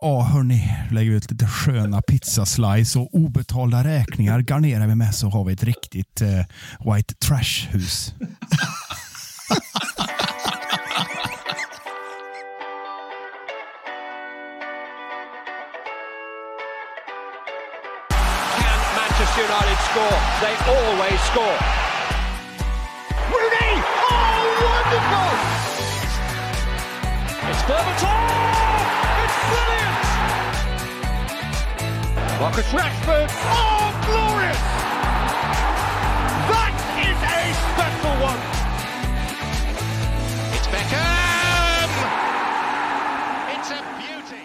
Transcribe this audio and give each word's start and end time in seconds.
Ja, 0.00 0.22
hörni, 0.22 0.74
lägger 0.90 1.10
vi 1.10 1.16
ut 1.16 1.30
lite 1.30 1.46
sköna 1.46 2.02
pizzaslice 2.02 2.98
och 2.98 3.14
obetalda 3.14 3.84
räkningar 3.84 4.40
garnerar 4.40 4.86
vi 4.86 4.94
med 4.94 5.14
så 5.14 5.28
har 5.28 5.44
vi 5.44 5.52
ett 5.52 5.64
riktigt 5.64 6.20
eh, 6.20 6.44
white 6.92 7.14
trash-hus. 7.14 8.14
Can 18.58 18.80
Manchester 18.96 19.42
United 19.42 19.78
score? 19.90 20.18
They 20.40 20.54
always 20.74 21.20
score. 21.20 21.85
Marcus 32.46 32.72
Rashford! 32.72 33.28
Oh, 33.28 33.90
glorious! 34.06 34.58
That 36.50 36.74
is 37.06 37.18
a 37.36 37.42
special 37.72 38.14
one! 38.22 38.40
It's 40.54 40.68
Beckham! 40.68 41.90
It's 43.50 43.70
a 43.70 43.82
beauty! 43.98 44.44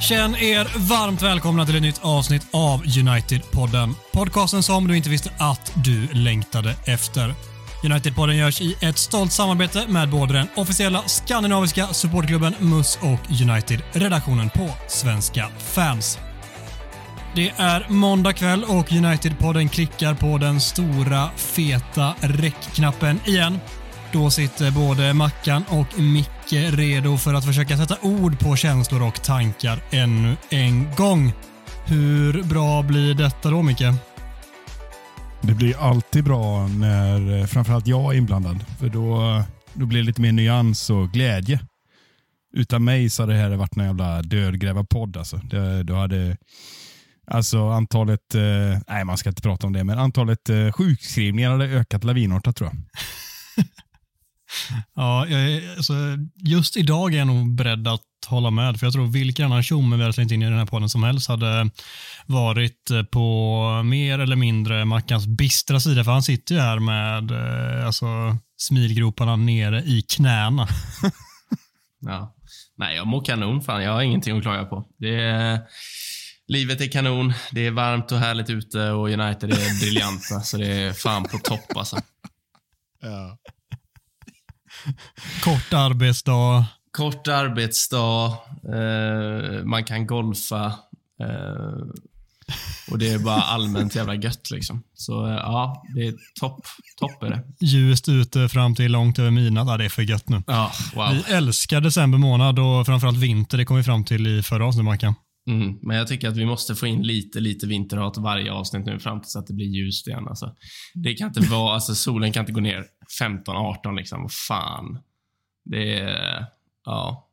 Känn 0.00 0.34
er 0.34 0.66
varmt 0.76 1.22
välkomna 1.22 1.66
till 1.66 1.76
ett 1.76 1.82
nytt 1.82 2.00
avsnitt 2.02 2.46
av 2.50 2.82
United-podden. 2.84 3.94
Podcasten 4.12 4.62
som 4.62 4.88
du 4.88 4.96
inte 4.96 5.10
visste 5.10 5.30
att 5.38 5.72
du 5.74 6.08
längtade 6.12 6.76
efter. 6.84 7.49
United-podden 7.82 8.36
görs 8.36 8.60
i 8.60 8.76
ett 8.80 8.98
stolt 8.98 9.32
samarbete 9.32 9.84
med 9.88 10.10
både 10.10 10.32
den 10.32 10.46
officiella 10.56 11.02
skandinaviska 11.06 11.86
supportklubben 11.86 12.54
MUS 12.58 12.98
och 13.02 13.40
United-redaktionen 13.42 14.50
på 14.50 14.70
Svenska 14.88 15.48
fans. 15.58 16.18
Det 17.34 17.52
är 17.56 17.86
måndag 17.88 18.32
kväll 18.32 18.64
och 18.64 18.90
United-podden 18.90 19.68
klickar 19.68 20.14
på 20.14 20.38
den 20.38 20.60
stora 20.60 21.30
feta 21.36 22.14
räckknappen 22.20 23.20
igen. 23.24 23.58
Då 24.12 24.30
sitter 24.30 24.70
både 24.70 25.14
Mackan 25.14 25.64
och 25.68 25.98
Micke 25.98 26.52
redo 26.52 27.16
för 27.16 27.34
att 27.34 27.44
försöka 27.44 27.76
sätta 27.76 27.96
ord 28.02 28.38
på 28.38 28.56
känslor 28.56 29.02
och 29.02 29.22
tankar 29.22 29.82
ännu 29.90 30.36
en 30.50 30.94
gång. 30.94 31.32
Hur 31.86 32.42
bra 32.42 32.82
blir 32.82 33.14
detta 33.14 33.50
då, 33.50 33.62
Micke? 33.62 34.09
Det 35.42 35.54
blir 35.54 35.76
alltid 35.78 36.24
bra 36.24 36.68
när 36.68 37.38
eh, 37.38 37.46
framförallt 37.46 37.86
jag 37.86 38.14
är 38.14 38.18
inblandad. 38.18 38.64
För 38.78 38.88
då, 38.88 39.42
då 39.74 39.86
blir 39.86 39.98
det 39.98 40.06
lite 40.06 40.20
mer 40.20 40.32
nyans 40.32 40.90
och 40.90 41.10
glädje. 41.10 41.60
Utan 42.52 42.84
mig 42.84 43.10
så 43.10 43.22
hade 43.22 43.32
det 43.32 43.38
här 43.38 43.56
varit 43.56 43.76
en 43.76 43.84
jävla 43.84 44.22
dödgrävarpodd. 44.22 45.16
Alltså. 45.16 45.36
Det, 45.36 45.82
då 45.82 45.94
hade 45.94 46.36
alltså 47.26 47.68
antalet, 47.68 48.34
eh, 48.34 48.80
nej 48.88 49.04
man 49.04 49.18
ska 49.18 49.28
inte 49.28 49.42
prata 49.42 49.66
om 49.66 49.72
det, 49.72 49.84
men 49.84 49.98
antalet 49.98 50.48
eh, 50.48 50.72
sjukskrivningar 50.72 51.50
hade 51.50 51.64
ökat 51.64 52.04
lavinartat 52.04 52.56
tror 52.56 52.70
jag. 52.72 52.84
Ja, 54.94 55.26
jag 55.26 55.40
är, 55.40 55.76
alltså, 55.76 55.94
just 56.34 56.76
idag 56.76 57.14
är 57.14 57.18
jag 57.18 57.26
nog 57.26 57.54
beredd 57.54 57.88
att 57.88 58.02
hålla 58.24 58.50
med, 58.50 58.78
för 58.78 58.86
jag 58.86 58.92
tror 58.92 59.06
vilken 59.06 59.46
annan 59.46 59.62
tjomme 59.62 59.96
vi 59.96 60.02
hade 60.02 60.12
slängt 60.12 60.32
in 60.32 60.42
i 60.42 60.44
den 60.44 60.58
här 60.58 60.66
podden 60.66 60.88
som 60.88 61.02
helst 61.02 61.28
hade 61.28 61.70
varit 62.26 62.90
på 63.10 63.82
mer 63.84 64.18
eller 64.18 64.36
mindre 64.36 64.84
Mackans 64.84 65.26
bistra 65.26 65.80
sida, 65.80 66.04
för 66.04 66.12
han 66.12 66.22
sitter 66.22 66.54
ju 66.54 66.60
här 66.60 66.78
med 66.78 67.30
eh, 67.30 67.86
alltså, 67.86 68.06
smilgroparna 68.56 69.36
nere 69.36 69.82
i 69.82 70.02
knäna. 70.02 70.68
Ja. 72.02 72.36
Nej, 72.76 72.96
jag 72.96 73.06
mår 73.06 73.24
kanon. 73.24 73.62
Fan, 73.62 73.82
jag 73.82 73.92
har 73.92 74.02
ingenting 74.02 74.36
att 74.36 74.42
klaga 74.42 74.64
på. 74.64 74.86
Det 74.98 75.20
är, 75.20 75.60
livet 76.48 76.80
är 76.80 76.86
kanon. 76.86 77.32
Det 77.52 77.66
är 77.66 77.70
varmt 77.70 78.12
och 78.12 78.18
härligt 78.18 78.50
ute 78.50 78.90
och 78.90 79.08
United 79.08 79.50
är 79.52 79.80
briljanta. 79.80 80.40
så 80.40 80.56
det 80.56 80.72
är 80.72 80.92
fan 80.92 81.24
på 81.24 81.38
topp 81.38 81.76
alltså. 81.76 81.96
Kort 85.44 85.72
arbetsdag. 85.72 86.66
Kort 86.90 87.28
arbetsdag, 87.28 88.26
eh, 88.74 89.64
man 89.64 89.84
kan 89.84 90.06
golfa 90.06 90.66
eh, 91.20 91.86
och 92.90 92.98
det 92.98 93.08
är 93.08 93.18
bara 93.18 93.40
allmänt 93.40 93.94
jävla 93.94 94.14
gött 94.14 94.50
liksom. 94.50 94.82
Så 94.94 95.26
eh, 95.26 95.32
ja, 95.32 95.84
det 95.94 96.06
är 96.06 96.14
topp. 96.40 96.66
Topp 96.96 97.22
är 97.22 97.30
det. 97.30 97.66
Ljust 97.66 98.08
ute 98.08 98.48
fram 98.48 98.74
till 98.74 98.92
långt 98.92 99.18
över 99.18 99.30
midnatt. 99.30 99.68
Ja, 99.68 99.76
det 99.76 99.84
är 99.84 99.88
för 99.88 100.02
gött 100.02 100.28
nu. 100.28 100.42
Ja, 100.46 100.72
wow. 100.94 101.12
Vi 101.12 101.32
älskar 101.34 101.80
december 101.80 102.18
månad 102.18 102.58
och 102.58 102.86
framförallt 102.86 103.18
vinter. 103.18 103.58
Det 103.58 103.64
kom 103.64 103.76
vi 103.76 103.82
fram 103.82 104.04
till 104.04 104.26
i 104.26 104.42
förra 104.42 104.66
avsnittet, 104.66 104.84
Mackan. 104.84 105.14
Mm, 105.48 105.78
men 105.82 105.96
jag 105.96 106.08
tycker 106.08 106.28
att 106.28 106.36
vi 106.36 106.46
måste 106.46 106.74
få 106.74 106.86
in 106.86 107.02
lite, 107.02 107.40
lite 107.40 107.66
vinterhat 107.66 108.16
varje 108.16 108.52
avsnitt 108.52 108.86
nu 108.86 108.98
fram 108.98 109.20
tills 109.20 109.36
att 109.36 109.46
det 109.46 109.54
blir 109.54 109.66
ljust 109.66 110.06
igen. 110.06 110.28
Alltså. 110.28 110.54
Det 110.94 111.14
kan 111.14 111.28
inte 111.28 111.40
vara, 111.40 111.74
alltså 111.74 111.94
solen 111.94 112.32
kan 112.32 112.40
inte 112.40 112.52
gå 112.52 112.60
ner 112.60 112.84
15-18 113.20 113.96
liksom. 113.96 114.28
Fan. 114.48 114.98
Det 115.64 115.98
är, 115.98 116.46
ja. 116.84 117.26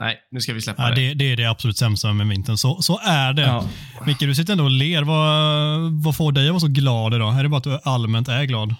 Nej, 0.00 0.18
nu 0.30 0.40
ska 0.40 0.52
vi 0.54 0.60
släppa 0.60 0.82
Ja, 0.82 0.94
det. 0.94 1.08
det, 1.08 1.14
det 1.14 1.32
är 1.32 1.36
det 1.36 1.44
absolut 1.44 1.76
sämsta 1.76 2.12
med 2.12 2.28
vintern. 2.28 2.56
Så, 2.56 2.82
så 2.82 2.98
är 3.04 3.32
det. 3.32 3.42
Ja. 3.42 3.68
Micke, 4.06 4.20
du 4.20 4.34
sitter 4.34 4.52
ändå 4.52 4.64
och 4.64 4.70
ler. 4.70 5.02
Vad, 5.02 5.92
vad 6.04 6.16
får 6.16 6.32
dig 6.32 6.46
att 6.46 6.52
vara 6.52 6.60
så 6.60 6.66
glad 6.68 7.14
idag? 7.14 7.38
Är 7.38 7.42
det 7.42 7.48
bara 7.48 7.56
att 7.58 7.64
du 7.64 7.78
allmänt 7.84 8.28
är 8.28 8.44
glad? 8.44 8.74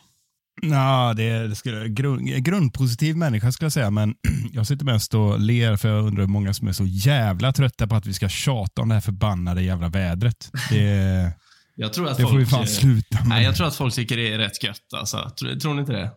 Ja, 0.62 1.14
det 1.16 1.22
är 1.22 1.48
det 1.48 1.54
skulle, 1.54 1.88
grund, 1.88 2.44
grundpositiv 2.44 3.16
människa 3.16 3.52
skulle 3.52 3.64
jag 3.66 3.72
säga, 3.72 3.90
men 3.90 4.14
jag 4.52 4.66
sitter 4.66 4.84
mest 4.84 5.14
och 5.14 5.40
ler 5.40 5.76
för 5.76 5.88
jag 5.88 6.04
undrar 6.04 6.22
hur 6.22 6.28
många 6.28 6.54
som 6.54 6.68
är 6.68 6.72
så 6.72 6.84
jävla 6.86 7.52
trötta 7.52 7.86
på 7.86 7.94
att 7.96 8.06
vi 8.06 8.12
ska 8.14 8.28
tjata 8.28 8.82
om 8.82 8.88
det 8.88 8.94
här 8.94 9.00
förbannade 9.02 9.62
jävla 9.62 9.88
vädret. 9.88 10.50
Det, 10.70 11.32
Jag 11.74 11.92
tror 11.92 12.08
att 12.08 12.16
det 12.16 12.22
folk, 12.22 12.32
får 12.32 12.38
vi 12.38 12.46
fan 12.46 12.66
sluta 12.66 13.18
med. 13.18 13.28
Nej, 13.28 13.44
jag 13.44 13.56
tror 13.56 13.66
att 13.66 13.76
folk 13.76 13.94
tycker 13.94 14.16
det 14.16 14.32
är 14.32 14.38
rätt 14.38 14.64
gött 14.64 14.94
alltså. 14.96 15.30
Tror, 15.38 15.54
tror 15.54 15.74
ni 15.74 15.80
inte 15.80 15.92
det? 15.92 16.10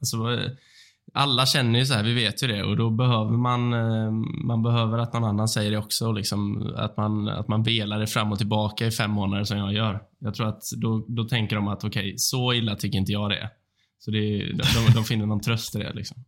Alltså, 0.00 0.16
alla 1.12 1.46
känner 1.46 1.78
ju 1.78 1.86
så 1.86 1.94
här, 1.94 2.02
vi 2.02 2.14
vet 2.14 2.42
ju 2.42 2.46
det 2.46 2.62
och 2.62 2.76
då 2.76 2.90
behöver 2.90 3.36
man, 3.36 3.72
eh, 3.72 4.10
man 4.44 4.62
behöver 4.62 4.98
att 4.98 5.12
någon 5.12 5.24
annan 5.24 5.48
säger 5.48 5.70
det 5.70 5.78
också. 5.78 6.12
Liksom, 6.12 6.72
att, 6.76 6.96
man, 6.96 7.28
att 7.28 7.48
man 7.48 7.62
velar 7.62 7.98
det 7.98 8.06
fram 8.06 8.32
och 8.32 8.38
tillbaka 8.38 8.86
i 8.86 8.90
fem 8.90 9.10
månader 9.10 9.44
som 9.44 9.58
jag 9.58 9.72
gör. 9.72 10.00
Jag 10.18 10.34
tror 10.34 10.48
att 10.48 10.62
då, 10.76 11.06
då 11.08 11.24
tänker 11.24 11.56
de 11.56 11.68
att 11.68 11.84
okej, 11.84 12.14
så 12.16 12.52
illa 12.52 12.76
tycker 12.76 12.98
inte 12.98 13.12
jag 13.12 13.30
det 13.30 13.36
är. 13.36 13.48
Så 13.98 14.10
det, 14.10 14.38
de, 14.38 14.62
de, 14.74 14.92
de 14.94 15.04
finner 15.04 15.26
någon 15.26 15.40
tröst 15.40 15.74
i 15.74 15.78
det. 15.78 15.92
Liksom. 15.92 16.24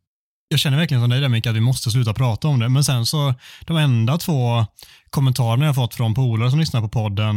Jag 0.48 0.60
känner 0.60 0.78
verkligen 0.78 1.02
som 1.02 1.10
dig 1.10 1.20
där 1.20 1.28
Micke, 1.28 1.46
att 1.46 1.56
vi 1.56 1.60
måste 1.60 1.90
sluta 1.90 2.14
prata 2.14 2.48
om 2.48 2.60
det. 2.60 2.68
Men 2.68 2.84
sen 2.84 3.06
så, 3.06 3.34
de 3.66 3.76
enda 3.76 4.18
två 4.18 4.66
kommentarerna 5.10 5.66
jag 5.66 5.74
fått 5.74 5.94
från 5.94 6.14
polare 6.14 6.50
som 6.50 6.60
lyssnar 6.60 6.80
på 6.80 6.88
podden 6.88 7.34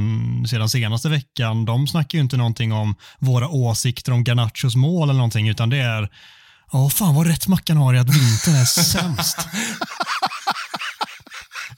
sedan 0.48 0.70
senaste 0.70 1.10
veckan, 1.10 1.66
de 1.66 1.88
snackar 1.88 2.18
ju 2.18 2.22
inte 2.24 2.38
någonting 2.38 2.74
om 2.74 2.96
våra 3.20 3.50
åsikter 3.50 4.12
om 4.12 4.24
Garnachos 4.24 4.76
mål 4.76 5.10
eller 5.10 5.18
någonting, 5.18 5.50
utan 5.50 5.70
det 5.70 5.78
är 5.78 6.10
Åh 6.72 6.90
fan 6.90 7.16
vad 7.16 7.28
rätt 7.28 7.48
Mackan 7.48 7.78
har 7.78 7.94
i 7.94 8.00
att 8.00 8.09
vintern 8.09 8.56
är 8.56 8.66
sämst. 8.66 9.38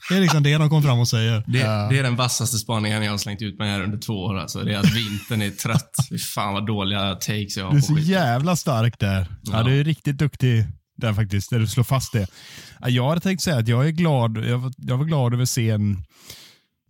Det 0.08 0.16
är 0.16 0.20
liksom 0.20 0.42
det 0.42 0.58
de 0.58 0.70
kom 0.70 0.82
fram 0.82 0.98
och 0.98 1.08
säger. 1.08 1.44
Det, 1.46 1.58
det 1.94 1.98
är 1.98 2.02
den 2.02 2.16
vassaste 2.16 2.58
spaningen 2.58 3.02
jag 3.02 3.10
har 3.10 3.18
slängt 3.18 3.42
ut 3.42 3.58
mig 3.58 3.70
här 3.70 3.82
under 3.82 3.98
två 3.98 4.12
år. 4.12 4.38
Alltså. 4.38 4.62
Det 4.64 4.74
är 4.74 4.78
att 4.78 4.94
vintern 4.94 5.42
är 5.42 5.50
trött. 5.50 5.90
Fy 6.10 6.18
fan 6.18 6.52
vad 6.54 6.66
dåliga 6.66 7.14
takes 7.14 7.56
jag 7.56 7.64
har 7.64 7.72
Du 7.72 7.78
är 7.78 7.82
så 7.82 7.94
skiten. 7.96 8.10
jävla 8.10 8.56
stark 8.56 8.98
där. 8.98 9.26
Ja. 9.42 9.52
Ja. 9.52 9.62
du 9.62 9.80
är 9.80 9.84
riktigt 9.84 10.18
duktig 10.18 10.64
där 10.96 11.14
faktiskt, 11.14 11.50
där 11.50 11.58
du 11.58 11.66
slår 11.66 11.84
fast 11.84 12.12
det. 12.12 12.26
Ja, 12.80 12.88
Jag 12.88 13.08
hade 13.08 13.20
tänkt 13.20 13.42
säga 13.42 13.56
att 13.56 13.68
jag 13.68 13.86
är 13.86 13.90
glad, 13.90 14.38
jag 14.48 14.58
var, 14.58 14.72
jag 14.76 14.96
var 14.96 15.04
glad 15.04 15.32
över 15.32 15.42
att 15.42 15.48
se 15.48 15.70
en 15.70 16.04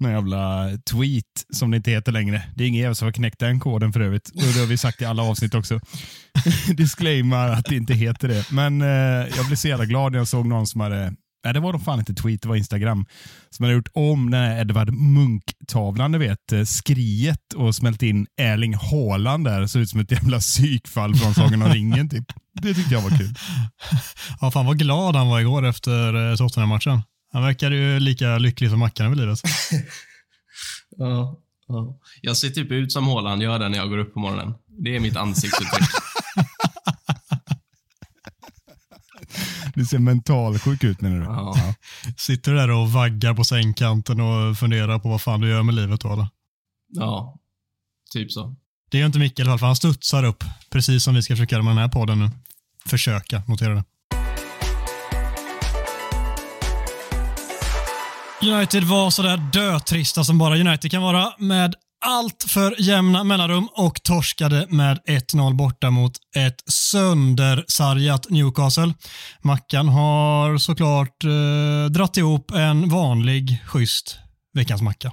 någon 0.00 0.12
jävla 0.12 0.69
tweet 0.91 1.25
som 1.53 1.70
det 1.70 1.76
inte 1.76 1.91
heter 1.91 2.12
längre. 2.12 2.42
Det 2.54 2.64
är 2.64 2.69
ingen 2.69 2.81
jävel 2.81 2.94
som 2.94 3.06
har 3.06 3.12
knäckt 3.12 3.38
den 3.38 3.60
koden 3.60 3.92
för 3.92 4.00
övrigt. 4.00 4.28
Och 4.28 4.53
det 4.54 4.60
har 4.60 4.66
vi 4.66 4.76
sagt 4.76 5.03
i 5.03 5.04
alla 5.04 5.22
avsnitt 5.22 5.54
också. 5.54 5.80
Disclaimer 6.77 7.48
att 7.48 7.65
det 7.65 7.77
inte 7.77 7.95
heter 7.95 8.28
det. 8.28 8.50
Men 8.50 8.83
eh, 8.83 9.36
jag 9.36 9.47
blev 9.47 9.56
så 9.56 9.68
jävla 9.68 9.84
glad 9.84 10.12
när 10.12 10.18
jag 10.18 10.28
såg 10.28 10.47
någon 10.47 10.66
som 10.66 10.80
hade 10.80 11.12
Nej, 11.45 11.54
det 11.54 11.60
var 11.60 11.72
då 11.72 11.78
fan 11.78 11.98
inte 11.98 12.15
tweet, 12.15 12.42
det 12.42 12.48
var 12.48 12.56
Instagram. 12.56 13.06
Som 13.50 13.65
hade 13.65 13.74
gjort 13.74 13.89
om 13.92 14.30
den 14.30 14.41
här 14.41 14.60
Edvard 14.60 14.91
Munch-tavlan, 14.91 16.12
du 16.12 16.18
vet, 16.18 16.53
eh, 16.53 16.65
skriet 16.65 17.53
och 17.56 17.74
smält 17.74 18.03
in 18.03 18.27
Erling 18.41 18.74
Haaland 18.74 19.45
där. 19.45 19.66
Såg 19.66 19.83
ut 19.83 19.91
som 19.91 20.00
ett 20.00 20.10
jävla 20.10 20.39
psykfall 20.39 21.15
från 21.15 21.34
Sagan 21.34 21.62
om 21.62 21.68
ringen 21.68 22.09
typ. 22.09 22.24
Det 22.53 22.74
tyckte 22.74 22.95
jag 22.95 23.03
var 23.03 23.10
kul. 23.10 23.34
Ja, 24.41 24.50
fan 24.50 24.66
vad 24.66 24.78
glad 24.78 25.16
han 25.16 25.28
var 25.28 25.41
igår 25.41 25.66
efter 25.66 26.30
eh, 26.30 26.36
Tottenham-matchen. 26.36 27.03
Han 27.33 27.42
verkar 27.42 27.71
ju 27.71 28.01
lika 28.01 28.39
lycklig 28.39 28.71
som 28.71 28.78
Mackan 28.78 29.07
över 29.07 29.16
livet. 29.16 29.39
Ja, 31.01 31.41
ja. 31.69 32.01
Jag 32.21 32.36
ser 32.36 32.51
typ 32.51 32.71
ut 32.72 32.92
som 32.92 33.07
Haaland 33.09 33.42
gör 33.42 33.59
det 33.59 33.69
när 33.69 33.78
jag 33.78 33.89
går 33.89 33.98
upp 33.98 34.15
på 34.15 34.21
morgonen. 34.21 34.54
Det 34.66 34.97
är 34.97 35.01
mitt 35.01 35.16
ansiktsuttryck. 35.16 35.89
Du 39.75 39.86
ser 39.86 39.98
mentalsjuk 39.98 40.84
ut 40.84 41.01
menar 41.01 41.16
du? 41.16 41.25
Ja. 41.25 41.75
Sitter 42.16 42.53
du 42.53 42.59
där 42.59 42.71
och 42.71 42.92
vaggar 42.92 43.34
på 43.34 43.45
sängkanten 43.45 44.21
och 44.21 44.59
funderar 44.59 44.98
på 44.98 45.09
vad 45.09 45.22
fan 45.22 45.41
du 45.41 45.48
gör 45.48 45.63
med 45.63 45.74
livet 45.74 46.01
då 46.01 46.13
eller? 46.13 46.28
ja, 46.89 47.39
typ 48.13 48.33
så. 48.33 48.57
Det 48.91 48.98
gör 48.98 49.07
inte 49.07 49.19
Micke 49.19 49.39
i 49.39 49.42
alla 49.42 49.51
fall, 49.51 49.59
för 49.59 49.66
han 49.66 49.77
studsar 49.77 50.24
upp. 50.24 50.45
Precis 50.71 51.04
som 51.04 51.15
vi 51.15 51.22
ska 51.22 51.34
försöka 51.34 51.54
göra 51.54 51.63
med 51.63 51.71
den 51.71 51.78
här 51.78 51.89
podden 51.89 52.19
nu. 52.19 52.31
Försöka, 52.86 53.42
notera 53.48 53.74
det. 53.74 53.84
United 58.42 58.84
var 58.84 59.10
sådär 59.10 59.36
dötrista 59.52 60.24
som 60.24 60.38
bara 60.38 60.56
United 60.56 60.90
kan 60.90 61.02
vara 61.02 61.32
med 61.38 61.74
allt 62.04 62.44
för 62.48 62.74
jämna 62.78 63.24
mellanrum 63.24 63.68
och 63.72 64.02
torskade 64.02 64.66
med 64.68 64.98
1-0 65.08 65.56
borta 65.56 65.90
mot 65.90 66.12
ett 66.36 66.62
söndersargat 66.70 68.30
Newcastle. 68.30 68.94
Mackan 69.42 69.88
har 69.88 70.58
såklart 70.58 71.24
eh, 71.24 71.90
dratt 71.90 72.16
ihop 72.16 72.50
en 72.50 72.88
vanlig, 72.88 73.62
schysst 73.66 74.18
veckans 74.54 74.82
macka. 74.82 75.12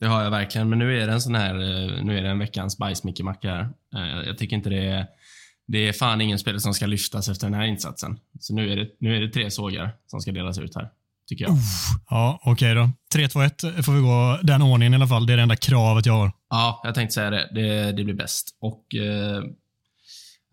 Det 0.00 0.06
har 0.06 0.22
jag 0.22 0.30
verkligen, 0.30 0.68
men 0.68 0.78
nu 0.78 1.02
är 1.02 1.06
det 1.06 1.12
en 1.12 1.20
sån 1.20 1.34
här, 1.34 1.54
eh, 1.54 2.04
nu 2.04 2.18
är 2.18 2.22
det 2.22 2.28
en 2.28 2.38
veckans 2.38 2.78
bajsmickemacka 2.78 3.50
här. 3.50 3.62
Eh, 3.96 4.26
jag 4.26 4.38
tycker 4.38 4.56
inte 4.56 4.70
det 4.70 4.86
är, 4.86 5.06
det 5.66 5.88
är 5.88 5.92
fan 5.92 6.20
ingen 6.20 6.38
spelare 6.38 6.60
som 6.60 6.74
ska 6.74 6.86
lyftas 6.86 7.28
efter 7.28 7.46
den 7.46 7.54
här 7.54 7.64
insatsen. 7.64 8.18
Så 8.40 8.54
nu 8.54 8.72
är 8.72 8.76
det, 8.76 8.88
nu 9.00 9.16
är 9.16 9.20
det 9.20 9.28
tre 9.28 9.50
sågar 9.50 9.96
som 10.06 10.20
ska 10.20 10.32
delas 10.32 10.58
ut 10.58 10.74
här, 10.74 10.90
tycker 11.28 11.44
jag. 11.44 11.56
Ja, 12.10 12.40
okej 12.44 12.74
då. 12.74 12.90
3-2-1 13.14 13.82
får 13.82 13.92
vi 13.92 14.00
gå 14.00 14.38
den 14.42 14.62
ordningen 14.62 14.92
i 14.92 14.96
alla 14.96 15.06
fall. 15.06 15.26
Det 15.26 15.32
är 15.32 15.36
det 15.36 15.42
enda 15.42 15.56
kravet 15.56 16.06
jag 16.06 16.12
har. 16.12 16.32
Ja, 16.50 16.80
jag 16.84 16.94
tänkte 16.94 17.14
säga 17.14 17.30
det. 17.30 17.50
Det, 17.54 17.92
det 17.92 18.04
blir 18.04 18.14
bäst. 18.14 18.56
Och 18.60 18.94
eh, 18.94 19.42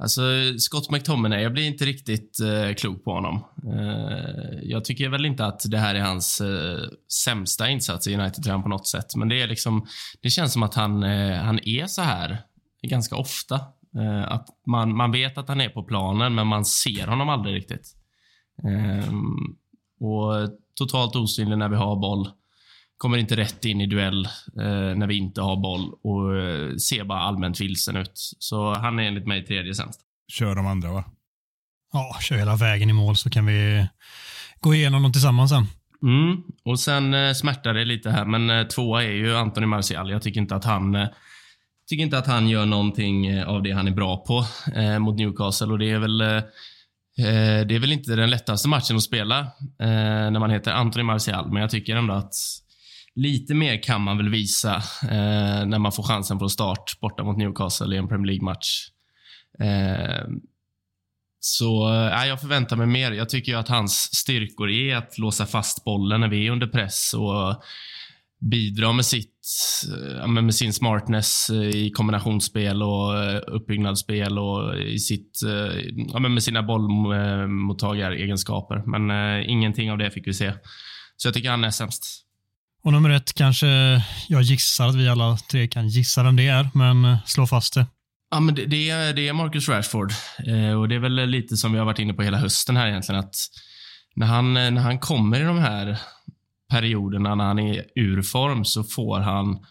Alltså, 0.02 0.22
Scott 0.58 0.92
McTominay, 0.92 1.42
jag 1.42 1.54
blir 1.54 1.68
inte 1.68 1.86
riktigt 1.86 2.40
eh, 2.40 2.74
klok 2.74 3.04
på 3.04 3.14
honom. 3.14 3.46
Eh, 3.74 4.60
jag 4.64 4.86
tycker 4.86 5.10
väl 5.10 5.26
inte 5.26 5.46
att 5.46 5.62
det 5.66 5.78
här 5.78 5.96
är 5.96 6.02
hans 6.02 6.42
eh, 6.42 6.80
sämsta 7.24 7.70
insats 7.70 8.08
i 8.08 8.16
United-tröjan 8.16 8.64
på 8.64 8.70
något 8.70 8.88
sätt. 8.88 9.16
Men 9.16 9.30
det 9.30 9.42
är 9.42 9.48
liksom, 9.48 9.88
det 10.22 10.30
känns 10.30 10.54
som 10.54 10.64
att 10.64 10.74
han, 10.74 11.04
eh, 11.04 11.38
han 11.38 11.60
är 11.64 11.88
så 11.88 12.02
här 12.02 12.38
ganska 12.82 13.16
ofta. 13.16 13.56
Eh, 13.98 14.32
att 14.32 14.48
man, 14.68 14.96
man 14.96 15.12
vet 15.12 15.38
att 15.38 15.48
han 15.48 15.62
är 15.62 15.70
på 15.70 15.84
planen, 15.84 16.36
men 16.36 16.48
man 16.48 16.66
ser 16.66 17.08
honom 17.08 17.30
aldrig 17.30 17.56
riktigt. 17.56 17.96
Eh, 18.64 19.14
och 20.08 20.50
totalt 20.86 21.16
osynlig 21.16 21.58
när 21.58 21.70
vi 21.70 21.76
har 21.76 21.96
boll. 21.96 22.30
Kommer 22.98 23.18
inte 23.18 23.38
rätt 23.38 23.66
in 23.66 23.82
i 23.82 23.88
duell 23.88 24.26
eh, 24.60 24.96
när 24.96 25.08
vi 25.08 25.18
inte 25.18 25.42
har 25.42 25.58
boll 25.58 25.94
och 26.04 26.38
eh, 26.38 26.76
ser 26.76 27.04
bara 27.04 27.20
allmänt 27.20 27.62
vilsen 27.62 27.96
ut. 27.96 28.12
Så 28.40 28.74
han 28.74 29.00
är 29.00 29.04
enligt 29.04 29.28
mig 29.28 29.46
tredje 29.46 29.76
sämst. 29.76 30.02
Kör 30.32 30.56
de 30.56 30.68
andra 30.68 30.92
va? 30.92 31.04
Ja, 31.94 32.18
kör 32.22 32.36
hela 32.36 32.56
vägen 32.56 32.90
i 32.90 32.94
mål 32.94 33.16
så 33.16 33.30
kan 33.30 33.46
vi 33.46 33.88
gå 34.60 34.74
igenom 34.74 35.04
dem 35.04 35.12
tillsammans 35.12 35.52
sen. 35.52 35.66
Mm. 36.04 36.44
Och 36.66 36.80
sen 36.80 37.14
eh, 37.14 37.34
smärtar 37.34 37.74
det 37.74 37.86
lite 37.86 38.10
här, 38.10 38.26
men 38.26 38.50
eh, 38.50 38.68
tvåa 38.68 39.04
är 39.04 39.12
ju 39.12 39.36
Anthony 39.36 39.66
Martial. 39.66 40.12
Jag 40.12 40.22
tycker 40.22 40.42
inte 40.42 40.56
att 40.56 40.66
han 40.66 40.96
eh, 40.96 41.08
tycker 41.90 42.04
inte 42.04 42.18
att 42.18 42.28
han 42.28 42.50
gör 42.50 42.66
någonting 42.66 43.28
eh, 43.28 43.50
av 43.50 43.64
det 43.64 43.72
han 43.72 43.88
är 43.88 43.92
bra 43.92 44.18
på 44.18 44.46
eh, 44.76 45.00
mot 45.00 45.18
Newcastle 45.18 45.68
och 45.68 45.80
det 45.80 45.92
är 45.92 46.00
väl 46.00 46.22
eh, 46.22 46.28
eh, 46.28 46.44
Eh, 47.18 47.68
det 47.68 47.76
är 47.76 47.80
väl 47.80 47.92
inte 47.92 48.16
den 48.16 48.30
lättaste 48.30 48.68
matchen 48.68 48.96
att 48.96 49.04
spela 49.04 49.40
eh, 49.80 50.32
när 50.32 50.40
man 50.40 50.50
heter 50.50 50.72
Anthony 50.72 51.04
Martial, 51.04 51.52
men 51.52 51.62
jag 51.62 51.72
tycker 51.72 51.96
ändå 51.96 52.14
att 52.14 52.34
lite 53.16 53.54
mer 53.54 53.84
kan 53.84 54.02
man 54.02 54.18
väl 54.18 54.30
visa 54.30 54.76
eh, 55.04 55.66
när 55.66 55.80
man 55.80 55.92
får 55.92 56.04
chansen 56.04 56.40
på 56.40 56.50
start 56.50 57.00
borta 57.02 57.24
mot 57.24 57.38
Newcastle 57.38 57.96
i 57.96 57.98
en 57.98 58.08
Premier 58.08 58.28
League-match. 58.28 58.88
Så 61.40 61.94
äh, 61.94 62.26
jag 62.28 62.42
förväntar 62.42 62.76
mig 62.76 62.88
mer. 62.88 63.12
Jag 63.12 63.30
tycker 63.30 63.52
ju 63.52 63.58
att 63.58 63.68
hans 63.68 64.16
styrkor 64.16 64.70
är 64.70 64.96
att 64.96 65.18
låsa 65.18 65.46
fast 65.46 65.84
bollen 65.84 66.22
när 66.22 66.28
vi 66.28 66.48
är 66.48 66.52
under 66.52 66.68
press 66.68 67.14
och 67.14 67.64
bidra 68.40 68.94
med, 68.94 69.06
sitt, 69.06 69.31
med 70.28 70.56
sin 70.56 70.74
smartness 70.74 71.50
äh, 71.50 71.58
i 71.58 71.92
kombinationsspel 71.92 72.84
och 72.84 73.24
äh, 73.24 73.42
uppbyggnadsspel 73.48 74.40
och 74.40 74.80
i 74.80 75.00
sitt, 75.00 75.40
med 76.20 76.44
sina 76.44 76.64
bollmottagaregenskaper. 76.64 78.84
Men 78.86 79.12
ingenting 79.50 79.92
av 79.92 79.98
det 79.98 80.12
fick 80.12 80.28
vi 80.28 80.34
se. 80.34 80.54
Så 81.18 81.28
jag 81.28 81.34
tycker 81.34 81.50
han 81.50 81.64
är 81.64 81.72
sämst. 81.72 82.22
Och 82.84 82.92
nummer 82.92 83.10
ett 83.10 83.34
kanske, 83.34 83.68
jag 84.28 84.42
gissar 84.42 84.88
att 84.88 84.96
vi 84.96 85.10
alla 85.10 85.38
tre 85.38 85.68
kan 85.68 85.88
gissa 85.88 86.24
vem 86.24 86.36
det 86.36 86.48
är, 86.48 86.70
men 86.74 87.06
eh, 87.06 87.18
slå 87.26 87.48
fast 87.48 87.74
det. 87.74 87.86
Ja, 88.32 88.40
men 88.40 88.56
det, 88.56 88.66
det, 88.66 88.90
är, 88.90 89.14
det 89.14 89.28
är 89.28 89.34
Marcus 89.34 89.70
Rashford. 89.70 90.12
Eh, 90.48 90.80
och 90.80 90.90
Det 90.90 90.96
är 90.96 91.00
väl 91.00 91.30
lite 91.30 91.58
som 91.58 91.72
vi 91.72 91.78
har 91.78 91.86
varit 91.86 92.00
inne 92.00 92.14
på 92.14 92.24
hela 92.24 92.38
hösten 92.38 92.78
här 92.78 92.88
egentligen. 92.88 93.20
Att 93.20 93.36
när 94.16 94.28
han, 94.28 94.54
när 94.54 94.82
han 94.82 95.00
kommer 95.00 95.42
i 95.42 95.44
de 95.44 95.60
här 95.60 95.98
perioderna 96.72 97.36
när 97.36 97.46
han 97.46 97.60
är 97.60 97.86
ur 97.96 98.22
form 98.22 98.66
så 98.66 98.84
får 98.84 99.20
han 99.20 99.66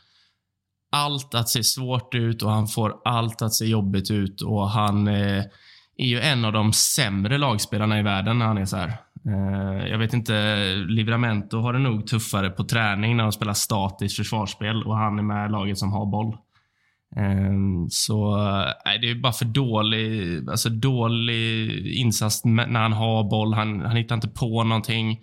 allt 0.92 1.34
att 1.34 1.48
se 1.48 1.64
svårt 1.64 2.14
ut 2.14 2.42
och 2.42 2.50
han 2.50 2.66
får 2.66 2.96
allt 3.04 3.42
att 3.42 3.54
se 3.54 3.66
jobbigt 3.66 4.10
ut 4.10 4.42
och 4.42 4.70
han 4.70 5.08
eh, 5.08 5.44
är 5.96 6.06
ju 6.06 6.20
en 6.20 6.44
av 6.44 6.52
de 6.52 6.72
sämre 6.72 7.38
lagspelarna 7.38 7.98
i 7.98 8.02
världen 8.02 8.38
när 8.38 8.46
han 8.46 8.58
är 8.58 8.64
så 8.64 8.76
här. 8.76 8.96
Eh, 9.26 9.88
jag 9.88 9.98
vet 9.98 10.12
inte, 10.12 10.64
Livramento 10.88 11.58
har 11.58 11.72
det 11.72 11.78
nog 11.78 12.06
tuffare 12.06 12.50
på 12.50 12.64
träning 12.64 13.16
när 13.16 13.24
de 13.24 13.32
spelar 13.32 13.52
statiskt 13.52 14.16
försvarsspel 14.16 14.82
och 14.82 14.96
han 14.96 15.18
är 15.18 15.22
med 15.22 15.50
laget 15.50 15.78
som 15.78 15.92
har 15.92 16.06
boll. 16.06 16.36
Ehm, 17.16 17.82
eh, 17.82 17.86
så 17.88 18.36
nej, 18.84 18.98
det 18.98 19.10
är 19.10 19.14
bara 19.14 19.32
för 19.32 19.44
dålig, 19.44 20.48
alltså 20.50 20.68
dålig 20.68 21.86
insats 21.86 22.44
när 22.44 22.80
han 22.80 22.92
har 22.92 23.30
boll. 23.30 23.54
Han, 23.54 23.80
han 23.80 23.96
hittar 23.96 24.14
inte 24.14 24.28
på 24.28 24.64
någonting. 24.64 25.20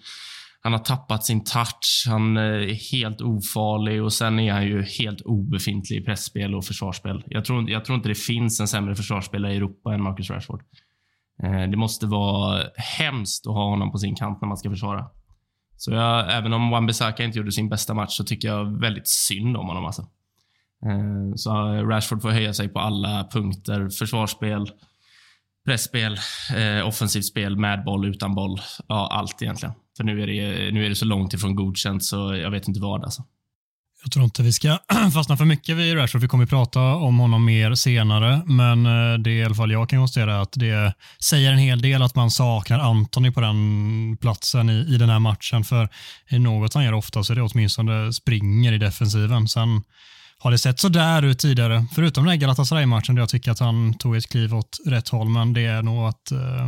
Han 0.68 0.74
har 0.74 0.80
tappat 0.80 1.26
sin 1.26 1.44
touch. 1.44 2.06
Han 2.08 2.38
eh, 2.38 2.44
är 2.44 2.92
helt 2.92 3.22
ofarlig 3.22 4.04
och 4.04 4.14
sen 4.14 4.40
är 4.40 4.54
han 4.54 4.66
ju 4.66 4.84
helt 4.84 5.22
obefintlig 5.22 5.98
i 5.98 6.06
pressspel 6.06 6.56
och 6.56 6.66
försvarsspel. 6.66 7.24
Jag 7.28 7.46
tror, 7.46 7.70
jag 7.70 7.86
tror 7.86 7.96
inte 7.96 8.10
det 8.10 8.16
finns 8.16 8.60
en 8.60 8.68
sämre 8.68 8.96
försvarsspelare 8.96 9.54
i 9.54 9.58
Europa 9.58 9.94
än 9.94 10.04
Marcus 10.04 10.30
Rashford. 10.30 10.64
Eh, 11.44 11.70
det 11.70 11.78
måste 11.78 12.08
vara 12.08 12.64
hemskt 13.00 13.48
att 13.48 13.54
ha 13.54 13.70
honom 13.70 13.92
på 13.92 13.98
sin 13.98 14.16
kant 14.16 14.42
när 14.42 14.48
man 14.48 14.58
ska 14.58 14.70
försvara. 14.70 15.06
Så 15.78 15.92
jag, 15.92 16.38
även 16.38 16.54
om 16.54 16.74
Wan-Bissaka 16.74 17.24
inte 17.24 17.38
gjorde 17.38 17.52
sin 17.52 17.70
bästa 17.70 17.94
match 17.94 18.18
så 18.18 18.24
tycker 18.24 18.48
jag 18.48 18.82
väldigt 18.82 19.08
synd 19.08 19.58
om 19.58 19.68
honom. 19.68 19.86
Alltså. 19.86 20.02
Eh, 20.86 21.36
så 21.36 21.52
Rashford 21.84 22.22
får 22.22 22.30
höja 22.30 22.54
sig 22.54 22.70
på 22.70 22.80
alla 22.80 23.28
punkter. 23.32 23.90
Försvarsspel, 23.90 24.72
pressspel, 25.68 26.20
eh, 26.56 26.88
offensivt 26.88 27.26
spel, 27.26 27.58
med 27.58 27.84
boll, 27.84 28.06
utan 28.06 28.36
boll. 28.36 28.62
Ja, 28.88 29.10
allt 29.12 29.42
egentligen. 29.42 29.76
För 29.98 30.04
nu 30.04 30.22
är 30.22 30.28
det, 30.28 30.72
nu 30.72 30.86
är 30.86 30.90
det 30.90 30.96
så 30.96 31.06
långt 31.06 31.34
ifrån 31.34 31.56
godkänt 31.56 32.04
så 32.04 32.36
jag 32.36 32.52
vet 32.52 32.68
inte 32.68 32.80
vad. 32.80 33.04
Alltså. 33.04 33.24
Jag 34.04 34.12
tror 34.12 34.26
inte 34.26 34.44
vi 34.44 34.54
ska 34.54 34.78
fastna 35.14 35.38
för 35.38 35.46
mycket 35.46 35.78
vid 35.78 35.96
Rashford. 35.96 36.22
Vi 36.22 36.28
kommer 36.28 36.44
att 36.44 36.50
prata 36.50 36.82
om 36.82 37.20
honom 37.20 37.46
mer 37.46 37.76
senare, 37.76 38.42
men 38.46 38.86
eh, 38.86 39.20
det 39.20 39.30
är 39.30 39.34
i 39.34 39.44
alla 39.44 39.56
fall 39.56 39.72
jag 39.72 39.90
kan 39.90 40.00
konstatera 40.00 40.42
att 40.42 40.52
det 40.54 40.94
säger 41.24 41.52
en 41.52 41.58
hel 41.58 41.82
del 41.82 42.02
att 42.02 42.16
man 42.16 42.32
saknar 42.32 42.80
Anthony 42.80 43.32
på 43.32 43.42
den 43.42 44.18
platsen 44.22 44.70
i, 44.70 44.74
i 44.74 44.98
den 44.98 45.10
här 45.10 45.20
matchen. 45.20 45.64
För 45.64 45.90
i 46.30 46.40
något 46.40 46.74
han 46.74 46.84
gör 46.84 46.94
ofta 46.94 47.24
så 47.24 47.34
är 47.34 47.36
det 47.36 47.42
åtminstone 47.42 48.14
springer 48.14 48.74
i 48.74 48.78
defensiven. 48.78 49.48
Sen 49.48 49.84
har 50.40 50.52
det 50.52 50.58
sett 50.58 50.80
sådär 50.80 51.22
ut 51.22 51.40
tidigare, 51.40 51.86
förutom 51.96 52.24
den 52.24 52.32
här 52.32 52.38
Galatasaray-matchen 52.38 53.16
där 53.16 53.22
jag 53.22 53.30
tycker 53.30 53.52
att 53.52 53.60
han 53.60 53.94
tog 53.94 54.16
ett 54.16 54.30
kliv 54.30 54.56
åt 54.56 54.78
rätt 54.86 55.10
håll, 55.10 55.30
men 55.30 55.54
det 55.54 55.66
är 55.66 55.82
nog 55.82 56.08
att 56.08 56.32
eh, 56.32 56.68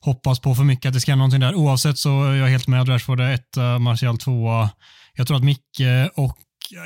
hoppas 0.00 0.40
på 0.40 0.54
för 0.54 0.64
mycket 0.64 0.88
att 0.88 0.94
det 0.94 1.00
ska 1.00 1.12
hända 1.12 1.20
någonting 1.20 1.40
där. 1.40 1.54
Oavsett 1.54 1.98
så 1.98 2.24
är 2.24 2.34
jag 2.34 2.46
helt 2.46 2.68
med. 2.68 2.88
Rashford 2.88 3.20
är 3.20 3.34
etta, 3.34 3.78
Martial 3.78 4.18
tvåa. 4.18 4.70
Jag 5.14 5.26
tror 5.26 5.36
att 5.36 5.44
Micke 5.44 6.10
och 6.14 6.38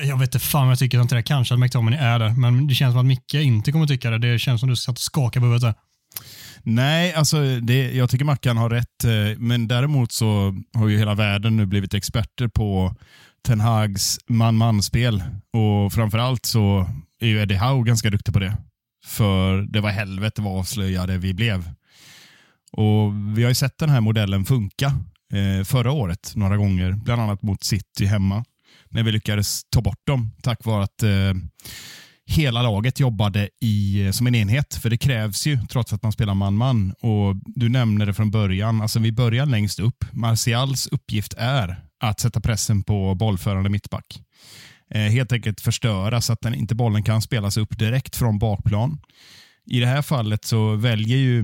jag 0.05 0.19
vet 0.19 0.35
inte 0.35 0.39
fan 0.39 0.63
vad 0.63 0.73
jag 0.73 0.79
tycker 0.79 0.99
sånt 0.99 1.11
där. 1.11 1.23
Kanske 1.23 1.55
att 1.55 1.61
McTominay 1.61 1.99
är 1.99 2.19
där, 2.19 2.31
men 2.31 2.67
det 2.67 2.75
känns 2.75 2.93
som 2.93 3.01
att 3.01 3.07
Micke 3.07 3.35
inte 3.35 3.73
kommer 3.73 3.87
tycka 3.87 4.11
det. 4.11 4.19
Det 4.19 4.39
känns 4.39 4.61
som 4.61 4.69
att 4.69 4.73
du 4.73 4.77
satt 4.77 4.97
och 4.97 5.01
skakade 5.01 5.41
på 5.41 5.47
huvudet 5.47 5.63
där. 5.63 5.75
Nej, 6.63 7.15
alltså 7.15 7.61
det, 7.61 7.93
jag 7.93 8.11
tycker 8.11 8.25
Mackan 8.25 8.57
har 8.57 8.71
rätt, 8.71 9.05
eh, 9.05 9.39
men 9.39 9.69
däremot 9.69 10.13
så 10.13 10.55
har 10.75 10.89
ju 10.89 10.99
hela 10.99 11.15
världen 11.15 11.57
nu 11.57 11.67
blivit 11.67 11.95
experter 11.95 12.49
på 12.49 12.95
Ten 13.47 13.61
Hags 13.61 14.19
man-man-spel. 14.29 15.23
Och 15.53 15.93
framförallt 15.93 16.47
så 16.47 16.91
är 17.21 17.27
ju 17.27 17.43
Eddie 17.43 17.57
Howe 17.57 17.87
ganska 17.87 18.11
duktig 18.11 18.35
på 18.35 18.41
det. 18.41 18.57
För 19.05 19.63
det 19.63 19.81
var 19.81 19.91
helvete 19.91 20.43
vad 20.43 20.59
avslöjade 20.59 21.19
vi 21.19 21.35
blev. 21.35 21.71
Och 22.73 23.13
Vi 23.37 23.43
har 23.43 23.51
ju 23.51 23.55
sett 23.55 23.79
den 23.79 23.91
här 23.91 24.01
modellen 24.01 24.45
funka 24.45 24.87
eh, 25.33 25.65
förra 25.65 25.93
året 25.93 26.33
några 26.37 26.57
gånger, 26.57 26.93
bland 26.93 27.23
annat 27.23 27.43
mot 27.43 27.65
City 27.65 28.07
hemma. 28.07 28.45
När 28.89 29.03
vi 29.03 29.13
lyckades 29.13 29.63
ta 29.71 29.81
bort 29.81 30.07
dem 30.07 30.31
tack 30.43 30.65
vare 30.65 30.85
att 30.85 31.03
eh, 31.03 31.35
hela 32.27 32.63
laget 32.63 33.01
jobbade 33.01 33.49
i, 33.61 34.07
eh, 34.07 34.11
som 34.11 34.27
en 34.27 34.35
enhet. 34.35 34.75
För 34.75 34.91
det 34.91 34.99
krävs 34.99 35.47
ju 35.47 35.59
trots 35.71 35.93
att 35.93 36.03
man 36.03 36.13
spelar 36.13 36.35
man-man. 36.35 36.93
Och 37.01 37.37
Du 37.47 37.69
nämnde 37.69 38.05
det 38.05 38.15
från 38.15 38.31
början. 38.31 38.83
Alltså 38.83 38.99
Vi 38.99 39.13
börjar 39.13 39.47
längst 39.47 39.81
upp. 39.81 40.05
Martials 40.13 40.87
uppgift 40.87 41.35
är 41.39 41.77
att 42.01 42.21
sätta 42.21 42.41
pressen 42.41 42.83
på 42.83 43.15
bollförande 43.15 43.71
mittback. 43.71 44.23
Eh, 44.91 45.01
helt 45.01 45.33
enkelt 45.33 45.61
förstöra 45.61 46.21
så 46.21 46.33
att 46.33 46.41
den, 46.41 46.55
inte 46.55 46.75
bollen 46.75 47.03
kan 47.03 47.23
spelas 47.23 47.57
upp 47.57 47.79
direkt 47.79 48.17
från 48.17 48.39
bakplan. 48.39 48.99
I 49.67 49.81
det 49.81 49.87
här 49.87 50.03
fallet 50.03 50.45
så 50.45 50.77
väljer 50.77 51.17
ju 51.17 51.41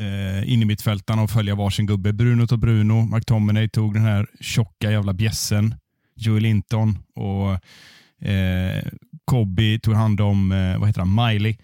eh, 0.00 0.52
innermittfältarna 0.52 1.22
att 1.22 1.32
följa 1.32 1.54
varsin 1.54 1.86
gubbe. 1.86 2.12
Bruno 2.12 2.46
tog 2.46 2.58
Bruno, 2.58 3.16
McTominay 3.16 3.68
tog 3.68 3.94
den 3.94 4.02
här 4.02 4.26
tjocka 4.40 4.90
jävla 4.90 5.12
bjässen, 5.12 5.74
Joel 6.16 6.42
Linton 6.42 6.98
och 7.14 7.50
eh, 8.28 8.84
Kobe 9.24 9.78
tog 9.78 9.94
hand 9.94 10.20
om 10.20 10.52
eh, 10.52 10.78
vad 10.78 10.88
heter 10.88 11.00
han, 11.00 11.14
Miley. 11.14 11.56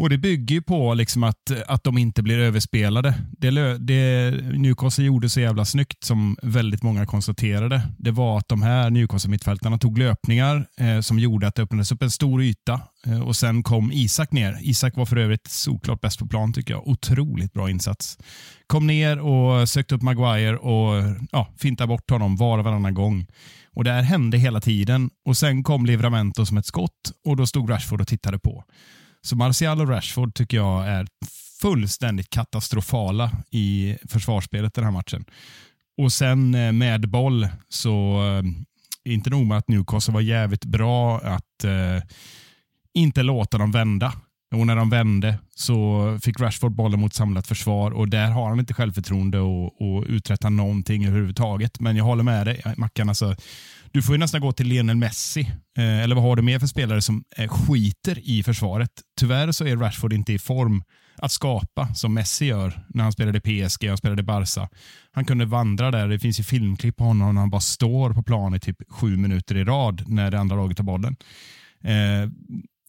Och 0.00 0.10
Det 0.10 0.18
bygger 0.18 0.54
ju 0.54 0.62
på 0.62 0.94
liksom 0.94 1.24
att, 1.24 1.50
att 1.66 1.84
de 1.84 1.98
inte 1.98 2.22
blir 2.22 2.38
överspelade. 2.38 3.14
Det, 3.38 3.78
det 3.78 4.30
Newcastle 4.52 5.04
gjorde 5.04 5.30
så 5.30 5.40
jävla 5.40 5.64
snyggt, 5.64 6.04
som 6.04 6.36
väldigt 6.42 6.82
många 6.82 7.06
konstaterade, 7.06 7.82
det 7.98 8.10
var 8.10 8.38
att 8.38 8.48
de 8.48 8.62
här 8.62 8.90
Newcastle-mittfältarna 8.90 9.78
tog 9.78 9.98
löpningar 9.98 10.66
eh, 10.76 11.00
som 11.00 11.18
gjorde 11.18 11.46
att 11.46 11.54
det 11.54 11.62
öppnades 11.62 11.92
upp 11.92 12.02
en 12.02 12.10
stor 12.10 12.42
yta 12.42 12.80
eh, 13.06 13.20
och 13.20 13.36
sen 13.36 13.62
kom 13.62 13.92
Isak 13.92 14.32
ner. 14.32 14.58
Isak 14.60 14.96
var 14.96 15.06
för 15.06 15.16
övrigt 15.16 15.46
såklart 15.46 16.00
bäst 16.00 16.18
på 16.18 16.26
plan 16.26 16.52
tycker 16.52 16.74
jag. 16.74 16.88
Otroligt 16.88 17.52
bra 17.52 17.70
insats. 17.70 18.18
Kom 18.66 18.86
ner 18.86 19.18
och 19.18 19.68
sökte 19.68 19.94
upp 19.94 20.02
Maguire 20.02 20.56
och 20.56 21.16
ja, 21.32 21.48
fintade 21.58 21.88
bort 21.88 22.10
honom 22.10 22.36
var 22.36 22.58
och 22.58 22.64
varannan 22.64 22.94
gång. 22.94 23.26
Och 23.74 23.84
Det 23.84 23.92
här 23.92 24.02
hände 24.02 24.38
hela 24.38 24.60
tiden 24.60 25.10
och 25.24 25.36
sen 25.36 25.62
kom 25.62 25.86
Livramento 25.86 26.46
som 26.46 26.58
ett 26.58 26.66
skott 26.66 27.12
och 27.24 27.36
då 27.36 27.46
stod 27.46 27.70
Rashford 27.70 28.00
och 28.00 28.08
tittade 28.08 28.38
på. 28.38 28.64
Så 29.22 29.36
Martial 29.36 29.80
och 29.80 29.88
Rashford 29.88 30.34
tycker 30.34 30.56
jag 30.56 30.88
är 30.88 31.06
fullständigt 31.60 32.30
katastrofala 32.30 33.30
i 33.50 33.96
försvarsspelet 34.08 34.74
den 34.74 34.84
här 34.84 34.90
matchen. 34.90 35.24
Och 36.02 36.12
sen 36.12 36.54
eh, 36.54 36.72
med 36.72 37.08
boll 37.08 37.48
så 37.68 38.22
eh, 38.26 38.42
inte 39.12 39.30
nog 39.30 39.46
med 39.46 39.58
att 39.58 39.68
Newcastle 39.68 40.14
var 40.14 40.20
jävligt 40.20 40.64
bra 40.64 41.18
att 41.18 41.64
eh, 41.64 42.02
inte 42.94 43.22
låta 43.22 43.58
dem 43.58 43.72
vända. 43.72 44.12
Och 44.54 44.66
när 44.66 44.76
de 44.76 44.90
vände 44.90 45.38
så 45.54 46.18
fick 46.22 46.40
Rashford 46.40 46.72
bollen 46.72 47.00
mot 47.00 47.14
samlat 47.14 47.46
försvar 47.46 47.90
och 47.90 48.08
där 48.08 48.30
har 48.30 48.48
han 48.48 48.60
inte 48.60 48.74
självförtroende 48.74 49.38
att 49.38 50.06
uträtta 50.06 50.48
någonting 50.48 51.06
överhuvudtaget. 51.06 51.80
Men 51.80 51.96
jag 51.96 52.04
håller 52.04 52.22
med 52.22 52.46
dig, 52.46 52.62
Mackan. 52.76 53.08
Alltså, 53.08 53.36
du 53.92 54.02
får 54.02 54.14
ju 54.14 54.18
nästan 54.18 54.40
gå 54.40 54.52
till 54.52 54.66
Lionel 54.66 54.96
Messi. 54.96 55.40
Eh, 55.78 56.00
eller 56.00 56.14
vad 56.14 56.24
har 56.24 56.36
du 56.36 56.42
mer 56.42 56.58
för 56.58 56.66
spelare 56.66 57.02
som 57.02 57.24
eh, 57.36 57.48
skiter 57.48 58.18
i 58.18 58.42
försvaret? 58.42 58.90
Tyvärr 59.20 59.52
så 59.52 59.66
är 59.66 59.76
Rashford 59.76 60.12
inte 60.12 60.32
i 60.32 60.38
form 60.38 60.82
att 61.16 61.32
skapa 61.32 61.94
som 61.94 62.14
Messi 62.14 62.46
gör 62.46 62.86
när 62.88 63.02
han 63.02 63.12
spelade 63.12 63.40
PSG 63.40 63.92
och 63.92 63.98
spelade 63.98 64.22
Barca. 64.22 64.68
Han 65.12 65.24
kunde 65.24 65.44
vandra 65.44 65.90
där. 65.90 66.08
Det 66.08 66.18
finns 66.18 66.40
ju 66.40 66.44
filmklipp 66.44 66.96
på 66.96 67.04
honom 67.04 67.34
när 67.34 67.40
han 67.40 67.50
bara 67.50 67.60
står 67.60 68.12
på 68.12 68.22
plan 68.22 68.54
i 68.54 68.60
typ 68.60 68.76
sju 68.88 69.16
minuter 69.16 69.56
i 69.56 69.64
rad 69.64 70.04
när 70.06 70.30
det 70.30 70.38
andra 70.38 70.56
laget 70.56 70.76
tar 70.76 70.84
bollen. 70.84 71.16
Eh, 71.84 72.30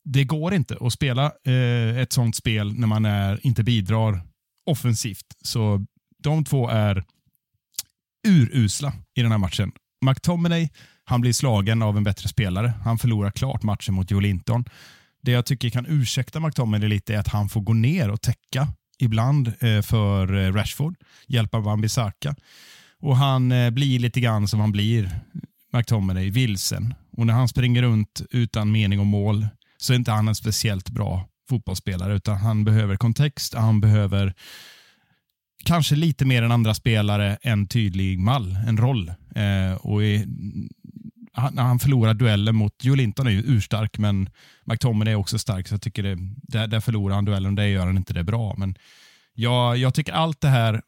det 0.03 0.24
går 0.24 0.53
inte 0.53 0.77
att 0.81 0.93
spela 0.93 1.31
eh, 1.46 1.98
ett 1.98 2.13
sånt 2.13 2.36
spel 2.36 2.74
när 2.79 2.88
man 2.88 3.05
är, 3.05 3.46
inte 3.46 3.63
bidrar 3.63 4.22
offensivt. 4.65 5.25
Så 5.41 5.86
de 6.24 6.43
två 6.43 6.70
är 6.70 7.03
urusla 8.27 8.93
i 9.15 9.22
den 9.22 9.31
här 9.31 9.38
matchen. 9.38 9.72
McTominay 10.05 10.70
han 11.05 11.22
blir 11.22 11.34
slagen 11.34 11.81
av 11.81 11.98
en 11.98 12.03
bättre 12.03 12.29
spelare. 12.29 12.74
Han 12.84 12.98
förlorar 12.98 13.31
klart 13.31 13.63
matchen 13.63 13.93
mot 13.93 14.12
Joe 14.12 14.20
Linton. 14.20 14.65
Det 15.22 15.31
jag 15.31 15.46
tycker 15.46 15.70
kan 15.70 15.86
ursäkta 15.86 16.39
McTominay 16.39 16.89
lite 16.89 17.13
är 17.13 17.17
att 17.17 17.27
han 17.27 17.50
får 17.50 17.62
gå 17.62 17.74
ner 17.74 18.10
och 18.10 18.22
täcka 18.22 18.67
ibland 19.00 19.48
eh, 19.48 19.81
för 19.81 20.34
eh, 20.36 20.53
Rashford, 20.53 20.96
hjälpa 21.27 21.60
Wan-Bissaka. 21.60 22.36
Och 23.00 23.17
han 23.17 23.51
eh, 23.51 23.70
blir 23.70 24.00
lite 24.00 24.20
grann 24.20 24.48
som 24.48 24.60
han 24.60 24.72
blir, 24.72 25.12
McTominay, 25.74 26.29
vilsen. 26.29 26.93
Och 27.17 27.25
när 27.25 27.34
han 27.34 27.48
springer 27.48 27.81
runt 27.81 28.22
utan 28.31 28.72
mening 28.72 29.00
och 29.00 29.05
mål 29.05 29.48
så 29.77 29.93
är 29.93 29.98
inte 29.98 30.12
han 30.12 30.27
en 30.27 30.36
speciellt 30.36 30.89
bra 30.89 31.27
fotbollsspelare, 31.50 32.15
utan 32.15 32.38
han 32.38 32.63
behöver 32.63 32.96
kontext, 32.96 33.53
han 33.53 33.81
behöver 33.81 34.34
kanske 35.63 35.96
lite 35.96 36.25
mer 36.25 36.43
än 36.43 36.51
andra 36.51 36.74
spelare 36.74 37.38
en 37.41 37.67
tydlig 37.67 38.20
mall, 38.20 38.58
en 38.67 38.77
roll. 38.77 39.12
Eh, 39.36 39.74
och 39.74 40.04
i, 40.04 40.28
han, 41.34 41.58
han 41.58 41.80
förlorar 41.80 42.14
duellen 42.14 42.56
mot 42.56 42.84
Joe 42.84 42.96
Linton 42.96 43.28
är 43.28 43.32
ju 43.32 43.44
urstark, 43.46 43.98
men 43.98 44.30
McTominay 44.66 45.14
är 45.14 45.18
också 45.18 45.40
stark, 45.40 45.68
så 45.68 45.74
jag 45.74 45.82
tycker 45.82 46.04
det, 46.04 46.18
där, 46.44 46.68
där 46.68 46.80
förlorar 46.80 47.16
han 47.16 47.26
duellen 47.26 47.52
och 47.52 47.56
det 47.56 47.68
gör 47.68 47.86
han 47.86 47.98
inte 47.98 48.14
det 48.14 48.24
bra. 48.24 48.56
Men 48.58 48.76
jag, 49.34 49.78
jag 49.78 49.94
tycker 49.94 50.14
allt 50.14 50.42
det 50.42 50.50
här 50.50 50.82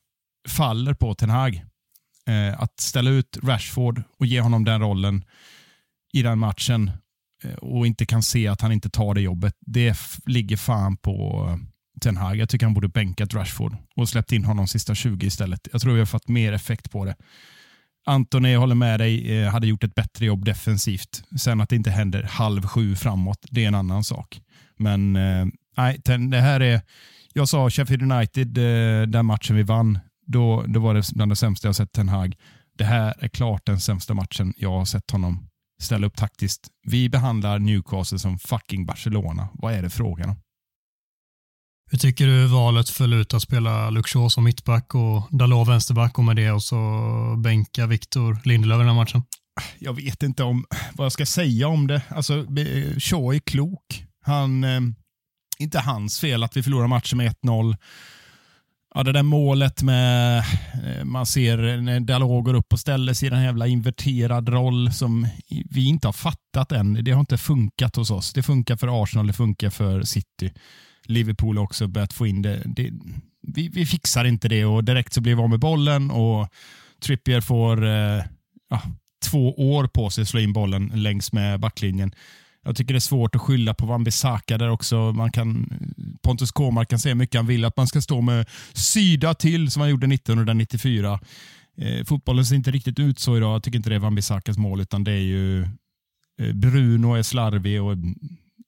faller 0.48 0.94
på 0.94 1.16
Ten 1.16 1.30
Hag. 1.30 1.66
Eh, 2.28 2.62
att 2.62 2.80
ställa 2.80 3.10
ut 3.10 3.38
Rashford 3.44 4.04
och 4.20 4.26
ge 4.26 4.42
honom 4.42 4.64
den 4.64 4.82
rollen 4.82 5.24
i 6.14 6.22
den 6.22 6.40
matchen 6.40 6.92
eh, 7.44 7.54
och 7.54 7.88
inte 7.88 8.06
kan 8.06 8.24
se 8.24 8.48
att 8.48 8.62
han 8.62 8.72
inte 8.72 8.90
tar 8.90 9.14
det 9.14 9.22
jobbet. 9.22 9.56
Det 9.60 9.98
ligger 10.26 10.58
fan 10.58 10.98
på 10.98 11.48
Ten 12.02 12.18
Hag. 12.18 12.38
Jag 12.38 12.50
tycker 12.50 12.66
han 12.66 12.74
borde 12.74 12.88
bänkat 12.88 13.34
Rashford 13.34 13.76
och 13.96 14.10
släppt 14.10 14.32
in 14.32 14.46
honom 14.46 14.68
sista 14.68 14.96
20 14.96 15.26
istället. 15.26 15.68
Jag 15.72 15.82
tror 15.82 15.94
vi 15.94 16.00
har 16.00 16.06
fått 16.06 16.28
mer 16.28 16.54
effekt 16.54 16.92
på 16.92 17.06
det. 17.06 17.16
Antoni, 18.06 18.54
jag 18.54 18.60
håller 18.60 18.76
med 18.76 19.00
dig, 19.00 19.42
eh, 19.42 19.52
hade 19.52 19.68
gjort 19.68 19.84
ett 19.84 19.96
bättre 19.96 20.26
jobb 20.26 20.46
defensivt. 20.46 21.24
Sen 21.40 21.62
att 21.62 21.70
det 21.70 21.76
inte 21.76 21.92
händer 21.92 22.24
halv 22.24 22.68
sju 22.68 22.96
framåt, 22.96 23.46
det 23.50 23.64
är 23.64 23.68
en 23.68 23.76
annan 23.76 24.04
sak. 24.04 24.42
Men 24.78 25.16
eh, 25.16 25.46
nej, 25.78 26.02
det 26.30 26.42
här 26.42 26.60
är... 26.60 26.82
Jag 27.34 27.50
sa 27.50 27.70
Sheffield 27.70 28.12
United, 28.12 28.58
eh, 28.58 29.08
den 29.08 29.26
matchen 29.26 29.56
vi 29.56 29.64
vann, 29.64 30.00
då, 30.28 30.64
då 30.68 30.80
var 30.80 30.94
det 30.94 31.04
bland 31.14 31.32
det 31.32 31.36
sämsta 31.36 31.68
jag 31.68 31.76
sett 31.76 31.92
Ten 31.92 32.10
Hag. 32.10 32.36
Det 32.78 32.84
här 32.84 33.14
är 33.20 33.28
klart 33.28 33.66
den 33.66 33.80
sämsta 33.80 34.14
matchen 34.14 34.54
jag 34.58 34.72
har 34.72 34.86
sett 34.86 35.12
honom 35.12 35.48
ställa 35.84 36.08
upp 36.08 36.16
taktiskt. 36.16 36.68
Vi 36.88 37.10
behandlar 37.10 37.60
Newcastle 37.60 38.20
som 38.20 38.40
fucking 38.40 38.86
Barcelona. 38.86 39.50
Vad 39.54 39.74
är 39.74 39.82
det 39.82 39.90
frågan 39.90 40.30
om? 40.30 40.36
Hur 41.94 42.00
tycker 42.00 42.28
du 42.28 42.46
valet 42.48 42.90
föll 42.90 43.14
ut 43.14 43.34
att 43.34 43.42
spela 43.42 43.90
Luxor 43.90 44.30
som 44.30 44.44
mittback 44.44 44.96
och 44.96 45.28
Dalot 45.32 45.68
vänsterback 45.68 46.18
och 46.18 46.24
med 46.24 46.36
det 46.36 46.52
och 46.52 46.64
så 46.64 46.76
bänka 47.38 47.88
Victor 47.88 48.38
Lindelöf 48.46 48.76
i 48.76 48.80
den 48.80 48.88
här 48.88 48.96
matchen? 48.96 49.24
Jag 49.80 49.94
vet 49.94 50.24
inte 50.24 50.44
om 50.44 50.66
vad 50.94 51.06
jag 51.06 51.12
ska 51.12 51.26
säga 51.26 51.68
om 51.68 51.88
det. 51.88 52.02
Alltså, 52.10 52.34
eh, 52.38 53.00
Shaw 53.00 53.36
är 53.36 53.40
klok. 53.40 54.06
Han, 54.26 54.64
eh, 54.64 54.82
inte 55.60 55.80
hans 55.80 56.20
fel 56.20 56.44
att 56.44 56.58
vi 56.58 56.64
förlorar 56.64 56.88
matchen 56.88 57.18
med 57.18 57.28
1-0. 57.28 57.78
Ja, 58.96 59.04
det 59.04 59.12
där 59.12 59.24
målet 59.24 59.84
med, 59.84 60.38
eh, 60.38 61.04
man 61.04 61.26
ser 61.26 61.82
när 61.82 62.00
Dalot 62.00 62.46
går 62.46 62.54
upp 62.54 62.74
och 62.74 62.80
ställer 62.80 63.14
sig 63.14 63.28
i 63.28 63.30
den 63.30 63.40
här 63.40 63.46
jävla 63.46 63.68
inverterad 63.68 64.50
roll 64.50 64.94
som 64.94 65.28
vi 65.70 65.86
inte 65.86 66.08
har 66.08 66.14
fattat 66.14 66.72
än. 66.72 67.04
Det 67.04 67.12
har 67.12 67.20
inte 67.20 67.38
funkat 67.38 67.96
hos 67.96 68.12
oss. 68.12 68.34
Det 68.34 68.44
funkar 68.44 68.76
för 68.76 69.04
Arsenal, 69.04 69.28
det 69.28 69.34
funkar 69.34 69.70
för 69.70 70.04
City. 70.04 70.52
Liverpool 71.06 71.58
också 71.58 71.88
börjat 71.88 72.14
få 72.14 72.28
in 72.28 72.42
det. 72.42 72.62
det 72.66 72.92
vi, 73.48 73.68
vi, 73.68 73.86
fixar 73.86 74.26
inte 74.26 74.48
det 74.48 74.66
och 74.66 74.84
direkt 74.84 75.14
så 75.14 75.22
blir 75.22 75.36
vi 75.36 75.42
av 75.42 75.50
med 75.50 75.60
bollen 75.60 76.12
och 76.12 76.50
Trippier 77.04 77.42
får 77.42 77.86
eh, 77.86 78.24
ja, 78.70 78.82
två 79.26 79.74
år 79.74 79.88
på 79.88 80.10
sig 80.10 80.22
att 80.22 80.28
slå 80.28 80.40
in 80.40 80.54
bollen 80.54 80.92
längs 80.94 81.34
med 81.34 81.60
backlinjen. 81.60 82.14
Jag 82.66 82.76
tycker 82.76 82.94
det 82.94 82.98
är 82.98 83.00
svårt 83.00 83.36
att 83.36 83.42
skylla 83.42 83.74
på 83.74 83.86
Wan-Bissaka 83.86 84.58
där 84.58 84.70
också. 84.70 84.96
Man 84.96 85.32
kan, 85.32 85.70
Pontus 86.22 86.52
Kåmark 86.52 86.90
kan 86.90 87.00
säga 87.00 87.16
mycket 87.16 87.36
han 87.36 87.48
vill, 87.48 87.66
att 87.66 87.78
man 87.78 87.88
ska 87.88 88.02
stå 88.02 88.22
med 88.22 88.50
syda 88.74 89.34
till 89.34 89.72
som 89.72 89.82
han 89.82 89.90
gjorde 89.90 90.14
1994. 90.14 91.20
Eh, 91.78 92.06
fotbollen 92.06 92.46
ser 92.46 92.56
inte 92.56 92.72
riktigt 92.72 93.00
ut 93.00 93.20
så 93.20 93.38
idag. 93.38 93.56
Jag 93.56 93.64
tycker 93.64 93.78
inte 93.78 93.90
det 93.90 93.96
är 93.96 94.00
Wan-Bissakas 94.00 94.58
mål, 94.58 94.82
utan 94.82 95.04
det 95.04 95.12
är 95.12 95.24
ju 95.24 95.62
eh, 96.42 96.54
Bruno 96.54 97.14
är 97.14 97.24
slarvig 97.24 97.82
och 97.82 97.98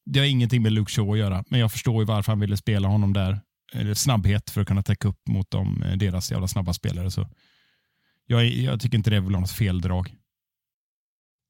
det 0.05 0.19
har 0.19 0.25
ingenting 0.25 0.61
med 0.61 0.71
Luke 0.71 0.91
Shaw 0.91 1.11
att 1.11 1.19
göra, 1.19 1.43
men 1.49 1.59
jag 1.59 1.71
förstår 1.71 2.01
ju 2.01 2.05
varför 2.05 2.31
han 2.31 2.39
ville 2.39 2.57
spela 2.57 2.87
honom 2.87 3.13
där. 3.13 3.39
Eller 3.73 3.93
snabbhet 3.93 4.49
för 4.49 4.61
att 4.61 4.67
kunna 4.67 4.83
täcka 4.83 5.07
upp 5.07 5.27
mot 5.27 5.51
dem, 5.51 5.83
eh, 5.83 5.97
deras 5.97 6.31
jävla 6.31 6.47
snabba 6.47 6.73
spelare. 6.73 7.11
Så 7.11 7.27
jag, 8.27 8.45
jag 8.45 8.81
tycker 8.81 8.97
inte 8.97 9.09
det 9.09 9.15
är 9.15 9.21
väl 9.21 9.31
något 9.31 9.51
feldrag. 9.51 10.15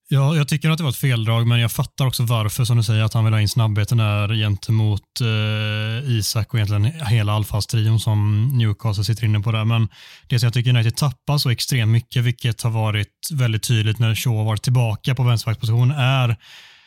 Ja, 0.07 0.35
jag 0.35 0.47
tycker 0.47 0.69
att 0.69 0.77
det 0.77 0.83
var 0.83 0.91
ett 0.91 0.97
feldrag, 0.97 1.47
men 1.47 1.59
jag 1.59 1.71
fattar 1.71 2.07
också 2.07 2.23
varför, 2.23 2.65
som 2.65 2.77
du 2.77 2.83
säger, 2.83 3.03
att 3.03 3.13
han 3.13 3.25
vill 3.25 3.33
ha 3.33 3.41
in 3.41 3.49
snabbheten 3.49 3.97
där 3.97 4.35
gentemot 4.35 5.21
eh, 5.21 6.11
Isak 6.11 6.53
och 6.53 6.59
egentligen 6.59 6.85
hela 6.85 7.33
anfallstrion 7.33 7.99
som 7.99 8.49
Newcastle 8.57 9.03
sitter 9.03 9.25
inne 9.25 9.39
på 9.39 9.51
där. 9.51 9.65
Men 9.65 9.87
det 10.27 10.39
som 10.39 10.47
jag 10.47 10.53
tycker 10.53 10.69
United 10.69 10.95
tappar 10.95 11.37
så 11.37 11.49
extremt 11.49 11.91
mycket, 11.91 12.23
vilket 12.23 12.61
har 12.61 12.71
varit 12.71 13.29
väldigt 13.33 13.63
tydligt 13.63 13.99
när 13.99 14.15
Shaw 14.15 14.37
har 14.37 14.45
varit 14.45 14.63
tillbaka 14.63 15.15
på 15.15 15.23
vänsterbacksposition, 15.23 15.91
är 15.91 16.37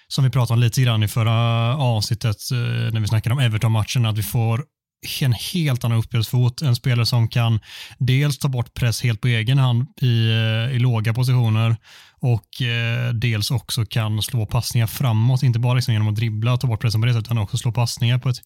som 0.09 0.25
vi 0.25 0.31
pratade 0.31 0.55
om 0.55 0.61
lite 0.61 0.83
grann 0.83 1.03
i 1.03 1.09
förra 1.09 1.77
avsnittet 1.77 2.37
eh, 2.53 2.59
när 2.93 3.01
vi 3.01 3.07
snackade 3.07 3.35
om 3.35 3.41
Everton-matchen, 3.41 4.07
att 4.07 4.19
vi 4.19 4.23
får 4.23 4.65
en 5.21 5.33
helt 5.33 5.85
annan 5.85 5.99
uppspelsfot. 5.99 6.63
En 6.63 6.77
spelare 6.77 7.07
som 7.07 7.29
kan 7.29 7.61
dels 7.99 8.39
ta 8.39 8.49
bort 8.49 8.75
press 8.75 9.03
helt 9.03 9.21
på 9.21 9.29
egen 9.29 9.59
hand 9.59 9.87
i, 10.01 10.31
eh, 10.31 10.77
i 10.77 10.79
låga 10.79 11.15
positioner 11.15 11.77
och 12.21 12.63
eh, 12.63 13.13
dels 13.13 13.51
också 13.51 13.87
kan 13.87 14.23
slå 14.23 14.47
passningar 14.47 14.87
framåt, 14.87 15.43
inte 15.43 15.59
bara 15.59 15.75
liksom 15.75 15.95
genom 15.95 16.09
att 16.09 16.17
dribbla 16.17 16.53
och 16.53 16.61
ta 16.61 16.67
bort 16.67 16.81
pressen 16.81 17.01
på 17.01 17.07
det 17.07 17.13
sättet, 17.13 17.27
utan 17.27 17.39
också 17.39 17.57
slå 17.57 17.73
passningar 17.73 18.19
på 18.19 18.29
ett 18.29 18.39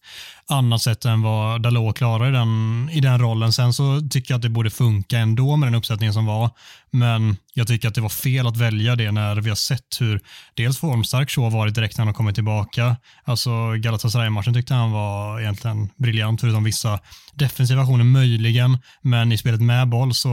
annat 0.49 0.81
sätt 0.81 1.05
än 1.05 1.21
vad 1.21 1.61
Dalot 1.61 1.97
klarar 1.97 2.29
i 2.29 2.31
den, 2.31 2.89
i 2.91 2.99
den 2.99 3.19
rollen. 3.19 3.53
Sen 3.53 3.73
så 3.73 4.01
tycker 4.09 4.33
jag 4.33 4.37
att 4.37 4.41
det 4.41 4.49
borde 4.49 4.69
funka 4.69 5.17
ändå 5.17 5.55
med 5.55 5.67
den 5.67 5.75
uppsättningen 5.75 6.13
som 6.13 6.25
var, 6.25 6.49
men 6.91 7.37
jag 7.53 7.67
tycker 7.67 7.87
att 7.87 7.95
det 7.95 8.01
var 8.01 8.09
fel 8.09 8.47
att 8.47 8.57
välja 8.57 8.95
det 8.95 9.11
när 9.11 9.35
vi 9.35 9.49
har 9.49 9.55
sett 9.55 9.99
hur 9.99 10.21
dels 10.53 10.77
formstark 10.77 11.29
Shaw 11.29 11.49
varit 11.49 11.75
direkt 11.75 11.97
när 11.97 12.01
han 12.01 12.07
har 12.07 12.13
kommit 12.13 12.35
tillbaka. 12.35 12.95
Alltså 13.23 13.71
Galatasaray-matchen 13.71 14.53
tyckte 14.53 14.73
han 14.73 14.91
var 14.91 15.39
egentligen 15.41 15.89
briljant, 15.97 16.41
förutom 16.41 16.63
vissa 16.63 16.99
defensiva 17.33 17.81
aktioner 17.81 18.03
möjligen, 18.03 18.77
men 19.01 19.31
i 19.31 19.37
spelet 19.37 19.61
med 19.61 19.89
boll 19.89 20.13
så, 20.13 20.29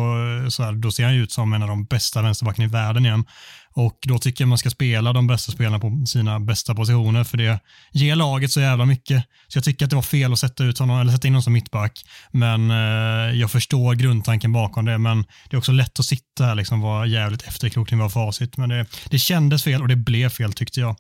så 0.51 0.63
här, 0.63 0.73
då 0.73 0.93
ser 0.93 1.05
han 1.05 1.15
ut 1.15 1.33
som 1.33 1.53
en 1.53 1.63
av 1.63 1.69
de 1.69 1.85
bästa 1.85 2.23
vänsterbackarna 2.23 2.65
i 2.65 2.69
världen 2.69 3.07
igen. 3.07 3.25
Och 3.73 3.99
då 4.03 4.19
tycker 4.19 4.45
jag 4.45 4.49
man 4.49 4.59
ska 4.59 4.71
spela 4.71 5.13
de 5.13 5.27
bästa 5.27 5.53
spelarna 5.53 5.79
på 5.79 6.07
sina 6.07 6.41
bästa 6.41 6.75
positioner 6.75 7.25
för 7.25 7.37
det 7.37 7.61
ger 7.93 8.17
laget 8.17 8.53
så 8.53 8.61
jävla 8.61 8.87
mycket. 8.87 9.25
Så 9.49 9.57
jag 9.57 9.65
tycker 9.65 9.85
att 9.85 9.91
det 9.91 9.97
var 9.97 10.03
fel 10.03 10.33
att 10.33 10.39
sätta, 10.39 10.65
ut 10.65 10.79
honom, 10.79 11.01
eller 11.01 11.13
sätta 11.13 11.29
in 11.29 11.35
honom 11.35 11.43
som 11.43 11.53
mittback. 11.53 12.05
Men 12.31 12.71
eh, 12.71 13.39
jag 13.41 13.51
förstår 13.51 13.95
grundtanken 13.95 14.53
bakom 14.53 14.85
det. 14.85 14.99
Men 14.99 15.25
det 15.51 15.57
är 15.57 15.59
också 15.59 15.73
lätt 15.73 16.01
att 16.01 16.07
sitta 16.07 16.45
här 16.45 16.55
liksom 16.55 16.81
vara 16.81 17.07
jävligt 17.07 17.43
efterklok 17.43 17.89
till 17.89 17.99
vad 17.99 18.13
facit. 18.13 18.57
Men 18.57 18.69
det, 18.69 18.87
det 19.11 19.19
kändes 19.19 19.65
fel 19.65 19.83
och 19.83 19.89
det 19.89 19.97
blev 19.97 20.29
fel 20.29 20.53
tyckte 20.53 20.81
jag. 20.81 20.97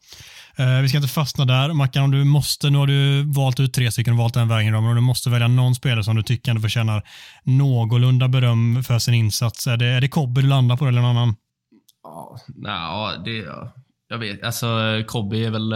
Eh, 0.56 0.80
vi 0.80 0.88
ska 0.88 0.99
inte 0.99 1.08
fastna 1.08 1.44
där. 1.44 1.72
Mackan, 1.72 2.04
om 2.04 2.10
du 2.10 2.25
måste, 2.25 2.70
nu 2.70 2.78
har 2.78 2.87
du 2.87 3.22
valt 3.32 3.60
ut 3.60 3.75
tre 3.75 3.92
stycken 3.92 4.12
och 4.12 4.18
valt 4.18 4.34
den 4.34 4.49
vägen, 4.49 4.72
men 4.72 4.84
om 4.84 4.94
du 4.94 5.00
måste 5.00 5.30
välja 5.30 5.49
någon 5.49 5.75
spelare 5.75 6.04
som 6.04 6.16
du 6.16 6.22
tycker 6.22 6.50
ändå 6.50 6.62
förtjänar 6.62 7.02
någorlunda 7.44 8.28
beröm 8.28 8.84
för 8.84 8.99
sin 8.99 9.14
insats. 9.14 9.66
Är 9.66 9.76
det, 9.76 9.87
är 9.87 10.00
det 10.00 10.08
Kobbe 10.08 10.40
du 10.40 10.46
landar 10.49 10.76
på 10.76 10.88
eller 10.88 11.00
någon 11.00 11.16
annan? 11.16 11.37
Ja, 12.02 12.37
nej, 12.47 13.19
det... 13.25 13.47
Jag 14.09 14.19
vet 14.19 14.42
Alltså, 14.42 14.66
Kobe 15.07 15.37
är 15.37 15.50
väl, 15.50 15.73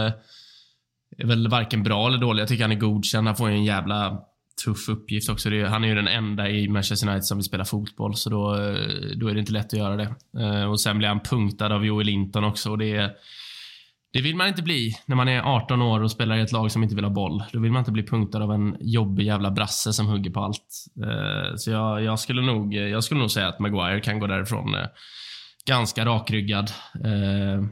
är 1.17 1.25
väl 1.25 1.47
varken 1.47 1.83
bra 1.83 2.07
eller 2.07 2.17
dålig. 2.17 2.41
Jag 2.41 2.47
tycker 2.47 2.63
han 2.63 2.71
är 2.71 2.75
godkänd. 2.75 3.27
Han 3.27 3.35
får 3.35 3.49
ju 3.49 3.55
en 3.55 3.63
jävla 3.63 4.21
tuff 4.65 4.89
uppgift 4.89 5.29
också. 5.29 5.49
Är, 5.49 5.65
han 5.65 5.83
är 5.83 5.87
ju 5.87 5.95
den 5.95 6.07
enda 6.07 6.49
i 6.49 6.67
Manchester 6.67 7.07
United 7.07 7.25
som 7.25 7.37
vill 7.37 7.45
spela 7.45 7.65
fotboll, 7.65 8.15
så 8.15 8.29
då, 8.29 8.53
eh, 8.55 8.87
då 9.15 9.27
är 9.27 9.33
det 9.33 9.39
inte 9.39 9.51
lätt 9.51 9.65
att 9.65 9.79
göra 9.79 9.95
det. 9.95 10.15
Eh, 10.39 10.63
och 10.63 10.81
Sen 10.81 10.97
blir 10.97 11.07
han 11.07 11.19
punktad 11.19 11.75
av 11.75 11.85
Joel 11.85 12.05
Linton 12.05 12.43
också. 12.43 12.71
Och 12.71 12.77
det 12.77 13.17
det 14.13 14.21
vill 14.21 14.35
man 14.35 14.47
inte 14.47 14.61
bli 14.61 14.95
när 15.05 15.15
man 15.15 15.27
är 15.27 15.41
18 15.41 15.81
år 15.81 16.03
och 16.03 16.11
spelar 16.11 16.37
i 16.37 16.41
ett 16.41 16.51
lag 16.51 16.71
som 16.71 16.83
inte 16.83 16.95
vill 16.95 17.03
ha 17.03 17.11
boll. 17.11 17.43
Då 17.51 17.59
vill 17.59 17.71
man 17.71 17.79
inte 17.79 17.91
bli 17.91 18.03
punktad 18.03 18.43
av 18.43 18.51
en 18.51 18.77
jobbig 18.79 19.25
jävla 19.25 19.51
brasse 19.51 19.93
som 19.93 20.07
hugger 20.07 20.31
på 20.31 20.39
allt. 20.39 20.85
Eh, 21.03 21.55
så 21.55 21.71
jag, 21.71 22.03
jag, 22.03 22.19
skulle 22.19 22.41
nog, 22.41 22.73
jag 22.73 23.03
skulle 23.03 23.19
nog 23.19 23.31
säga 23.31 23.47
att 23.47 23.59
Maguire 23.59 23.99
kan 23.99 24.19
gå 24.19 24.27
därifrån 24.27 24.75
ganska 25.65 26.05
rakryggad. 26.05 26.71
Eh, 26.95 27.63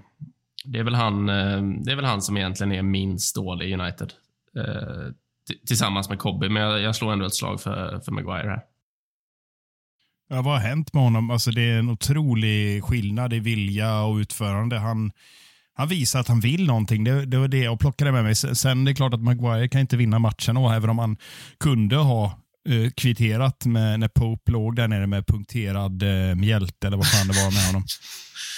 det 0.66 0.80
är, 0.80 0.84
väl 0.84 0.96
han, 0.96 1.30
eh, 1.30 1.62
det 1.86 1.92
är 1.92 1.96
väl 1.96 2.06
han 2.06 2.22
som 2.22 2.38
egentligen 2.38 2.72
är 2.72 2.82
minst 2.82 3.36
dålig 3.36 3.70
i 3.70 3.74
United. 3.74 4.14
Eh, 4.58 5.14
tillsammans 5.68 6.10
med 6.10 6.20
Kobby, 6.20 6.50
men 6.50 6.64
jag, 6.64 6.82
jag 6.82 6.96
slår 6.96 7.14
ändå 7.14 7.26
ett 7.26 7.36
slag 7.36 7.62
för, 7.62 8.00
för 8.00 8.12
Maguire 8.12 8.50
här. 8.50 8.62
Ja, 10.30 10.42
vad 10.42 10.54
har 10.54 10.60
hänt 10.70 10.94
med 10.94 11.04
honom? 11.04 11.32
Alltså, 11.32 11.52
det 11.52 11.62
är 11.62 11.80
en 11.80 11.90
otrolig 11.90 12.84
skillnad 12.84 13.34
i 13.34 13.40
vilja 13.40 14.02
och 14.02 14.16
utförande. 14.16 14.80
Han 14.80 15.12
han 15.76 15.88
visar 15.88 16.20
att 16.20 16.28
han 16.28 16.40
vill 16.40 16.66
någonting. 16.66 17.04
Det, 17.04 17.26
det 17.26 17.38
var 17.38 17.48
det 17.48 17.64
jag 17.64 17.80
plockade 17.80 18.12
med 18.12 18.24
mig. 18.24 18.36
Sen 18.36 18.86
det 18.86 18.92
är 18.92 18.96
klart 18.96 19.14
att 19.14 19.24
Maguire 19.24 19.68
kan 19.68 19.82
inte 19.82 19.98
vinna 19.98 20.20
matchen, 20.20 20.58
och 20.58 20.74
även 20.74 20.90
om 20.90 21.00
han 21.00 21.18
kunde 21.60 21.96
ha 21.96 22.43
eh, 22.70 22.90
kvitterat 22.90 23.66
med, 23.66 24.00
när 24.00 24.08
Pope 24.08 24.52
låg 24.52 24.76
där 24.76 24.88
nere 24.88 25.08
med 25.08 25.28
punkterad 25.28 26.04
eh, 26.04 26.36
mjälte 26.36 26.88
eller 26.88 26.98
vad 26.98 27.08
fan 27.08 27.28
det 27.28 27.34
var 27.34 27.52
med 27.52 27.66
honom. 27.66 27.84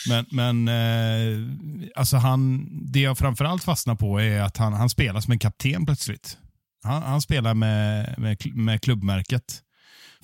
Men, 0.09 0.25
men 0.31 0.67
eh, 0.67 1.49
alltså 1.95 2.17
han, 2.17 2.69
det 2.91 2.99
jag 2.99 3.17
framförallt 3.17 3.63
fastnar 3.63 3.95
på 3.95 4.21
är 4.21 4.41
att 4.41 4.57
han, 4.57 4.73
han 4.73 4.89
spelar 4.89 5.21
som 5.21 5.31
en 5.31 5.39
kapten 5.39 5.85
plötsligt. 5.85 6.37
Han, 6.83 7.03
han 7.03 7.21
spelar 7.21 7.53
med, 7.53 8.15
med, 8.17 8.55
med 8.55 8.81
klubbmärket. 8.81 9.61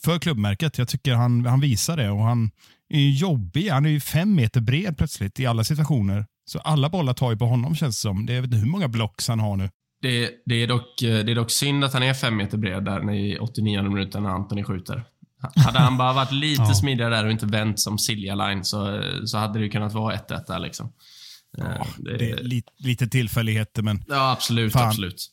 För 0.04 0.20
klubbmärket. 0.20 0.78
Jag 0.78 0.88
tycker 0.88 1.14
han, 1.14 1.46
han 1.46 1.62
visar 1.62 1.98
det 1.98 2.10
och 2.10 2.24
han 2.24 2.52
är 2.90 3.10
jobbig. 3.10 3.70
Han 3.70 3.86
är 3.86 3.90
ju 3.90 4.00
fem 4.00 4.36
meter 4.36 4.62
bred 4.62 4.98
plötsligt 4.98 5.40
i 5.40 5.46
alla 5.46 5.64
situationer. 5.64 6.26
Så 6.46 6.60
alla 6.60 6.90
bollar 6.90 7.14
tar 7.14 7.32
ju 7.32 7.38
på 7.38 7.46
honom 7.46 7.76
känns 7.76 7.98
det 7.98 8.02
som. 8.02 8.26
Det 8.26 8.34
är, 8.34 8.42
vet 8.42 8.46
inte 8.46 8.58
hur 8.58 8.66
många 8.66 8.88
blocks 8.88 9.28
han 9.28 9.40
har 9.40 9.58
nu. 9.58 9.70
Det, 10.02 10.30
det, 10.46 10.56
är 10.56 10.68
dock, 10.68 11.02
eh, 11.02 11.26
det 11.26 11.32
är 11.32 11.36
dock 11.36 11.52
synd 11.52 11.84
att 11.84 11.94
han 11.94 12.04
är 12.04 12.14
fem 12.14 12.38
meter 12.38 12.58
bred 12.58 12.84
där 12.84 13.14
i 13.14 13.38
89 13.40 13.82
minuten 13.82 14.24
när 14.24 14.30
Anthony 14.30 14.64
skjuter. 14.64 15.04
Hade 15.56 15.80
han 15.80 15.98
bara 15.98 16.14
varit 16.14 16.32
lite 16.32 16.62
ja. 16.68 16.74
smidigare 16.74 17.16
där 17.16 17.26
och 17.26 17.32
inte 17.32 17.46
vänt 17.46 17.80
som 17.80 17.98
Silja 17.98 18.36
Line 18.36 18.64
så, 18.64 19.04
så 19.26 19.38
hade 19.38 19.60
det 19.60 19.70
kunnat 19.70 19.94
vara 19.94 20.16
1-1 20.16 20.44
där. 20.48 20.60
Liksom. 20.60 20.94
Ja, 21.58 21.66
eh, 21.66 21.86
det, 21.98 22.18
det, 22.18 22.32
är 22.32 22.44
lite, 22.44 22.72
lite 22.78 23.08
tillfälligheter, 23.08 23.82
men... 23.82 24.04
Ja, 24.08 24.32
absolut. 24.32 24.74
Fan. 24.74 24.88
absolut. 24.88 25.28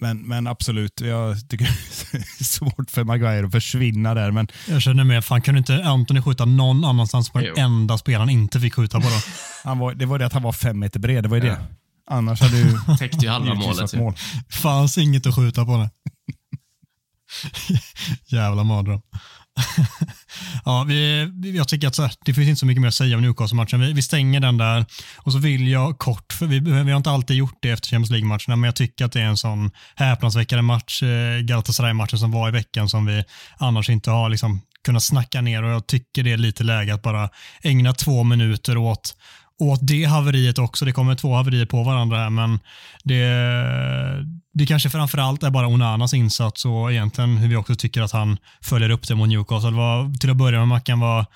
Men, 0.00 0.22
men 0.22 0.46
absolut, 0.46 1.00
jag 1.00 1.48
tycker 1.48 1.64
det 2.12 2.18
är 2.18 2.44
svårt 2.44 2.90
för 2.90 3.04
Maguire 3.04 3.46
att 3.46 3.52
försvinna 3.52 4.14
där. 4.14 4.30
Men... 4.30 4.48
Jag 4.68 4.82
känner 4.82 5.04
med, 5.04 5.24
fan 5.24 5.42
kunde 5.42 5.58
inte 5.58 5.84
Anthony 5.84 6.22
skjuta 6.22 6.44
någon 6.44 6.84
annanstans 6.84 7.30
på 7.30 7.38
den 7.38 7.58
enda 7.58 7.98
spelaren 7.98 8.30
inte 8.30 8.60
fick 8.60 8.74
skjuta 8.74 9.00
på? 9.00 9.06
Då? 9.08 9.20
han 9.64 9.78
var, 9.78 9.94
det 9.94 10.06
var 10.06 10.18
det 10.18 10.26
att 10.26 10.32
han 10.32 10.42
var 10.42 10.52
fem 10.52 10.78
meter 10.78 11.00
bred, 11.00 11.24
det 11.24 11.28
var 11.28 11.36
ju 11.36 11.46
ja. 11.46 11.52
det. 11.52 11.58
Annars 12.10 12.40
hade 12.40 12.62
du... 12.62 12.78
Täckte 12.98 13.24
ju 13.26 13.30
halva 13.30 13.54
målet. 13.64 13.94
Mål. 13.94 14.14
Fanns 14.50 14.98
inget 14.98 15.26
att 15.26 15.34
skjuta 15.34 15.64
på 15.64 15.76
det. 15.76 15.90
Jävla 18.36 18.64
mardröm. 18.64 19.00
ja, 20.64 20.84
vi, 20.84 21.30
jag 21.56 21.68
tycker 21.68 21.88
att 21.88 21.94
så 21.94 22.02
här, 22.02 22.12
det 22.24 22.34
finns 22.34 22.48
inte 22.48 22.58
så 22.58 22.66
mycket 22.66 22.80
mer 22.80 22.88
att 22.88 22.94
säga 22.94 23.16
om 23.16 23.22
Newcastle-matchen. 23.22 23.80
Vi, 23.80 23.92
vi, 23.92 24.02
stänger 24.02 24.40
den 24.40 24.58
där 24.58 24.86
och 25.16 25.32
så 25.32 25.38
vill 25.38 25.68
jag 25.68 25.98
kort, 25.98 26.32
för 26.32 26.46
vi, 26.46 26.60
vi 26.60 26.90
har 26.90 26.96
inte 26.96 27.10
alltid 27.10 27.36
gjort 27.36 27.58
det 27.62 27.70
efter 27.70 27.88
Champions 27.88 28.10
League-matcherna, 28.10 28.56
men 28.56 28.64
jag 28.64 28.76
tycker 28.76 29.04
att 29.04 29.12
det 29.12 29.20
är 29.20 29.24
en 29.24 29.36
sån 29.36 29.70
häpnadsväckande 29.94 30.62
match, 30.62 31.02
eh, 31.02 31.40
Galatasaray-matchen 31.40 32.18
som 32.18 32.30
var 32.30 32.48
i 32.48 32.52
veckan 32.52 32.88
som 32.88 33.06
vi 33.06 33.24
annars 33.58 33.90
inte 33.90 34.10
har 34.10 34.28
liksom 34.28 34.60
kunnat 34.86 35.02
snacka 35.02 35.40
ner 35.40 35.62
och 35.62 35.70
jag 35.70 35.86
tycker 35.86 36.22
det 36.22 36.32
är 36.32 36.36
lite 36.36 36.64
läge 36.64 36.94
att 36.94 37.02
bara 37.02 37.28
ägna 37.62 37.92
två 37.92 38.22
minuter 38.22 38.76
åt 38.76 39.16
åt 39.58 39.78
det 39.82 40.04
haveriet 40.04 40.58
också. 40.58 40.84
Det 40.84 40.92
kommer 40.92 41.14
två 41.14 41.34
haverier 41.34 41.66
på 41.66 41.82
varandra 41.82 42.16
här, 42.16 42.30
men 42.30 42.58
det, 43.04 43.26
det 44.54 44.66
kanske 44.66 44.90
framförallt 44.90 45.42
är 45.42 45.50
bara 45.50 45.66
Onanas 45.66 46.14
insats 46.14 46.64
och 46.64 46.92
egentligen 46.92 47.36
hur 47.36 47.48
vi 47.48 47.56
också 47.56 47.74
tycker 47.74 48.02
att 48.02 48.12
han 48.12 48.36
följer 48.62 48.90
upp 48.90 49.08
det 49.08 49.14
mot 49.14 49.28
Newcastle. 49.28 49.70
Vad, 49.70 50.20
till 50.20 50.30
att 50.30 50.36
börja 50.36 50.58
med 50.58 50.68
Mackan, 50.68 51.00
vad, 51.00 51.26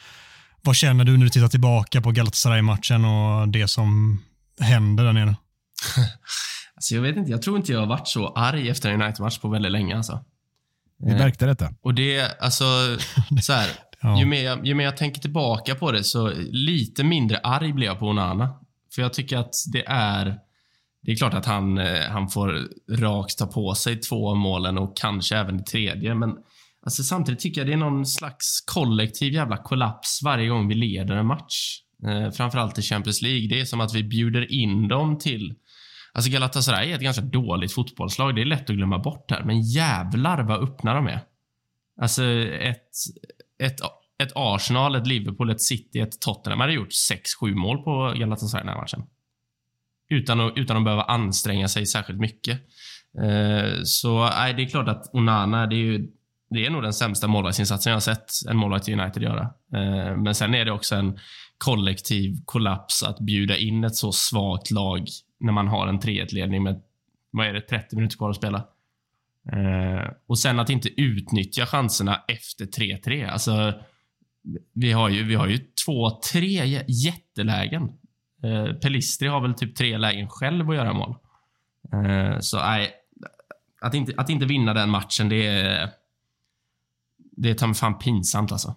vad 0.62 0.76
känner 0.76 1.04
du 1.04 1.16
när 1.16 1.24
du 1.24 1.30
tittar 1.30 1.48
tillbaka 1.48 2.00
på 2.00 2.10
Galatasaray-matchen 2.10 3.04
och 3.04 3.48
det 3.48 3.68
som 3.68 4.22
händer 4.60 5.04
där 5.04 5.12
nere? 5.12 5.36
alltså 6.74 6.94
jag 6.94 7.02
vet 7.02 7.16
inte, 7.16 7.30
jag 7.30 7.42
tror 7.42 7.56
inte 7.56 7.72
jag 7.72 7.80
har 7.80 7.86
varit 7.86 8.08
så 8.08 8.28
arg 8.28 8.68
efter 8.68 8.90
en 8.90 9.02
United-match 9.02 9.38
på 9.38 9.48
väldigt 9.48 9.72
länge. 9.72 9.96
Alltså. 9.96 10.24
Vi 10.98 11.12
märkte 11.12 11.46
detta. 11.46 11.70
Och 11.82 11.94
det, 11.94 12.40
alltså, 12.40 12.64
så 13.42 13.52
här, 13.52 13.68
Ja. 14.02 14.18
Ju, 14.18 14.26
mer 14.26 14.42
jag, 14.42 14.66
ju 14.66 14.74
mer 14.74 14.84
jag 14.84 14.96
tänker 14.96 15.20
tillbaka 15.20 15.74
på 15.74 15.92
det 15.92 16.04
så 16.04 16.32
lite 16.50 17.04
mindre 17.04 17.38
arg 17.38 17.72
blir 17.72 17.86
jag 17.86 17.98
på 17.98 18.06
Onana. 18.06 18.54
För 18.94 19.02
jag 19.02 19.12
tycker 19.12 19.36
att 19.36 19.54
det 19.72 19.84
är... 19.86 20.38
Det 21.02 21.12
är 21.12 21.16
klart 21.16 21.34
att 21.34 21.46
han, 21.46 21.78
eh, 21.78 22.10
han 22.10 22.28
får 22.28 22.68
rakt 22.90 23.38
ta 23.38 23.46
på 23.46 23.74
sig 23.74 23.96
två 23.96 24.30
av 24.30 24.36
målen 24.36 24.78
och 24.78 24.96
kanske 24.96 25.36
även 25.36 25.56
det 25.56 25.62
tredje, 25.62 26.14
men 26.14 26.36
alltså 26.82 27.02
samtidigt 27.02 27.40
tycker 27.40 27.60
jag 27.60 27.68
det 27.68 27.72
är 27.72 27.76
någon 27.76 28.06
slags 28.06 28.60
kollektiv 28.66 29.32
jävla 29.32 29.56
kollaps 29.56 30.20
varje 30.24 30.48
gång 30.48 30.68
vi 30.68 30.74
leder 30.74 31.16
en 31.16 31.26
match. 31.26 31.80
Eh, 32.06 32.30
framförallt 32.30 32.78
i 32.78 32.82
Champions 32.82 33.22
League. 33.22 33.48
Det 33.48 33.60
är 33.60 33.64
som 33.64 33.80
att 33.80 33.94
vi 33.94 34.04
bjuder 34.04 34.52
in 34.52 34.88
dem 34.88 35.18
till... 35.18 35.54
Alltså 36.12 36.30
Galatasaray 36.30 36.90
är 36.90 36.94
ett 36.94 37.00
ganska 37.00 37.22
dåligt 37.22 37.72
fotbollslag. 37.72 38.34
Det 38.34 38.40
är 38.40 38.44
lätt 38.44 38.70
att 38.70 38.76
glömma 38.76 38.98
bort 38.98 39.30
här, 39.30 39.44
men 39.44 39.62
jävlar 39.62 40.42
vad 40.42 40.62
öppna 40.62 40.94
de 40.94 41.06
är. 41.06 41.20
Alltså 42.00 42.24
ett, 42.24 42.90
ett, 43.60 43.80
ett 44.22 44.32
Arsenal, 44.34 44.94
ett 44.94 45.06
Liverpool, 45.06 45.50
ett 45.50 45.62
City, 45.62 46.00
ett 46.00 46.20
Tottenham 46.20 46.60
hade 46.60 46.72
gjort 46.72 46.92
6-7 47.42 47.54
mål 47.54 47.82
på 47.82 48.14
Galatasaray 48.16 48.62
den 48.62 48.68
här 48.68 48.80
matchen. 48.80 49.02
Utan 50.08 50.40
att, 50.40 50.52
utan 50.56 50.76
att 50.76 50.84
behöva 50.84 51.02
anstränga 51.02 51.68
sig 51.68 51.86
särskilt 51.86 52.18
mycket. 52.18 52.60
Eh, 53.22 53.82
så 53.84 54.24
nej, 54.24 54.54
det 54.54 54.62
är 54.62 54.68
klart 54.68 54.88
att 54.88 55.14
Onana, 55.14 55.66
det 55.66 55.74
är 55.74 55.84
ju 55.84 56.10
det 56.50 56.66
är 56.66 56.70
nog 56.70 56.82
den 56.82 56.92
sämsta 56.92 57.28
målvaktsinsatsen 57.28 57.90
jag 57.90 57.96
har 57.96 58.00
sett 58.00 58.30
en 58.48 58.56
målvakt 58.56 58.88
i 58.88 58.92
United 58.94 59.22
göra. 59.22 59.42
Eh, 59.74 60.16
men 60.16 60.34
sen 60.34 60.54
är 60.54 60.64
det 60.64 60.72
också 60.72 60.94
en 60.94 61.18
kollektiv 61.58 62.36
kollaps 62.44 63.02
att 63.02 63.20
bjuda 63.20 63.56
in 63.56 63.84
ett 63.84 63.96
så 63.96 64.12
svagt 64.12 64.70
lag 64.70 65.06
när 65.40 65.52
man 65.52 65.68
har 65.68 65.86
en 65.86 66.00
3-1-ledning 66.00 66.62
med, 66.62 66.82
vad 67.30 67.46
är 67.46 67.52
det, 67.52 67.60
30 67.60 67.96
minuter 67.96 68.16
kvar 68.16 68.30
att 68.30 68.36
spela. 68.36 68.64
Eh, 69.52 70.10
och 70.26 70.38
sen 70.38 70.60
att 70.60 70.70
inte 70.70 71.00
utnyttja 71.00 71.66
chanserna 71.66 72.20
efter 72.28 72.64
3-3. 72.64 73.28
Alltså, 73.28 73.74
vi 74.74 74.92
har 74.92 75.08
ju, 75.08 75.24
vi 75.24 75.34
har 75.34 75.46
ju 75.46 75.58
två, 75.86 76.10
tre 76.32 76.84
jättelägen. 76.88 77.82
Eh, 78.42 78.74
Pelistri 78.74 79.28
har 79.28 79.40
väl 79.40 79.54
typ 79.54 79.76
tre 79.76 79.98
lägen 79.98 80.28
själv 80.28 80.70
att 80.70 80.76
göra 80.76 80.92
mål. 80.92 81.16
Eh, 81.92 82.38
så 82.40 82.58
nej, 82.58 82.90
att 83.80 83.94
inte, 83.94 84.12
att 84.16 84.30
inte 84.30 84.46
vinna 84.46 84.74
den 84.74 84.90
matchen, 84.90 85.28
det 85.28 85.46
är... 85.46 85.90
Det 87.36 87.50
är 87.50 87.54
ta 87.54 87.74
fan 87.74 87.98
pinsamt 87.98 88.52
alltså. 88.52 88.76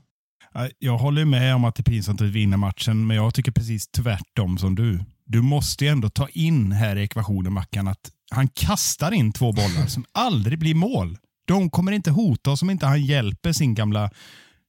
Jag 0.80 0.98
håller 0.98 1.26
med 1.26 1.56
om 1.56 1.66
att 1.66 1.76
det 1.76 1.82
är 1.82 1.92
pinsamt 1.92 2.22
att 2.22 2.28
vinna 2.28 2.58
matchen, 2.58 3.08
men 3.08 3.18
jag 3.18 3.34
tycker 3.34 3.52
precis 3.52 3.88
tvärtom 3.88 4.58
som 4.58 4.76
du. 4.76 5.06
Du 5.26 5.42
måste 5.42 5.86
ju 5.86 5.92
ändå 5.92 6.10
ta 6.10 6.28
in 6.30 6.72
här 6.72 6.96
i 6.96 7.04
ekvationen, 7.04 7.54
Mackan, 7.54 7.88
att 7.88 8.12
han 8.34 8.48
kastar 8.48 9.12
in 9.12 9.34
två 9.34 9.52
bollar 9.52 9.88
som 9.88 10.06
aldrig 10.12 10.60
blir 10.60 10.76
mål. 10.76 11.18
De 11.48 11.70
kommer 11.70 11.92
inte 11.92 12.12
hota 12.12 12.52
oss 12.52 12.62
om 12.62 12.70
inte 12.70 12.86
han 12.86 13.06
hjälper 13.06 13.52
sin 13.52 13.74
gamla, 13.74 14.10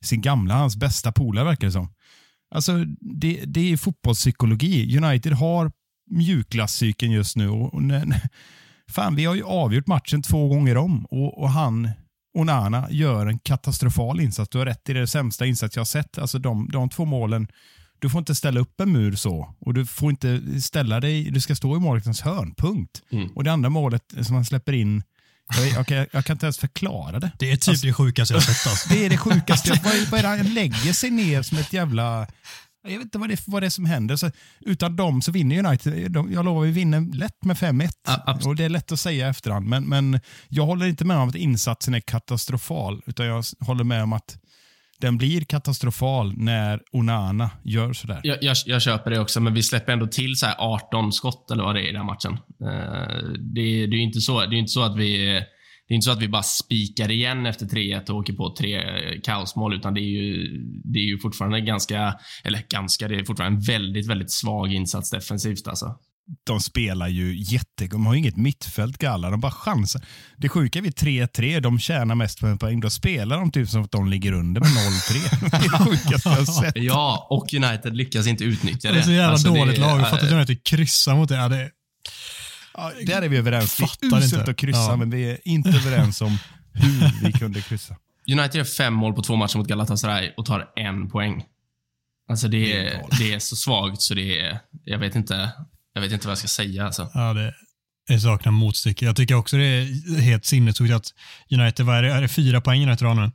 sin 0.05 0.21
gamla 0.21 0.55
hans 0.55 0.77
bästa 0.77 1.13
polare 1.13 1.45
verkar 1.45 1.67
det 1.67 1.73
som. 1.73 1.89
Alltså, 2.55 2.85
det, 3.01 3.45
det 3.47 3.73
är 3.73 3.77
fotbollspsykologi. 3.77 4.99
United 4.99 5.33
har 5.33 5.73
mjukglasscykeln 6.11 7.13
just 7.13 7.37
nu. 7.37 7.49
Och, 7.49 7.75
och, 7.75 7.83
fan, 8.91 9.17
vi 9.17 9.25
har 9.25 9.35
ju 9.35 9.45
avgjort 9.45 9.87
matchen 9.87 10.23
två 10.23 10.49
gånger 10.49 10.77
om 10.77 11.05
och, 11.05 11.39
och 11.39 11.51
han, 11.51 11.91
Onana, 12.39 12.91
gör 12.91 13.27
en 13.27 13.39
katastrofal 13.39 14.21
insats. 14.21 14.51
Du 14.51 14.59
har 14.59 14.67
rätt 14.67 14.89
i 14.89 14.93
det 14.93 15.07
sämsta 15.07 15.47
insats 15.47 15.77
jag 15.77 15.81
har 15.81 15.87
sett. 15.87 16.19
Alltså 16.19 16.39
de, 16.39 16.69
de 16.73 16.89
två 16.89 17.05
målen 17.05 17.49
du 18.05 18.11
får 18.11 18.19
inte 18.19 18.35
ställa 18.35 18.61
upp 18.61 18.81
en 18.81 18.93
mur 18.93 19.17
så. 19.17 19.55
Och 19.61 19.75
du 19.75 19.87
får 19.87 20.11
inte 20.11 20.61
ställa 20.63 21.01
dig, 21.01 21.31
du 21.31 21.41
ska 21.41 21.55
stå 21.55 21.77
i 21.77 21.81
målvaktens 21.81 22.21
hörn, 22.21 22.55
punkt. 22.57 23.03
Mm. 23.13 23.29
Och 23.35 23.45
det 23.45 23.53
andra 23.53 23.71
målet 23.71 24.03
som 24.23 24.35
han 24.35 24.45
släpper 24.45 24.73
in, 24.73 25.03
jag, 25.57 25.69
jag, 25.69 25.87
kan- 25.87 26.07
jag 26.13 26.25
kan 26.25 26.35
inte 26.35 26.47
ens 26.47 26.59
förklara 26.59 27.21
det. 27.21 27.31
Det 27.39 27.51
är 27.53 27.57
typ 27.57 27.83
det 27.83 27.93
sjukaste 27.93 28.35
jag 28.35 28.41
har 28.41 28.45
sett. 28.55 28.71
Alltså. 28.71 28.89
Det 28.89 29.05
är 29.07 29.11
det 29.11 29.17
sjukaste. 29.17 29.71
vad, 29.85 29.95
vad 30.11 30.19
är 30.19 30.23
det? 30.23 30.29
Han 30.29 30.55
lägger 30.55 30.93
sig 30.93 31.11
ner 31.11 31.43
som 31.43 31.59
ett 31.59 31.73
jävla... 31.73 32.27
Jag 32.87 32.91
vet 32.91 33.03
inte 33.03 33.19
vad 33.19 33.29
det, 33.29 33.43
vad 33.47 33.63
det 33.63 33.67
är 33.67 33.71
som 33.71 33.85
händer. 33.85 34.17
Så, 34.17 34.31
utan 34.61 34.97
dem 34.97 35.23
så 35.23 35.33
vinner 35.33 35.67
United. 35.67 36.13
De, 36.13 36.33
jag 36.33 36.45
lovar, 36.45 36.63
vi 36.63 36.71
vinner 36.71 37.01
lätt 37.15 37.45
med 37.45 37.57
5-1. 37.57 37.91
Ja, 38.07 38.39
och 38.45 38.57
Det 38.57 38.65
är 38.65 38.69
lätt 38.69 38.93
att 38.93 39.01
säga 39.01 39.27
i 39.27 39.31
efterhand. 39.31 39.67
Men, 39.67 39.85
men 39.89 40.21
jag 40.49 40.67
håller 40.67 40.87
inte 40.87 41.05
med 41.05 41.17
om 41.17 41.29
att 41.29 41.35
insatsen 41.35 41.95
är 41.95 42.01
katastrofal. 42.01 43.03
Utan 43.07 43.27
jag 43.27 43.45
håller 43.61 43.85
med 43.85 44.03
om 44.03 44.13
att 44.13 44.37
den 45.05 45.17
blir 45.19 45.41
katastrofal 45.45 46.33
när 46.37 46.81
Onana 46.93 47.51
gör 47.65 47.93
sådär. 47.93 48.21
Jag, 48.23 48.39
jag, 48.43 48.57
jag 48.67 48.83
köper 48.83 49.11
det 49.11 49.21
också, 49.21 49.41
men 49.41 49.55
vi 49.55 49.63
släpper 49.63 49.93
ändå 49.93 50.07
till 50.07 50.37
så 50.37 50.47
här 50.47 50.55
18 50.59 51.13
skott 51.13 51.51
eller 51.51 51.65
vad 51.65 51.75
det 51.75 51.81
är 51.81 51.85
i 51.89 51.93
den 51.93 51.97
här 51.97 52.05
matchen. 52.05 52.33
Eh, 52.33 53.33
det, 53.55 53.61
är- 53.61 53.87
det 53.87 53.97
är 53.97 53.99
ju 53.99 54.03
inte 54.03 54.21
så, 54.21 54.41
det 54.47 54.57
är 54.57 54.59
inte 54.59 54.73
så 54.73 54.83
att 54.83 54.97
vi 54.97 55.41
det 55.89 55.95
är 55.95 55.95
inte 55.95 56.05
så 56.05 56.11
att 56.13 56.23
vi 56.23 56.29
bara 56.29 56.43
spikar 56.43 57.11
igen 57.11 57.47
efter 57.47 57.67
3-1 57.67 58.11
och 58.11 58.17
åker 58.17 58.33
på 58.33 58.55
tre 58.59 58.81
kaosmål, 59.25 59.75
utan 59.75 59.95
det 59.95 60.01
är 60.01 60.23
ju, 60.23 60.49
det 60.85 60.99
är 60.99 61.03
ju 61.07 61.19
fortfarande 61.19 61.61
ganska, 61.61 62.15
eller 62.45 62.63
ganska, 62.71 63.09
det 63.09 63.15
är 63.15 63.25
fortfarande 63.25 63.57
en 63.57 63.63
väldigt, 63.63 64.07
väldigt 64.11 64.31
svag 64.33 64.73
insats 64.73 65.11
defensivt 65.11 65.69
alltså. 65.69 65.87
De 66.47 66.61
spelar 66.61 67.09
ju 67.09 67.37
jätte... 67.43 67.87
De 67.87 68.07
har 68.07 68.15
ju 68.15 68.19
inget 68.21 68.37
mittfält, 68.37 68.99
Galla. 68.99 69.31
De 69.31 69.41
bara 69.41 69.53
chansar. 69.53 70.03
Det 70.37 70.49
sjuka 70.49 70.79
är 70.79 70.83
vid 70.83 70.95
3-3, 70.95 71.61
de 71.61 71.79
tjänar 71.79 72.15
mest 72.15 72.41
på 72.41 72.47
en 72.47 72.59
poäng. 72.59 72.81
Då 72.81 72.91
spelar 72.91 73.37
de 73.39 73.51
typ 73.53 73.69
som 73.69 73.83
att 73.83 73.91
de 73.91 74.09
ligger 74.09 74.33
under 74.33 74.61
med 74.61 74.71
0-3. 74.71 75.51
Det 75.51 75.57
är 75.57 75.61
det 75.61 75.85
sjukaste 75.85 76.29
jag 76.29 76.37
har 76.37 76.63
sett. 76.63 76.77
Ja, 76.77 77.27
och 77.31 77.55
United 77.55 77.97
lyckas 77.97 78.27
inte 78.27 78.45
utnyttja 78.45 78.89
det. 78.89 78.95
Det 78.95 79.01
är 79.01 79.03
så 79.05 79.11
jävla 79.11 79.33
Alltså, 79.33 79.53
det- 79.53 79.59
dåligt 79.59 79.79
lag. 79.79 80.09
För 80.11 80.17
att 80.17 80.33
United 80.33 80.65
kryssar 80.65 81.15
mot 81.17 81.29
det. 81.29 81.35
Ja, 81.35 81.49
det 81.49 81.71
Ja, 82.77 82.93
där 83.07 83.23
är 83.23 83.29
vi 83.29 83.37
överens. 83.37 83.77
Det 83.77 83.87
Fattar 83.87 84.17
är 84.17 84.21
uselt 84.25 84.49
att 84.49 84.57
kryssa, 84.57 84.79
Ja. 84.81 84.97
men 84.97 85.11
vi 85.11 85.31
är 85.31 85.39
inte 85.45 85.69
överens 85.69 86.21
om 86.21 86.39
hur 86.73 87.27
vi 87.27 87.33
kunde 87.33 87.61
kryssa. 87.61 87.97
United 88.33 88.55
gör 88.55 88.65
fem 88.65 88.95
mål 88.95 89.13
på 89.15 89.23
två 89.23 89.37
matcher 89.37 89.59
mot 89.59 89.69
Galatasaray 89.69 90.31
och 90.37 90.47
tar 90.47 90.67
en 90.77 91.11
poäng. 91.11 91.45
Alltså 92.31 92.49
det 92.49 92.59
Det 92.59 92.73
är 92.79 92.85
är, 92.85 93.03
det 93.19 93.35
är 93.35 93.39
så 93.39 93.57
svagt 93.57 94.01
så 94.03 94.15
det 94.15 94.41
är, 94.41 94.59
jag 94.85 94.99
vet 94.99 95.15
inte, 95.17 95.51
jag 95.95 96.01
vet 96.01 96.13
inte 96.13 96.27
vad 96.27 96.31
jag 96.33 96.39
ska 96.39 96.49
säga 96.49 96.87
alltså. 96.87 97.11
Ja, 97.15 97.33
det 97.35 97.55
är 98.09 98.19
saknar 98.19 98.53
motstycke. 98.53 99.05
Jag 99.05 99.17
tycker 99.17 99.35
också 99.35 99.57
det 99.57 99.65
är 99.65 100.21
helt 100.21 100.45
sinnessjukt 100.45 100.95
att 100.95 101.07
United, 101.51 101.87
vad 101.87 101.97
är 101.97 102.03
det, 102.03 102.13
är 102.13 102.23
det 102.23 102.29
fyra 102.29 102.61
poäng 102.61 102.83
United 102.87 103.09
har 103.09 103.15
nu? 103.15 103.33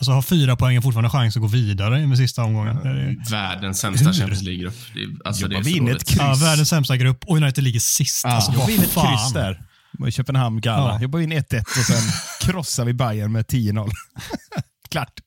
Alltså 0.00 0.12
har 0.12 0.22
fyra 0.22 0.56
poäng 0.56 0.76
och 0.78 0.82
fortfarande 0.84 1.10
chans 1.10 1.36
att 1.36 1.42
gå 1.42 1.48
vidare 1.48 2.06
med 2.06 2.18
sista 2.18 2.44
omgången. 2.44 2.76
Är, 2.76 3.30
Världens 3.30 3.78
sämsta 3.80 4.06
Hur? 4.06 4.12
Champions 4.12 4.42
League-grupp. 4.42 4.74
Alltså 5.24 5.48
det 5.48 5.54
är 5.54 5.58
Jobbar 5.58 5.64
vi 5.70 5.76
in 5.76 5.88
ett 5.88 6.04
kryss? 6.04 6.18
ja, 6.18 6.34
världens 6.34 6.68
sämsta 6.68 6.96
grupp 6.96 7.24
och 7.24 7.36
United 7.36 7.64
ligger 7.64 7.80
sist. 7.80 8.24
alltså, 8.24 8.52
jag 8.52 8.58
vad 8.58 8.66
var 8.68 8.74
in 8.74 8.80
ett 8.80 8.92
kryss 8.94 9.32
där. 9.34 9.62
I 10.08 10.10
Köpenhamn, 10.12 10.60
Gala. 10.60 10.94
Ja. 10.94 10.98
Jag 11.00 11.12
var 11.12 11.20
in 11.20 11.32
1-1 11.32 11.60
och 11.60 11.66
sen 11.86 12.02
krossar 12.52 12.84
vi 12.84 12.92
Bayern 12.92 13.32
med 13.32 13.44
10-0. 13.46 13.90
Klart. 14.90 15.20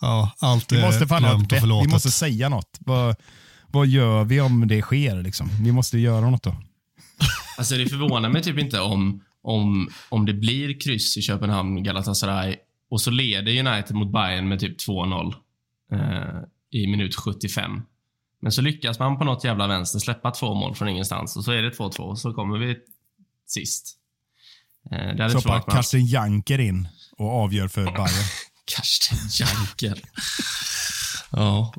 Ja, 0.00 0.30
allt 0.38 0.72
Vi 0.72 0.78
är 0.78 0.86
måste, 0.86 1.06
fan 1.06 1.22
glömt 1.22 1.42
och 1.42 1.48
bett- 1.48 1.56
vi 1.56 1.60
förlåtet. 1.60 1.90
måste 1.92 2.10
säga 2.10 2.48
något. 2.48 2.78
Vad, 3.72 3.86
gör 3.86 4.24
vi 4.24 4.40
om 4.40 4.68
det 4.68 4.82
sker? 4.82 5.22
Liksom? 5.22 5.48
Vi 5.62 5.72
måste 5.72 5.98
göra 5.98 6.30
något 6.30 6.42
då. 6.42 6.56
Alltså 7.58 7.74
det 7.76 7.86
förvånar 7.86 8.28
mig 8.28 8.42
typ 8.42 8.58
inte 8.58 8.80
om, 8.80 9.24
om, 9.42 9.90
om 10.08 10.26
det 10.26 10.34
blir 10.34 10.80
kryss 10.80 11.16
i 11.16 11.22
Köpenhamn, 11.22 11.82
Galatasaray 11.82 12.56
och 12.90 13.00
så 13.00 13.10
leder 13.10 13.66
United 13.66 13.96
mot 13.96 14.12
Bayern 14.12 14.48
med 14.48 14.60
typ 14.60 14.76
2-0 14.88 15.34
eh, 15.92 16.42
i 16.70 16.86
minut 16.86 17.16
75. 17.16 17.82
Men 18.42 18.52
så 18.52 18.62
lyckas 18.62 18.98
man 18.98 19.18
på 19.18 19.24
något 19.24 19.44
jävla 19.44 19.66
vänster 19.66 19.98
släppa 19.98 20.30
två 20.30 20.54
mål 20.54 20.74
från 20.74 20.88
ingenstans 20.88 21.36
och 21.36 21.44
så 21.44 21.52
är 21.52 21.62
det 21.62 21.70
2-2 21.70 21.98
och 21.98 22.18
så 22.18 22.32
kommer 22.32 22.58
vi 22.58 22.76
sist. 23.46 23.96
Eh, 24.92 25.28
Så 25.28 25.48
bara. 25.48 25.60
Karsten 25.60 26.06
Janker 26.06 26.58
in 26.58 26.88
och 27.16 27.30
avgör 27.30 27.68
för 27.68 27.84
Bayern. 27.84 28.26
Karsten 28.76 29.18
Janker. 29.40 30.00
ja. 31.30 31.74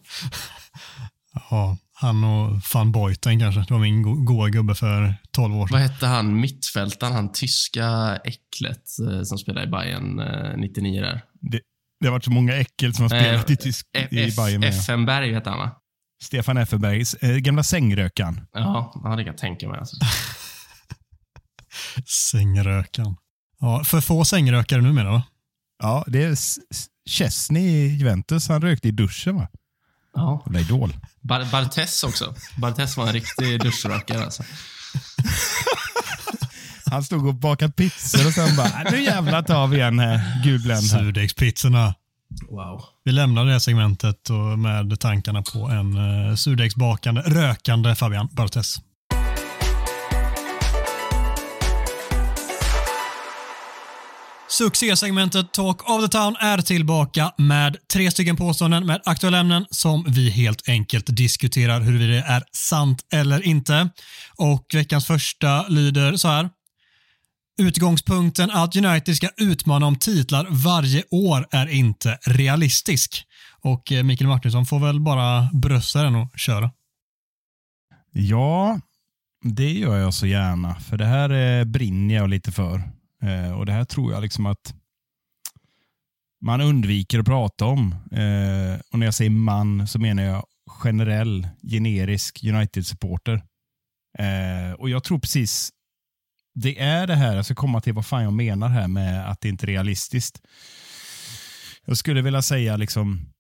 Ja, 1.50 1.78
han 1.94 2.24
och 2.24 2.62
van 2.74 2.91
Beuten 2.91 3.39
kanske. 3.39 3.62
Det 3.62 3.74
var 3.74 3.80
min 3.82 4.02
go 4.02 4.13
goa 4.15 4.50
gubbe 4.50 4.76
för 4.76 5.15
12 5.32 5.56
år 5.56 5.67
sedan. 5.67 5.74
Vad 5.80 5.89
hette 5.89 6.06
han 6.08 6.39
mittfältaren, 6.39 7.13
han 7.13 7.32
tyska 7.32 8.15
äcklet 8.26 8.84
eh, 9.12 9.24
som 9.24 9.38
spelade 9.38 9.67
i 9.67 9.70
Bayern 9.70 10.20
eh, 10.20 10.58
99 10.58 11.02
där? 11.02 11.22
Det, 11.41 11.60
det 12.00 12.08
har 12.08 12.12
varit 12.12 12.24
så 12.24 12.32
många 12.32 12.54
äckel 12.56 12.94
som 12.94 13.02
har 13.04 13.10
spelat 13.10 13.50
i, 13.50 13.56
tysk, 13.58 13.88
F- 13.98 14.12
i 14.13 14.36
Bayern. 14.36 14.60
med. 14.60 14.70
FN 14.70 15.06
Berg 15.06 15.34
hette 15.34 15.50
han 15.50 15.60
va? 15.60 15.72
Stefan 16.24 16.58
Effenbergs 16.58 17.13
eh, 17.13 17.36
gamla 17.38 17.63
sängrökan. 17.63 18.41
Ja, 18.54 19.02
ja, 19.04 19.10
det 19.10 19.24
kan 19.24 19.32
jag 19.34 19.38
tänka 19.38 19.70
mig. 19.70 19.80
Alltså. 19.80 19.96
Sängrökan. 22.32 23.15
Ja, 23.60 23.84
för 23.84 24.02
få 24.02 24.26
sängrökare 24.26 24.82
numera 24.82 25.12
va? 25.12 25.24
Ja, 25.84 26.04
det 26.08 26.24
är 26.24 26.36
Chesney 27.10 27.63
i 27.63 27.88
Juventus. 27.96 28.48
Han 28.50 28.62
rökte 28.62 28.88
i 28.88 28.91
duschen 28.91 29.36
va? 29.36 29.48
Ja. 30.15 30.43
Eller 30.50 30.60
Idol. 30.60 30.93
Bar- 31.21 31.52
Bartes 31.52 32.04
också. 32.04 32.36
Bartes 32.58 32.97
var 32.97 33.08
en 33.08 33.13
riktig 33.13 33.62
duschrökare. 33.62 34.24
Alltså. 34.24 34.43
Han 36.86 37.04
stod 37.04 37.28
och 37.28 37.36
bakade 37.36 37.71
pizzor 37.71 38.28
och 38.28 38.34
sen 38.34 38.56
bara, 38.56 38.84
nu 38.91 39.04
jävlar 39.04 39.41
tar 39.41 39.67
vi 39.67 39.80
en 39.82 40.00
här 40.00 40.43
gulbländ 40.43 40.82
här. 40.91 41.00
Surdegspizzorna. 41.00 41.93
Wow. 42.50 42.84
Vi 43.04 43.12
lämnar 43.12 43.45
det 43.45 43.60
segmentet 43.60 44.30
och 44.30 44.60
med 44.60 45.00
tankarna 45.00 45.41
på 45.54 45.67
en 45.67 45.97
uh, 45.97 46.36
surdegsbakande, 46.36 47.21
rökande 47.21 47.95
Fabian 47.95 48.30
Barthez. 48.32 48.78
Succésegmentet 54.62 55.52
Talk 55.52 55.89
of 55.89 56.02
the 56.02 56.08
Town 56.08 56.36
är 56.39 56.58
tillbaka 56.58 57.34
med 57.38 57.78
tre 57.93 58.12
stycken 58.12 58.36
påståenden 58.36 58.86
med 58.86 59.02
aktuella 59.06 59.38
ämnen 59.39 59.65
som 59.69 60.06
vi 60.08 60.30
helt 60.30 60.69
enkelt 60.69 61.06
diskuterar 61.08 61.80
huruvida 61.80 62.13
det 62.13 62.21
är 62.21 62.43
sant 62.52 63.06
eller 63.13 63.47
inte. 63.47 63.89
Och 64.38 64.65
veckans 64.74 65.06
första 65.06 65.67
lyder 65.67 66.15
så 66.15 66.28
här. 66.28 66.50
Utgångspunkten 67.60 68.52
att 68.52 68.76
United 68.76 69.15
ska 69.15 69.30
utmana 69.38 69.86
om 69.86 69.95
titlar 69.95 70.47
varje 70.50 71.04
år 71.12 71.47
är 71.52 71.67
inte 71.67 72.17
realistisk. 72.26 73.24
Och 73.62 73.91
eh, 73.91 74.04
Mikael 74.04 74.28
Martinsson 74.28 74.65
får 74.65 74.80
väl 74.80 75.00
bara 75.00 75.50
brösta 75.54 76.04
den 76.04 76.15
och 76.15 76.39
köra. 76.39 76.71
Ja, 78.12 78.80
det 79.43 79.71
gör 79.71 79.97
jag 79.97 80.13
så 80.13 80.28
gärna. 80.28 80.76
För 80.76 80.97
det 80.97 81.06
här 81.06 81.60
eh, 81.60 81.63
brinner 81.63 82.15
jag 82.15 82.30
lite 82.30 82.52
för. 82.52 83.01
Eh, 83.21 83.51
och 83.51 83.65
det 83.65 83.71
här 83.71 83.86
tror 83.86 84.13
jag 84.13 84.21
liksom 84.21 84.45
att 84.45 84.75
man 86.41 86.62
undviker 86.62 87.19
att 87.19 87.25
prata 87.25 87.65
om. 87.65 87.91
Eh, 88.12 88.79
och 88.91 88.99
när 88.99 89.05
jag 89.05 89.13
säger 89.13 89.29
man 89.29 89.88
så 89.88 89.99
menar 89.99 90.23
jag 90.23 90.45
generell, 90.67 91.47
generisk 91.71 92.43
United-supporter. 92.43 93.43
Eh, 94.19 94.73
och 94.73 94.89
jag 94.89 95.03
tror 95.03 95.19
precis 95.19 95.71
det 96.53 96.79
är 96.79 97.07
det 97.07 97.15
här, 97.15 97.36
jag 97.36 97.45
ska 97.45 97.55
komma 97.55 97.81
till 97.81 97.93
vad 97.93 98.05
fan 98.05 98.23
jag 98.23 98.34
menar 98.34 98.69
här 98.69 98.88
med 98.88 99.29
att 99.29 99.41
det 99.41 99.49
inte 99.49 99.65
är 99.65 99.67
realistiskt. 99.67 100.41
Jag 101.86 101.97
skulle 101.97 102.21
vilja 102.21 102.41
säga 102.41 102.77
liksom 102.77 103.31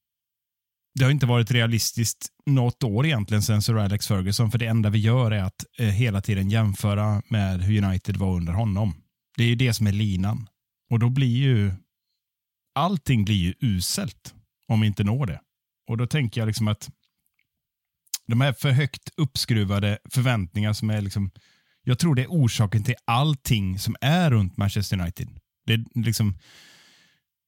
det 0.99 1.03
har 1.03 1.11
inte 1.11 1.25
varit 1.25 1.51
realistiskt 1.51 2.27
något 2.45 2.83
år 2.83 3.05
egentligen 3.05 3.41
sen 3.41 3.61
Sir 3.61 3.77
Alex 3.77 4.07
Ferguson, 4.07 4.51
för 4.51 4.57
det 4.57 4.65
enda 4.65 4.89
vi 4.89 4.99
gör 4.99 5.31
är 5.31 5.43
att 5.43 5.65
eh, 5.77 5.87
hela 5.87 6.21
tiden 6.21 6.49
jämföra 6.49 7.21
med 7.27 7.61
hur 7.61 7.83
United 7.83 8.17
var 8.17 8.35
under 8.35 8.53
honom. 8.53 9.00
Det 9.37 9.43
är 9.43 9.47
ju 9.47 9.55
det 9.55 9.73
som 9.73 9.87
är 9.87 9.91
linan. 9.91 10.49
Och 10.89 10.99
då 10.99 11.09
blir 11.09 11.37
ju 11.37 11.73
allting 12.75 13.25
blir 13.25 13.35
ju 13.35 13.53
uselt 13.61 14.33
om 14.67 14.81
vi 14.81 14.87
inte 14.87 15.03
når 15.03 15.25
det. 15.25 15.41
Och 15.87 15.97
då 15.97 16.07
tänker 16.07 16.41
jag 16.41 16.47
liksom 16.47 16.67
att 16.67 16.89
de 18.27 18.41
här 18.41 18.53
för 18.53 18.71
högt 18.71 19.09
uppskruvade 19.17 19.97
förväntningar 20.09 20.73
som 20.73 20.89
är 20.89 21.01
liksom, 21.01 21.31
jag 21.83 21.99
tror 21.99 22.15
det 22.15 22.21
är 22.21 22.27
orsaken 22.27 22.83
till 22.83 22.95
allting 23.05 23.79
som 23.79 23.95
är 24.01 24.31
runt 24.31 24.57
Manchester 24.57 25.01
United. 25.01 25.29
Det 25.65 25.73
är 25.73 25.85
liksom, 26.05 26.37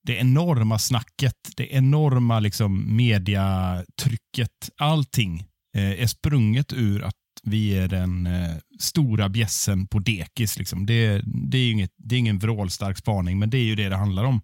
det 0.04 0.16
enorma 0.16 0.80
snacket, 0.80 1.38
det 1.58 1.74
enorma 1.74 2.40
liksom 2.40 2.96
mediatrycket, 2.96 4.70
allting 4.78 5.40
eh, 5.76 6.02
är 6.02 6.08
sprunget 6.08 6.74
ur 6.74 7.04
att 7.04 7.16
vi 7.44 7.78
är 7.78 7.88
den 7.88 8.28
eh, 8.28 8.56
stora 8.80 9.30
bjässen 9.30 9.88
på 9.88 10.00
dekis. 10.00 10.60
Liksom. 10.60 10.86
Det, 10.86 11.22
det, 11.26 11.58
är 11.58 11.62
ju 11.62 11.72
inget, 11.72 11.94
det 11.98 12.16
är 12.16 12.20
ingen 12.20 12.40
vrålstark 12.40 12.98
spaning, 12.98 13.40
men 13.40 13.50
det 13.50 13.58
är 13.58 13.64
ju 13.64 13.76
det 13.76 13.90
det 13.90 13.96
handlar 13.96 14.24
om. 14.24 14.42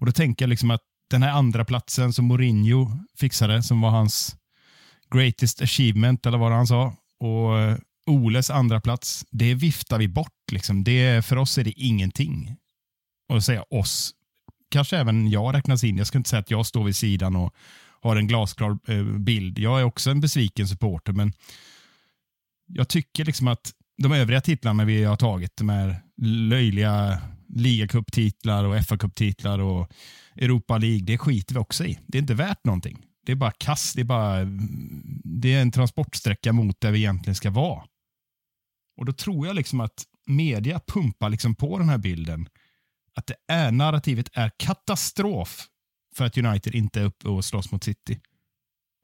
Och 0.00 0.06
Då 0.06 0.12
tänker 0.12 0.44
jag 0.44 0.50
liksom 0.50 0.70
att 0.70 0.82
den 1.10 1.22
här 1.22 1.30
andra 1.30 1.64
platsen 1.64 2.12
som 2.12 2.24
Mourinho 2.24 2.90
fixade, 3.18 3.62
som 3.62 3.80
var 3.80 3.90
hans 3.90 4.36
greatest 5.14 5.62
achievement, 5.62 6.26
eller 6.26 6.38
vad 6.38 6.52
han 6.52 6.66
sa, 6.66 6.96
och 7.20 7.58
eh, 7.58 7.76
Oles 8.06 8.50
andra 8.50 8.80
plats, 8.80 9.24
det 9.30 9.54
viftar 9.54 9.98
vi 9.98 10.08
bort. 10.08 10.52
Liksom. 10.52 10.84
Det, 10.84 11.26
för 11.26 11.36
oss 11.36 11.58
är 11.58 11.64
det 11.64 11.80
ingenting. 11.80 12.56
Och 13.28 13.44
säga 13.44 13.64
oss, 13.70 14.14
kanske 14.70 14.96
även 14.96 15.30
jag 15.30 15.54
räknas 15.54 15.84
in. 15.84 15.96
Jag 15.96 16.06
ska 16.06 16.18
inte 16.18 16.30
säga 16.30 16.40
att 16.40 16.50
jag 16.50 16.66
står 16.66 16.84
vid 16.84 16.96
sidan 16.96 17.36
och 17.36 17.54
har 18.00 18.16
en 18.16 18.26
glasklar 18.26 18.78
eh, 18.88 19.04
bild. 19.04 19.58
Jag 19.58 19.80
är 19.80 19.84
också 19.84 20.10
en 20.10 20.20
besviken 20.20 20.68
supporter, 20.68 21.12
men 21.12 21.32
jag 22.66 22.88
tycker 22.88 23.24
liksom 23.24 23.48
att 23.48 23.72
de 24.02 24.12
övriga 24.12 24.40
titlarna 24.40 24.84
vi 24.84 25.04
har 25.04 25.16
tagit, 25.16 25.56
de 25.56 25.68
här 25.68 26.00
löjliga 26.22 27.20
ligacuptitlar 27.48 28.64
och 28.64 28.76
FA-cuptitlar 28.76 29.58
och 29.58 29.92
Europa 30.36 30.78
League, 30.78 31.00
det 31.06 31.18
skiter 31.18 31.54
vi 31.54 31.60
också 31.60 31.84
i. 31.84 31.98
Det 32.06 32.18
är 32.18 32.22
inte 32.22 32.34
värt 32.34 32.64
någonting. 32.64 33.06
Det 33.26 33.32
är 33.32 33.36
bara 33.36 33.50
kass, 33.50 33.92
det 33.92 34.00
är 34.00 34.04
bara 34.04 34.44
det 35.24 35.54
är 35.54 35.62
en 35.62 35.70
transportsträcka 35.70 36.52
mot 36.52 36.80
där 36.80 36.92
vi 36.92 36.98
egentligen 36.98 37.34
ska 37.34 37.50
vara. 37.50 37.84
Och 38.96 39.04
då 39.04 39.12
tror 39.12 39.46
jag 39.46 39.56
liksom 39.56 39.80
att 39.80 40.04
media 40.26 40.80
pumpar 40.86 41.30
liksom 41.30 41.54
på 41.54 41.78
den 41.78 41.88
här 41.88 41.98
bilden. 41.98 42.48
Att 43.14 43.26
det 43.26 43.34
är, 43.48 43.72
narrativet 43.72 44.28
är 44.32 44.50
katastrof 44.56 45.66
för 46.16 46.24
att 46.24 46.38
United 46.38 46.74
inte 46.74 47.00
är 47.00 47.04
uppe 47.04 47.28
och 47.28 47.44
slåss 47.44 47.72
mot 47.72 47.84
City. 47.84 48.20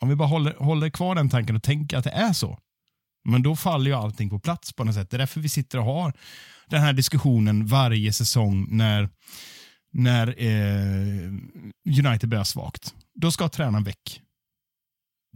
Om 0.01 0.09
vi 0.09 0.17
bara 0.17 0.29
håller, 0.29 0.55
håller 0.55 0.91
kvar 0.91 1.15
den 1.15 1.31
tanken 1.31 1.57
och 1.57 1.63
tänker 1.63 1.97
att 1.97 2.05
det 2.05 2.11
är 2.11 2.33
så, 2.33 2.59
men 3.25 3.43
då 3.43 3.57
faller 3.57 3.91
ju 3.91 3.97
allting 3.97 4.31
på 4.31 4.39
plats 4.39 4.73
på 4.73 4.85
något 4.85 4.95
sätt. 4.95 5.11
Det 5.11 5.17
är 5.17 5.19
därför 5.19 5.41
vi 5.41 5.49
sitter 5.49 5.79
och 5.79 5.85
har 5.85 6.13
den 6.67 6.83
här 6.83 6.93
diskussionen 6.93 7.67
varje 7.67 8.13
säsong 8.13 8.67
när, 8.71 9.09
när 9.93 10.43
eh, 10.43 11.33
United 12.07 12.29
börjar 12.29 12.45
svagt. 12.45 12.95
Då 13.15 13.31
ska 13.31 13.49
tränaren 13.49 13.85
väck. 13.85 14.23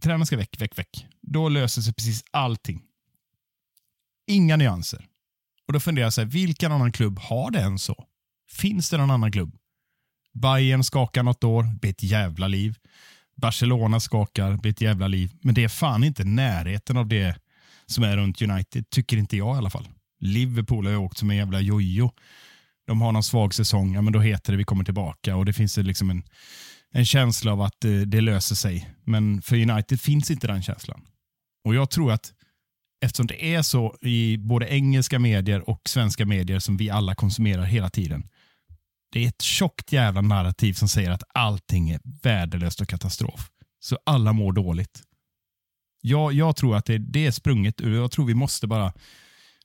Tränaren 0.03 0.27
ska 0.27 0.37
väck, 0.37 0.61
väck, 0.61 0.79
väck. 0.79 1.07
Då 1.23 1.49
löser 1.49 1.83
sig 1.83 1.95
precis 1.95 2.25
allting. 2.31 2.83
Inga 4.27 4.57
nyanser. 4.57 5.07
Och 5.67 5.73
Då 5.73 5.81
funderar 5.81 6.07
jag, 6.07 6.13
så 6.13 6.21
här, 6.21 6.29
vilken 6.29 6.73
annan 6.73 6.93
klubb 6.93 7.19
har 7.19 7.51
det 7.51 7.61
än 7.61 7.79
så? 7.79 8.05
Finns 8.51 8.91
det 8.91 8.99
någon 8.99 9.11
annan 9.11 9.33
klubb? 9.33 9.57
Bayern 10.35 10.85
skakar 10.85 11.23
något 11.23 11.45
år, 11.45 11.79
blir 11.81 11.91
ett 11.91 12.03
jävla 12.03 12.49
liv. 12.49 12.79
Barcelona 13.37 14.01
skakar, 14.01 14.57
blir 14.57 14.73
ett 14.73 14.81
jävla 14.81 15.09
liv. 15.09 15.33
Men 15.43 15.55
det 15.55 15.65
är 15.65 15.69
fan 15.69 16.05
inte 16.05 16.25
närheten 16.25 16.97
av 16.97 17.07
det 17.09 17.37
som 17.91 18.05
är 18.05 18.17
runt 18.17 18.43
United, 18.43 18.91
tycker 18.91 19.17
inte 19.17 19.37
jag 19.37 19.57
i 19.57 19.59
alla 19.59 19.71
fall. 19.71 19.89
Liverpool 20.21 20.87
har 20.87 20.93
ju 20.93 20.99
åkt 20.99 21.19
som 21.19 21.31
en 21.31 21.37
jävla 21.37 21.61
jojo. 21.61 22.11
De 22.87 23.01
har 23.01 23.13
någon 23.13 23.23
svag 23.23 23.55
säsong, 23.55 23.95
ja, 23.95 24.03
men 24.03 24.13
då 24.13 24.21
heter 24.21 24.53
det 24.53 24.59
vi 24.59 24.65
kommer 24.65 24.85
tillbaka 24.85 25.37
och 25.37 25.45
det 25.45 25.53
finns 25.53 25.77
liksom 25.77 26.11
en, 26.11 26.23
en 26.91 27.07
känsla 27.07 27.53
av 27.53 27.63
att 27.63 27.75
det, 27.81 28.05
det 28.05 28.21
löser 28.21 28.55
sig. 28.55 28.91
Men 29.05 29.43
för 29.43 29.71
United 29.71 30.01
finns 30.01 30.31
inte 30.31 30.47
den 30.47 30.63
känslan. 30.63 31.01
Och 31.65 31.75
jag 31.75 31.91
tror 31.91 32.13
att 32.13 32.33
eftersom 33.05 33.27
det 33.27 33.55
är 33.55 33.63
så 33.63 33.97
i 34.03 34.39
både 34.39 34.69
engelska 34.69 35.19
medier 35.19 35.71
och 35.71 35.81
svenska 35.89 36.27
medier 36.27 36.59
som 36.59 36.77
vi 36.77 36.91
alla 36.91 37.15
konsumerar 37.15 37.65
hela 37.65 37.91
tiden. 37.91 38.29
Det 39.13 39.25
är 39.25 39.29
ett 39.29 39.43
tjockt 39.43 39.93
jävla 39.93 40.21
narrativ 40.21 40.73
som 40.73 40.89
säger 40.89 41.11
att 41.11 41.23
allting 41.35 41.91
är 41.91 42.01
värdelöst 42.23 42.81
och 42.81 42.89
katastrof. 42.89 43.51
Så 43.81 43.99
alla 44.07 44.33
mår 44.33 44.53
dåligt. 44.53 45.03
Jag, 46.09 46.33
jag 46.33 46.57
tror 46.57 46.77
att 46.77 46.85
det, 46.85 46.99
det 46.99 47.27
är 47.27 47.31
sprunget 47.31 47.81
ur, 47.81 47.97
jag 47.97 48.11
tror 48.11 48.27
vi 48.27 48.35
måste 48.35 48.67
bara, 48.67 48.93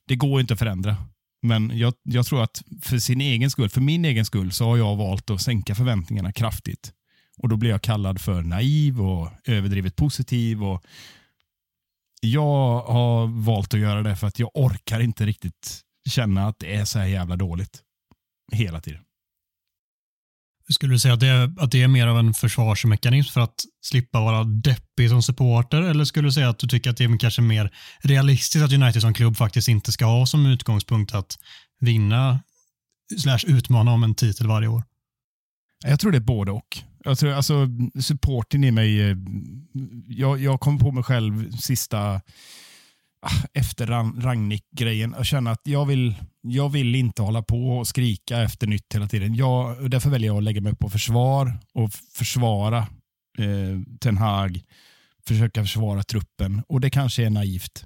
det 0.06 0.16
går 0.16 0.40
inte 0.40 0.52
att 0.52 0.58
förändra. 0.58 0.96
Men 1.42 1.78
jag, 1.78 1.94
jag 2.02 2.26
tror 2.26 2.42
att 2.42 2.62
för 2.82 2.98
sin 2.98 3.20
egen 3.20 3.50
skull, 3.50 3.68
för 3.68 3.80
min 3.80 4.04
egen 4.04 4.24
skull, 4.24 4.52
så 4.52 4.64
har 4.64 4.76
jag 4.76 4.96
valt 4.96 5.30
att 5.30 5.40
sänka 5.40 5.74
förväntningarna 5.74 6.32
kraftigt. 6.32 6.92
Och 7.36 7.48
då 7.48 7.56
blir 7.56 7.70
jag 7.70 7.82
kallad 7.82 8.20
för 8.20 8.42
naiv 8.42 9.00
och 9.00 9.30
överdrivet 9.44 9.96
positiv. 9.96 10.64
Och 10.64 10.84
jag 12.20 12.80
har 12.80 13.26
valt 13.26 13.74
att 13.74 13.80
göra 13.80 14.02
det 14.02 14.16
för 14.16 14.26
att 14.26 14.38
jag 14.38 14.50
orkar 14.54 15.00
inte 15.00 15.26
riktigt 15.26 15.80
känna 16.08 16.46
att 16.46 16.58
det 16.58 16.74
är 16.74 16.84
så 16.84 16.98
här 16.98 17.06
jävla 17.06 17.36
dåligt 17.36 17.82
hela 18.52 18.80
tiden. 18.80 19.02
Skulle 20.72 20.94
du 20.94 20.98
säga 20.98 21.14
att 21.14 21.20
det, 21.20 21.26
är, 21.26 21.52
att 21.58 21.70
det 21.70 21.82
är 21.82 21.88
mer 21.88 22.06
av 22.06 22.18
en 22.18 22.34
försvarsmekanism 22.34 23.32
för 23.32 23.40
att 23.40 23.54
slippa 23.82 24.20
vara 24.20 24.44
deppig 24.44 25.08
som 25.08 25.22
supporter 25.22 25.82
eller 25.82 26.04
skulle 26.04 26.28
du 26.28 26.32
säga 26.32 26.48
att 26.48 26.58
du 26.58 26.66
tycker 26.66 26.90
att 26.90 26.96
det 26.96 27.04
är 27.04 27.18
kanske 27.18 27.42
mer 27.42 27.72
realistiskt 28.00 28.64
att 28.64 28.72
United 28.72 29.02
som 29.02 29.14
klubb 29.14 29.36
faktiskt 29.36 29.68
inte 29.68 29.92
ska 29.92 30.04
ha 30.04 30.26
som 30.26 30.46
utgångspunkt 30.46 31.14
att 31.14 31.38
vinna 31.80 32.40
slash 33.18 33.38
utmana 33.46 33.92
om 33.92 34.04
en 34.04 34.14
titel 34.14 34.46
varje 34.46 34.68
år? 34.68 34.82
Jag 35.84 36.00
tror 36.00 36.12
det 36.12 36.18
är 36.18 36.20
både 36.20 36.50
och. 36.52 36.78
Jag 37.04 37.18
tror, 37.18 37.32
alltså, 37.32 37.68
supporten 38.00 38.64
i 38.64 38.70
mig, 38.70 39.10
eh, 39.10 39.16
jag, 40.08 40.40
jag 40.40 40.60
kom 40.60 40.78
på 40.78 40.92
mig 40.92 41.04
själv 41.04 41.50
sista 41.50 42.20
Ah, 43.24 43.46
efter 43.54 43.86
Ragnik-grejen 44.22 45.14
och 45.14 45.26
känna 45.26 45.50
att 45.50 45.60
jag 45.64 45.86
vill, 45.86 46.14
jag 46.40 46.68
vill 46.68 46.94
inte 46.94 47.22
hålla 47.22 47.42
på 47.42 47.78
och 47.78 47.88
skrika 47.88 48.42
efter 48.42 48.66
nytt 48.66 48.94
hela 48.94 49.08
tiden. 49.08 49.34
Jag, 49.34 49.90
därför 49.90 50.10
väljer 50.10 50.26
jag 50.26 50.36
att 50.36 50.42
lägga 50.42 50.60
mig 50.60 50.76
på 50.76 50.90
försvar 50.90 51.58
och 51.74 51.92
försvara 51.92 52.78
eh, 53.38 53.98
Ten 54.00 54.16
Hag, 54.16 54.60
försöka 55.26 55.62
försvara 55.62 56.02
truppen 56.02 56.62
och 56.68 56.80
det 56.80 56.90
kanske 56.90 57.26
är 57.26 57.30
naivt. 57.30 57.84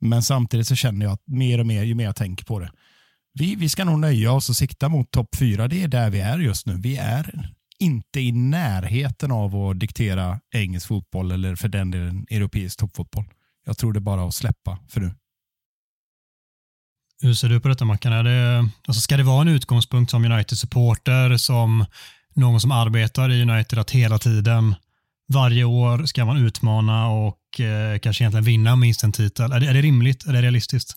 Men 0.00 0.22
samtidigt 0.22 0.66
så 0.66 0.74
känner 0.74 1.06
jag 1.06 1.12
att 1.12 1.22
mer 1.26 1.60
och 1.60 1.66
mer, 1.66 1.82
ju 1.82 1.94
mer 1.94 2.04
jag 2.04 2.16
tänker 2.16 2.44
på 2.44 2.58
det, 2.60 2.70
vi, 3.34 3.54
vi 3.54 3.68
ska 3.68 3.84
nog 3.84 3.98
nöja 3.98 4.32
oss 4.32 4.48
och 4.48 4.56
sikta 4.56 4.88
mot 4.88 5.10
topp 5.10 5.36
fyra. 5.36 5.68
Det 5.68 5.82
är 5.82 5.88
där 5.88 6.10
vi 6.10 6.20
är 6.20 6.38
just 6.38 6.66
nu. 6.66 6.76
Vi 6.76 6.96
är 6.96 7.54
inte 7.78 8.20
i 8.20 8.32
närheten 8.32 9.30
av 9.30 9.56
att 9.56 9.80
diktera 9.80 10.40
engelsk 10.54 10.86
fotboll 10.86 11.30
eller 11.30 11.56
för 11.56 11.68
den 11.68 11.90
delen 11.90 12.26
europeisk 12.30 12.78
toppfotboll. 12.78 13.24
Jag 13.64 13.78
tror 13.78 13.92
det 13.92 13.98
är 13.98 14.00
bara 14.00 14.24
att 14.28 14.34
släppa 14.34 14.78
för 14.88 15.00
nu. 15.00 15.14
Hur 17.22 17.34
ser 17.34 17.48
du 17.48 17.60
på 17.60 17.68
detta 17.68 17.84
Mackan? 17.84 18.12
Är 18.12 18.24
det, 18.24 18.68
alltså 18.86 19.00
ska 19.00 19.16
det 19.16 19.22
vara 19.22 19.42
en 19.42 19.48
utgångspunkt 19.48 20.10
som 20.10 20.24
United-supporter, 20.24 21.36
som 21.36 21.84
någon 22.34 22.60
som 22.60 22.72
arbetar 22.72 23.30
i 23.30 23.42
United, 23.42 23.78
att 23.78 23.90
hela 23.90 24.18
tiden, 24.18 24.74
varje 25.32 25.64
år 25.64 26.06
ska 26.06 26.24
man 26.24 26.46
utmana 26.46 27.08
och 27.08 27.60
eh, 27.60 27.98
kanske 27.98 28.24
egentligen 28.24 28.44
vinna 28.44 28.76
minst 28.76 29.04
en 29.04 29.12
titel? 29.12 29.52
Är 29.52 29.60
det, 29.60 29.66
är 29.66 29.74
det 29.74 29.82
rimligt? 29.82 30.26
Är 30.26 30.32
det 30.32 30.42
realistiskt? 30.42 30.94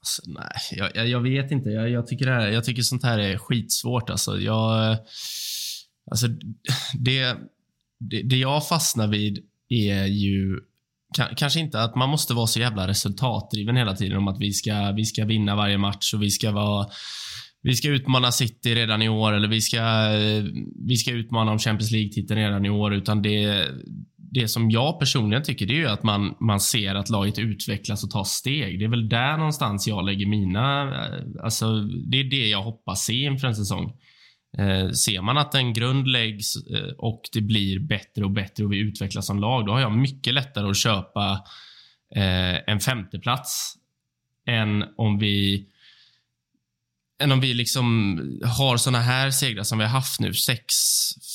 Alltså, 0.00 0.22
nej, 0.26 0.78
jag, 0.78 0.96
jag, 0.96 1.08
jag, 1.08 1.20
vet 1.20 1.50
inte. 1.50 1.70
Jag, 1.70 1.90
jag, 1.90 2.06
tycker 2.06 2.26
det 2.26 2.32
här, 2.32 2.48
jag 2.48 2.64
tycker 2.64 2.82
sånt 2.82 3.04
här 3.04 3.18
är 3.18 3.38
skitsvårt. 3.38 4.10
Alltså, 4.10 4.38
jag, 4.40 4.98
alltså, 6.10 6.28
det, 6.98 7.36
det, 8.00 8.22
det 8.22 8.36
jag 8.36 8.68
fastnar 8.68 9.06
vid 9.06 9.38
är 9.68 10.06
ju 10.06 10.60
kanske 11.36 11.60
inte 11.60 11.82
att 11.82 11.96
man 11.96 12.08
måste 12.08 12.34
vara 12.34 12.46
så 12.46 12.60
jävla 12.60 12.88
resultatdriven 12.88 13.76
hela 13.76 13.96
tiden 13.96 14.18
om 14.18 14.28
att 14.28 14.40
vi 14.40 14.52
ska, 14.52 14.92
vi 14.96 15.04
ska 15.04 15.24
vinna 15.24 15.56
varje 15.56 15.78
match 15.78 16.14
och 16.14 16.22
vi 16.22 16.30
ska 16.30 16.50
vara 16.50 16.86
vi 17.62 17.74
ska 17.74 17.88
utmana 17.88 18.32
City 18.32 18.74
redan 18.74 19.02
i 19.02 19.08
år 19.08 19.32
eller 19.32 19.48
vi 19.48 19.60
ska, 19.60 20.08
vi 20.88 20.96
ska 20.96 21.10
utmana 21.10 21.52
om 21.52 21.58
Champions 21.58 21.90
League-titeln 21.90 22.40
redan 22.40 22.66
i 22.66 22.70
år. 22.70 22.94
Utan 22.94 23.22
det, 23.22 23.68
det 24.16 24.48
som 24.48 24.70
jag 24.70 24.98
personligen 24.98 25.42
tycker 25.42 25.66
det 25.66 25.72
är 25.72 25.78
ju 25.78 25.88
att 25.88 26.02
man, 26.02 26.34
man 26.40 26.60
ser 26.60 26.94
att 26.94 27.10
laget 27.10 27.38
utvecklas 27.38 28.04
och 28.04 28.10
tar 28.10 28.24
steg. 28.24 28.78
Det 28.78 28.84
är 28.84 28.88
väl 28.88 29.08
där 29.08 29.36
någonstans 29.36 29.88
jag 29.88 30.04
lägger 30.04 30.26
mina... 30.26 30.82
Eh, 30.82 31.44
alltså, 31.44 31.80
det 31.80 32.20
är 32.20 32.24
det 32.24 32.48
jag 32.48 32.62
hoppas 32.62 33.04
se 33.04 33.24
inför 33.24 33.48
en 33.48 33.56
säsong. 33.56 33.92
Eh, 34.58 34.90
ser 34.90 35.22
man 35.22 35.38
att 35.38 35.54
en 35.54 35.72
grund 35.72 36.08
läggs 36.08 36.56
eh, 36.56 36.92
och 36.98 37.22
det 37.32 37.40
blir 37.40 37.78
bättre 37.78 38.24
och 38.24 38.30
bättre 38.30 38.64
och 38.64 38.72
vi 38.72 38.78
utvecklas 38.78 39.26
som 39.26 39.38
lag, 39.38 39.66
då 39.66 39.72
har 39.72 39.80
jag 39.80 39.92
mycket 39.92 40.34
lättare 40.34 40.70
att 40.70 40.76
köpa 40.76 41.44
eh, 42.16 42.70
en 42.72 42.80
femteplats 42.80 43.74
än 44.46 44.84
om 44.96 45.18
vi 45.18 45.66
än 47.22 47.32
om 47.32 47.40
vi 47.40 47.54
liksom 47.54 48.20
har 48.44 48.76
såna 48.76 49.00
här 49.00 49.30
segrar 49.30 49.62
som 49.62 49.78
vi 49.78 49.84
har 49.84 49.90
haft 49.90 50.20
nu. 50.20 50.34
Sex, 50.34 50.74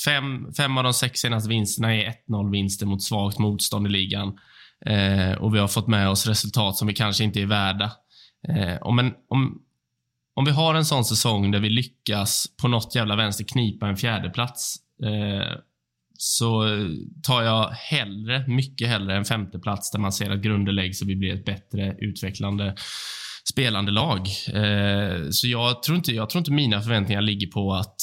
fem, 0.06 0.54
fem 0.58 0.78
av 0.78 0.84
de 0.84 0.94
sex 0.94 1.20
senaste 1.20 1.50
vinsterna 1.50 1.96
är 1.96 2.14
1-0 2.30 2.52
vinster 2.52 2.86
mot 2.86 3.04
svagt 3.04 3.40
motstånd 3.40 3.88
i 3.88 3.90
ligan. 3.90 4.38
Eh, 4.86 5.32
och 5.32 5.56
vi 5.56 5.60
har 5.60 5.68
fått 5.68 5.88
med 5.88 6.10
oss 6.10 6.28
resultat 6.28 6.78
som 6.78 6.88
vi 6.88 6.94
kanske 6.94 7.24
inte 7.24 7.42
är 7.42 7.46
värda. 7.46 7.92
Eh, 8.48 8.78
om, 8.82 9.00
en, 9.00 9.14
om, 9.30 9.62
om 10.34 10.46
vi 10.46 10.52
har 10.52 10.76
en 10.76 10.86
sån 10.86 11.06
säsong 11.06 11.52
där 11.52 11.60
vi 11.60 11.70
lyckas 11.70 12.46
på 12.62 12.68
något 12.68 12.96
jävla 12.96 13.16
vänster 13.16 13.44
knipa 13.44 13.88
en 13.88 13.98
fjärdeplats 13.98 14.76
eh, 15.04 15.58
så 16.18 16.64
tar 17.24 17.42
jag 17.42 17.70
hellre, 17.70 18.48
mycket 18.48 18.88
hellre 18.88 19.16
en 19.18 19.26
femteplats 19.26 19.92
där 19.92 20.00
man 20.00 20.12
ser 20.12 20.32
att 20.32 20.42
grunden 20.42 20.76
läggs 20.76 21.02
och 21.02 21.10
vi 21.10 21.16
blir 21.16 21.34
ett 21.34 21.46
bättre 21.46 21.96
utvecklande 22.00 22.76
spelande 23.52 23.92
lag. 23.92 24.20
Eh, 24.54 25.30
så 25.30 25.48
jag 25.48 25.84
tror, 25.84 25.98
inte, 25.98 26.12
jag 26.12 26.30
tror 26.30 26.40
inte 26.40 26.52
mina 26.52 26.82
förväntningar 26.82 27.22
ligger 27.22 27.48
på 27.48 27.74
att 27.74 28.02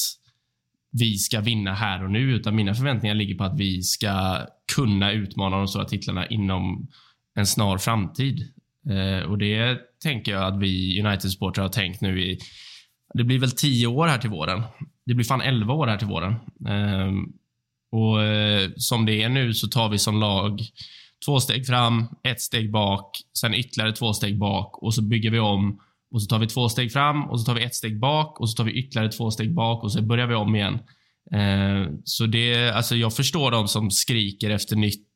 vi 0.92 1.14
ska 1.14 1.40
vinna 1.40 1.74
här 1.74 2.04
och 2.04 2.10
nu, 2.10 2.34
utan 2.34 2.54
mina 2.54 2.74
förväntningar 2.74 3.14
ligger 3.14 3.34
på 3.34 3.44
att 3.44 3.60
vi 3.60 3.82
ska 3.82 4.46
kunna 4.76 5.12
utmana 5.12 5.56
de 5.56 5.68
stora 5.68 5.84
titlarna 5.84 6.26
inom 6.26 6.88
en 7.34 7.46
snar 7.46 7.78
framtid. 7.78 8.48
Eh, 8.90 9.30
och 9.30 9.38
det 9.38 9.78
tänker 10.02 10.32
jag 10.32 10.54
att 10.54 10.60
vi 10.60 11.02
United-supportrar 11.02 11.62
har 11.62 11.68
tänkt 11.68 12.00
nu 12.00 12.22
i, 12.22 12.38
det 13.14 13.24
blir 13.24 13.38
väl 13.38 13.50
tio 13.50 13.86
år 13.86 14.06
här 14.06 14.18
till 14.18 14.30
våren. 14.30 14.62
Det 15.06 15.14
blir 15.14 15.24
fan 15.24 15.40
elva 15.40 15.74
år 15.74 15.86
här 15.86 15.96
till 15.96 16.08
våren. 16.08 16.32
Eh, 16.68 17.12
och 17.92 18.22
eh, 18.22 18.70
som 18.76 19.06
det 19.06 19.22
är 19.22 19.28
nu 19.28 19.54
så 19.54 19.68
tar 19.68 19.88
vi 19.88 19.98
som 19.98 20.20
lag 20.20 20.60
två 21.24 21.40
steg 21.40 21.66
fram, 21.66 22.08
ett 22.22 22.40
steg 22.40 22.72
bak, 22.72 23.16
sen 23.38 23.54
ytterligare 23.54 23.92
två 23.92 24.12
steg 24.12 24.38
bak 24.38 24.82
och 24.82 24.94
så 24.94 25.02
bygger 25.02 25.30
vi 25.30 25.38
om 25.38 25.80
och 26.14 26.22
så 26.22 26.26
tar 26.26 26.38
vi 26.38 26.46
två 26.46 26.68
steg 26.68 26.92
fram 26.92 27.30
och 27.30 27.40
så 27.40 27.46
tar 27.46 27.54
vi 27.54 27.64
ett 27.64 27.74
steg 27.74 28.00
bak 28.00 28.40
och 28.40 28.50
så 28.50 28.56
tar 28.56 28.64
vi 28.64 28.72
ytterligare 28.72 29.12
två 29.12 29.30
steg 29.30 29.54
bak 29.54 29.84
och 29.84 29.92
så 29.92 30.02
börjar 30.02 30.26
vi 30.26 30.34
om 30.34 30.56
igen. 30.56 30.78
Eh, 31.32 31.92
så 32.04 32.26
det, 32.26 32.70
alltså 32.70 32.96
jag 32.96 33.16
förstår 33.16 33.50
de 33.50 33.68
som 33.68 33.90
skriker 33.90 34.50
efter 34.50 34.76
nytt 34.76 35.06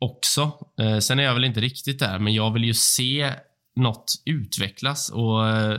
också. 0.00 0.52
Eh, 0.80 0.98
sen 0.98 1.18
är 1.18 1.22
jag 1.22 1.34
väl 1.34 1.44
inte 1.44 1.60
riktigt 1.60 1.98
där, 1.98 2.18
men 2.18 2.34
jag 2.34 2.52
vill 2.52 2.64
ju 2.64 2.74
se 2.74 3.32
något 3.76 4.12
utvecklas 4.24 5.10
och 5.10 5.48
eh, 5.48 5.78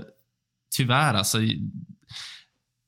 tyvärr 0.77 1.13
alltså 1.13 1.38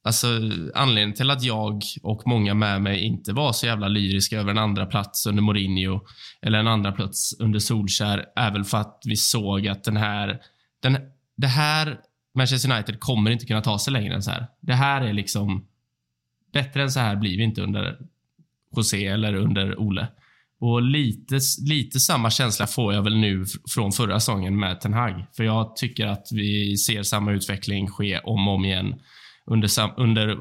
Alltså, 0.07 0.27
anledningen 0.75 1.13
till 1.13 1.31
att 1.31 1.43
jag 1.43 1.83
och 2.03 2.21
många 2.25 2.53
med 2.53 2.81
mig 2.81 3.01
inte 3.01 3.33
var 3.33 3.53
så 3.53 3.65
jävla 3.65 3.87
lyriska 3.87 4.39
över 4.39 4.51
en 4.51 4.57
andra 4.57 4.85
plats 4.85 5.25
under 5.25 5.43
Mourinho 5.43 6.01
eller 6.41 6.59
en 6.59 6.67
andra 6.67 6.91
plats 6.91 7.39
under 7.39 7.59
Solskär 7.59 8.25
är 8.35 8.51
väl 8.51 8.63
för 8.63 8.77
att 8.77 9.03
vi 9.05 9.15
såg 9.15 9.67
att 9.67 9.83
den 9.83 9.97
här, 9.97 10.39
den, 10.81 10.97
det 11.37 11.47
här 11.47 11.99
Manchester 12.35 12.71
United 12.71 12.99
kommer 12.99 13.31
inte 13.31 13.45
kunna 13.45 13.61
ta 13.61 13.79
sig 13.79 13.93
längre 13.93 14.15
än 14.15 14.23
så 14.23 14.31
här. 14.31 14.47
Det 14.61 14.73
här 14.73 15.01
är 15.01 15.13
liksom 15.13 15.67
bättre 16.53 16.81
än 16.83 16.91
så 16.91 16.99
här 16.99 17.15
blir 17.15 17.37
vi 17.37 17.43
inte 17.43 17.61
under 17.61 17.97
José 18.75 19.07
eller 19.07 19.35
under 19.35 19.79
Ole. 19.79 20.07
Och 20.59 20.81
lite, 20.81 21.39
lite 21.65 21.99
samma 21.99 22.29
känsla 22.29 22.67
får 22.67 22.93
jag 22.93 23.01
väl 23.01 23.17
nu 23.17 23.45
från 23.73 23.91
förra 23.91 24.19
säsongen 24.19 24.59
med 24.59 24.81
Ten 24.81 24.93
Hag. 24.93 25.25
För 25.35 25.43
jag 25.43 25.75
tycker 25.75 26.07
att 26.07 26.27
vi 26.31 26.77
ser 26.77 27.03
samma 27.03 27.31
utveckling 27.31 27.87
ske 27.87 28.19
om 28.19 28.47
och 28.47 28.53
om 28.53 28.65
igen 28.65 28.95
under, 29.45 29.99
under 29.99 30.37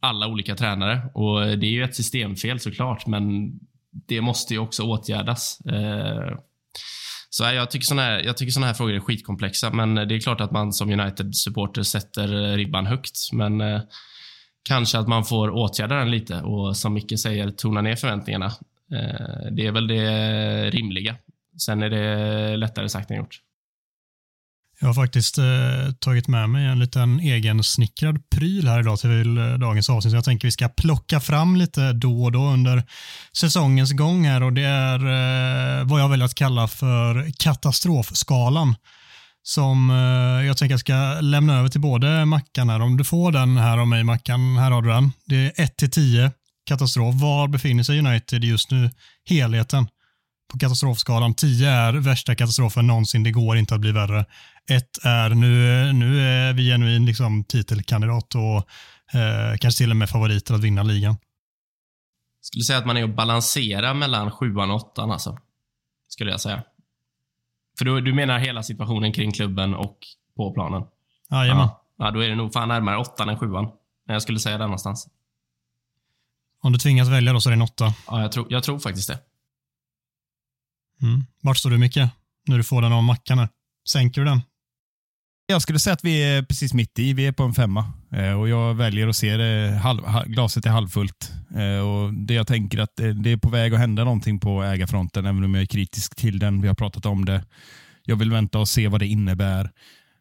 alla 0.00 0.28
olika 0.28 0.56
tränare. 0.56 1.02
Och 1.14 1.40
Det 1.40 1.66
är 1.66 1.70
ju 1.70 1.84
ett 1.84 1.96
systemfel 1.96 2.60
såklart, 2.60 3.06
men 3.06 3.52
det 4.06 4.20
måste 4.20 4.54
ju 4.54 4.60
också 4.60 4.82
åtgärdas. 4.82 5.60
Eh, 5.60 6.38
så 7.30 7.44
jag 7.44 7.70
tycker 7.70 7.84
såna 7.84 8.02
här, 8.02 8.22
jag 8.24 8.36
tycker 8.36 8.52
såna 8.52 8.66
här 8.66 8.74
frågor 8.74 8.94
är 8.94 9.00
skitkomplexa, 9.00 9.70
men 9.70 9.94
det 9.94 10.14
är 10.14 10.20
klart 10.20 10.40
att 10.40 10.50
man 10.50 10.72
som 10.72 10.90
United-supporter 10.90 11.82
sätter 11.82 12.44
eh, 12.44 12.56
ribban 12.56 12.86
högt. 12.86 13.32
Men 13.32 13.60
eh, 13.60 13.80
kanske 14.68 14.98
att 14.98 15.08
man 15.08 15.24
får 15.24 15.50
åtgärda 15.50 15.94
den 15.94 16.10
lite 16.10 16.42
och 16.42 16.76
som 16.76 16.94
Micke 16.94 17.18
säger, 17.18 17.50
tona 17.50 17.80
ner 17.82 17.96
förväntningarna. 17.96 18.52
Eh, 18.92 19.52
det 19.52 19.66
är 19.66 19.72
väl 19.72 19.86
det 19.86 20.70
rimliga. 20.70 21.16
Sen 21.58 21.82
är 21.82 21.90
det 21.90 22.56
lättare 22.56 22.88
sagt 22.88 23.10
än 23.10 23.16
gjort. 23.16 23.40
Jag 24.80 24.86
har 24.86 24.94
faktiskt 24.94 25.38
eh, 25.38 25.44
tagit 25.98 26.28
med 26.28 26.50
mig 26.50 26.66
en 26.66 26.78
liten 26.78 27.20
egen 27.20 27.64
snickrad 27.64 28.30
pryl 28.30 28.68
här 28.68 28.80
idag 28.80 28.98
till 28.98 29.38
eh, 29.38 29.54
dagens 29.54 29.90
avsnitt. 29.90 30.10
Så 30.10 30.16
jag 30.16 30.24
tänker 30.24 30.48
vi 30.48 30.52
ska 30.52 30.68
plocka 30.68 31.20
fram 31.20 31.56
lite 31.56 31.92
då 31.92 32.24
och 32.24 32.32
då 32.32 32.44
under 32.46 32.82
säsongens 33.32 33.92
gång 33.92 34.24
här 34.24 34.42
och 34.42 34.52
det 34.52 34.64
är 34.64 34.98
eh, 34.98 35.84
vad 35.84 36.00
jag 36.00 36.08
väljer 36.08 36.26
att 36.26 36.34
kalla 36.34 36.68
för 36.68 37.32
katastrofskalan. 37.38 38.74
Som 39.42 39.90
eh, 39.90 40.46
jag 40.46 40.56
tänker 40.56 40.72
jag 40.72 40.80
ska 40.80 41.20
lämna 41.20 41.58
över 41.58 41.68
till 41.68 41.80
både 41.80 42.24
Mackan 42.24 42.68
här. 42.68 42.80
Om 42.80 42.96
du 42.96 43.04
får 43.04 43.32
den 43.32 43.56
här 43.56 43.78
av 43.78 43.88
mig 43.88 44.04
Mackan, 44.04 44.56
här 44.56 44.70
har 44.70 44.82
du 44.82 44.88
den. 44.88 45.12
Det 45.26 45.36
är 45.36 45.64
1 45.64 45.76
till 45.76 45.90
10 45.90 46.30
katastrof. 46.66 47.14
Var 47.14 47.48
befinner 47.48 47.82
sig 47.82 47.98
United 47.98 48.44
just 48.44 48.70
nu? 48.70 48.90
Helheten 49.28 49.88
på 50.52 50.58
katastrofskalan. 50.58 51.34
10 51.34 51.70
är 51.70 51.92
värsta 51.92 52.34
katastrofen 52.34 52.86
någonsin, 52.86 53.22
det 53.22 53.30
går 53.30 53.56
inte 53.56 53.74
att 53.74 53.80
bli 53.80 53.92
värre. 53.92 54.24
1 54.70 54.84
är 55.04 55.30
nu, 55.30 55.92
nu 55.92 56.20
är 56.20 56.52
vi 56.52 56.70
genuin 56.70 57.06
liksom, 57.06 57.44
titelkandidat 57.44 58.34
och 58.34 58.56
eh, 59.18 59.56
kanske 59.60 59.78
till 59.78 59.90
och 59.90 59.96
med 59.96 60.10
favoriter 60.10 60.54
att 60.54 60.60
vinna 60.60 60.82
ligan. 60.82 61.16
Jag 62.40 62.46
skulle 62.46 62.64
säga 62.64 62.78
att 62.78 62.86
man 62.86 62.96
är 62.96 63.04
att 63.04 63.16
balansera 63.16 63.94
mellan 63.94 64.30
7 64.30 64.56
och 64.56 64.74
8 64.74 65.02
alltså. 65.02 65.38
Skulle 66.08 66.30
jag 66.30 66.40
säga. 66.40 66.62
För 67.78 67.84
du, 67.84 68.00
du 68.00 68.14
menar 68.14 68.38
hela 68.38 68.62
situationen 68.62 69.12
kring 69.12 69.32
klubben 69.32 69.74
och 69.74 69.98
på 70.36 70.52
planen? 70.52 70.82
Jajamän. 71.30 71.66
Ja. 71.66 71.84
ja, 71.98 72.10
då 72.10 72.20
är 72.20 72.28
det 72.28 72.34
nog 72.34 72.52
fan 72.52 72.68
närmare 72.68 72.96
8 72.96 73.24
än 73.24 73.38
7 73.38 73.46
Men 73.46 73.68
jag 74.06 74.22
skulle 74.22 74.38
säga 74.38 74.58
där 74.58 74.64
någonstans. 74.64 75.08
Om 76.62 76.72
du 76.72 76.78
tvingas 76.78 77.08
välja 77.08 77.32
då 77.32 77.40
så 77.40 77.48
är 77.48 77.50
det 77.50 77.56
en 77.56 77.62
8? 77.62 77.94
Ja, 78.06 78.22
jag 78.22 78.32
tror, 78.32 78.46
jag 78.50 78.62
tror 78.62 78.78
faktiskt 78.78 79.08
det. 79.08 79.18
Mm. 81.02 81.24
Vart 81.42 81.56
står 81.56 81.70
du 81.70 81.78
Micke? 81.78 81.96
När 82.46 82.56
du 82.56 82.64
får 82.64 82.82
den 82.82 82.92
av 82.92 83.02
mackan 83.02 83.38
här. 83.38 83.48
Sänker 83.88 84.20
du 84.20 84.24
den? 84.24 84.40
Jag 85.46 85.62
skulle 85.62 85.78
säga 85.78 85.94
att 85.94 86.04
vi 86.04 86.22
är 86.22 86.42
precis 86.42 86.74
mitt 86.74 86.98
i. 86.98 87.12
Vi 87.12 87.26
är 87.26 87.32
på 87.32 87.42
en 87.42 87.54
femma 87.54 87.92
eh, 88.12 88.40
och 88.40 88.48
jag 88.48 88.74
väljer 88.74 89.08
att 89.08 89.16
se 89.16 89.36
det, 89.36 89.80
halv, 89.82 90.02
glaset 90.26 90.66
är 90.66 90.70
halvfullt. 90.70 91.32
Eh, 91.56 91.88
och 91.88 92.14
det 92.14 92.34
jag 92.34 92.46
tänker 92.46 92.78
att 92.78 92.96
det 92.96 93.32
är 93.32 93.36
på 93.36 93.48
väg 93.48 93.74
att 93.74 93.80
hända 93.80 94.04
någonting 94.04 94.40
på 94.40 94.62
ägarfronten, 94.62 95.26
även 95.26 95.44
om 95.44 95.54
jag 95.54 95.62
är 95.62 95.66
kritisk 95.66 96.16
till 96.16 96.38
den. 96.38 96.60
Vi 96.60 96.68
har 96.68 96.74
pratat 96.74 97.06
om 97.06 97.24
det. 97.24 97.44
Jag 98.02 98.16
vill 98.16 98.30
vänta 98.30 98.58
och 98.58 98.68
se 98.68 98.88
vad 98.88 99.00
det 99.00 99.06
innebär. 99.06 99.70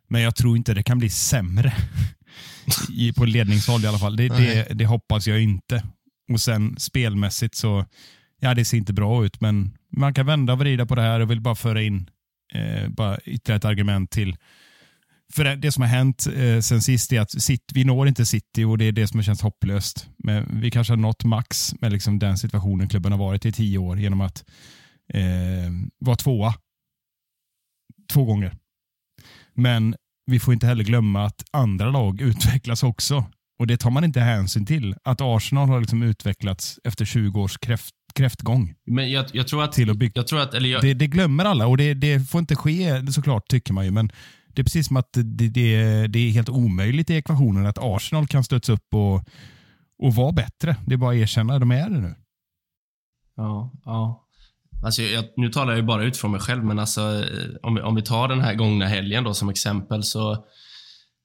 Men 0.10 0.21
jag 0.21 0.36
tror 0.36 0.58
inte 0.58 0.74
det 0.74 0.84
kan 0.84 1.00
bli 1.00 1.10
sämre. 1.10 1.74
på 3.15 3.26
ledningshåll 3.26 3.84
i 3.84 3.88
alla 3.88 4.00
fall. 4.00 4.15
Det, 4.15 4.30
det, 4.30 4.67
det, 4.74 4.86
hoppas 4.86 5.28
jag 5.28 5.41
inte. 5.41 5.84
Och 6.32 6.42
sen 6.42 6.76
spelmässigt 6.80 7.56
så, 7.56 7.86
ja 8.40 8.54
det 8.54 8.66
ser 8.66 8.78
inte 8.78 8.94
bra 8.94 9.26
ut, 9.26 9.42
men 9.42 9.78
man 9.98 10.14
kan 10.14 10.26
vända 10.26 10.54
och 10.54 10.60
vrida 10.60 10.86
på 10.86 10.96
det 10.96 11.02
här 11.02 11.20
och 11.20 11.32
vill 11.32 11.42
bara 11.42 11.56
föra 11.56 11.82
in 11.82 12.10
eh, 12.54 12.90
bara 12.90 13.20
ytterligare 13.20 13.58
ett 13.58 13.66
argument 13.66 14.12
till. 14.12 14.38
För 15.34 15.44
det, 15.44 15.56
det 15.56 15.72
som 15.72 15.82
har 15.82 15.90
hänt 15.90 16.28
eh, 16.36 16.60
sen 16.60 16.82
sist 16.82 17.14
är 17.14 17.22
att 17.22 17.42
City, 17.42 17.74
vi 17.74 17.84
når 17.84 18.08
inte 18.08 18.26
City 18.26 18.64
och 18.64 18.78
det 18.78 18.86
är 18.86 18.92
det 18.92 19.08
som 19.08 19.18
har 19.18 19.24
känts 19.24 19.42
hopplöst. 19.42 20.10
Men 20.18 20.62
vi 20.62 20.72
kanske 20.72 20.94
har 20.94 20.98
nått 20.98 21.24
max 21.24 21.76
med 21.82 21.92
liksom 21.92 22.20
den 22.20 22.38
situationen 22.38 22.90
klubben 22.90 23.12
har 23.12 23.20
varit 23.20 23.46
i 23.46 23.52
tio 23.52 23.78
år 23.78 24.00
genom 24.00 24.22
att 24.22 24.46
eh, 25.14 25.72
vara 26.00 26.16
tvåa. 26.16 26.54
Två 28.12 28.26
gånger. 28.26 28.58
Men 29.54 29.96
vi 30.26 30.40
får 30.40 30.54
inte 30.54 30.68
heller 30.68 30.84
glömma 30.84 31.26
att 31.26 31.44
andra 31.52 31.90
lag 31.90 32.22
utvecklas 32.22 32.84
också. 32.84 33.26
Och 33.60 33.68
det 33.68 33.78
tar 33.78 33.89
man 33.89 34.04
inte 34.04 34.20
hänsyn 34.20 34.65
till. 34.65 34.96
Att 35.04 35.22
Arsenal 35.22 35.70
har 35.70 35.80
liksom 35.80 36.04
utvecklats 36.04 36.80
efter 36.84 37.06
20 37.06 37.41
års 37.41 37.58
kräft, 37.58 37.96
kräftgång. 38.13 38.74
Men 38.86 39.12
jag, 39.12 39.26
jag, 39.34 39.48
tror 39.48 39.63
att... 39.63 39.72
Till 39.72 39.89
att 39.89 39.98
bygga. 39.98 40.12
Jag 40.15 40.28
tror 40.28 40.39
att, 40.39 40.54
eller 40.54 40.70
jag... 40.70 40.82
det, 40.82 40.94
det, 40.94 41.08
glömmer 41.08 41.46
alla 41.46 41.68
och 41.68 41.78
det, 41.78 41.94
det, 41.94 42.30
får 42.30 42.39
inte 42.39 42.56
ske 42.56 43.12
såklart, 43.12 43.48
tycker 43.48 43.74
man 43.74 43.86
ju. 43.86 43.91
Men 43.91 44.12
det 44.48 44.62
är 44.62 44.63
precis 44.63 44.88
som 44.88 44.98
att 44.98 45.10
det, 45.13 45.50
det, 45.50 46.08
det 46.08 46.20
är 46.20 46.32
helt 46.32 46.50
omöjligt 46.50 47.10
i 47.10 47.15
ekvationen 47.15 47.65
att 47.65 47.78
Arsenal 47.82 48.28
kan 48.28 48.44
stöts 48.44 48.70
upp 48.70 48.94
och, 48.94 49.24
och 50.00 50.15
vara 50.15 50.32
bättre. 50.32 50.76
Det 50.86 50.94
är 50.94 50.98
bara 50.98 51.12
att 51.12 51.22
erkänna 51.22 51.60
de 51.60 51.72
är 51.72 51.89
det 51.89 52.00
nu. 52.00 52.15
Ja, 53.36 53.72
ja. 53.86 54.22
Alltså 54.84 55.02
jag, 55.02 55.26
nu 55.36 55.50
talar 55.50 55.72
jag 55.72 55.80
ju 55.80 55.86
bara 55.86 56.04
utifrån 56.04 56.32
mig 56.32 56.39
själv, 56.39 56.63
men 56.63 56.80
alltså, 56.80 57.02
eh, 57.02 57.50
om, 57.63 57.76
vi, 57.76 57.82
om 57.82 57.96
vi 57.96 58.02
tar 58.02 58.28
den 58.28 58.41
här 58.41 58.56
gångna 58.56 58.86
helgen 58.86 59.24
då 59.24 59.34
som 59.34 59.50
exempel 59.50 60.04
så 60.04 60.46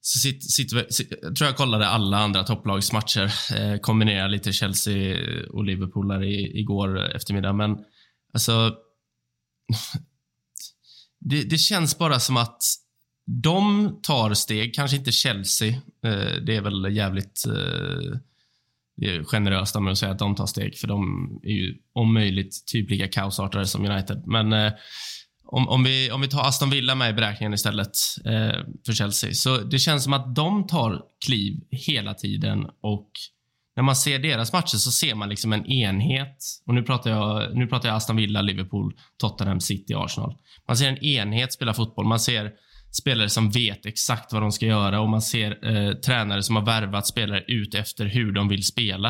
så 0.01 0.19
sit, 0.19 0.51
sit, 0.51 0.71
jag 1.21 1.35
tror 1.35 1.47
jag 1.47 1.57
kollade 1.57 1.87
alla 1.87 2.17
andra 2.17 2.43
topplagsmatcher. 2.43 3.33
Eh, 3.55 3.77
kombinerade 3.77 4.31
lite 4.31 4.53
Chelsea 4.53 5.17
och 5.49 5.65
Liverpool 5.65 6.07
där 6.07 6.23
i, 6.23 6.59
igår 6.59 7.15
eftermiddag. 7.15 7.53
Men 7.53 7.77
alltså... 8.33 8.75
Det, 11.23 11.43
det, 11.43 11.57
känns 11.57 11.97
bara 11.97 12.19
som 12.19 12.37
att 12.37 12.63
de 13.25 13.99
tar 14.03 14.33
steg, 14.33 14.75
kanske 14.75 14.97
inte 14.97 15.11
Chelsea. 15.11 15.69
Eh, 16.05 16.35
det 16.45 16.55
är 16.55 16.61
väl 16.61 16.95
jävligt 16.95 17.45
eh, 17.47 19.23
generöst 19.23 19.75
av 19.75 19.81
mig 19.81 19.91
att 19.91 19.97
säga 19.97 20.11
att 20.11 20.19
de 20.19 20.35
tar 20.35 20.45
steg, 20.45 20.77
för 20.77 20.87
de 20.87 21.29
är 21.43 21.51
ju 21.51 21.77
om 21.93 22.13
möjligt 22.13 22.63
typ 22.65 22.89
lika 22.89 23.07
kaosartade 23.07 23.67
som 23.67 23.85
United. 23.85 24.23
Men 24.25 24.53
eh, 24.53 24.71
om, 25.51 25.69
om, 25.69 25.83
vi, 25.83 26.11
om 26.11 26.21
vi 26.21 26.27
tar 26.27 26.41
Aston 26.41 26.69
Villa 26.69 26.95
med 26.95 27.09
i 27.09 27.13
beräkningen 27.13 27.53
istället 27.53 27.91
eh, 28.25 28.59
för 28.85 28.93
Chelsea. 28.93 29.33
Så 29.33 29.57
det 29.57 29.79
känns 29.79 30.03
som 30.03 30.13
att 30.13 30.35
de 30.35 30.67
tar 30.67 31.01
kliv 31.25 31.59
hela 31.71 32.13
tiden 32.13 32.65
och 32.81 33.09
när 33.75 33.83
man 33.83 33.95
ser 33.95 34.19
deras 34.19 34.53
matcher 34.53 34.77
så 34.77 34.91
ser 34.91 35.15
man 35.15 35.29
liksom 35.29 35.53
en 35.53 35.65
enhet. 35.65 36.37
Och 36.65 36.73
nu 36.73 36.83
pratar 36.83 37.11
jag, 37.11 37.55
nu 37.55 37.67
pratar 37.67 37.89
jag 37.89 37.95
Aston 37.95 38.15
Villa, 38.15 38.41
Liverpool, 38.41 38.93
Tottenham, 39.17 39.59
City, 39.59 39.93
Arsenal. 39.93 40.35
Man 40.67 40.77
ser 40.77 40.89
en 40.89 41.03
enhet 41.03 41.53
spela 41.53 41.73
fotboll. 41.73 42.05
Man 42.05 42.19
ser 42.19 42.51
spelare 42.91 43.29
som 43.29 43.49
vet 43.49 43.85
exakt 43.85 44.33
vad 44.33 44.41
de 44.41 44.51
ska 44.51 44.65
göra 44.65 45.01
och 45.01 45.09
man 45.09 45.21
ser 45.21 45.75
eh, 45.75 45.93
tränare 45.93 46.43
som 46.43 46.55
har 46.55 46.65
värvat 46.65 47.07
spelare 47.07 47.43
ut 47.47 47.75
efter 47.75 48.05
hur 48.05 48.31
de 48.31 48.47
vill 48.47 48.65
spela. 48.65 49.07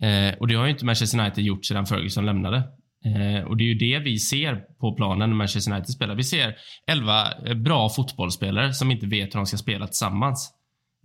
Eh, 0.00 0.34
och 0.40 0.48
Det 0.48 0.54
har 0.54 0.64
ju 0.64 0.70
inte 0.70 0.84
Manchester 0.84 1.20
United 1.20 1.44
gjort 1.44 1.64
sedan 1.64 1.86
Ferguson 1.86 2.26
lämnade. 2.26 2.62
Eh, 3.04 3.44
och 3.44 3.56
Det 3.56 3.64
är 3.64 3.66
ju 3.66 3.74
det 3.74 3.98
vi 3.98 4.18
ser 4.18 4.56
på 4.80 4.94
planen 4.94 5.30
när 5.30 5.36
Manchester 5.36 5.72
United 5.72 5.90
spelar. 5.90 6.14
Vi 6.14 6.24
ser 6.24 6.54
elva 6.86 7.32
eh, 7.46 7.54
bra 7.54 7.88
fotbollsspelare 7.88 8.72
som 8.72 8.90
inte 8.90 9.06
vet 9.06 9.34
hur 9.34 9.38
de 9.38 9.46
ska 9.46 9.56
spela 9.56 9.86
tillsammans. 9.86 10.52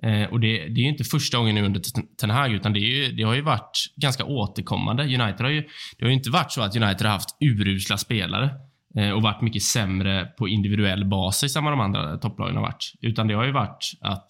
Eh, 0.04 0.30
och 0.30 0.40
det, 0.40 0.48
det, 0.48 0.82
är 0.82 0.84
ju 0.84 0.90
inte 0.90 1.04
första 1.04 1.38
gången 1.38 1.56
nu 1.56 1.66
under 1.66 1.82
Ten 2.20 2.30
Hag, 2.30 2.54
utan 2.54 2.74
det, 2.74 2.80
ju, 2.80 3.12
det, 3.12 3.24
har 3.24 3.36
ju 3.36 3.42
varit 3.42 3.78
ganska 3.96 4.26
återkommande. 4.26 5.04
United 5.04 5.42
har 5.42 5.50
ju, 5.50 5.62
det 5.98 6.06
har 6.06 6.10
ju 6.10 6.16
inte 6.16 6.30
varit 6.30 6.52
så 6.52 6.62
att 6.62 6.76
United 6.76 7.02
har 7.02 7.14
haft 7.14 7.38
urusla 7.42 7.98
spelare 7.98 8.50
eh, 8.98 9.10
och 9.10 9.22
varit 9.22 9.42
mycket 9.42 9.64
sämre 9.64 10.26
på 10.26 10.48
individuell 10.48 11.06
basis 11.06 11.56
än 11.56 11.64
vad 11.64 11.74
de 11.74 11.80
andra 11.80 12.18
topplagen 12.18 12.56
har 12.56 12.64
varit. 12.64 12.94
Utan 13.02 13.28
det 13.28 13.34
har 13.34 13.46
ju 13.46 13.52
varit 13.52 13.92
att 14.02 14.30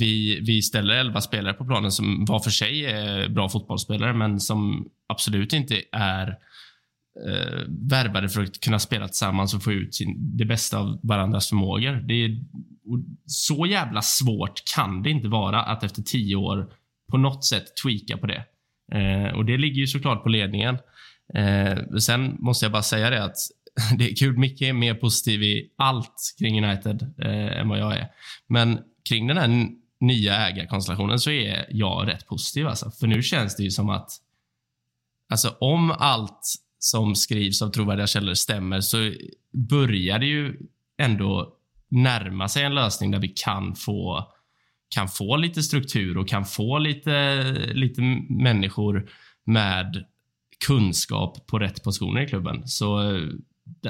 vi, 0.00 0.40
vi 0.46 0.62
ställer 0.62 0.94
elva 0.94 1.20
spelare 1.20 1.54
på 1.54 1.64
planen 1.64 1.92
som 1.92 2.24
var 2.24 2.40
för 2.40 2.50
sig 2.50 2.84
är 2.84 3.28
bra 3.28 3.48
fotbollsspelare, 3.48 4.12
men 4.12 4.40
som 4.40 4.88
absolut 5.08 5.52
inte 5.52 5.82
är 5.92 6.34
eh, 7.28 7.60
värvade 7.68 8.28
för 8.28 8.42
att 8.42 8.60
kunna 8.60 8.78
spela 8.78 9.08
tillsammans 9.08 9.54
och 9.54 9.62
få 9.62 9.72
ut 9.72 9.94
sin, 9.94 10.36
det 10.36 10.44
bästa 10.44 10.78
av 10.78 11.00
varandras 11.02 11.48
förmågor. 11.48 11.92
Det 11.92 12.14
är, 12.14 12.44
så 13.26 13.66
jävla 13.66 14.02
svårt 14.02 14.62
kan 14.74 15.02
det 15.02 15.10
inte 15.10 15.28
vara 15.28 15.62
att 15.62 15.84
efter 15.84 16.02
tio 16.02 16.36
år 16.36 16.72
på 17.10 17.16
något 17.18 17.44
sätt 17.44 17.64
tweaka 17.82 18.16
på 18.16 18.26
det. 18.26 18.44
Eh, 18.92 19.34
och 19.34 19.44
Det 19.44 19.56
ligger 19.56 19.80
ju 19.80 19.86
såklart 19.86 20.22
på 20.22 20.28
ledningen. 20.28 20.78
Eh, 21.34 21.96
sen 21.98 22.36
måste 22.38 22.64
jag 22.64 22.72
bara 22.72 22.82
säga 22.82 23.10
det 23.10 23.24
att 23.24 23.36
det 23.98 24.10
är 24.10 24.16
kul. 24.16 24.38
Micke 24.38 24.62
är 24.62 24.72
mer 24.72 24.94
positiv 24.94 25.42
i 25.42 25.72
allt 25.76 26.34
kring 26.38 26.64
United 26.64 27.14
eh, 27.18 27.60
än 27.60 27.68
vad 27.68 27.78
jag 27.78 27.96
är. 27.96 28.08
Men 28.48 28.78
kring 29.08 29.26
den 29.26 29.36
här 29.36 29.68
nya 30.00 30.48
ägarkonstellationen 30.48 31.18
så 31.18 31.30
är 31.30 31.66
jag 31.70 32.08
rätt 32.08 32.26
positiv. 32.26 32.66
Alltså. 32.66 32.90
För 32.90 33.06
nu 33.06 33.22
känns 33.22 33.56
det 33.56 33.62
ju 33.62 33.70
som 33.70 33.90
att 33.90 34.10
alltså, 35.28 35.56
om 35.60 35.90
allt 35.90 36.54
som 36.84 37.14
skrivs 37.14 37.62
av 37.62 37.70
trovärdiga 37.70 38.06
källor 38.06 38.34
stämmer 38.34 38.80
så 38.80 39.12
börjar 39.52 40.18
det 40.18 40.26
ju 40.26 40.56
ändå 40.98 41.56
närma 41.88 42.48
sig 42.48 42.62
en 42.62 42.74
lösning 42.74 43.10
där 43.10 43.18
vi 43.18 43.28
kan 43.28 43.74
få 43.74 44.32
kan 44.94 45.08
få 45.08 45.36
lite 45.36 45.62
struktur 45.62 46.18
och 46.18 46.28
kan 46.28 46.44
få 46.44 46.78
lite, 46.78 47.44
lite 47.72 48.00
människor 48.28 49.08
med 49.44 50.04
kunskap 50.66 51.46
på 51.46 51.58
rätt 51.58 51.84
positioner 51.84 52.20
i 52.20 52.26
klubben. 52.26 52.68
Så 52.68 53.18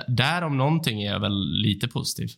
där 0.08 0.42
om 0.42 0.58
någonting 0.58 1.02
är 1.02 1.12
jag 1.12 1.20
väl 1.20 1.62
lite 1.62 1.88
positiv. 1.88 2.28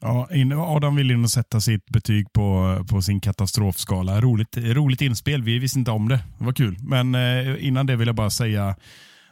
Ja, 0.00 0.28
Adam 0.56 0.96
vill 0.96 1.10
in 1.10 1.24
och 1.24 1.30
sätta 1.30 1.60
sitt 1.60 1.86
betyg 1.86 2.32
på, 2.32 2.78
på 2.90 3.02
sin 3.02 3.20
katastrofskala. 3.20 4.20
Roligt, 4.20 4.56
roligt 4.56 5.00
inspel. 5.00 5.42
Vi 5.42 5.58
visste 5.58 5.78
inte 5.78 5.90
om 5.90 6.08
det. 6.08 6.20
Det 6.38 6.44
var 6.44 6.52
kul. 6.52 6.76
Men 6.80 7.14
eh, 7.14 7.66
innan 7.66 7.86
det 7.86 7.96
vill 7.96 8.06
jag 8.06 8.16
bara 8.16 8.30
säga 8.30 8.76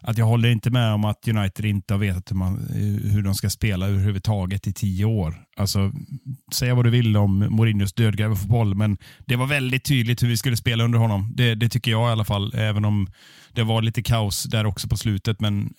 att 0.06 0.18
jag 0.18 0.26
håller 0.26 0.48
inte 0.48 0.70
med 0.70 0.92
om 0.92 1.04
att 1.04 1.28
United 1.28 1.64
inte 1.64 1.94
har 1.94 1.98
vetat 1.98 2.30
hur, 2.30 2.36
man, 2.36 2.68
hur 3.12 3.22
de 3.22 3.34
ska 3.34 3.50
spela 3.50 3.86
överhuvudtaget 3.86 4.66
i 4.66 4.72
tio 4.72 5.04
år. 5.04 5.34
Alltså, 5.56 5.92
säga 6.52 6.74
vad 6.74 6.84
du 6.84 6.90
vill 6.90 7.16
om 7.16 7.38
Mourinhos 7.38 7.92
dödgrävarfotboll, 7.92 8.74
men 8.74 8.98
det 9.26 9.36
var 9.36 9.46
väldigt 9.46 9.84
tydligt 9.84 10.22
hur 10.22 10.28
vi 10.28 10.36
skulle 10.36 10.56
spela 10.56 10.84
under 10.84 10.98
honom. 10.98 11.32
Det, 11.34 11.54
det, 11.54 11.68
tycker 11.68 11.90
jag 11.90 12.08
i 12.08 12.12
alla 12.12 12.24
fall, 12.24 12.54
även 12.54 12.84
om 12.84 13.08
det 13.52 13.62
var 13.62 13.82
lite 13.82 14.02
kaos 14.02 14.44
där 14.44 14.66
också 14.66 14.88
på 14.88 14.96
slutet. 14.96 15.40
Men 15.40 15.74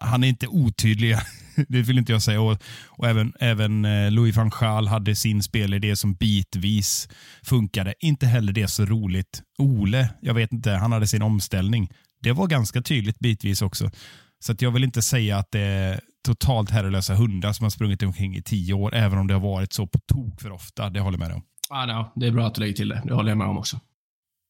han 0.00 0.24
är 0.24 0.28
inte 0.28 0.46
otydlig, 0.46 1.16
det 1.68 1.82
vill 1.82 1.98
inte 1.98 2.12
jag 2.12 2.22
säga. 2.22 2.40
Och, 2.40 2.62
och 2.86 3.08
även, 3.08 3.32
även 3.40 3.84
eh, 3.84 4.10
Louis 4.10 4.36
van 4.36 4.50
Gaal 4.60 4.88
hade 4.88 5.14
sin 5.14 5.42
spelidé 5.42 5.96
som 5.96 6.14
bitvis 6.14 7.08
funkade. 7.42 7.94
Inte 8.00 8.26
heller 8.26 8.52
det 8.52 8.68
så 8.68 8.84
roligt. 8.84 9.42
Ole, 9.58 10.08
jag 10.20 10.34
vet 10.34 10.52
inte, 10.52 10.70
han 10.70 10.92
hade 10.92 11.06
sin 11.06 11.22
omställning 11.22 11.88
det 12.24 12.32
var 12.32 12.46
ganska 12.46 12.82
tydligt 12.82 13.18
bitvis 13.18 13.62
också. 13.62 13.90
Så 14.38 14.52
att 14.52 14.62
jag 14.62 14.70
vill 14.70 14.84
inte 14.84 15.02
säga 15.02 15.38
att 15.38 15.50
det 15.50 15.60
är 15.60 16.00
totalt 16.24 16.70
herrelösa 16.70 17.14
hundar 17.14 17.52
som 17.52 17.64
har 17.64 17.70
sprungit 17.70 18.02
omkring 18.02 18.36
i 18.36 18.42
tio 18.42 18.74
år, 18.74 18.94
även 18.94 19.18
om 19.18 19.26
det 19.26 19.34
har 19.34 19.40
varit 19.40 19.72
så 19.72 19.86
på 19.86 19.98
tok 19.98 20.40
för 20.40 20.50
ofta. 20.50 20.90
Det 20.90 21.00
håller 21.00 21.18
jag 21.18 21.28
med 21.28 21.36
om. 21.36 21.42
Ah, 21.70 21.86
no, 21.86 22.12
det 22.14 22.26
är 22.26 22.30
bra 22.30 22.46
att 22.46 22.54
du 22.54 22.60
lägger 22.60 22.74
till 22.74 22.88
det. 22.88 23.02
Det 23.04 23.14
håller 23.14 23.30
jag 23.30 23.38
med 23.38 23.46
om 23.46 23.58
också. 23.58 23.80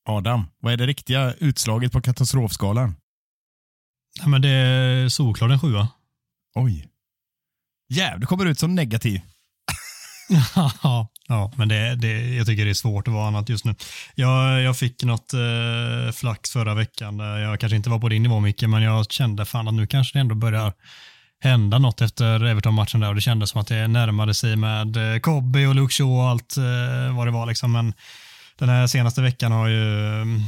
Adam, 0.08 0.46
vad 0.58 0.72
är 0.72 0.76
det 0.76 0.86
riktiga 0.86 1.34
utslaget 1.34 1.92
på 1.92 2.00
katastrofskalan? 2.00 2.94
Ja, 4.20 4.28
men 4.28 4.42
det 4.42 4.48
är 4.48 5.08
solklart 5.08 5.50
en 5.50 5.60
sjua. 5.60 5.88
Oj. 6.54 6.88
Jävlar, 7.88 8.18
du 8.18 8.26
kommer 8.26 8.46
ut 8.46 8.58
som 8.58 8.74
negativ. 8.74 9.20
ja, 10.82 11.08
ja, 11.28 11.52
men 11.56 11.68
det, 11.68 11.96
det, 11.96 12.34
jag 12.34 12.46
tycker 12.46 12.64
det 12.64 12.70
är 12.70 12.74
svårt 12.74 13.08
att 13.08 13.14
vara 13.14 13.26
annat 13.26 13.48
just 13.48 13.64
nu. 13.64 13.74
Jag, 14.14 14.62
jag 14.62 14.76
fick 14.76 15.04
något 15.04 15.34
eh, 15.34 16.12
flax 16.12 16.50
förra 16.50 16.74
veckan. 16.74 17.18
Jag 17.18 17.60
kanske 17.60 17.76
inte 17.76 17.90
var 17.90 17.98
på 17.98 18.08
din 18.08 18.22
nivå 18.22 18.40
Micke, 18.40 18.62
men 18.62 18.82
jag 18.82 19.12
kände 19.12 19.44
fan 19.44 19.68
att 19.68 19.74
nu 19.74 19.86
kanske 19.86 20.18
det 20.18 20.20
ändå 20.20 20.34
börjar 20.34 20.72
hända 21.44 21.78
något 21.78 22.00
efter 22.00 22.44
Everton-matchen 22.44 23.00
där 23.00 23.08
och 23.08 23.14
det 23.14 23.20
kändes 23.20 23.50
som 23.50 23.60
att 23.60 23.66
det 23.66 23.88
närmade 23.88 24.34
sig 24.34 24.56
med 24.56 25.14
eh, 25.14 25.20
Kobbe 25.20 25.66
och 25.66 25.74
Luke 25.74 25.92
Shaw 25.92 26.18
och 26.18 26.28
allt 26.28 26.56
eh, 26.56 27.16
vad 27.16 27.26
det 27.26 27.30
var 27.30 27.46
liksom. 27.46 27.72
Men 27.72 27.92
den 28.58 28.68
här 28.68 28.86
senaste 28.86 29.22
veckan 29.22 29.52
har 29.52 29.68
ju 29.68 30.06
mm, 30.22 30.42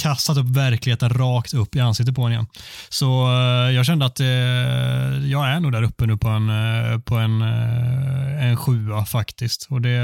kastat 0.00 0.36
upp 0.36 0.46
verkligheten 0.46 1.10
rakt 1.10 1.54
upp 1.54 1.76
i 1.76 1.80
ansiktet 1.80 2.14
på 2.14 2.22
en 2.22 2.32
igen. 2.32 2.46
Så 2.88 3.26
uh, 3.26 3.72
jag 3.72 3.86
kände 3.86 4.06
att 4.06 4.20
uh, 4.20 4.26
jag 5.30 5.48
är 5.48 5.60
nog 5.60 5.72
där 5.72 5.82
uppe 5.82 6.06
nu 6.06 6.16
på 6.16 6.28
en, 6.28 6.50
uh, 6.50 7.00
på 7.00 7.16
en, 7.16 7.42
en 7.42 8.56
sjua 8.56 9.04
faktiskt. 9.04 9.66
Och 9.70 9.80
det, 9.80 9.98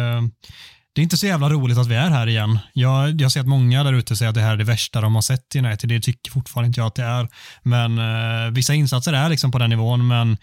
det 0.92 1.00
är 1.00 1.02
inte 1.02 1.16
så 1.16 1.26
jävla 1.26 1.48
roligt 1.48 1.78
att 1.78 1.86
vi 1.86 1.94
är 1.94 2.10
här 2.10 2.26
igen. 2.26 2.58
Jag, 2.72 3.20
jag 3.20 3.32
ser 3.32 3.40
att 3.40 3.46
många 3.46 3.84
där 3.84 3.92
ute 3.92 4.16
säger 4.16 4.28
att 4.28 4.34
det 4.34 4.40
här 4.40 4.52
är 4.52 4.56
det 4.56 4.64
värsta 4.64 5.00
de 5.00 5.14
har 5.14 5.22
sett 5.22 5.54
i 5.54 5.58
United. 5.58 5.88
Det 5.88 6.00
tycker 6.00 6.30
fortfarande 6.30 6.66
inte 6.66 6.80
jag 6.80 6.86
att 6.86 6.94
det 6.94 7.04
är. 7.04 7.28
Men 7.62 8.54
vissa 8.54 8.74
insatser 8.74 9.12
är 9.12 9.28
liksom 9.28 9.50
på 9.52 9.58
den 9.58 9.70
nivån, 9.70 10.06
men 10.06 10.36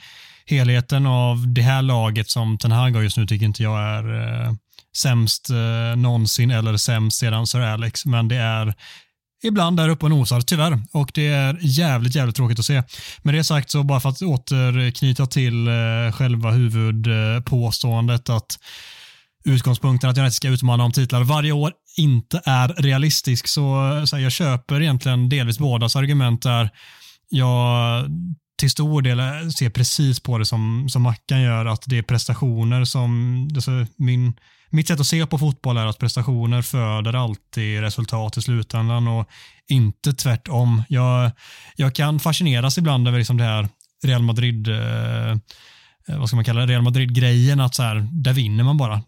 helheten 0.45 1.05
av 1.05 1.53
det 1.53 1.61
här 1.61 1.81
laget 1.81 2.29
som 2.29 2.57
Ten 2.57 2.71
Hag 2.71 2.91
har 2.95 3.01
just 3.01 3.17
nu 3.17 3.25
tycker 3.25 3.45
inte 3.45 3.63
jag 3.63 3.79
är 3.79 4.05
sämst 4.95 5.49
eh, 5.49 5.97
någonsin 5.97 6.51
eller 6.51 6.77
sämst 6.77 7.19
sedan 7.19 7.47
Sir 7.47 7.61
Alex, 7.61 8.05
men 8.05 8.27
det 8.27 8.35
är 8.35 8.73
ibland 9.45 9.77
där 9.77 9.89
uppe 9.89 10.05
och 10.05 10.09
nosar, 10.09 10.41
tyvärr. 10.41 10.83
Och 10.91 11.11
det 11.13 11.27
är 11.27 11.57
jävligt, 11.61 12.15
jävligt 12.15 12.35
tråkigt 12.35 12.59
att 12.59 12.65
se. 12.65 12.83
Med 13.21 13.33
det 13.33 13.43
sagt 13.43 13.71
så 13.71 13.83
bara 13.83 13.99
för 13.99 14.09
att 14.09 14.21
återknyta 14.21 15.25
till 15.25 15.67
eh, 15.67 16.11
själva 16.13 16.51
huvudpåståendet 16.51 18.29
att 18.29 18.59
utgångspunkten 19.45 20.09
att 20.09 20.17
jag 20.17 20.33
ska 20.33 20.47
utmana 20.47 20.83
om 20.83 20.91
titlar 20.91 21.23
varje 21.23 21.51
år 21.51 21.73
inte 21.97 22.41
är 22.45 22.67
realistisk 22.67 23.47
så, 23.47 23.97
eh, 23.97 24.03
så 24.03 24.15
här, 24.15 24.23
jag 24.23 24.31
köper 24.31 24.81
egentligen 24.81 25.29
delvis 25.29 25.59
bådas 25.59 25.95
argument 25.95 26.41
där 26.41 26.69
jag 27.29 28.05
till 28.57 28.69
stor 28.69 29.01
del 29.01 29.19
eh, 29.19 29.47
ser 29.59 29.69
precis 29.69 30.19
på 30.19 30.37
det 30.37 30.45
som, 30.45 30.89
som 30.89 31.01
Mackan 31.01 31.41
gör, 31.41 31.65
att 31.65 31.83
det 31.85 31.97
är 31.97 32.03
prestationer 32.03 32.85
som, 32.85 33.43
alltså 33.55 33.71
min 33.97 34.33
mitt 34.75 34.87
sätt 34.87 34.99
att 34.99 35.05
se 35.05 35.25
på 35.25 35.37
fotboll 35.37 35.77
är 35.77 35.85
att 35.85 35.99
prestationer 35.99 36.61
föder 36.61 37.13
alltid 37.13 37.81
resultat 37.81 38.37
i 38.37 38.41
slutändan 38.41 39.07
och 39.07 39.29
inte 39.67 40.13
tvärtom. 40.13 40.83
Jag, 40.89 41.31
jag 41.75 41.95
kan 41.95 42.19
fascineras 42.19 42.77
ibland 42.77 43.07
över 43.07 43.17
liksom 43.17 43.37
det 43.37 43.43
här 43.43 43.69
Real 44.03 44.23
Madrid, 44.23 44.67
eh, 44.67 45.31
eh, 46.07 46.19
vad 46.19 46.27
ska 46.27 46.35
man 46.35 46.45
kalla 46.45 46.61
det, 46.61 46.73
Real 46.73 46.81
Madrid-grejen 46.81 47.59
att 47.59 47.75
så 47.75 47.83
här, 47.83 48.07
där 48.11 48.33
vinner 48.33 48.63
man 48.63 48.77
bara. 48.77 49.01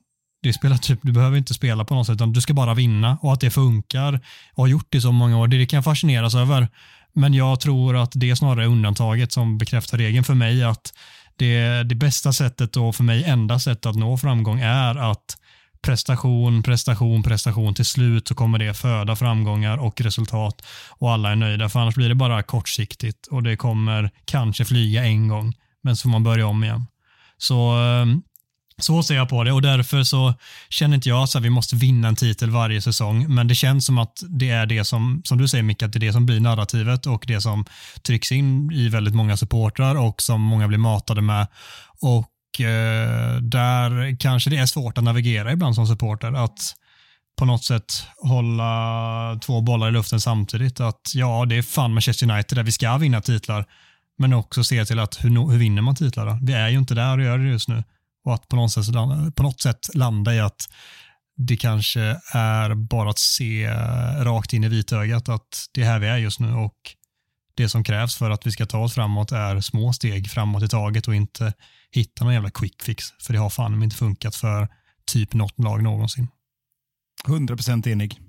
Det 0.43 0.53
spelar 0.53 0.77
typ, 0.77 0.99
du 1.03 1.11
behöver 1.11 1.37
inte 1.37 1.53
spela 1.53 1.85
på 1.85 1.95
något 1.95 2.07
sätt, 2.07 2.15
utan 2.15 2.33
du 2.33 2.41
ska 2.41 2.53
bara 2.53 2.73
vinna 2.73 3.17
och 3.21 3.33
att 3.33 3.41
det 3.41 3.49
funkar 3.49 4.19
och 4.53 4.63
har 4.63 4.67
gjort 4.67 4.87
det 4.89 5.01
så 5.01 5.11
många 5.11 5.37
år, 5.37 5.47
det, 5.47 5.57
det 5.57 5.65
kan 5.65 5.77
jag 5.77 5.83
fascineras 5.83 6.35
över. 6.35 6.67
Men 7.13 7.33
jag 7.33 7.59
tror 7.59 7.95
att 7.95 8.11
det 8.15 8.29
är 8.29 8.35
snarare 8.35 8.65
undantaget 8.65 9.31
som 9.31 9.57
bekräftar 9.57 9.97
regeln 9.97 10.23
för 10.23 10.33
mig 10.33 10.63
att 10.63 10.93
det, 11.35 11.83
det 11.83 11.95
bästa 11.95 12.33
sättet 12.33 12.77
och 12.77 12.95
för 12.95 13.03
mig 13.03 13.23
enda 13.23 13.59
sättet 13.59 13.85
att 13.85 13.95
nå 13.95 14.17
framgång 14.17 14.59
är 14.59 15.11
att 15.11 15.37
prestation, 15.81 16.63
prestation, 16.63 17.23
prestation. 17.23 17.73
Till 17.73 17.85
slut 17.85 18.27
så 18.27 18.35
kommer 18.35 18.59
det 18.59 18.73
föda 18.73 19.15
framgångar 19.15 19.77
och 19.77 20.01
resultat 20.01 20.65
och 20.89 21.11
alla 21.11 21.31
är 21.31 21.35
nöjda. 21.35 21.69
För 21.69 21.79
annars 21.79 21.95
blir 21.95 22.09
det 22.09 22.15
bara 22.15 22.43
kortsiktigt 22.43 23.27
och 23.27 23.43
det 23.43 23.57
kommer 23.57 24.11
kanske 24.25 24.65
flyga 24.65 25.05
en 25.05 25.27
gång, 25.27 25.53
men 25.83 25.95
så 25.95 26.01
får 26.01 26.09
man 26.09 26.23
börja 26.23 26.47
om 26.47 26.63
igen. 26.63 26.85
Så 27.37 27.71
ehm, 27.71 28.21
så 28.81 29.03
ser 29.03 29.15
jag 29.15 29.29
på 29.29 29.43
det 29.43 29.51
och 29.51 29.61
därför 29.61 30.03
så 30.03 30.33
känner 30.69 30.95
inte 30.95 31.09
jag 31.09 31.23
att 31.23 31.35
vi 31.35 31.49
måste 31.49 31.75
vinna 31.75 32.07
en 32.07 32.15
titel 32.15 32.49
varje 32.49 32.81
säsong, 32.81 33.35
men 33.35 33.47
det 33.47 33.55
känns 33.55 33.85
som 33.85 33.97
att 33.97 34.23
det 34.29 34.49
är 34.49 34.65
det 34.65 34.83
som, 34.83 35.21
som 35.25 35.37
du 35.37 35.47
säger 35.47 35.63
Micke, 35.63 35.83
att 35.83 35.93
det 35.93 35.97
är 35.97 35.99
det 35.99 36.13
som 36.13 36.25
blir 36.25 36.39
narrativet 36.39 37.05
och 37.05 37.23
det 37.27 37.41
som 37.41 37.65
trycks 38.01 38.31
in 38.31 38.71
i 38.71 38.89
väldigt 38.89 39.15
många 39.15 39.37
supportrar 39.37 39.95
och 39.95 40.21
som 40.21 40.41
många 40.41 40.67
blir 40.67 40.77
matade 40.77 41.21
med. 41.21 41.47
Och 42.01 42.27
Eh, 42.59 43.35
där 43.41 44.17
kanske 44.19 44.49
det 44.49 44.57
är 44.57 44.65
svårt 44.65 44.97
att 44.97 45.03
navigera 45.03 45.51
ibland 45.51 45.75
som 45.75 45.87
supporter. 45.87 46.43
Att 46.43 46.75
på 47.37 47.45
något 47.45 47.63
sätt 47.63 48.07
hålla 48.17 49.39
två 49.41 49.61
bollar 49.61 49.87
i 49.87 49.91
luften 49.91 50.21
samtidigt. 50.21 50.79
Att 50.79 51.01
ja, 51.13 51.45
det 51.45 51.55
är 51.55 51.61
fan 51.61 51.93
Manchester 51.93 52.31
United 52.31 52.57
där 52.57 52.63
vi 52.63 52.71
ska 52.71 52.97
vinna 52.97 53.21
titlar. 53.21 53.65
Men 54.17 54.33
också 54.33 54.63
se 54.63 54.85
till 54.85 54.99
att 54.99 55.23
hur, 55.23 55.51
hur 55.51 55.57
vinner 55.57 55.81
man 55.81 55.95
titlar? 55.95 56.25
Då? 56.25 56.39
Vi 56.41 56.53
är 56.53 56.69
ju 56.69 56.77
inte 56.77 56.95
där 56.95 57.17
och 57.17 57.23
gör 57.23 57.37
det 57.37 57.49
just 57.49 57.69
nu. 57.69 57.83
Och 58.25 58.33
att 58.33 58.47
på 58.47 58.55
något, 58.55 58.71
sätt, 58.71 58.85
på 59.35 59.43
något 59.43 59.61
sätt 59.61 59.95
landa 59.95 60.35
i 60.35 60.39
att 60.39 60.69
det 61.37 61.57
kanske 61.57 62.01
är 62.33 62.75
bara 62.75 63.09
att 63.09 63.19
se 63.19 63.69
rakt 64.19 64.53
in 64.53 64.63
i 64.63 64.69
vitögat 64.69 65.29
att 65.29 65.65
det 65.73 65.81
är 65.81 65.85
här 65.85 65.99
vi 65.99 66.07
är 66.07 66.17
just 66.17 66.39
nu 66.39 66.53
och 66.53 66.95
det 67.57 67.69
som 67.69 67.83
krävs 67.83 68.15
för 68.15 68.29
att 68.29 68.47
vi 68.47 68.51
ska 68.51 68.65
ta 68.65 68.79
oss 68.79 68.93
framåt 68.93 69.31
är 69.31 69.61
små 69.61 69.93
steg 69.93 70.29
framåt 70.29 70.63
i 70.63 70.67
taget 70.67 71.07
och 71.07 71.15
inte 71.15 71.53
hitta 71.91 72.23
någon 72.23 72.33
jävla 72.33 72.49
quick 72.49 72.83
fix. 72.83 73.05
För 73.21 73.33
det 73.33 73.39
har 73.39 73.49
fan 73.49 73.83
inte 73.83 73.95
funkat 73.95 74.35
för 74.35 74.67
typ 75.11 75.33
något 75.33 75.59
lag 75.59 75.83
någonsin. 75.83 76.27
100% 77.25 77.87
enig. 77.87 78.19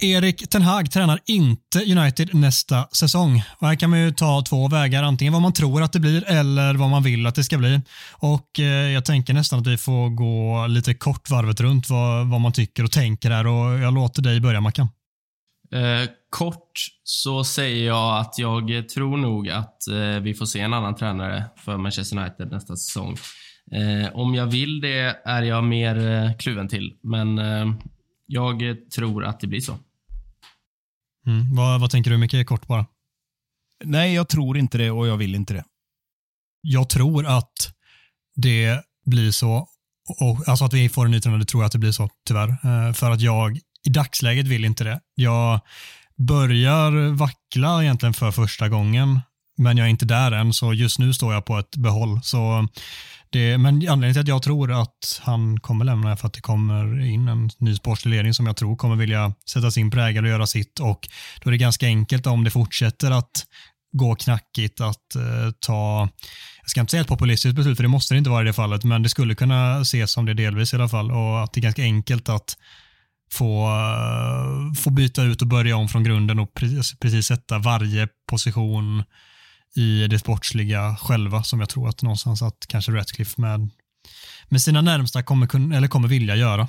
Erik 0.00 0.48
Ten 0.48 0.62
Hag 0.62 0.90
tränar 0.90 1.20
inte 1.26 1.78
United 1.78 2.34
nästa 2.34 2.88
säsong. 2.92 3.44
Och 3.58 3.68
här 3.68 3.74
kan 3.74 3.90
man 3.90 4.00
ju 4.00 4.12
ta 4.12 4.42
två 4.42 4.68
vägar, 4.68 5.02
antingen 5.02 5.32
vad 5.32 5.42
man 5.42 5.52
tror 5.52 5.82
att 5.82 5.92
det 5.92 6.00
blir 6.00 6.24
eller 6.28 6.74
vad 6.74 6.90
man 6.90 7.02
vill 7.02 7.26
att 7.26 7.34
det 7.34 7.44
ska 7.44 7.58
bli. 7.58 7.80
Och 8.10 8.60
eh, 8.60 8.64
Jag 8.64 9.04
tänker 9.04 9.34
nästan 9.34 9.58
att 9.58 9.66
vi 9.66 9.76
får 9.76 10.08
gå 10.08 10.66
lite 10.66 10.94
kort 10.94 11.30
varvet 11.30 11.60
runt 11.60 11.88
vad, 11.88 12.26
vad 12.26 12.40
man 12.40 12.52
tycker 12.52 12.84
och 12.84 12.92
tänker 12.92 13.30
här 13.30 13.46
och 13.46 13.78
jag 13.78 13.94
låter 13.94 14.22
dig 14.22 14.40
börja 14.40 14.60
Mackan. 14.60 14.88
Eh, 15.72 16.08
kort 16.34 16.86
så 17.04 17.44
säger 17.44 17.86
jag 17.86 18.18
att 18.20 18.38
jag 18.38 18.88
tror 18.88 19.16
nog 19.16 19.48
att 19.48 19.88
eh, 19.88 20.20
vi 20.22 20.34
får 20.34 20.46
se 20.46 20.60
en 20.60 20.74
annan 20.74 20.94
tränare 20.96 21.44
för 21.56 21.76
Manchester 21.76 22.18
United 22.18 22.50
nästa 22.50 22.76
säsong. 22.76 23.16
Eh, 23.72 24.16
om 24.16 24.34
jag 24.34 24.46
vill 24.46 24.80
det 24.80 25.16
är 25.24 25.42
jag 25.42 25.64
mer 25.64 26.08
eh, 26.08 26.36
kluven 26.36 26.68
till, 26.68 26.94
men 27.02 27.38
jag 28.26 28.62
tror 28.94 29.24
att 29.24 29.40
det 29.40 29.46
blir 29.46 29.60
så. 29.60 29.78
Mm. 31.26 31.54
Vad, 31.54 31.80
vad 31.80 31.90
tänker 31.90 32.10
du 32.10 32.16
Micke, 32.16 32.46
kort 32.46 32.66
bara? 32.66 32.86
Nej, 33.84 34.14
jag 34.14 34.28
tror 34.28 34.58
inte 34.58 34.78
det 34.78 34.90
och 34.90 35.06
jag 35.06 35.16
vill 35.16 35.34
inte 35.34 35.54
det. 35.54 35.64
Jag 36.60 36.88
tror 36.88 37.26
att 37.26 37.74
det 38.36 38.80
blir 39.06 39.30
så. 39.30 39.68
Och, 40.20 40.48
alltså 40.48 40.64
att 40.64 40.72
vi 40.72 40.88
får 40.88 41.04
en 41.04 41.10
ny 41.10 41.20
tränare, 41.20 41.40
det 41.40 41.46
tror 41.46 41.62
jag 41.62 41.66
att 41.66 41.72
det 41.72 41.78
blir 41.78 41.92
så, 41.92 42.08
tyvärr. 42.26 42.92
För 42.92 43.10
att 43.10 43.20
jag 43.20 43.56
i 43.86 43.90
dagsläget 43.90 44.46
vill 44.46 44.64
inte 44.64 44.84
det. 44.84 45.00
Jag 45.14 45.60
börjar 46.18 47.12
vackla 47.12 47.82
egentligen 47.82 48.14
för 48.14 48.30
första 48.30 48.68
gången, 48.68 49.20
men 49.58 49.76
jag 49.76 49.86
är 49.86 49.90
inte 49.90 50.04
där 50.06 50.32
än, 50.32 50.52
så 50.52 50.72
just 50.72 50.98
nu 50.98 51.12
står 51.12 51.34
jag 51.34 51.44
på 51.44 51.58
ett 51.58 51.76
behåll. 51.76 52.20
Så 52.22 52.68
det, 53.30 53.58
men 53.58 53.74
anledningen 53.74 54.12
till 54.12 54.20
att 54.20 54.28
jag 54.28 54.42
tror 54.42 54.72
att 54.72 55.20
han 55.22 55.60
kommer 55.60 55.84
lämna 55.84 56.12
är 56.12 56.16
för 56.16 56.26
att 56.26 56.32
det 56.32 56.40
kommer 56.40 57.00
in 57.00 57.28
en 57.28 57.50
ny 57.58 57.76
sportslig 57.76 58.10
ledning 58.10 58.34
som 58.34 58.46
jag 58.46 58.56
tror 58.56 58.76
kommer 58.76 58.96
vilja 58.96 59.32
sätta 59.50 59.70
sin 59.70 59.90
prägel 59.90 60.24
och 60.24 60.30
göra 60.30 60.46
sitt 60.46 60.80
och 60.80 61.08
då 61.42 61.50
är 61.50 61.52
det 61.52 61.58
ganska 61.58 61.86
enkelt 61.86 62.26
om 62.26 62.44
det 62.44 62.50
fortsätter 62.50 63.10
att 63.10 63.46
gå 63.92 64.14
knackigt 64.14 64.80
att 64.80 65.14
eh, 65.14 65.50
ta, 65.66 66.08
jag 66.62 66.70
ska 66.70 66.80
inte 66.80 66.90
säga 66.90 67.00
ett 67.00 67.08
populistiskt 67.08 67.56
beslut 67.56 67.76
för 67.76 67.82
det 67.84 67.88
måste 67.88 68.14
det 68.14 68.18
inte 68.18 68.30
vara 68.30 68.42
i 68.42 68.44
det 68.44 68.52
fallet, 68.52 68.84
men 68.84 69.02
det 69.02 69.08
skulle 69.08 69.34
kunna 69.34 69.80
ses 69.80 70.12
som 70.12 70.26
det 70.26 70.34
delvis 70.34 70.72
i 70.72 70.76
alla 70.76 70.88
fall 70.88 71.10
och 71.10 71.42
att 71.42 71.52
det 71.52 71.60
är 71.60 71.62
ganska 71.62 71.82
enkelt 71.82 72.28
att 72.28 72.56
få, 73.32 73.66
eh, 73.66 74.72
få 74.82 74.90
byta 74.90 75.22
ut 75.22 75.42
och 75.42 75.48
börja 75.48 75.76
om 75.76 75.88
från 75.88 76.04
grunden 76.04 76.38
och 76.38 76.54
precis, 76.54 76.78
alltså 76.78 76.96
precis 76.96 77.26
sätta 77.26 77.58
varje 77.58 78.08
position 78.30 79.04
i 79.76 80.06
det 80.06 80.18
sportsliga 80.18 80.96
själva 80.96 81.42
som 81.42 81.60
jag 81.60 81.68
tror 81.68 81.88
att 81.88 82.02
någonstans 82.02 82.42
att 82.42 82.66
kanske 82.68 82.92
Ratcliffe 82.92 83.40
med, 83.40 83.70
med 84.48 84.62
sina 84.62 84.80
närmsta 84.80 85.22
kommer, 85.22 85.46
kunna, 85.46 85.76
eller 85.76 85.88
kommer 85.88 86.08
vilja 86.08 86.36
göra. 86.36 86.68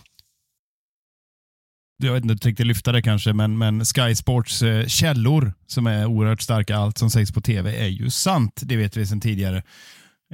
Jag 1.98 2.14
vet 2.14 2.24
inte, 2.24 2.34
du 2.34 2.40
tänkte 2.40 2.64
lyfta 2.64 2.92
det 2.92 3.02
kanske, 3.02 3.34
men, 3.34 3.58
men 3.58 3.86
Sky 3.86 4.16
Sports 4.16 4.62
eh, 4.62 4.88
källor 4.88 5.54
som 5.68 5.88
är 5.88 6.06
oerhört 6.06 6.42
starka, 6.42 6.78
allt 6.78 6.98
som 6.98 7.10
sägs 7.10 7.32
på 7.32 7.42
tv 7.42 7.78
är 7.78 7.88
ju 7.88 8.10
sant. 8.10 8.62
Det 8.64 8.76
vet 8.76 8.98
vi 8.98 9.06
sedan 9.06 9.22
tidigare. 9.22 9.64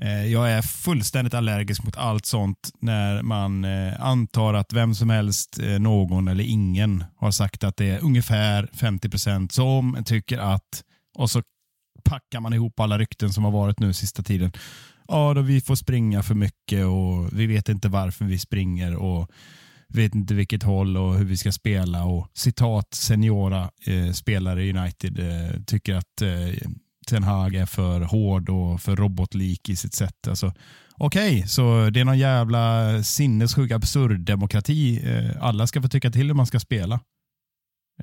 Eh, 0.01 0.25
jag 0.25 0.51
är 0.51 0.61
fullständigt 0.61 1.33
allergisk 1.33 1.83
mot 1.83 1.97
allt 1.97 2.25
sånt 2.25 2.71
när 2.79 3.21
man 3.21 3.65
eh, 3.65 4.01
antar 4.01 4.53
att 4.53 4.73
vem 4.73 4.95
som 4.95 5.09
helst, 5.09 5.59
eh, 5.59 5.79
någon 5.79 6.27
eller 6.27 6.43
ingen 6.43 7.03
har 7.17 7.31
sagt 7.31 7.63
att 7.63 7.77
det 7.77 7.89
är 7.89 8.03
ungefär 8.03 8.69
50 8.73 9.09
procent 9.09 9.51
som 9.51 10.03
tycker 10.05 10.37
att 10.37 10.83
och 11.17 11.31
så 11.31 11.41
packar 12.03 12.39
man 12.39 12.53
ihop 12.53 12.79
alla 12.79 12.97
rykten 12.97 13.33
som 13.33 13.43
har 13.43 13.51
varit 13.51 13.79
nu 13.79 13.93
sista 13.93 14.23
tiden. 14.23 14.51
Ja, 15.07 15.33
då 15.33 15.41
vi 15.41 15.61
får 15.61 15.75
springa 15.75 16.23
för 16.23 16.35
mycket 16.35 16.85
och 16.85 17.39
vi 17.39 17.45
vet 17.45 17.69
inte 17.69 17.89
varför 17.89 18.25
vi 18.25 18.39
springer 18.39 18.95
och 18.95 19.31
vet 19.87 20.15
inte 20.15 20.33
vilket 20.33 20.63
håll 20.63 20.97
och 20.97 21.17
hur 21.17 21.25
vi 21.25 21.37
ska 21.37 21.51
spela 21.51 22.05
och 22.05 22.27
citat 22.33 22.93
seniora 22.93 23.69
eh, 23.85 24.11
spelare 24.11 24.63
i 24.63 24.73
United 24.73 25.19
eh, 25.19 25.61
tycker 25.63 25.95
att 25.95 26.21
eh, 26.21 26.67
Ten 27.11 27.23
Hag 27.23 27.55
är 27.55 27.65
för 27.65 28.01
hård 28.01 28.49
och 28.49 28.81
för 28.81 28.95
robotlik 28.95 29.69
i 29.69 29.75
sitt 29.75 29.93
sätt. 29.93 30.27
Alltså, 30.27 30.53
Okej, 30.97 31.35
okay, 31.35 31.47
så 31.47 31.89
det 31.89 31.99
är 31.99 32.05
någon 32.05 32.17
jävla 32.17 33.03
sinnessjuk 33.03 33.71
absurd 33.71 34.19
demokrati. 34.19 35.01
Eh, 35.05 35.43
alla 35.43 35.67
ska 35.67 35.81
få 35.81 35.87
tycka 35.87 36.11
till 36.11 36.27
hur 36.27 36.33
man 36.33 36.45
ska 36.45 36.59
spela. 36.59 36.99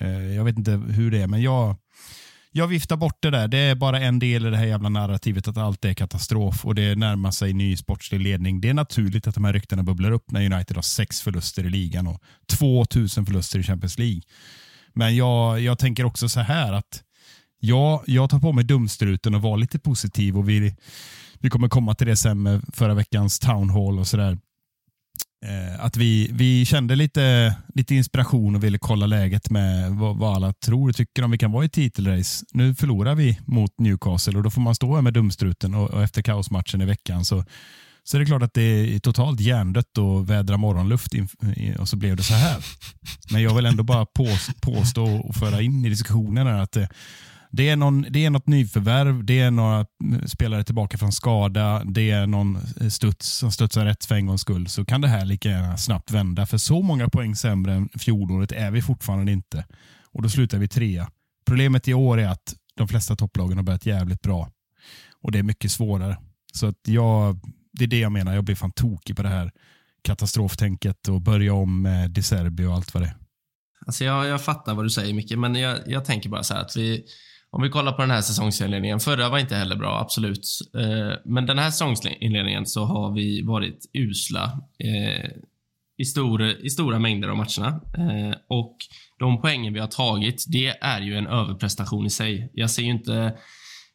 Eh, 0.01 0.35
jag 0.35 0.45
vet 0.45 0.59
inte 0.59 0.71
hur 0.71 1.11
det 1.11 1.23
är, 1.23 1.27
men 1.27 1.43
jag, 1.43 1.77
jag 2.53 2.67
viftar 2.67 2.97
bort 2.97 3.23
det 3.23 3.31
där. 3.31 3.49
Det 3.49 3.59
är 3.59 3.75
bara 3.75 4.01
en 4.01 4.19
del 4.19 4.47
i 4.47 4.51
det 4.51 4.57
här 4.57 4.67
jävla 4.67 4.89
narrativet 4.89 5.49
att 5.49 5.57
allt 5.57 5.85
är 5.85 5.95
katastrof 5.95 6.65
och 6.65 6.75
det 6.75 6.95
närmar 6.95 7.31
sig 7.31 7.53
ny 7.53 7.77
sportslig 7.77 8.21
ledning. 8.21 8.61
Det 8.61 8.69
är 8.69 8.75
naturligt 8.75 9.27
att 9.27 9.35
de 9.35 9.45
här 9.45 9.53
ryktena 9.53 9.83
bubblar 9.83 10.11
upp 10.11 10.31
när 10.31 10.53
United 10.53 10.77
har 10.77 10.83
sex 10.83 11.21
förluster 11.21 11.67
i 11.67 11.71
ligan 11.71 12.07
och 12.07 12.23
2000 12.59 13.27
förluster 13.27 13.59
i 13.59 13.63
Champions 13.63 13.99
League. 13.99 14.23
Men 14.95 15.17
jag, 15.17 15.61
jag 15.61 15.79
tänker 15.79 16.05
också 16.05 16.29
så 16.29 16.41
här 16.41 16.73
att 16.73 17.03
ja, 17.61 18.03
jag 18.07 18.31
tar 18.31 18.39
på 18.39 18.53
mig 18.53 18.65
dumstruten 18.65 19.35
och 19.35 19.43
var 19.43 19.57
lite 19.57 19.79
positiv 19.79 20.39
och 20.39 20.49
vi, 20.49 20.77
vi 21.39 21.51
kommer 21.51 21.69
komma 21.69 21.95
till 21.95 22.07
det 22.07 22.17
sen 22.17 22.43
med 22.43 22.63
förra 22.73 22.95
veckans 22.95 23.39
town 23.39 23.71
hall 23.71 23.99
och 23.99 24.07
sådär. 24.07 24.39
Eh, 25.47 25.85
att 25.85 25.97
vi, 25.97 26.31
vi 26.33 26.65
kände 26.65 26.97
lite, 26.97 27.55
lite 27.75 27.95
inspiration 27.95 28.55
och 28.55 28.65
ville 28.65 28.79
kolla 28.79 29.07
läget 29.07 29.51
med 29.51 29.91
vad, 29.91 30.17
vad 30.17 30.37
alla 30.37 30.53
tror 30.53 30.89
och 30.89 30.97
tycker 30.97 31.23
om 31.23 31.31
vi 31.31 31.39
kan 31.39 31.53
vara 31.53 31.65
i 31.65 31.69
titelrace. 31.69 32.45
Nu 32.53 32.75
förlorar 32.75 33.15
vi 33.15 33.39
mot 33.47 33.79
Newcastle 33.79 34.37
och 34.37 34.43
då 34.43 34.51
får 34.51 34.61
man 34.61 34.75
stå 34.75 34.95
här 34.95 35.03
med 35.03 35.15
dumstruten 35.15 35.75
och, 35.75 35.91
och 35.91 36.03
efter 36.03 36.23
kaosmatchen 36.23 36.81
i 36.81 36.85
veckan 36.85 37.25
så, 37.25 37.45
så 38.05 38.17
är 38.17 38.19
det 38.21 38.27
klart 38.27 38.43
att 38.43 38.55
det 38.55 38.63
är 38.95 38.99
totalt 38.99 39.41
hjärndött 39.41 39.99
och 39.99 40.31
vädra 40.31 40.57
morgonluft 40.57 41.15
in, 41.15 41.29
och 41.79 41.89
så 41.89 41.97
blev 41.97 42.17
det 42.17 42.23
så 42.23 42.35
här. 42.35 42.65
Men 43.33 43.43
jag 43.43 43.55
vill 43.55 43.67
ändå 43.67 43.83
bara 43.83 44.07
påstå 44.61 45.05
och 45.05 45.35
föra 45.35 45.61
in 45.61 45.85
i 45.85 45.89
diskussionen 45.89 46.47
att 46.47 46.77
eh, 46.77 46.87
det, 47.51 47.69
är, 47.69 47.77
någon, 47.77 48.07
det 48.11 48.25
är 48.25 48.31
något 48.31 48.47
nyförvärv, 48.47 49.25
det 49.25 49.41
är 49.41 49.51
några 49.51 49.87
mm, 50.05 50.29
spelare 50.29 50.65
tillbaka 50.65 50.99
från 50.99 51.13
skada, 51.13 51.83
det 51.85 52.11
är 52.11 52.27
någon 52.27 52.57
eh, 52.81 52.89
studs 52.89 53.29
som 53.29 53.53
studsar 53.53 53.85
rätt 53.85 54.05
för 54.05 54.15
en 54.15 54.27
gångs 54.27 54.41
skull, 54.41 54.69
så 54.69 54.85
kan 54.85 55.01
det 55.01 55.09
här 55.09 55.25
lika 55.25 55.49
gärna 55.49 55.77
snabbt 55.77 56.11
vända. 56.11 56.47
För 56.47 56.59
så 56.59 56.83
många 56.83 57.09
poäng 57.09 57.37
sämre 57.37 57.75
än 57.75 57.89
fjolåret 57.99 58.53
är 58.53 58.71
vi 58.71 58.83
fortfarande 58.83 59.33
inte. 59.33 59.65
Och 60.13 60.23
då 60.23 60.29
slutar 60.29 60.59
vi 60.59 60.69
trea. 60.69 61.11
Problemet 61.47 61.89
i 61.89 61.95
år 61.95 62.21
är 62.21 62.29
att 62.29 62.55
de 62.77 62.89
flesta 62.89 63.17
topplagen 63.17 63.57
har 63.57 63.65
börjat 63.65 63.87
jävligt 63.87 64.23
bra. 64.23 64.51
Och 65.23 65.33
det 65.33 65.39
är 65.39 65.43
mycket 65.43 65.71
svårare. 65.71 66.19
Så 66.53 66.67
att 66.67 66.79
jag, 66.87 67.41
det 67.73 67.85
är 67.85 67.89
det 67.89 67.99
jag 67.99 68.13
menar, 68.13 68.35
jag 68.35 68.45
blir 68.45 68.57
fan 68.57 68.73
tokig 68.73 69.17
på 69.17 69.23
det 69.23 69.29
här 69.29 69.51
katastroftänket 70.03 71.09
och 71.09 71.21
börja 71.21 71.55
om 71.55 71.83
med 71.83 72.11
De 72.11 72.23
Serbi 72.23 72.65
och 72.65 72.75
allt 72.75 72.95
vad 72.95 73.03
det 73.03 73.07
är. 73.07 73.17
Alltså 73.87 74.05
jag, 74.05 74.27
jag 74.27 74.45
fattar 74.45 74.75
vad 74.75 74.85
du 74.85 74.91
säger 74.91 75.15
Micke, 75.15 75.37
men 75.37 75.55
jag, 75.55 75.79
jag 75.87 76.05
tänker 76.05 76.29
bara 76.29 76.43
så 76.43 76.55
här 76.55 76.61
att 76.61 76.77
vi, 76.77 77.05
om 77.51 77.63
vi 77.63 77.69
kollar 77.69 77.93
på 77.93 78.03
den 78.03 78.11
här 78.11 78.21
säsongsinledningen. 78.21 79.01
Förra 79.01 79.29
var 79.29 79.39
inte 79.39 79.57
heller 79.57 79.77
bra, 79.77 79.99
absolut. 80.01 80.49
Eh, 80.79 81.19
men 81.25 81.47
den 81.47 81.59
här 81.59 81.71
säsongsinledningen 81.71 82.67
så 82.67 82.85
har 82.85 83.15
vi 83.15 83.43
varit 83.43 83.91
usla 83.93 84.61
eh, 84.79 85.31
i, 85.99 86.05
stor, 86.05 86.43
i 86.43 86.71
stora 86.71 86.99
mängder 86.99 87.29
av 87.29 87.37
matcherna. 87.37 87.81
Eh, 87.99 88.37
och 88.49 88.77
de 89.19 89.41
poängen 89.41 89.73
vi 89.73 89.81
har 89.81 89.87
tagit, 89.87 90.45
det 90.49 90.69
är 90.81 91.01
ju 91.01 91.17
en 91.17 91.27
överprestation 91.27 92.07
i 92.07 92.11
sig. 92.11 92.51
Jag 92.55 92.71
ser 92.71 92.83
ju 92.83 92.91
inte 92.91 93.35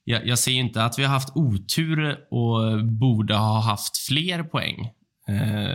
jag, 0.03 0.27
jag 0.27 0.39
ser 0.39 0.51
inte 0.51 0.83
att 0.83 0.99
vi 0.99 1.03
har 1.03 1.13
haft 1.13 1.35
otur 1.35 2.17
och 2.31 2.85
borde 2.85 3.35
ha 3.35 3.61
haft 3.61 3.97
fler 3.97 4.43
poäng. 4.43 4.89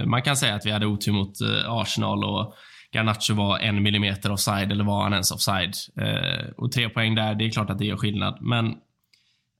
man 0.06 0.22
kan 0.22 0.36
säga 0.36 0.54
att 0.54 0.66
vi 0.66 0.70
hade 0.70 0.86
otur 0.86 1.12
mot 1.12 1.32
Arsenal 1.66 2.24
och 2.24 2.54
Garnacho 2.92 3.34
var 3.34 3.58
en 3.58 3.82
millimeter 3.82 4.32
offside 4.32 4.72
eller 4.72 4.84
var 4.84 5.02
han 5.02 5.12
ens 5.12 5.30
offside? 5.30 5.74
Eh, 5.96 6.48
och 6.56 6.72
tre 6.72 6.88
poäng 6.88 7.14
där, 7.14 7.34
det 7.34 7.44
är 7.44 7.50
klart 7.50 7.70
att 7.70 7.78
det 7.78 7.86
gör 7.86 7.96
skillnad. 7.96 8.38
Men 8.40 8.74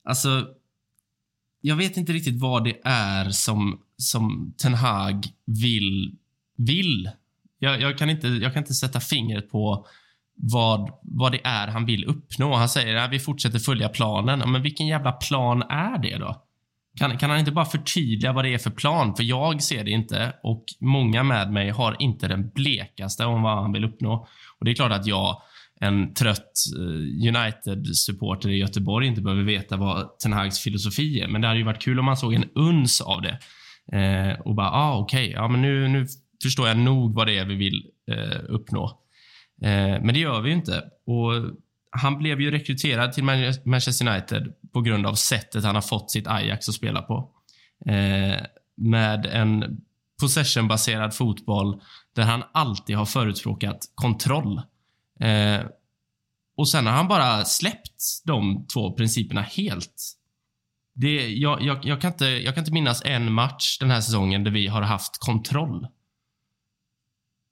alltså, 0.04 0.46
jag 1.60 1.76
vet 1.76 1.96
inte 1.96 2.12
riktigt 2.12 2.40
vad 2.40 2.64
det 2.64 2.80
är 2.84 3.30
som, 3.30 3.80
som 3.96 4.54
Ten 4.62 4.74
Hag 4.74 5.26
vill. 5.44 6.16
vill. 6.56 7.10
Jag, 7.58 7.80
jag, 7.80 7.98
kan 7.98 8.10
inte, 8.10 8.28
jag 8.28 8.52
kan 8.52 8.62
inte 8.62 8.74
sätta 8.74 9.00
fingret 9.00 9.50
på 9.50 9.86
vad, 10.34 10.90
vad 11.02 11.32
det 11.32 11.40
är 11.44 11.68
han 11.68 11.86
vill 11.86 12.04
uppnå. 12.04 12.54
Han 12.54 12.68
säger 12.68 12.96
att 12.96 13.10
vi 13.10 13.18
fortsätter 13.18 13.58
följa 13.58 13.88
planen. 13.88 14.52
Men 14.52 14.62
vilken 14.62 14.86
jävla 14.86 15.12
plan 15.12 15.62
är 15.62 15.98
det 15.98 16.16
då? 16.18 16.42
Kan, 16.98 17.18
kan 17.18 17.30
han 17.30 17.38
inte 17.38 17.52
bara 17.52 17.64
förtydliga 17.64 18.32
vad 18.32 18.44
det 18.44 18.54
är 18.54 18.58
för 18.58 18.70
plan? 18.70 19.16
För 19.16 19.24
jag 19.24 19.62
ser 19.62 19.84
det 19.84 19.90
inte 19.90 20.32
och 20.42 20.64
många 20.80 21.22
med 21.22 21.52
mig 21.52 21.70
har 21.70 21.96
inte 21.98 22.28
den 22.28 22.50
blekaste 22.50 23.24
om 23.24 23.42
vad 23.42 23.62
han 23.62 23.72
vill 23.72 23.84
uppnå. 23.84 24.26
Och 24.58 24.64
Det 24.64 24.70
är 24.70 24.74
klart 24.74 24.92
att 24.92 25.06
jag, 25.06 25.42
en 25.80 26.14
trött 26.14 26.52
eh, 26.76 27.28
United-supporter 27.28 28.48
i 28.48 28.58
Göteborg, 28.58 29.06
inte 29.06 29.20
behöver 29.20 29.42
veta 29.42 29.76
vad 29.76 30.18
Ten 30.18 30.32
Hags 30.32 30.60
filosofi 30.60 31.20
är. 31.20 31.28
Men 31.28 31.40
det 31.40 31.48
hade 31.48 31.58
ju 31.58 31.64
varit 31.64 31.82
kul 31.82 31.98
om 31.98 32.04
man 32.04 32.16
såg 32.16 32.34
en 32.34 32.44
uns 32.54 33.00
av 33.00 33.22
det. 33.22 33.38
Eh, 33.98 34.40
och 34.40 34.54
bara, 34.54 34.70
ah, 34.70 34.98
okej, 34.98 35.28
okay. 35.28 35.34
ja, 35.34 35.48
men 35.48 35.62
nu, 35.62 35.88
nu 35.88 36.06
förstår 36.42 36.68
jag 36.68 36.78
nog 36.78 37.14
vad 37.14 37.26
det 37.26 37.38
är 37.38 37.44
vi 37.44 37.54
vill 37.54 37.86
eh, 38.10 38.40
uppnå. 38.48 38.84
Eh, 39.62 40.02
men 40.02 40.14
det 40.14 40.20
gör 40.20 40.40
vi 40.40 40.48
ju 40.48 40.54
inte. 40.54 40.84
Och 41.06 41.32
han 41.90 42.18
blev 42.18 42.40
ju 42.40 42.50
rekryterad 42.50 43.12
till 43.12 43.24
Manchester 43.64 44.08
United 44.08 44.52
på 44.72 44.80
grund 44.80 45.06
av 45.06 45.14
sättet 45.14 45.64
han 45.64 45.74
har 45.74 45.82
fått 45.82 46.10
sitt 46.10 46.26
Ajax 46.26 46.68
att 46.68 46.74
spela 46.74 47.02
på. 47.02 47.30
Eh, 47.86 48.44
med 48.76 49.26
en 49.26 49.80
possession-baserad 50.20 51.14
fotboll 51.14 51.82
där 52.14 52.22
han 52.22 52.42
alltid 52.52 52.96
har 52.96 53.06
förutspråkat 53.06 53.78
kontroll. 53.94 54.62
Eh, 55.20 55.60
och 56.56 56.68
sen 56.68 56.86
har 56.86 56.92
han 56.92 57.08
bara 57.08 57.44
släppt 57.44 58.22
de 58.24 58.66
två 58.66 58.92
principerna 58.92 59.40
helt. 59.40 60.14
Det, 60.94 61.28
jag, 61.28 61.62
jag, 61.62 61.84
jag, 61.84 62.00
kan 62.00 62.12
inte, 62.12 62.24
jag 62.24 62.54
kan 62.54 62.62
inte 62.62 62.72
minnas 62.72 63.02
en 63.04 63.32
match 63.32 63.78
den 63.78 63.90
här 63.90 64.00
säsongen 64.00 64.44
där 64.44 64.50
vi 64.50 64.66
har 64.66 64.82
haft 64.82 65.18
kontroll. 65.18 65.86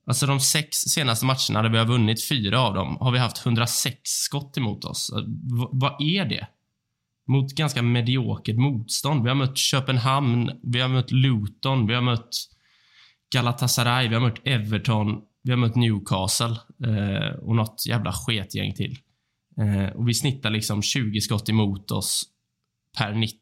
Alltså 0.06 0.26
de 0.26 0.40
sex 0.40 0.76
senaste 0.76 1.26
matcherna 1.26 1.62
där 1.62 1.68
vi 1.68 1.78
har 1.78 1.84
vunnit 1.84 2.28
fyra 2.28 2.60
av 2.60 2.74
dem 2.74 2.96
har 3.00 3.12
vi 3.12 3.18
haft 3.18 3.46
106 3.46 4.00
skott 4.04 4.56
emot 4.56 4.84
oss. 4.84 5.10
Eh, 5.10 5.18
v 5.18 5.66
vad 5.72 6.02
är 6.02 6.24
det? 6.24 6.46
Mot 7.28 7.54
ganska 7.54 7.82
mediokert 7.82 8.56
motstånd. 8.56 9.22
Vi 9.22 9.28
har 9.28 9.36
mött 9.36 9.58
Köpenhamn, 9.58 10.50
vi 10.62 10.80
har 10.80 10.88
mött 10.88 11.10
Luton, 11.10 11.86
vi 11.86 11.94
har 11.94 12.02
mött 12.02 12.30
Galatasaray, 13.32 14.08
vi 14.08 14.14
har 14.14 14.22
mött 14.22 14.46
Everton. 14.46 15.22
Vi 15.46 15.52
har 15.52 15.58
mött 15.58 15.76
Newcastle 15.76 16.56
eh, 16.86 17.38
och 17.38 17.56
något 17.56 17.86
jävla 17.88 18.12
sketgäng 18.12 18.74
till. 18.74 18.98
Eh, 19.60 19.96
och 19.96 20.08
vi 20.08 20.14
snittar 20.14 20.50
liksom 20.50 20.82
20 20.82 21.20
skott 21.20 21.48
emot 21.48 21.90
oss 21.90 22.24
per 22.98 23.12
90. 23.12 23.36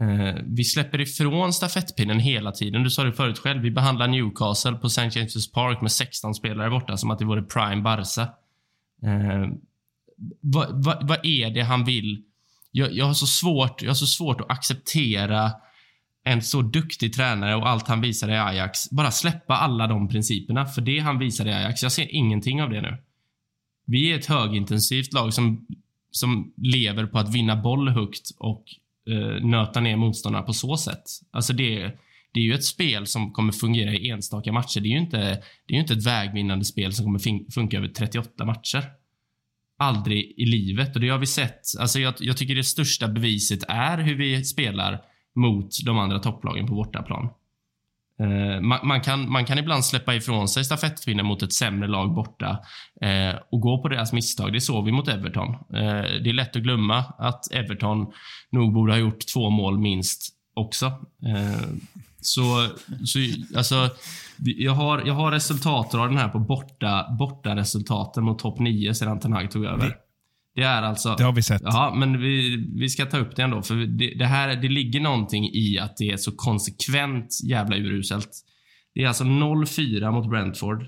Eh, 0.00 0.42
vi 0.44 0.64
släpper 0.64 1.00
ifrån 1.00 1.52
stafettpinnen 1.52 2.20
hela 2.20 2.52
tiden. 2.52 2.82
Du 2.82 2.90
sa 2.90 3.04
det 3.04 3.12
förut 3.12 3.38
själv. 3.38 3.62
Vi 3.62 3.70
behandlar 3.70 4.08
Newcastle 4.08 4.72
på 4.72 4.86
St. 4.86 5.02
James' 5.02 5.52
Park 5.54 5.80
med 5.80 5.92
16 5.92 6.34
spelare 6.34 6.70
borta 6.70 6.96
som 6.96 7.10
att 7.10 7.18
det 7.18 7.24
vore 7.24 7.42
prime 7.42 7.82
Barca. 7.82 8.22
Eh, 9.02 9.48
vad, 10.40 10.84
vad, 10.84 11.08
vad 11.08 11.26
är 11.26 11.50
det 11.50 11.62
han 11.62 11.84
vill? 11.84 12.24
Jag, 12.72 12.92
jag, 12.92 13.04
har 13.04 13.14
så 13.14 13.26
svårt, 13.26 13.82
jag 13.82 13.90
har 13.90 13.94
så 13.94 14.06
svårt 14.06 14.40
att 14.40 14.50
acceptera 14.50 15.52
en 16.24 16.42
så 16.42 16.62
duktig 16.62 17.14
tränare 17.14 17.56
och 17.56 17.68
allt 17.68 17.88
han 17.88 18.00
visar 18.00 18.28
i 18.28 18.38
Ajax. 18.38 18.90
Bara 18.90 19.10
släppa 19.10 19.54
alla 19.54 19.86
de 19.86 20.08
principerna. 20.08 20.66
För 20.66 20.82
det 20.82 20.98
han 20.98 21.18
visar 21.18 21.46
i 21.46 21.52
Ajax, 21.52 21.82
jag 21.82 21.92
ser 21.92 22.14
ingenting 22.14 22.62
av 22.62 22.70
det 22.70 22.80
nu. 22.80 22.96
Vi 23.86 24.12
är 24.12 24.18
ett 24.18 24.26
högintensivt 24.26 25.12
lag 25.12 25.34
som, 25.34 25.66
som 26.10 26.52
lever 26.56 27.06
på 27.06 27.18
att 27.18 27.34
vinna 27.34 27.56
boll 27.56 27.88
högt 27.88 28.30
och 28.38 28.64
eh, 29.10 29.44
nöta 29.44 29.80
ner 29.80 29.96
motståndarna 29.96 30.46
på 30.46 30.52
så 30.52 30.76
sätt. 30.76 31.02
Alltså 31.30 31.52
det, 31.52 31.78
det 32.34 32.40
är 32.40 32.44
ju 32.44 32.54
ett 32.54 32.64
spel 32.64 33.06
som 33.06 33.32
kommer 33.32 33.52
fungera 33.52 33.92
i 33.92 34.10
enstaka 34.10 34.52
matcher. 34.52 34.80
Det 34.80 34.88
är 34.88 34.92
ju 34.92 34.98
inte, 34.98 35.18
det 35.66 35.74
är 35.74 35.74
ju 35.74 35.80
inte 35.80 35.94
ett 35.94 36.06
vägvinnande 36.06 36.64
spel 36.64 36.92
som 36.92 37.04
kommer 37.04 37.50
funka 37.52 37.76
över 37.76 37.88
38 37.88 38.44
matcher. 38.44 38.84
Aldrig 39.82 40.34
i 40.36 40.44
livet. 40.44 40.94
Och 40.94 41.00
det 41.00 41.08
har 41.08 41.18
vi 41.18 41.26
sett. 41.26 41.60
Alltså 41.80 41.98
jag, 41.98 42.14
jag 42.18 42.36
tycker 42.36 42.54
det 42.54 42.64
största 42.64 43.08
beviset 43.08 43.64
är 43.68 43.98
hur 43.98 44.14
vi 44.14 44.44
spelar 44.44 45.00
mot 45.34 45.68
de 45.84 45.98
andra 45.98 46.18
topplagen 46.18 46.66
på 46.66 46.74
bortaplan. 46.74 47.28
Eh, 48.20 48.60
man, 48.60 48.78
man, 48.82 49.00
kan, 49.00 49.30
man 49.30 49.44
kan 49.44 49.58
ibland 49.58 49.84
släppa 49.84 50.14
ifrån 50.14 50.48
sig 50.48 50.64
stafettpinnen 50.64 51.26
mot 51.26 51.42
ett 51.42 51.52
sämre 51.52 51.88
lag 51.88 52.14
borta 52.14 52.58
eh, 53.00 53.34
och 53.50 53.60
gå 53.60 53.82
på 53.82 53.88
deras 53.88 54.12
misstag. 54.12 54.52
Det 54.52 54.60
såg 54.60 54.84
vi 54.84 54.92
mot 54.92 55.08
Everton. 55.08 55.48
Eh, 55.48 56.20
det 56.22 56.30
är 56.30 56.32
lätt 56.32 56.56
att 56.56 56.62
glömma 56.62 56.98
att 57.18 57.52
Everton 57.52 58.12
nog 58.50 58.72
borde 58.72 58.92
ha 58.92 58.98
gjort 58.98 59.26
två 59.34 59.50
mål 59.50 59.78
minst 59.78 60.28
också. 60.54 60.86
Eh, 61.26 61.68
så, 62.22 62.68
så 63.04 63.18
alltså, 63.56 63.90
jag 64.36 64.72
har, 64.72 65.02
jag 65.06 65.14
har 65.14 65.30
resultatraden 65.30 66.16
här 66.16 66.28
på 66.28 66.38
borta, 66.38 67.06
borta 67.18 67.56
resultaten 67.56 68.24
mot 68.24 68.38
topp 68.38 68.58
9 68.58 68.94
sedan 68.94 69.20
Ten 69.20 69.32
Hag 69.32 69.50
tog 69.50 69.64
över. 69.64 69.96
Det 70.54 70.62
är 70.62 70.82
alltså... 70.82 71.14
Det 71.18 71.24
har 71.24 71.32
vi 71.32 71.42
sett. 71.42 71.62
Ja, 71.64 71.94
men 71.96 72.20
vi, 72.20 72.56
vi 72.74 72.88
ska 72.88 73.06
ta 73.06 73.18
upp 73.18 73.36
det 73.36 73.42
ändå. 73.42 73.62
För 73.62 73.74
det, 73.74 74.14
det, 74.18 74.26
här, 74.26 74.56
det 74.56 74.68
ligger 74.68 75.00
någonting 75.00 75.44
i 75.44 75.78
att 75.78 75.96
det 75.96 76.10
är 76.10 76.16
så 76.16 76.32
konsekvent 76.32 77.40
jävla 77.44 77.76
uruselt. 77.76 78.30
Det 78.94 79.02
är 79.02 79.08
alltså 79.08 79.24
0-4 79.24 80.12
mot 80.12 80.30
Brentford. 80.30 80.86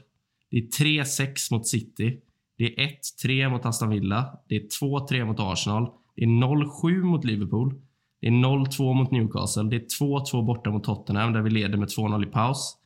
Det 0.50 0.56
är 0.56 0.84
3-6 0.84 1.52
mot 1.52 1.68
City. 1.68 2.18
Det 2.58 2.64
är 2.64 2.90
1-3 3.26 3.48
mot 3.48 3.66
Aston 3.66 3.90
Villa. 3.90 4.38
Det 4.48 4.56
är 4.56 4.62
2-3 4.82 5.24
mot 5.24 5.40
Arsenal. 5.40 5.88
Det 6.16 6.22
är 6.22 6.26
0-7 6.26 7.02
mot 7.02 7.24
Liverpool. 7.24 7.74
Det 8.24 8.28
är 8.28 8.32
0-2 8.32 8.94
mot 8.94 9.10
Newcastle. 9.10 9.62
Det 9.62 9.76
är 9.76 10.04
2-2 10.04 10.46
borta 10.46 10.70
mot 10.70 10.84
Tottenham 10.84 11.32
där 11.32 11.40
vi 11.40 11.50
leder 11.50 11.78
med 11.78 11.88
2-0 11.88 12.22
i 12.22 12.26
paus. 12.26 12.76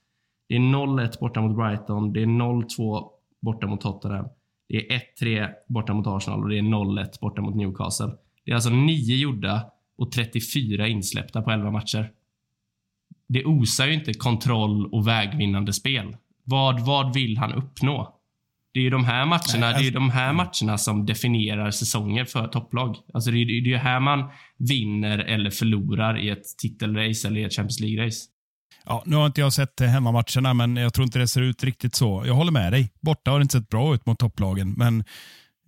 Det 0.48 0.54
är 0.54 0.58
0-1 0.58 1.20
borta 1.20 1.40
mot 1.40 1.56
Brighton. 1.56 2.12
Det 2.12 2.22
är 2.22 2.26
0-2 2.26 3.08
borta 3.40 3.66
mot 3.66 3.80
Tottenham. 3.80 4.28
Det 4.68 4.76
är 4.76 5.02
1-3 5.22 5.48
borta 5.68 5.94
mot 5.94 6.06
Arsenal 6.06 6.42
och 6.42 6.48
det 6.48 6.58
är 6.58 6.62
0-1 6.62 7.20
borta 7.20 7.42
mot 7.42 7.54
Newcastle. 7.54 8.10
Det 8.44 8.50
är 8.50 8.54
alltså 8.54 8.70
9 8.70 9.16
gjorda 9.16 9.70
och 9.98 10.12
34 10.12 10.88
insläppta 10.88 11.42
på 11.42 11.50
11 11.50 11.70
matcher. 11.70 12.12
Det 13.28 13.44
osar 13.44 13.86
ju 13.86 13.94
inte 13.94 14.14
kontroll 14.14 14.86
och 14.86 15.08
vägvinnande 15.08 15.72
spel. 15.72 16.16
Vad, 16.44 16.86
vad 16.86 17.14
vill 17.14 17.38
han 17.38 17.52
uppnå? 17.52 18.17
Det 18.72 18.80
är 18.80 18.84
ju 18.84 18.90
de 18.90 19.04
här 19.04 19.26
matcherna, 19.26 19.42
Nej, 19.58 19.68
alltså, 19.68 19.82
det 19.82 19.88
är 19.88 19.92
de 19.92 20.10
här 20.10 20.32
matcherna 20.32 20.78
som 20.78 21.06
definierar 21.06 21.70
säsonger 21.70 22.24
för 22.24 22.48
topplag. 22.48 22.96
Alltså 23.14 23.30
det 23.30 23.38
är, 23.38 23.68
är 23.68 23.78
här 23.78 24.00
man 24.00 24.30
vinner 24.58 25.18
eller 25.18 25.50
förlorar 25.50 26.18
i 26.18 26.30
ett 26.30 26.44
titelrace 26.58 27.28
eller 27.28 27.40
i 27.40 27.44
ett 27.44 27.52
Champions 27.52 27.80
League-race. 27.80 28.24
Ja, 28.84 29.02
nu 29.06 29.16
har 29.16 29.26
inte 29.26 29.40
jag 29.40 29.52
sett 29.52 29.80
hemmamatcherna, 29.80 30.54
men 30.54 30.76
jag 30.76 30.94
tror 30.94 31.04
inte 31.04 31.18
det 31.18 31.28
ser 31.28 31.42
ut 31.42 31.64
riktigt 31.64 31.94
så. 31.94 32.22
Jag 32.26 32.34
håller 32.34 32.52
med 32.52 32.72
dig. 32.72 32.90
Borta 33.00 33.30
har 33.30 33.38
det 33.38 33.42
inte 33.42 33.58
sett 33.58 33.68
bra 33.68 33.94
ut 33.94 34.06
mot 34.06 34.18
topplagen, 34.18 34.72
men 34.72 35.04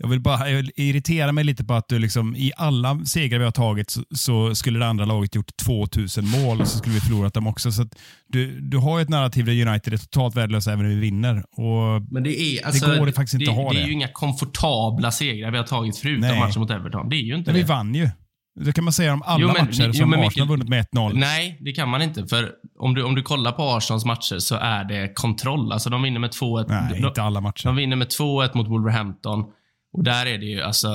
jag 0.03 0.09
vill 0.09 0.21
bara 0.21 0.51
jag 0.51 0.71
irritera 0.77 1.33
mig 1.33 1.45
lite 1.45 1.65
på 1.65 1.75
att 1.75 1.89
du 1.89 1.99
liksom, 1.99 2.37
i 2.37 2.53
alla 2.57 3.05
segrar 3.05 3.39
vi 3.39 3.45
har 3.45 3.53
tagit 3.53 3.91
så, 3.91 4.03
så, 4.15 4.55
skulle 4.55 4.79
det 4.79 4.87
andra 4.87 5.05
laget 5.05 5.35
gjort 5.35 5.57
2000 5.57 6.29
mål 6.29 6.61
och 6.61 6.69
så 6.69 6.79
skulle 6.79 6.95
vi 6.95 7.01
förlorat 7.01 7.35
dem 7.35 7.47
också. 7.47 7.73
Så 7.73 7.87
du, 8.29 8.61
du 8.61 8.77
har 8.77 9.01
ett 9.01 9.09
narrativ 9.09 9.45
där 9.45 9.67
United 9.67 9.93
är 9.93 9.99
totalt 9.99 10.37
värdelösa 10.37 10.73
även 10.73 10.85
när 10.85 10.95
vi 10.95 11.01
vinner. 11.01 11.45
Och 11.51 12.03
Men 12.11 12.23
det, 12.23 12.41
är, 12.41 12.67
alltså, 12.67 12.87
det 12.87 12.99
går 12.99 13.07
det 13.07 13.13
faktiskt 13.13 13.35
inte 13.35 13.45
det, 13.45 13.51
att 13.51 13.65
ha 13.65 13.73
det. 13.73 13.79
Det 13.79 13.83
är 13.83 13.87
ju 13.87 13.93
inga 13.93 14.09
komfortabla 14.09 15.11
segrar 15.11 15.51
vi 15.51 15.57
har 15.57 15.65
tagit 15.65 15.97
förutom 15.97 16.39
matchen 16.39 16.61
mot 16.61 16.71
Everton. 16.71 17.09
Det 17.09 17.17
är 17.17 17.23
ju 17.23 17.35
inte 17.35 17.51
Men 17.51 17.55
det. 17.55 17.63
vi 17.63 17.69
vann 17.69 17.95
ju. 17.95 18.09
Det 18.61 18.73
kan 18.73 18.85
man 18.85 18.93
säga 18.93 19.13
om 19.13 19.23
alla 19.23 19.41
jo, 19.41 19.47
men, 19.47 19.67
matcher 19.67 19.93
som 19.93 20.13
jo, 20.13 20.27
Arsenal 20.27 20.49
vunnit 20.49 20.69
med 20.69 20.87
1-0. 20.95 21.13
Nej, 21.15 21.59
det 21.61 21.73
kan 21.73 21.89
man 21.89 22.03
inte. 22.03 22.27
För 22.27 22.51
om 22.79 22.95
du, 22.95 23.03
om 23.03 23.15
du 23.15 23.23
kollar 23.23 23.53
på 23.53 23.63
Arsenals 23.63 24.05
matcher 24.05 24.39
så 24.39 24.55
är 24.57 24.85
det 24.85 25.15
kontroll. 25.15 25.73
Alltså 25.73 25.91
de 25.91 26.03
vinner 26.03 26.21
med 26.21 26.31
2-1. 26.31 26.65
Nej, 26.69 27.01
de, 27.01 27.09
inte 27.09 27.23
alla 27.23 27.41
matcher. 27.41 27.67
De 27.67 27.77
vinner 27.77 27.97
med 27.97 28.09
2-1 28.09 28.57
mot 28.57 28.69
Wolverhampton. 28.69 29.45
Och 29.93 30.05
där 30.05 30.27
är 30.27 30.39
det 30.39 30.47
ju 30.47 30.61
alltså, 30.61 30.89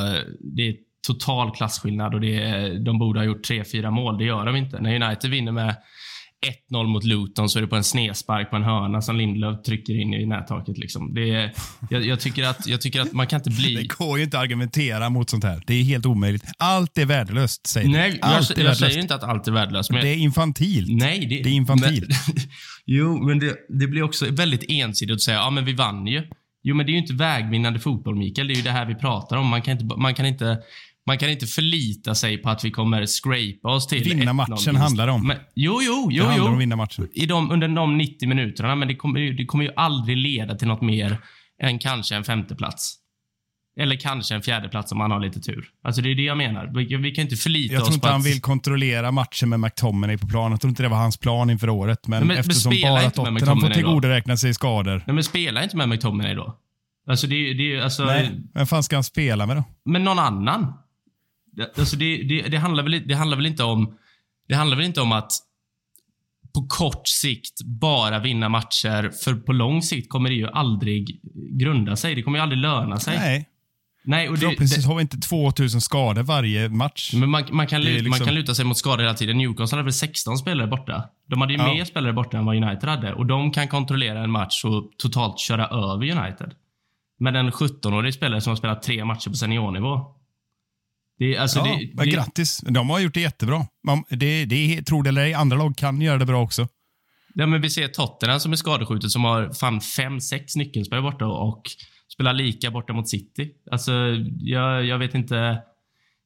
det 0.55 0.67
är 0.67 0.75
total 1.07 1.51
klasskillnad 1.55 2.13
och 2.13 2.21
det 2.21 2.35
är, 2.35 2.85
de 2.85 2.99
borde 2.99 3.19
ha 3.19 3.25
gjort 3.25 3.49
3-4 3.49 3.91
mål. 3.91 4.17
Det 4.17 4.23
gör 4.23 4.45
de 4.45 4.55
inte. 4.55 4.81
När 4.81 5.03
United 5.03 5.31
vinner 5.31 5.51
med 5.51 5.75
1-0 6.71 6.87
mot 6.87 7.03
Luton 7.03 7.49
så 7.49 7.59
är 7.59 7.61
det 7.61 7.67
på 7.67 7.75
en 7.75 7.83
snedspark 7.83 8.49
på 8.49 8.55
en 8.55 8.63
hörna 8.63 9.01
som 9.01 9.17
Lindelöf 9.17 9.63
trycker 9.65 10.01
in 10.01 10.13
i 10.13 10.25
nättaket. 10.25 10.77
Liksom. 10.77 11.13
Det 11.13 11.29
är, 11.29 11.53
jag, 11.89 12.05
jag, 12.05 12.19
tycker 12.19 12.43
att, 12.43 12.67
jag 12.67 12.81
tycker 12.81 13.01
att 13.01 13.13
man 13.13 13.27
kan 13.27 13.39
inte 13.39 13.49
bli... 13.49 13.75
Det 13.81 13.87
går 13.87 14.17
ju 14.17 14.23
inte 14.23 14.37
att 14.37 14.43
argumentera 14.43 15.09
mot 15.09 15.29
sånt 15.29 15.43
här. 15.43 15.63
Det 15.67 15.73
är 15.73 15.83
helt 15.83 16.05
omöjligt. 16.05 16.43
Allt 16.57 16.97
är 16.97 17.05
värdelöst, 17.05 17.67
säger 17.67 17.89
Nej, 17.89 18.19
allt 18.21 18.57
jag, 18.57 18.65
jag 18.67 18.77
säger 18.77 18.99
inte 18.99 19.15
att 19.15 19.23
allt 19.23 19.47
är 19.47 19.51
värdelöst. 19.51 19.91
Men... 19.91 20.01
Det 20.01 20.09
är 20.09 20.17
infantilt. 20.17 20.87
Nej, 20.89 21.19
det, 21.19 21.43
det 21.43 21.49
är 21.49 21.53
infantilt. 21.53 22.09
Men, 22.09 22.35
jo, 22.85 23.27
men 23.27 23.39
det, 23.39 23.55
det, 23.79 23.87
blir 23.87 24.03
också 24.03 24.31
väldigt 24.31 24.63
ensidigt 24.67 25.15
att 25.15 25.21
säga 25.21 25.37
ja 25.37 25.49
men 25.49 25.65
vi 25.65 25.73
vann 25.73 26.07
ju. 26.07 26.23
Jo, 26.67 26.75
men 26.75 26.85
det 26.85 26.89
är 26.89 26.93
ju 26.93 26.99
inte 26.99 27.13
vägvinnande 27.13 27.79
fotboll, 27.79 28.15
Mikael. 28.15 28.47
Det 28.47 28.53
är 28.53 28.55
ju 28.55 28.61
det 28.61 28.71
här 28.71 28.85
vi 28.85 28.95
pratar 28.95 29.37
om. 29.37 29.47
Man 29.47 29.61
kan 29.61 29.71
inte, 29.71 29.95
man 29.95 30.13
kan 30.13 30.25
inte 30.25 30.57
man 31.07 31.17
kan 31.17 31.29
inte 31.29 31.45
förlita 31.45 32.15
sig 32.15 32.37
på 32.37 32.49
att 32.49 32.65
vi 32.65 32.71
kommer 32.71 33.05
scrapa 33.05 33.75
oss 33.75 33.87
till 33.87 34.03
Vinna 34.03 34.33
matchen 34.33 34.75
handlar 34.75 35.05
det 35.05 35.11
om. 35.11 35.27
Men, 35.27 35.37
jo, 35.55 35.79
jo, 35.81 36.07
jo. 36.11 36.23
Det 36.23 36.29
handlar 36.29 36.47
jo. 36.47 36.53
om 36.53 36.59
vinna 36.59 36.75
matchen. 36.75 37.07
I 37.13 37.25
de, 37.25 37.51
under 37.51 37.67
de 37.67 37.97
90 37.97 38.29
minuterna, 38.29 38.75
men 38.75 38.87
det 38.87 38.95
kommer, 38.95 39.19
det 39.19 39.45
kommer 39.45 39.63
ju 39.63 39.71
aldrig 39.75 40.17
leda 40.17 40.55
till 40.55 40.67
något 40.67 40.81
mer 40.81 41.17
än 41.61 41.79
kanske 41.79 42.15
en 42.15 42.23
femteplats. 42.23 42.95
Eller 43.79 43.95
kanske 43.95 44.35
en 44.35 44.41
fjärdeplats 44.41 44.91
om 44.91 44.97
man 44.97 45.11
har 45.11 45.19
lite 45.19 45.39
tur. 45.39 45.69
Alltså 45.83 46.01
det 46.01 46.11
är 46.11 46.15
det 46.15 46.21
jag 46.21 46.37
menar. 46.37 46.71
Vi, 46.75 46.95
vi 46.95 47.11
kan 47.11 47.21
inte 47.21 47.35
förlita 47.35 47.75
oss 47.75 47.79
på 47.79 47.81
Jag 47.81 47.85
tror 47.85 47.95
inte 47.95 48.07
att... 48.07 48.13
han 48.13 48.23
vill 48.23 48.41
kontrollera 48.41 49.11
matchen 49.11 49.49
med 49.49 49.59
McTominay 49.59 50.17
på 50.17 50.27
plan. 50.27 50.51
Jag 50.51 50.61
tror 50.61 50.69
inte 50.69 50.83
det 50.83 50.89
var 50.89 50.97
hans 50.97 51.17
plan 51.17 51.49
inför 51.49 51.69
året. 51.69 52.07
Men, 52.07 52.27
men 52.27 52.37
eftersom 52.37 52.69
men 52.69 52.81
bara 52.81 53.09
Tottenham 53.09 53.61
får 53.61 53.69
tillgodoräkna 53.69 54.37
sig 54.37 54.53
skador. 54.53 55.03
Nej, 55.07 55.13
men 55.13 55.23
spela 55.23 55.63
inte 55.63 55.77
med 55.77 55.89
McTominay 55.89 56.35
då. 56.35 56.57
Alltså 57.07 57.27
det, 57.27 57.53
det 57.53 57.81
alltså... 57.81 58.05
Nej, 58.05 58.41
vem 58.53 58.67
fan 58.67 58.83
ska 58.83 58.95
han 58.95 59.03
spela 59.03 59.45
med 59.45 59.57
då? 59.57 59.63
Men 59.85 60.03
någon 60.03 60.19
annan. 60.19 60.73
Alltså 61.77 61.95
det, 61.95 62.23
det, 62.23 62.41
det, 62.41 62.57
handlar 62.57 62.83
väl, 62.83 63.07
det 63.07 63.13
handlar 63.13 63.37
väl 63.37 63.45
inte 63.45 63.63
om... 63.63 63.97
Det 64.47 64.55
handlar 64.55 64.77
väl 64.77 64.85
inte 64.85 65.01
om 65.01 65.11
att 65.11 65.31
på 66.53 66.67
kort 66.67 67.07
sikt 67.07 67.63
bara 67.63 68.19
vinna 68.19 68.49
matcher. 68.49 69.11
För 69.23 69.35
på 69.35 69.53
lång 69.53 69.81
sikt 69.81 70.09
kommer 70.09 70.29
det 70.29 70.35
ju 70.35 70.47
aldrig 70.47 71.19
grunda 71.59 71.95
sig. 71.95 72.15
Det 72.15 72.21
kommer 72.21 72.37
ju 72.37 72.43
aldrig 72.43 72.61
löna 72.61 72.99
sig. 72.99 73.17
Nej. 73.17 73.49
Nej, 74.05 74.29
och 74.29 74.39
Förhoppningsvis 74.39 74.83
det, 74.83 74.87
har 74.87 74.95
vi 74.95 75.01
inte 75.01 75.17
2000 75.17 75.81
skador 75.81 76.23
varje 76.23 76.69
match. 76.69 77.13
Men 77.13 77.29
man, 77.29 77.43
man, 77.51 77.67
kan, 77.67 77.81
luta, 77.81 77.93
liksom... 77.93 78.09
man 78.09 78.19
kan 78.19 78.33
luta 78.33 78.55
sig 78.55 78.65
mot 78.65 78.77
skador 78.77 79.03
hela 79.03 79.13
tiden. 79.13 79.37
Newcastle 79.37 79.75
hade 79.75 79.83
väl 79.83 79.93
16 79.93 80.37
spelare 80.37 80.67
borta. 80.67 81.09
De 81.29 81.41
hade 81.41 81.53
ju 81.53 81.59
ja. 81.59 81.73
mer 81.73 81.85
spelare 81.85 82.13
borta 82.13 82.37
än 82.37 82.45
vad 82.45 82.55
United 82.55 82.89
hade. 82.89 83.13
Och 83.13 83.25
de 83.25 83.51
kan 83.51 83.67
kontrollera 83.67 84.23
en 84.23 84.31
match 84.31 84.65
och 84.65 84.91
totalt 84.97 85.39
köra 85.39 85.67
över 85.67 86.17
United. 86.17 86.53
Men 87.19 87.35
en 87.35 87.51
17-årig 87.51 88.13
spelare 88.13 88.41
som 88.41 88.51
har 88.51 88.57
spelat 88.57 88.83
tre 88.83 89.05
matcher 89.05 89.29
på 89.29 89.35
seniornivå. 89.35 89.99
Det, 91.19 91.37
alltså 91.37 91.59
ja, 91.59 91.65
det, 91.65 92.03
det, 92.03 92.11
grattis. 92.11 92.57
De 92.57 92.89
har 92.89 92.99
gjort 92.99 93.13
det 93.13 93.21
jättebra. 93.21 93.65
Man, 93.87 94.03
det, 94.09 94.45
det, 94.45 94.81
tror 94.81 95.03
det 95.03 95.09
eller 95.09 95.21
ej, 95.21 95.33
andra 95.33 95.57
lag 95.57 95.77
kan 95.77 96.01
göra 96.01 96.17
det 96.17 96.25
bra 96.25 96.41
också. 96.41 96.67
Ja, 97.33 97.45
men 97.45 97.61
vi 97.61 97.69
ser 97.69 97.87
Tottenham 97.87 98.39
som 98.39 98.51
är 98.51 98.55
skadeskjutet 98.55 99.11
som 99.11 99.23
har 99.23 99.53
fan 99.53 99.81
fem, 99.81 100.21
sex 100.21 100.55
nyckelspelare 100.55 101.03
borta 101.03 101.25
och 101.25 101.63
spelar 102.13 102.33
lika 102.33 102.71
borta 102.71 102.93
mot 102.93 103.09
City. 103.09 103.51
Alltså, 103.71 103.91
jag, 104.39 104.85
jag 104.85 104.99
vet 104.99 105.15
inte. 105.15 105.61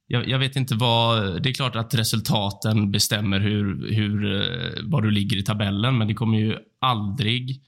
Jag, 0.07 0.27
jag, 0.27 0.39
vet 0.39 0.55
inte 0.55 0.75
vad... 0.75 1.43
Det 1.43 1.49
är 1.49 1.53
klart 1.53 1.75
att 1.75 1.93
resultaten 1.93 2.91
bestämmer 2.91 3.39
hur, 3.39 3.93
hur, 3.93 4.41
eh, 4.41 4.83
var 4.83 5.01
du 5.01 5.11
ligger 5.11 5.37
i 5.37 5.43
tabellen, 5.43 5.97
men 5.97 6.07
det 6.07 6.13
kommer 6.13 6.37
ju 6.37 6.57
aldrig 6.81 7.61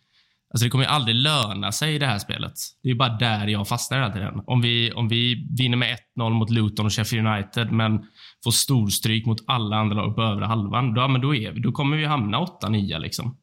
Alltså 0.54 0.66
det 0.66 0.70
kommer 0.70 0.84
ju 0.84 0.90
aldrig 0.90 1.16
löna 1.16 1.72
sig 1.72 1.96
i 1.96 2.00
det 2.00 2.06
här 2.06 2.20
spelet. 2.20 2.54
Det 2.84 2.90
är 2.90 2.96
bara 2.96 3.18
där 3.18 3.48
jag 3.48 3.68
fastnar 3.68 3.98
hela 3.98 4.14
tiden. 4.14 4.42
Om 4.48 4.62
vi, 4.62 4.92
om 4.92 5.08
vi 5.08 5.48
vinner 5.58 5.78
med 5.78 5.98
1-0 6.18 6.30
mot 6.30 6.50
Luton 6.50 6.86
och 6.86 6.94
Sheffield 6.94 7.28
United, 7.28 7.72
men 7.72 8.00
får 8.44 8.52
storstryk 8.52 9.26
mot 9.26 9.44
alla 9.48 9.76
andra 9.76 9.96
lag 9.96 10.16
på 10.16 10.22
övre 10.22 10.46
halvan, 10.46 10.94
då, 10.94 11.08
men 11.08 11.22
då, 11.22 11.36
är 11.36 11.52
vi, 11.52 11.60
då 11.60 11.72
kommer 11.72 11.98
vi 11.98 12.06
hamna 12.06 12.40
8-9 12.40 13.00
liksom. 13.00 13.38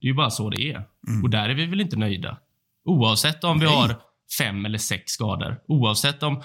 Det 0.00 0.06
är 0.06 0.08
ju 0.08 0.14
bara 0.14 0.30
så 0.30 0.50
det 0.50 0.72
är. 0.72 0.84
Och 1.22 1.30
där 1.30 1.48
är 1.48 1.54
vi 1.54 1.66
väl 1.66 1.80
inte 1.80 1.96
nöjda. 1.96 2.38
Oavsett 2.84 3.44
om 3.44 3.58
vi 3.58 3.66
Nej. 3.66 3.74
har 3.74 3.96
fem 4.38 4.64
eller 4.66 4.78
sex 4.78 5.12
skador. 5.12 5.56
Oavsett 5.68 6.22
om, 6.22 6.42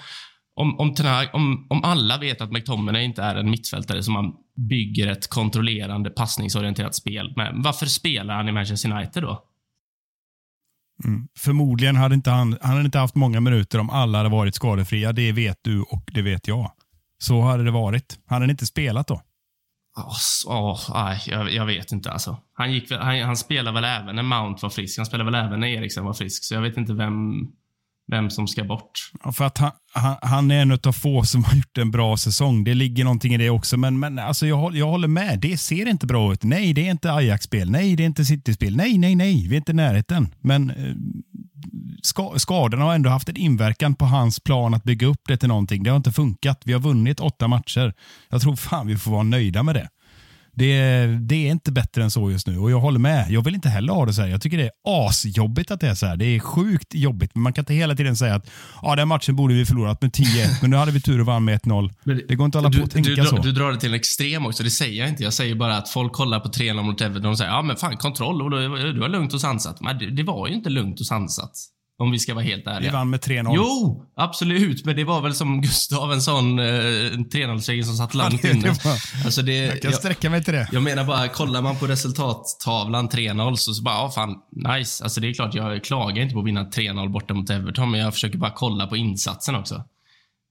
om, 0.54 0.80
om, 0.80 0.94
Ten 0.94 1.06
Hag- 1.06 1.30
om, 1.34 1.66
om 1.70 1.84
alla 1.84 2.18
vet 2.18 2.40
att 2.40 2.52
McTominay 2.52 3.04
inte 3.04 3.22
är 3.22 3.34
en 3.34 3.50
mittfältare 3.50 4.02
som 4.02 4.14
man 4.14 4.32
bygger 4.68 5.06
ett 5.06 5.30
kontrollerande, 5.30 6.10
passningsorienterat 6.10 6.94
spel 6.94 7.32
med. 7.36 7.52
Varför 7.56 7.86
spelar 7.86 8.34
han 8.34 8.48
i 8.48 8.52
Manchester 8.52 8.90
United 8.92 9.22
då? 9.22 9.44
Mm. 11.04 11.28
Förmodligen 11.38 11.96
hade 11.96 12.14
inte 12.14 12.30
han, 12.30 12.58
han 12.60 12.70
hade 12.70 12.84
inte 12.84 12.98
haft 12.98 13.14
många 13.14 13.40
minuter 13.40 13.78
om 13.78 13.90
alla 13.90 14.18
hade 14.18 14.30
varit 14.30 14.54
skadefria. 14.54 15.12
Det 15.12 15.32
vet 15.32 15.58
du 15.62 15.82
och 15.82 16.04
det 16.14 16.22
vet 16.22 16.48
jag. 16.48 16.72
Så 17.18 17.40
hade 17.40 17.64
det 17.64 17.70
varit. 17.70 18.18
Han 18.26 18.40
hade 18.40 18.50
inte 18.50 18.66
spelat 18.66 19.08
då. 19.08 19.22
Åh, 20.46 20.78
nej, 20.94 21.20
jag, 21.26 21.52
jag 21.52 21.66
vet 21.66 21.92
inte 21.92 22.10
alltså. 22.10 22.36
Han, 22.54 22.72
gick, 22.72 22.92
han, 22.92 23.20
han 23.20 23.36
spelade 23.36 23.74
väl 23.80 23.84
även 23.84 24.16
när 24.16 24.22
Mount 24.22 24.58
var 24.62 24.70
frisk. 24.70 24.98
Han 24.98 25.06
spelade 25.06 25.30
väl 25.30 25.46
även 25.46 25.60
när 25.60 25.68
Eriksen 25.68 26.04
var 26.04 26.12
frisk. 26.12 26.44
Så 26.44 26.54
jag 26.54 26.62
vet 26.62 26.76
inte 26.76 26.94
vem, 26.94 27.12
vem 28.10 28.30
som 28.30 28.48
ska 28.48 28.64
bort. 28.64 28.90
Ja, 29.24 29.32
För 29.32 29.44
att 29.44 29.58
han, 29.58 29.70
han, 29.92 30.16
han 30.22 30.50
är 30.50 30.62
en 30.62 30.72
av 30.72 30.92
få 30.92 31.24
som 31.24 31.44
har 31.44 31.56
gjort 31.56 31.78
en 31.78 31.90
bra 31.90 32.16
säsong. 32.16 32.64
Det 32.64 32.74
ligger 32.74 33.04
någonting 33.04 33.34
i 33.34 33.36
det 33.36 33.50
också. 33.50 33.76
Men, 33.76 33.98
men 33.98 34.18
alltså 34.18 34.46
jag, 34.46 34.76
jag 34.76 34.86
håller 34.86 35.08
med. 35.08 35.38
Det 35.40 35.56
ser 35.56 35.88
inte 35.88 36.06
bra 36.06 36.32
ut. 36.32 36.42
Nej, 36.42 36.72
det 36.72 36.86
är 36.86 36.90
inte 36.90 37.12
Ajax-spel. 37.12 37.70
Nej, 37.70 37.96
det 37.96 38.02
är 38.02 38.06
inte 38.06 38.24
City-spel. 38.24 38.76
Nej, 38.76 38.98
nej, 38.98 39.14
nej. 39.14 39.46
Vi 39.48 39.54
är 39.54 39.58
inte 39.58 39.72
i 39.72 39.74
närheten. 39.74 40.28
Men 40.40 40.70
eh, 40.70 40.94
ska, 42.02 42.34
skadorna 42.36 42.84
har 42.84 42.94
ändå 42.94 43.10
haft 43.10 43.28
en 43.28 43.36
inverkan 43.36 43.94
på 43.94 44.04
hans 44.04 44.40
plan 44.40 44.74
att 44.74 44.84
bygga 44.84 45.06
upp 45.06 45.22
det 45.28 45.36
till 45.36 45.48
någonting. 45.48 45.82
Det 45.82 45.90
har 45.90 45.96
inte 45.96 46.12
funkat. 46.12 46.62
Vi 46.64 46.72
har 46.72 46.80
vunnit 46.80 47.20
åtta 47.20 47.48
matcher. 47.48 47.94
Jag 48.28 48.40
tror 48.40 48.56
fan 48.56 48.86
vi 48.86 48.96
får 48.96 49.10
vara 49.10 49.22
nöjda 49.22 49.62
med 49.62 49.74
det. 49.74 49.88
Det, 50.60 51.06
det 51.06 51.46
är 51.46 51.50
inte 51.50 51.72
bättre 51.72 52.02
än 52.02 52.10
så 52.10 52.30
just 52.30 52.46
nu 52.46 52.58
och 52.58 52.70
jag 52.70 52.80
håller 52.80 52.98
med. 52.98 53.30
Jag 53.30 53.44
vill 53.44 53.54
inte 53.54 53.68
heller 53.68 53.92
ha 53.92 54.06
det 54.06 54.12
så 54.12 54.22
här. 54.22 54.28
Jag 54.28 54.40
tycker 54.42 54.58
det 54.58 54.64
är 54.64 54.70
asjobbigt 54.84 55.70
att 55.70 55.80
det 55.80 55.88
är 55.88 55.94
så 55.94 56.06
här. 56.06 56.16
Det 56.16 56.24
är 56.24 56.40
sjukt 56.40 56.94
jobbigt, 56.94 57.30
men 57.34 57.42
man 57.42 57.52
kan 57.52 57.62
inte 57.62 57.74
hela 57.74 57.94
tiden 57.94 58.16
säga 58.16 58.34
att 58.34 58.50
ja, 58.82 58.96
den 58.96 59.08
matchen 59.08 59.36
borde 59.36 59.54
vi 59.54 59.66
förlorat 59.66 60.02
med 60.02 60.10
10-1, 60.10 60.58
men 60.60 60.70
nu 60.70 60.76
hade 60.76 60.92
vi 60.92 61.00
tur 61.00 61.20
och 61.20 61.26
vann 61.26 61.44
med 61.44 61.60
1-0. 61.60 61.92
Det 62.28 62.34
går 62.34 62.44
inte 62.44 62.58
att 62.58 62.64
hålla 62.64 62.78
på 62.78 62.84
och 62.84 62.90
tänka 62.90 63.10
du, 63.10 63.24
så. 63.24 63.36
Du, 63.36 63.42
du 63.42 63.52
drar 63.52 63.72
det 63.72 63.80
till 63.80 63.88
en 63.88 63.94
extrem 63.94 64.46
också. 64.46 64.62
Det 64.62 64.70
säger 64.70 65.00
jag 65.00 65.08
inte. 65.08 65.22
Jag 65.22 65.32
säger 65.32 65.54
bara 65.54 65.76
att 65.76 65.88
folk 65.88 66.12
kollar 66.12 66.40
på 66.40 66.48
3-0 66.48 66.82
mot 66.82 67.00
Everton 67.00 67.30
och 67.30 67.38
säger 67.38 67.50
ja 67.50 67.62
men 67.62 67.76
fan 67.76 67.96
kontroll 67.96 68.42
och 68.42 68.50
du, 68.50 68.92
du 68.92 69.00
var 69.00 69.08
lugnt 69.08 69.34
och 69.34 69.40
sansat. 69.40 69.80
Men 69.80 69.98
det, 69.98 70.10
det 70.10 70.22
var 70.22 70.48
ju 70.48 70.54
inte 70.54 70.70
lugnt 70.70 71.00
och 71.00 71.06
sansat. 71.06 71.52
Om 72.00 72.10
vi 72.10 72.18
ska 72.18 72.34
vara 72.34 72.44
helt 72.44 72.66
vi 72.66 72.70
ärliga. 72.70 72.92
vann 72.92 73.10
med 73.10 73.20
3-0. 73.20 73.52
Jo, 73.56 74.06
absolut. 74.16 74.84
Men 74.84 74.96
det 74.96 75.04
var 75.04 75.20
väl 75.20 75.34
som 75.34 75.60
Gustav, 75.62 76.12
en 76.12 76.22
sån 76.22 76.58
eh, 76.58 76.64
3-0-seger 76.64 77.82
som 77.82 77.94
satt 77.96 78.14
långt 78.14 78.44
inne. 78.44 78.74
Alltså 79.24 79.42
det, 79.42 79.56
Jag 79.56 79.82
kan 79.82 79.90
jag, 79.90 80.00
sträcka 80.00 80.30
mig 80.30 80.44
till 80.44 80.54
det. 80.54 80.68
jag 80.72 80.82
menar 80.82 81.04
bara, 81.04 81.28
kollar 81.28 81.62
man 81.62 81.76
på 81.76 81.86
resultattavlan 81.86 83.08
3-0 83.08 83.54
så, 83.54 83.74
så 83.74 83.82
bara, 83.82 83.94
ja 83.94 84.10
fan, 84.10 84.36
nice. 84.76 85.04
Alltså 85.04 85.20
det 85.20 85.28
är 85.28 85.34
klart, 85.34 85.54
jag 85.54 85.84
klagar 85.84 86.22
inte 86.22 86.34
på 86.34 86.40
att 86.40 86.46
vinna 86.46 86.64
3-0 86.64 87.08
borta 87.08 87.34
mot 87.34 87.50
Everton, 87.50 87.90
men 87.90 88.00
jag 88.00 88.14
försöker 88.14 88.38
bara 88.38 88.50
kolla 88.54 88.86
på 88.86 88.96
insatsen 88.96 89.54
också. 89.54 89.84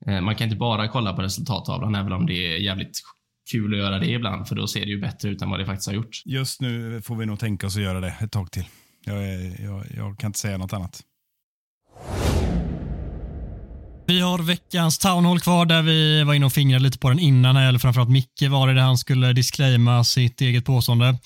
Eh, 0.07 0.21
Man 0.21 0.35
kan 0.35 0.45
inte 0.45 0.57
bara 0.57 0.87
kolla 0.87 1.13
på 1.13 1.21
resultattavlan, 1.21 1.95
även 1.95 2.11
om 2.13 2.25
det 2.25 2.33
är 2.33 2.57
jävligt 2.57 2.99
kul 3.51 3.73
att 3.73 3.79
göra 3.79 3.99
det 3.99 4.09
ibland, 4.11 4.47
för 4.47 4.55
då 4.55 4.67
ser 4.67 4.79
det 4.79 4.91
ju 4.91 5.01
bättre 5.01 5.29
ut 5.29 5.41
än 5.41 5.49
vad 5.49 5.59
det 5.59 5.65
faktiskt 5.65 5.87
har 5.87 5.95
gjort. 5.95 6.21
Just 6.25 6.61
nu 6.61 7.01
får 7.01 7.15
vi 7.15 7.25
nog 7.25 7.39
tänka 7.39 7.67
oss 7.67 7.75
att 7.75 7.83
göra 7.83 7.99
det 7.99 8.13
ett 8.21 8.31
tag 8.31 8.51
till. 8.51 8.65
Jag, 9.05 9.17
är, 9.23 9.63
jag, 9.63 9.85
jag 9.97 10.17
kan 10.19 10.27
inte 10.29 10.39
säga 10.39 10.57
något 10.57 10.73
annat. 10.73 11.01
Vi 14.09 14.19
har 14.21 14.39
veckans 14.39 14.97
townhall 14.97 15.39
kvar 15.39 15.65
där 15.65 15.81
vi 15.81 16.23
var 16.23 16.33
inne 16.33 16.45
och 16.45 16.53
fingrade 16.53 16.83
lite 16.83 16.97
på 16.97 17.09
den 17.09 17.19
innan, 17.19 17.57
eller 17.57 17.79
framförallt 17.79 18.09
Micke 18.09 18.43
var 18.49 18.67
det 18.67 18.73
där 18.73 18.81
han 18.81 18.97
skulle 18.97 19.33
disclaima 19.33 20.03
sitt 20.03 20.41
eget 20.41 20.65
påstående. 20.65 21.17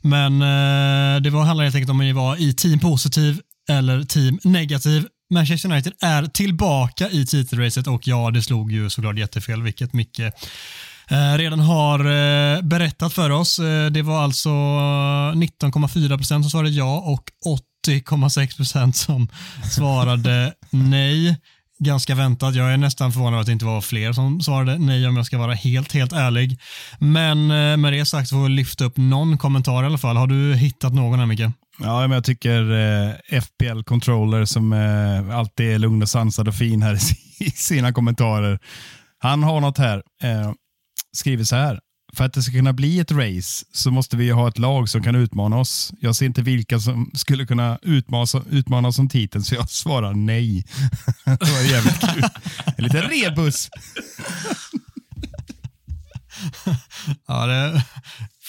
Men 0.00 0.42
eh, 0.42 1.22
det 1.22 1.30
var, 1.30 1.44
handlade 1.44 1.66
helt 1.66 1.74
enkelt 1.74 1.90
om 1.90 1.98
ni 1.98 2.12
var 2.12 2.36
i 2.36 2.52
team 2.54 2.78
positiv 2.78 3.40
eller 3.68 4.02
team 4.02 4.38
negativ. 4.44 5.06
Manchester 5.34 5.72
United 5.72 5.92
är 6.00 6.26
tillbaka 6.26 7.10
i 7.10 7.26
titelracet 7.26 7.86
och 7.86 8.06
ja, 8.06 8.30
det 8.30 8.42
slog 8.42 8.72
ju 8.72 8.90
såklart 8.90 9.18
jättefel, 9.18 9.62
vilket 9.62 9.92
Micke 9.92 10.20
eh, 11.10 11.34
redan 11.36 11.60
har 11.60 11.98
eh, 11.98 12.62
berättat 12.62 13.12
för 13.12 13.30
oss. 13.30 13.58
Eh, 13.58 13.90
det 13.90 14.02
var 14.02 14.22
alltså 14.22 14.50
19,4 14.50 16.16
procent 16.16 16.44
som 16.44 16.50
svarade 16.50 16.70
ja 16.70 16.98
och 16.98 17.24
80,6 17.88 18.56
procent 18.56 18.96
som 18.96 19.28
svarade 19.70 20.54
nej. 20.70 21.36
Ganska 21.84 22.14
väntat. 22.14 22.54
Jag 22.54 22.72
är 22.72 22.76
nästan 22.76 23.12
förvånad 23.12 23.32
över 23.32 23.40
att 23.40 23.46
det 23.46 23.52
inte 23.52 23.64
var 23.64 23.80
fler 23.80 24.12
som 24.12 24.40
svarade 24.40 24.78
nej 24.78 25.06
om 25.06 25.16
jag 25.16 25.26
ska 25.26 25.38
vara 25.38 25.54
helt, 25.54 25.92
helt 25.92 26.12
ärlig. 26.12 26.60
Men 26.98 27.50
eh, 27.50 27.76
med 27.76 27.92
det 27.92 28.06
sagt 28.06 28.30
får 28.30 28.42
vi 28.42 28.48
lyfta 28.48 28.84
upp 28.84 28.96
någon 28.96 29.38
kommentar 29.38 29.82
i 29.82 29.86
alla 29.86 29.98
fall. 29.98 30.16
Har 30.16 30.26
du 30.26 30.54
hittat 30.54 30.94
någon 30.94 31.18
här 31.18 31.26
Micke? 31.26 31.40
Ja, 31.78 32.00
men 32.00 32.10
jag 32.10 32.24
tycker 32.24 32.72
eh, 32.72 33.40
FPL 33.40 33.82
Controller 33.82 34.44
som 34.44 34.72
eh, 34.72 35.36
alltid 35.38 35.74
är 35.74 35.78
lugn 35.78 36.02
och 36.02 36.08
sansad 36.08 36.48
och 36.48 36.54
fin 36.54 36.82
här 36.82 36.94
i, 36.94 37.44
i 37.44 37.50
sina 37.54 37.92
kommentarer. 37.92 38.58
Han 39.18 39.42
har 39.42 39.60
något 39.60 39.78
här. 39.78 40.02
Eh, 40.22 40.52
skriver 41.16 41.44
så 41.44 41.56
här. 41.56 41.80
För 42.12 42.24
att 42.24 42.32
det 42.32 42.42
ska 42.42 42.52
kunna 42.52 42.72
bli 42.72 43.00
ett 43.00 43.12
race 43.12 43.64
så 43.72 43.90
måste 43.90 44.16
vi 44.16 44.30
ha 44.30 44.48
ett 44.48 44.58
lag 44.58 44.88
som 44.88 45.02
kan 45.02 45.14
utmana 45.14 45.58
oss. 45.58 45.92
Jag 46.00 46.16
ser 46.16 46.26
inte 46.26 46.42
vilka 46.42 46.78
som 46.78 47.10
skulle 47.14 47.46
kunna 47.46 47.78
utmana, 47.82 48.26
utmana 48.50 48.88
oss 48.88 48.96
som 48.96 49.08
titeln, 49.08 49.44
så 49.44 49.54
jag 49.54 49.70
svarar 49.70 50.14
nej. 50.14 50.64
det 51.24 51.50
var 51.50 51.72
jävligt 51.72 52.00
kul. 52.00 52.22
En 52.76 52.84
liten 52.84 53.02
rebus. 53.02 53.68
Ja, 57.26 57.46
det 57.46 57.84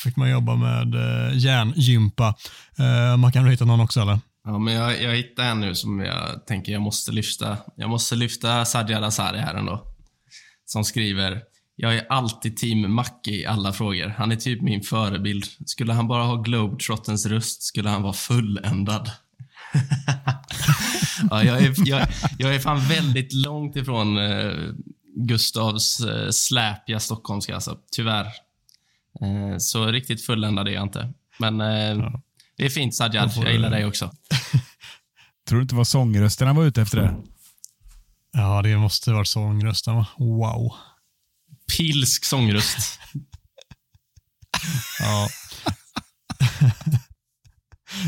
fick 0.03 0.15
man 0.15 0.29
jobba 0.29 0.55
med 0.55 0.95
eh, 0.95 1.37
järngympa. 1.37 2.35
Eh, 2.79 3.17
man 3.17 3.31
kan 3.31 3.47
hitta 3.47 3.65
någon 3.65 3.79
också 3.79 4.01
eller? 4.01 4.19
Ja, 4.43 4.57
men 4.57 4.73
jag, 4.73 5.01
jag 5.01 5.15
hittade 5.15 5.47
en 5.47 5.59
nu 5.59 5.75
som 5.75 5.99
jag 5.99 6.45
tänker 6.47 6.71
jag 6.71 6.81
måste 6.81 7.11
lyfta. 7.11 7.57
Jag 7.75 7.89
måste 7.89 8.15
lyfta 8.15 8.65
Sadja 8.65 9.05
Azari 9.05 9.39
här 9.39 9.55
ändå. 9.55 9.85
Som 10.65 10.83
skriver 10.83 11.41
jag 11.81 11.95
är 11.95 12.05
alltid 12.09 12.57
team 12.57 12.93
Macke 12.93 13.31
i 13.31 13.45
alla 13.45 13.73
frågor. 13.73 14.07
Han 14.07 14.31
är 14.31 14.35
typ 14.35 14.61
min 14.61 14.81
förebild. 14.81 15.45
Skulle 15.65 15.93
han 15.93 16.07
bara 16.07 16.23
ha 16.23 16.35
Globetrottens 16.35 17.25
röst 17.25 17.63
skulle 17.63 17.89
han 17.89 18.01
vara 18.01 18.13
fulländad. 18.13 19.11
ja, 21.29 21.43
jag, 21.43 21.61
är, 21.61 21.73
jag, 21.85 22.07
jag 22.37 22.55
är 22.55 22.59
fan 22.59 22.79
väldigt 22.79 23.33
långt 23.33 23.75
ifrån 23.75 24.17
eh, 24.17 24.53
Gustavs 25.15 25.99
eh, 25.99 26.29
släpiga 26.29 26.99
stockholmska, 26.99 27.55
alltså. 27.55 27.77
Tyvärr. 27.91 28.25
Eh, 29.21 29.57
så 29.57 29.85
riktigt 29.85 30.25
fulländad 30.25 30.67
är 30.67 30.71
jag 30.71 30.83
inte. 30.83 31.13
Men 31.37 31.61
eh, 31.61 32.11
det 32.57 32.65
är 32.65 32.69
fint 32.69 32.95
Sajjad. 32.95 33.31
Jag 33.35 33.51
gillar 33.51 33.69
dig 33.69 33.85
också. 33.85 34.11
Tror 35.47 35.59
du 35.59 35.61
inte 35.61 35.75
det 35.75 35.77
var 35.77 35.83
sångrösten 35.83 36.47
han 36.47 36.55
var 36.55 36.63
ute 36.63 36.81
efter 36.81 36.97
det? 36.97 37.15
Ja, 38.31 38.61
det 38.61 38.77
måste 38.77 39.11
varit 39.11 39.27
sångrösten? 39.27 40.05
Wow. 40.17 40.73
Pilsk 41.77 42.25
sångröst. 42.25 42.99
Ja. 44.99 45.29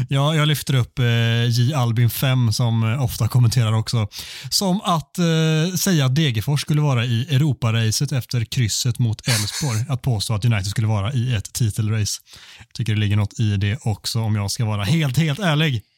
ja, 0.10 0.36
jag 0.36 0.48
lyfter 0.48 0.74
upp 0.74 1.00
eh, 1.00 1.46
J. 1.50 1.74
Albin 1.74 2.10
5 2.10 2.54
som 2.54 2.84
eh, 2.84 3.04
ofta 3.04 3.28
kommenterar 3.28 3.74
också. 3.74 4.08
Som 4.50 4.82
att 4.82 5.18
eh, 5.20 5.76
säga 5.78 6.06
att 6.06 6.16
Degerfors 6.16 6.62
skulle 6.62 6.82
vara 6.82 7.06
i 7.06 7.36
Europaracet 7.36 8.12
efter 8.12 8.46
krysset 8.46 9.00
mot 9.00 9.28
Elfsborg. 9.28 9.86
Att 9.90 10.02
påstå 10.02 10.34
att 10.34 10.46
United 10.46 10.68
skulle 10.68 10.88
vara 10.88 11.14
i 11.14 11.36
ett 11.36 11.54
titelrace. 11.54 12.22
Jag 12.58 12.74
tycker 12.74 12.94
det 12.94 13.00
ligger 13.00 13.16
något 13.16 13.40
i 13.40 13.58
det 13.58 13.78
också 13.82 14.20
om 14.20 14.36
jag 14.36 14.52
ska 14.52 14.66
vara 14.66 14.84
helt, 14.84 15.18
helt 15.18 15.40
ärlig. 15.40 15.82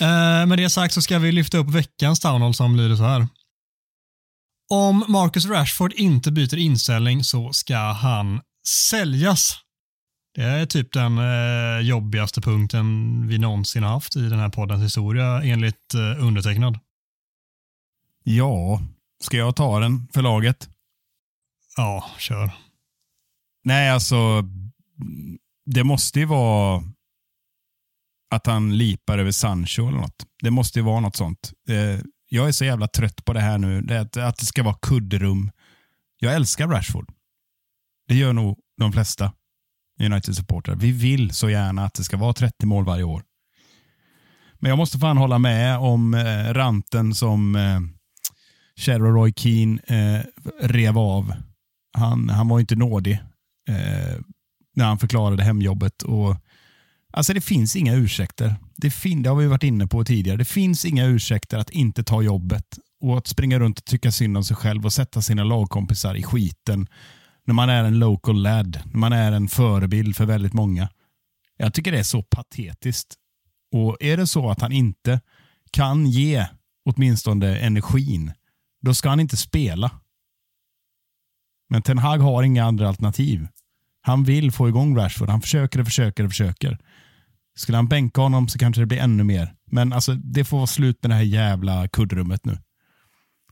Eh, 0.00 0.46
med 0.46 0.58
det 0.58 0.70
sagt 0.70 0.94
så 0.94 1.02
ska 1.02 1.18
vi 1.18 1.32
lyfta 1.32 1.58
upp 1.58 1.70
veckans 1.70 2.20
Townhall 2.20 2.54
som 2.54 2.76
lyder 2.76 2.96
så 2.96 3.02
här. 3.02 3.28
Om 4.72 5.04
Marcus 5.08 5.46
Rashford 5.46 5.92
inte 5.92 6.32
byter 6.32 6.58
inställning 6.58 7.24
så 7.24 7.52
ska 7.52 7.76
han 7.76 8.40
säljas. 8.90 9.56
Det 10.34 10.42
är 10.42 10.66
typ 10.66 10.92
den 10.92 11.18
eh, 11.18 11.80
jobbigaste 11.80 12.40
punkten 12.40 13.26
vi 13.28 13.38
någonsin 13.38 13.82
haft 13.82 14.16
i 14.16 14.28
den 14.28 14.38
här 14.38 14.48
poddens 14.48 14.82
historia 14.82 15.42
enligt 15.42 15.94
eh, 15.94 16.24
undertecknad. 16.24 16.78
Ja, 18.24 18.80
ska 19.20 19.36
jag 19.36 19.56
ta 19.56 19.80
den 19.80 20.08
för 20.14 20.22
laget? 20.22 20.68
Ja, 21.76 22.10
kör. 22.18 22.50
Nej, 23.64 23.90
alltså. 23.90 24.42
Det 25.66 25.84
måste 25.84 26.18
ju 26.18 26.24
vara 26.24 26.82
att 28.30 28.46
han 28.46 28.78
lipar 28.78 29.18
över 29.18 29.32
Sancho 29.32 29.88
eller 29.88 29.98
något. 29.98 30.26
Det 30.42 30.50
måste 30.50 30.78
ju 30.78 30.84
vara 30.84 31.00
något 31.00 31.16
sånt. 31.16 31.52
Eh, 31.68 32.00
jag 32.32 32.48
är 32.48 32.52
så 32.52 32.64
jävla 32.64 32.88
trött 32.88 33.24
på 33.24 33.32
det 33.32 33.40
här 33.40 33.58
nu. 33.58 33.80
Det, 33.80 34.00
att, 34.00 34.16
att 34.16 34.38
det 34.38 34.46
ska 34.46 34.62
vara 34.62 34.76
kuddrum. 34.82 35.50
Jag 36.18 36.34
älskar 36.34 36.68
Rashford. 36.68 37.12
Det 38.08 38.14
gör 38.14 38.32
nog 38.32 38.58
de 38.78 38.92
flesta 38.92 39.32
United-supportrar. 40.00 40.76
Vi 40.76 40.92
vill 40.92 41.30
så 41.30 41.50
gärna 41.50 41.84
att 41.84 41.94
det 41.94 42.04
ska 42.04 42.16
vara 42.16 42.32
30 42.32 42.66
mål 42.66 42.84
varje 42.84 43.04
år. 43.04 43.22
Men 44.58 44.68
jag 44.68 44.78
måste 44.78 44.98
fan 44.98 45.16
hålla 45.16 45.38
med 45.38 45.78
om 45.78 46.14
eh, 46.14 46.54
ranten 46.54 47.14
som 47.14 47.56
eh, 47.56 47.80
Cheryl 48.76 49.02
Roy 49.02 49.32
Keane 49.36 49.78
eh, 49.86 50.24
rev 50.60 50.98
av. 50.98 51.34
Han, 51.92 52.28
han 52.28 52.48
var 52.48 52.60
inte 52.60 52.76
nådig 52.76 53.12
eh, 53.68 54.18
när 54.76 54.84
han 54.84 54.98
förklarade 54.98 55.42
hemjobbet. 55.42 56.02
Och 56.02 56.36
Alltså 57.12 57.32
det 57.32 57.40
finns 57.40 57.76
inga 57.76 57.94
ursäkter. 57.94 58.56
Det, 58.80 58.90
fin 58.90 59.22
det 59.22 59.28
har 59.28 59.36
vi 59.36 59.46
varit 59.46 59.62
inne 59.62 59.86
på 59.86 60.04
tidigare. 60.04 60.36
Det 60.36 60.44
finns 60.44 60.84
inga 60.84 61.06
ursäkter 61.06 61.58
att 61.58 61.70
inte 61.70 62.04
ta 62.04 62.22
jobbet 62.22 62.78
och 63.00 63.18
att 63.18 63.26
springa 63.26 63.58
runt 63.58 63.78
och 63.78 63.84
tycka 63.84 64.12
synd 64.12 64.36
om 64.36 64.44
sig 64.44 64.56
själv 64.56 64.84
och 64.84 64.92
sätta 64.92 65.22
sina 65.22 65.44
lagkompisar 65.44 66.14
i 66.14 66.22
skiten 66.22 66.86
när 67.46 67.54
man 67.54 67.68
är 67.68 67.84
en 67.84 67.98
local 67.98 68.42
lad, 68.42 68.80
när 68.84 68.98
man 68.98 69.12
är 69.12 69.32
en 69.32 69.48
förebild 69.48 70.16
för 70.16 70.26
väldigt 70.26 70.52
många. 70.52 70.88
Jag 71.56 71.74
tycker 71.74 71.92
det 71.92 71.98
är 71.98 72.02
så 72.02 72.22
patetiskt. 72.22 73.14
Och 73.72 73.96
är 74.00 74.16
det 74.16 74.26
så 74.26 74.50
att 74.50 74.60
han 74.60 74.72
inte 74.72 75.20
kan 75.70 76.06
ge 76.06 76.46
åtminstone 76.84 77.58
energin, 77.58 78.32
då 78.82 78.94
ska 78.94 79.08
han 79.08 79.20
inte 79.20 79.36
spela. 79.36 79.90
Men 81.68 81.82
Ten 81.82 81.98
Hag 81.98 82.18
har 82.18 82.42
inga 82.42 82.64
andra 82.64 82.88
alternativ. 82.88 83.48
Han 84.02 84.24
vill 84.24 84.52
få 84.52 84.68
igång 84.68 84.96
Rashford. 84.96 85.28
Han 85.28 85.40
försöker 85.40 85.80
och 85.80 85.86
försöker 85.86 86.24
och 86.24 86.30
försöker. 86.30 86.78
Skulle 87.60 87.78
han 87.78 87.88
bänka 87.88 88.20
honom 88.20 88.48
så 88.48 88.58
kanske 88.58 88.82
det 88.82 88.86
blir 88.86 88.98
ännu 88.98 89.24
mer. 89.24 89.54
Men 89.70 89.92
alltså, 89.92 90.14
det 90.14 90.44
får 90.44 90.56
vara 90.56 90.66
slut 90.66 91.02
med 91.02 91.10
det 91.10 91.14
här 91.14 91.22
jävla 91.22 91.88
kuddrummet 91.88 92.44
nu. 92.44 92.58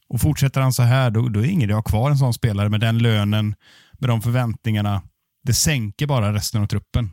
Och 0.08 0.20
fortsätter 0.20 0.60
han 0.60 0.72
så 0.72 0.82
här, 0.82 1.10
då, 1.10 1.28
då 1.28 1.40
är 1.40 1.44
det 1.44 1.50
ingen 1.50 1.62
idé 1.62 1.72
att 1.72 1.76
ha 1.76 1.82
kvar 1.82 2.10
en 2.10 2.18
sån 2.18 2.34
spelare 2.34 2.68
med 2.68 2.80
den 2.80 2.98
lönen, 2.98 3.54
med 3.98 4.10
de 4.10 4.22
förväntningarna. 4.22 5.02
Det 5.44 5.54
sänker 5.54 6.06
bara 6.06 6.32
resten 6.32 6.62
av 6.62 6.66
truppen. 6.66 7.10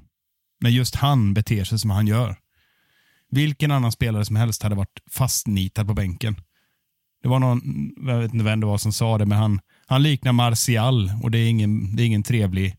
När 0.61 0.69
just 0.69 0.95
han 0.95 1.33
beter 1.33 1.63
sig 1.63 1.79
som 1.79 1.89
han 1.89 2.07
gör. 2.07 2.37
Vilken 3.31 3.71
annan 3.71 3.91
spelare 3.91 4.25
som 4.25 4.35
helst 4.35 4.63
hade 4.63 4.75
varit 4.75 4.99
fastnitad 5.11 5.87
på 5.87 5.93
bänken. 5.93 6.35
Det 7.23 7.29
var 7.29 7.39
någon, 7.39 7.61
jag 8.07 8.19
vet 8.19 8.33
inte 8.33 8.45
vem 8.45 8.59
det 8.59 8.65
var 8.65 8.77
som 8.77 8.93
sa 8.93 9.17
det, 9.17 9.25
men 9.25 9.37
han, 9.37 9.59
han 9.85 10.03
liknar 10.03 10.31
Martial 10.31 11.11
och 11.23 11.31
det 11.31 11.37
är 11.37 11.49
ingen, 11.49 11.95
det 11.95 12.03
är 12.03 12.07
ingen 12.07 12.23
trevlig 12.23 12.75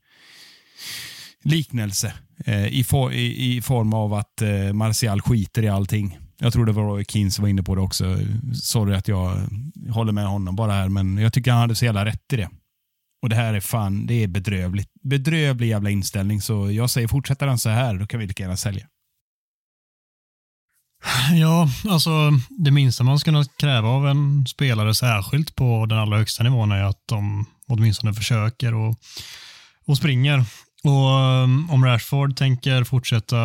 liknelse 1.47 2.15
eh, 2.45 2.67
i, 2.67 2.85
for, 2.85 3.13
i, 3.13 3.57
i, 3.57 3.63
form 3.63 3.93
av 3.93 4.15
att 4.15 4.43
eh, 4.43 4.73
Martial 4.73 5.21
skiter 5.21 5.63
i 5.63 5.69
allting. 5.69 6.19
Jag 6.39 6.53
tror 6.53 6.67
det 6.67 6.73
var 6.73 6.83
Roy 6.83 7.05
Keane 7.05 7.31
som 7.31 7.43
var 7.43 7.49
inne 7.49 7.63
på 7.63 7.75
det 7.75 7.81
också. 7.81 8.19
Sorry 8.55 8.95
att 8.95 9.09
jag 9.09 9.49
håller 9.91 10.13
med 10.13 10.27
honom 10.27 10.57
bara 10.57 10.73
här, 10.73 10.89
men 10.89 11.19
jag 11.19 11.33
tycker 11.33 11.51
han 11.51 11.61
hade 11.61 11.75
så 11.75 11.85
jävla 11.85 12.05
rätt 12.05 12.33
i 12.33 12.37
det. 12.37 12.49
Och 13.23 13.29
det 13.29 13.37
här 13.37 13.55
är 13.55 13.61
fan, 13.61 14.07
det 14.07 14.15
är 14.15 14.29
bedrövligt. 14.29 14.91
Bedrövlig 15.03 15.69
jävla 15.69 15.91
inställning, 15.91 16.41
så 16.41 16.71
jag 16.71 16.91
säger 16.91 17.09
fortsätter 17.09 17.47
han 17.47 17.59
så 17.59 17.69
här, 17.69 17.95
då 17.95 18.07
kan 18.07 18.21
vi 18.21 18.27
lika 18.27 18.43
gärna 18.43 18.57
sälja. 18.57 18.87
Ja, 21.33 21.69
alltså 21.89 22.11
det 22.49 22.71
minsta 22.71 23.05
man 23.05 23.19
ska 23.19 23.45
kräva 23.59 23.89
av 23.89 24.09
en 24.09 24.47
spelare, 24.47 24.95
särskilt 24.95 25.57
på 25.57 25.87
den 25.87 25.99
allra 25.99 26.19
högsta 26.19 26.43
nivån, 26.43 26.73
är 26.73 26.83
att 26.83 27.03
de 27.07 27.47
åtminstone 27.69 28.15
försöker 28.15 28.75
och, 28.75 28.99
och 29.87 29.97
springer. 29.97 30.45
Och 30.87 31.43
um, 31.45 31.71
om 31.71 31.85
Rashford 31.85 32.37
tänker 32.37 32.85
fortsätta 32.85 33.37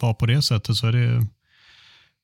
vara 0.00 0.14
på 0.14 0.26
det 0.26 0.42
sättet 0.42 0.76
så 0.76 0.86
är 0.86 0.92
det 0.92 1.26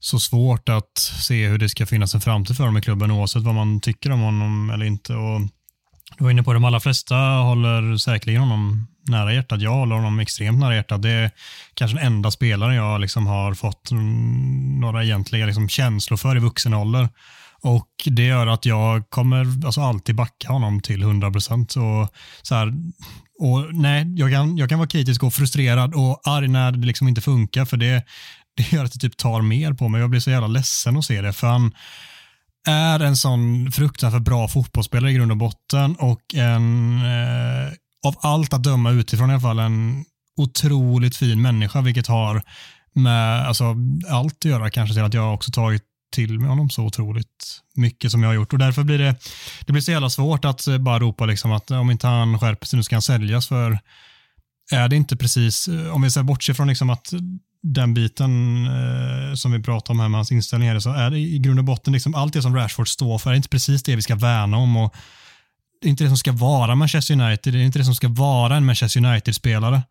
så 0.01 0.19
svårt 0.19 0.69
att 0.69 0.99
se 0.99 1.49
hur 1.49 1.59
det 1.59 1.69
ska 1.69 1.87
finnas 1.87 2.15
en 2.15 2.21
framtid 2.21 2.57
för 2.57 2.65
dem 2.65 2.77
i 2.77 2.83
klubben 2.83 3.11
oavsett 3.11 3.43
vad 3.43 3.55
man 3.55 3.81
tycker 3.81 4.11
om 4.11 4.21
honom 4.21 4.71
eller 4.71 4.87
inte. 4.87 5.15
Och 5.15 5.41
du 6.19 6.25
var 6.25 6.31
inne 6.31 6.43
på 6.43 6.53
det, 6.53 6.57
de 6.57 6.65
allra 6.65 6.81
flesta 6.81 7.17
håller 7.17 7.97
säkerligen 7.97 8.43
honom 8.43 8.87
nära 9.09 9.35
hjärtat. 9.35 9.61
Jag 9.61 9.75
håller 9.75 9.95
honom 9.95 10.21
extremt 10.21 10.59
nära 10.59 10.75
hjärtat. 10.75 11.03
Det 11.03 11.11
är 11.11 11.31
kanske 11.75 11.97
den 11.97 12.07
enda 12.07 12.31
spelaren 12.31 12.75
jag 12.75 13.01
liksom 13.01 13.27
har 13.27 13.55
fått 13.55 13.91
några 14.81 15.05
egentliga 15.05 15.47
liksom 15.47 15.69
känslor 15.69 16.17
för 16.17 16.37
i 16.37 16.41
vuxen 16.41 16.75
ålder. 16.75 17.09
Och 17.63 17.89
det 18.05 18.27
gör 18.27 18.47
att 18.47 18.67
jag 18.67 19.11
kommer 19.11 19.67
alltså 19.67 19.81
alltid 19.81 20.15
backa 20.15 20.49
honom 20.49 20.81
till 20.81 21.03
100 21.03 21.31
procent. 21.31 21.73
Så 21.73 22.09
här, 22.51 22.73
och 23.41 23.75
nej, 23.75 24.15
jag 24.17 24.31
kan, 24.33 24.57
jag 24.57 24.69
kan 24.69 24.79
vara 24.79 24.89
kritisk 24.89 25.23
och 25.23 25.35
frustrerad 25.35 25.95
och 25.95 26.21
arg 26.25 26.49
när 26.49 26.73
det 26.73 26.87
liksom 26.87 27.09
inte 27.09 27.21
funkar, 27.21 27.65
för 27.65 27.77
det, 27.77 28.05
det 28.57 28.73
gör 28.73 28.85
att 28.85 28.93
det 28.93 28.99
typ 28.99 29.17
tar 29.17 29.43
mer 29.43 29.73
på 29.73 29.89
mig. 29.89 30.01
Jag 30.01 30.11
blir 30.11 30.21
så 30.21 30.31
jävla 30.31 30.47
ledsen 30.47 30.97
att 30.97 31.05
se 31.05 31.21
det, 31.21 31.33
för 31.33 31.47
han 31.47 31.73
är 32.69 33.01
en 33.01 33.17
sån 33.17 33.73
fruktansvärt 33.73 34.23
bra 34.23 34.49
fotbollsspelare 34.49 35.11
i 35.11 35.15
grund 35.15 35.31
och 35.31 35.37
botten 35.37 35.97
och 35.97 36.35
en, 36.35 36.95
eh, 36.95 37.73
av 38.07 38.15
allt 38.21 38.53
att 38.53 38.63
döma 38.63 38.91
utifrån 38.91 39.31
i 39.31 39.33
alla 39.33 39.41
fall, 39.41 39.59
en 39.59 40.05
otroligt 40.37 41.17
fin 41.17 41.43
människa, 41.43 41.81
vilket 41.81 42.07
har 42.07 42.43
med 42.93 43.47
alltså, 43.47 43.77
allt 44.09 44.35
att 44.35 44.45
göra 44.45 44.71
kanske 44.71 44.95
till 44.95 45.05
att 45.05 45.15
jag 45.15 45.35
också 45.35 45.53
tagit 45.53 45.83
till 46.11 46.39
med 46.41 46.49
honom 46.49 46.71
så 46.71 46.85
otroligt 46.85 47.61
mycket 47.75 48.11
som 48.11 48.23
jag 48.23 48.29
har 48.29 48.35
gjort 48.35 48.53
och 48.53 48.59
därför 48.59 48.83
blir 48.83 48.99
det, 48.99 49.15
det 49.67 49.73
blir 49.73 49.83
så 49.83 49.91
jävla 49.91 50.11
svårt 50.11 50.45
att 50.45 50.67
eh, 50.67 50.79
bara 50.79 50.99
ropa 50.99 51.27
liksom 51.27 51.53
att 51.53 51.71
eh, 51.71 51.81
om 51.81 51.91
inte 51.91 52.07
han 52.07 52.39
skärper 52.39 52.67
sig 52.67 52.77
nu 52.77 52.83
ska 52.83 52.97
han 52.97 53.03
säljas 53.03 53.49
för 53.49 53.79
är 54.71 54.89
det 54.89 54.97
inte 54.97 55.17
precis, 55.17 55.69
eh, 55.69 55.95
om 55.95 56.03
vi 56.03 56.11
ser 56.11 56.23
bortser 56.23 56.55
från 56.55 56.69
liksom 56.69 56.91
att 56.91 57.13
den 57.63 57.95
biten 57.95 58.65
eh, 58.67 59.35
som 59.35 59.53
vi 59.53 59.63
pratar 59.63 59.95
om 59.95 60.01
här 60.01 60.09
med 60.09 60.19
hans 60.19 60.33
inställningar 60.33 60.79
så 60.79 60.91
är 60.91 61.11
det 61.11 61.19
i 61.19 61.39
grund 61.39 61.59
och 61.59 61.65
botten 61.65 61.93
liksom 61.93 62.15
allt 62.15 62.33
det 62.33 62.43
som 62.43 62.57
Rashford 62.57 62.89
står 62.89 63.19
för 63.19 63.31
är 63.31 63.35
inte 63.35 63.49
precis 63.49 63.83
det 63.83 63.97
vi 63.97 64.03
ska 64.03 64.15
värna 64.15 64.57
om 64.57 64.77
och 64.77 64.95
det 65.81 65.89
är 65.89 65.91
inte 65.91 66.05
det 66.05 66.11
som 66.11 66.17
ska 66.17 66.33
vara 66.33 66.75
Manchester 66.75 67.15
United, 67.15 67.53
det 67.53 67.61
är 67.61 67.65
inte 67.65 67.79
det 67.79 67.85
som 67.85 67.95
ska 67.95 68.09
vara 68.09 68.57
en 68.57 68.65
Manchester 68.65 69.05
United-spelare. 69.05 69.83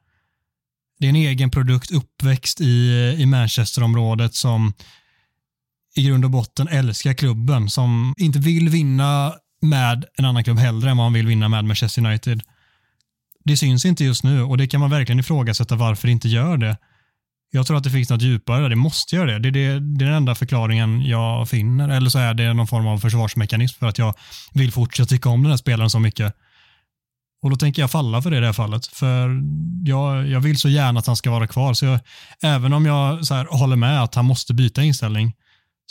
Det 0.99 1.07
är 1.07 1.09
en 1.09 1.15
egen 1.15 1.51
produkt 1.51 1.91
uppväxt 1.91 2.61
i, 2.61 2.91
i 3.17 3.25
Manchesterområdet 3.25 4.35
som 4.35 4.73
i 5.99 6.03
grund 6.03 6.25
och 6.25 6.31
botten 6.31 6.67
älskar 6.67 7.13
klubben, 7.13 7.69
som 7.69 8.13
inte 8.17 8.39
vill 8.39 8.69
vinna 8.69 9.33
med 9.61 10.05
en 10.17 10.25
annan 10.25 10.43
klubb 10.43 10.57
hellre 10.57 10.89
än 10.89 10.97
vad 10.97 11.05
han 11.05 11.13
vill 11.13 11.27
vinna 11.27 11.49
med 11.49 11.65
Manchester 11.65 12.05
United. 12.05 12.41
Det 13.43 13.57
syns 13.57 13.85
inte 13.85 14.03
just 14.03 14.23
nu 14.23 14.41
och 14.41 14.57
det 14.57 14.67
kan 14.67 14.79
man 14.79 14.89
verkligen 14.89 15.19
ifrågasätta 15.19 15.75
varför 15.75 16.07
det 16.07 16.11
inte 16.11 16.27
gör 16.27 16.57
det. 16.57 16.77
Jag 17.51 17.67
tror 17.67 17.77
att 17.77 17.83
det 17.83 17.89
finns 17.89 18.09
något 18.09 18.21
djupare 18.21 18.61
där. 18.61 18.69
Det 18.69 18.75
måste 18.75 19.15
göra 19.15 19.31
det. 19.31 19.39
Det 19.39 19.47
är, 19.47 19.73
det. 19.73 19.79
det 19.79 20.05
är 20.05 20.07
den 20.07 20.15
enda 20.15 20.35
förklaringen 20.35 21.01
jag 21.01 21.49
finner. 21.49 21.89
Eller 21.89 22.09
så 22.09 22.19
är 22.19 22.33
det 22.33 22.53
någon 22.53 22.67
form 22.67 22.87
av 22.87 22.97
försvarsmekanism 22.97 23.79
för 23.79 23.87
att 23.87 23.97
jag 23.97 24.13
vill 24.53 24.71
fortsätta 24.71 25.07
tycka 25.07 25.29
om 25.29 25.43
den 25.43 25.49
här 25.49 25.57
spelaren 25.57 25.89
så 25.89 25.99
mycket. 25.99 26.35
Och 27.41 27.49
då 27.49 27.55
tänker 27.55 27.81
jag 27.81 27.91
falla 27.91 28.21
för 28.21 28.31
det 28.31 28.37
i 28.37 28.39
det 28.39 28.45
här 28.45 28.53
fallet. 28.53 28.87
För 28.87 29.41
jag, 29.85 30.27
jag 30.27 30.39
vill 30.39 30.57
så 30.57 30.69
gärna 30.69 30.99
att 30.99 31.07
han 31.07 31.15
ska 31.15 31.31
vara 31.31 31.47
kvar. 31.47 31.73
Så 31.73 31.85
jag, 31.85 31.99
även 32.43 32.73
om 32.73 32.85
jag 32.85 33.25
så 33.25 33.33
här, 33.33 33.45
håller 33.45 33.75
med 33.75 34.03
att 34.03 34.15
han 34.15 34.25
måste 34.25 34.53
byta 34.53 34.83
inställning 34.83 35.33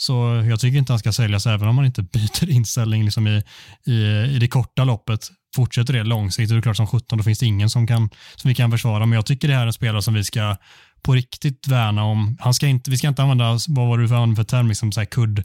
så 0.01 0.45
jag 0.49 0.59
tycker 0.59 0.77
inte 0.77 0.93
han 0.93 0.99
ska 0.99 1.11
säljas 1.11 1.45
även 1.45 1.67
om 1.67 1.75
man 1.75 1.85
inte 1.85 2.01
byter 2.13 2.49
inställning 2.49 3.05
liksom 3.05 3.27
i, 3.27 3.43
i, 3.85 3.93
i 4.35 4.37
det 4.39 4.47
korta 4.47 4.83
loppet. 4.83 5.27
Fortsätter 5.55 5.93
det 5.93 6.03
långsiktigt, 6.03 6.49
det 6.49 6.57
är 6.57 6.61
klart 6.61 6.77
som 6.77 6.87
17, 6.87 7.17
då 7.17 7.23
finns 7.23 7.39
det 7.39 7.45
ingen 7.45 7.69
som, 7.69 7.87
kan, 7.87 8.09
som 8.35 8.49
vi 8.49 8.55
kan 8.55 8.71
försvara. 8.71 9.05
Men 9.05 9.15
jag 9.15 9.25
tycker 9.25 9.47
det 9.47 9.53
här 9.53 9.61
är 9.61 9.67
en 9.67 9.73
spelare 9.73 10.01
som 10.01 10.13
vi 10.13 10.23
ska 10.23 10.55
på 11.01 11.13
riktigt 11.13 11.67
värna 11.67 12.03
om. 12.03 12.37
Han 12.39 12.53
ska 12.53 12.67
inte, 12.67 12.91
vi 12.91 12.97
ska 12.97 13.07
inte 13.07 13.21
använda, 13.21 13.57
vad 13.67 13.87
var 13.87 13.97
det 13.97 14.07
för, 14.07 14.35
för 14.35 14.43
term, 14.43 14.67
liksom 14.67 14.91
så 14.91 14.99
här 14.99 15.05
kudd 15.05 15.43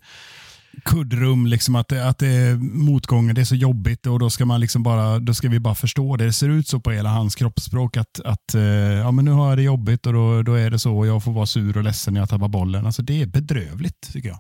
kuddrum, 0.85 1.47
liksom 1.47 1.75
att, 1.75 1.89
det, 1.89 2.09
att 2.09 2.19
det 2.19 2.27
är 2.27 2.55
motgångar, 2.57 3.35
det 3.35 3.41
är 3.41 3.45
så 3.45 3.55
jobbigt 3.55 4.07
och 4.07 4.19
då 4.19 4.31
ska, 4.31 4.45
man 4.45 4.61
liksom 4.61 4.83
bara, 4.83 5.19
då 5.19 5.35
ska 5.35 5.49
vi 5.49 5.61
bara 5.61 5.75
förstå 5.75 6.17
det. 6.17 6.25
Det 6.25 6.33
ser 6.33 6.49
ut 6.49 6.69
så 6.69 6.81
på 6.81 6.91
hela 6.91 7.09
hans 7.09 7.35
kroppsspråk 7.35 7.97
att, 7.97 8.21
att 8.21 8.55
eh, 8.55 8.63
ja, 8.63 9.11
men 9.11 9.25
nu 9.25 9.31
har 9.31 9.49
jag 9.49 9.59
det 9.59 9.63
jobbigt 9.63 10.07
och 10.07 10.13
då, 10.13 10.43
då 10.43 10.55
är 10.55 10.71
det 10.71 10.79
så 10.79 10.99
och 10.99 11.07
jag 11.07 11.25
får 11.25 11.33
vara 11.33 11.47
sur 11.47 11.77
och 11.77 11.85
ledsen 11.85 12.15
när 12.15 12.21
jag 12.21 12.29
tappar 12.29 12.49
bollen. 12.49 12.87
Alltså, 12.87 13.03
det 13.03 13.23
är 13.23 13.27
bedrövligt 13.27 14.13
tycker 14.13 14.29
jag. 14.29 14.39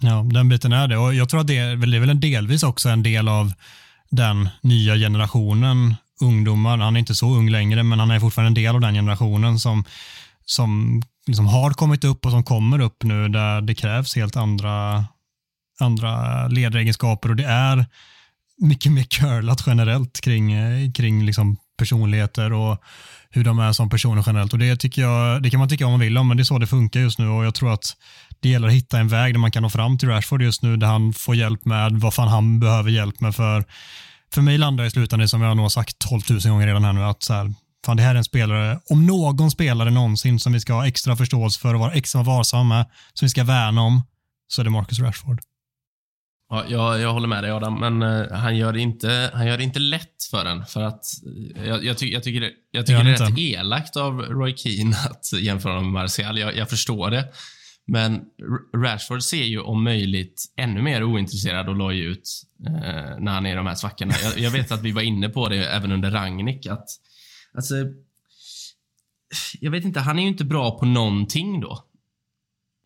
Ja, 0.00 0.26
den 0.32 0.48
biten 0.48 0.72
är 0.72 0.88
det 0.88 0.96
och 0.96 1.14
jag 1.14 1.28
tror 1.28 1.40
att 1.40 1.46
det 1.46 1.58
är, 1.58 1.76
det 1.76 1.96
är 1.96 2.00
väl 2.00 2.20
delvis 2.20 2.62
också 2.62 2.88
en 2.88 3.02
del 3.02 3.28
av 3.28 3.52
den 4.10 4.48
nya 4.62 4.96
generationen 4.96 5.94
ungdomar. 6.20 6.78
Han 6.78 6.96
är 6.96 7.00
inte 7.00 7.14
så 7.14 7.36
ung 7.36 7.50
längre, 7.50 7.82
men 7.82 7.98
han 7.98 8.10
är 8.10 8.20
fortfarande 8.20 8.48
en 8.48 8.64
del 8.64 8.74
av 8.74 8.80
den 8.80 8.94
generationen 8.94 9.58
som, 9.58 9.84
som 10.44 11.02
liksom 11.26 11.46
har 11.46 11.70
kommit 11.70 12.04
upp 12.04 12.24
och 12.26 12.30
som 12.30 12.44
kommer 12.44 12.80
upp 12.80 13.02
nu 13.02 13.28
där 13.28 13.60
det 13.60 13.74
krävs 13.74 14.16
helt 14.16 14.36
andra, 14.36 15.04
andra 15.80 16.46
ledaregenskaper 16.48 17.28
och 17.28 17.36
det 17.36 17.46
är 17.46 17.86
mycket 18.58 18.92
mer 18.92 19.02
curlat 19.02 19.62
generellt 19.66 20.20
kring, 20.20 20.52
kring 20.92 21.26
liksom 21.26 21.56
personligheter 21.78 22.52
och 22.52 22.82
hur 23.30 23.44
de 23.44 23.58
är 23.58 23.72
som 23.72 23.90
personer 23.90 24.24
generellt. 24.26 24.52
Och 24.52 24.58
Det 24.58 24.76
tycker 24.76 25.02
jag, 25.02 25.42
det 25.42 25.50
kan 25.50 25.60
man 25.60 25.68
tycka 25.68 25.86
om 25.86 25.92
man 25.92 26.00
vill 26.00 26.18
om, 26.18 26.28
men 26.28 26.36
det 26.36 26.42
är 26.42 26.44
så 26.44 26.58
det 26.58 26.66
funkar 26.66 27.00
just 27.00 27.18
nu 27.18 27.28
och 27.28 27.44
jag 27.44 27.54
tror 27.54 27.72
att 27.72 27.96
det 28.40 28.48
gäller 28.48 28.68
att 28.68 28.74
hitta 28.74 28.98
en 28.98 29.08
väg 29.08 29.34
där 29.34 29.38
man 29.38 29.50
kan 29.50 29.62
nå 29.62 29.70
fram 29.70 29.98
till 29.98 30.08
Rashford 30.08 30.42
just 30.42 30.62
nu, 30.62 30.76
där 30.76 30.86
han 30.86 31.12
får 31.12 31.36
hjälp 31.36 31.64
med 31.64 31.92
vad 31.92 32.14
fan 32.14 32.28
han 32.28 32.60
behöver 32.60 32.90
hjälp 32.90 33.20
med. 33.20 33.34
För, 33.34 33.64
för 34.34 34.42
mig 34.42 34.58
landar 34.58 34.84
det 34.84 34.88
i 34.88 34.90
slutändan, 34.90 35.28
som 35.28 35.42
jag 35.42 35.56
nog 35.56 35.64
har 35.64 35.70
sagt 35.70 35.98
12 35.98 36.22
000 36.30 36.40
gånger 36.40 36.66
redan 36.66 36.84
här 36.84 36.92
nu, 36.92 37.02
att 37.02 37.22
så 37.22 37.34
här, 37.34 37.54
fan 37.84 37.96
det 37.96 38.02
här 38.02 38.14
är 38.14 38.18
en 38.18 38.24
spelare, 38.24 38.80
om 38.90 39.06
någon 39.06 39.50
spelare 39.50 39.90
någonsin 39.90 40.40
som 40.40 40.52
vi 40.52 40.60
ska 40.60 40.72
ha 40.72 40.86
extra 40.86 41.16
förståelse 41.16 41.60
för 41.60 41.74
och 41.74 41.80
vara 41.80 41.92
extra 41.92 42.22
varsamma 42.22 42.76
med, 42.76 42.86
som 43.14 43.26
vi 43.26 43.30
ska 43.30 43.44
värna 43.44 43.82
om, 43.82 44.02
så 44.48 44.62
är 44.62 44.64
det 44.64 44.70
Marcus 44.70 44.98
Rashford. 44.98 45.40
Ja, 46.50 46.64
jag, 46.68 47.00
jag 47.00 47.12
håller 47.12 47.28
med 47.28 47.44
dig 47.44 47.50
Adam, 47.50 47.80
men 47.80 48.02
uh, 48.02 48.32
han, 48.32 48.56
gör 48.56 48.72
det 48.72 48.80
inte, 48.80 49.30
han 49.34 49.46
gör 49.46 49.58
det 49.58 49.64
inte 49.64 49.78
lätt 49.78 50.24
för 50.30 50.46
en. 50.46 50.66
För 50.66 50.82
att, 50.82 51.04
uh, 51.56 51.68
jag, 51.68 51.84
jag, 51.84 51.98
ty, 51.98 52.12
jag, 52.12 52.22
tycker, 52.22 52.40
det, 52.40 52.50
jag 52.70 52.86
tycker 52.86 53.04
det 53.04 53.10
är 53.10 53.28
rätt 53.28 53.38
elakt 53.38 53.96
av 53.96 54.20
Roy 54.20 54.56
Keane 54.56 54.96
att 55.10 55.40
jämföra 55.40 55.72
honom 55.72 55.92
med 55.92 56.02
Martial. 56.02 56.38
Jag, 56.38 56.56
jag 56.56 56.70
förstår 56.70 57.10
det. 57.10 57.24
Men 57.86 58.20
Rashford 58.76 59.22
ser 59.22 59.44
ju 59.44 59.60
om 59.60 59.84
möjligt 59.84 60.44
ännu 60.56 60.82
mer 60.82 61.04
ointresserad 61.04 61.68
och 61.68 61.76
loj 61.76 62.00
ut 62.00 62.30
uh, 62.68 63.18
när 63.18 63.32
han 63.32 63.46
är 63.46 63.52
i 63.52 63.56
de 63.56 63.66
här 63.66 63.74
svackorna. 63.74 64.14
Jag, 64.22 64.38
jag, 64.38 64.50
vet 64.50 64.72
att 64.72 64.82
vi 64.82 64.92
var 64.92 65.02
inne 65.02 65.28
på 65.28 65.48
det 65.48 65.66
även 65.66 65.92
under 65.92 66.10
Rangnick, 66.10 66.66
att 66.66 66.88
alltså, 67.54 67.74
jag 69.60 69.70
vet 69.70 69.84
inte, 69.84 70.00
han 70.00 70.18
är 70.18 70.22
ju 70.22 70.28
inte 70.28 70.44
bra 70.44 70.78
på 70.78 70.86
någonting 70.86 71.60
då. 71.60 71.84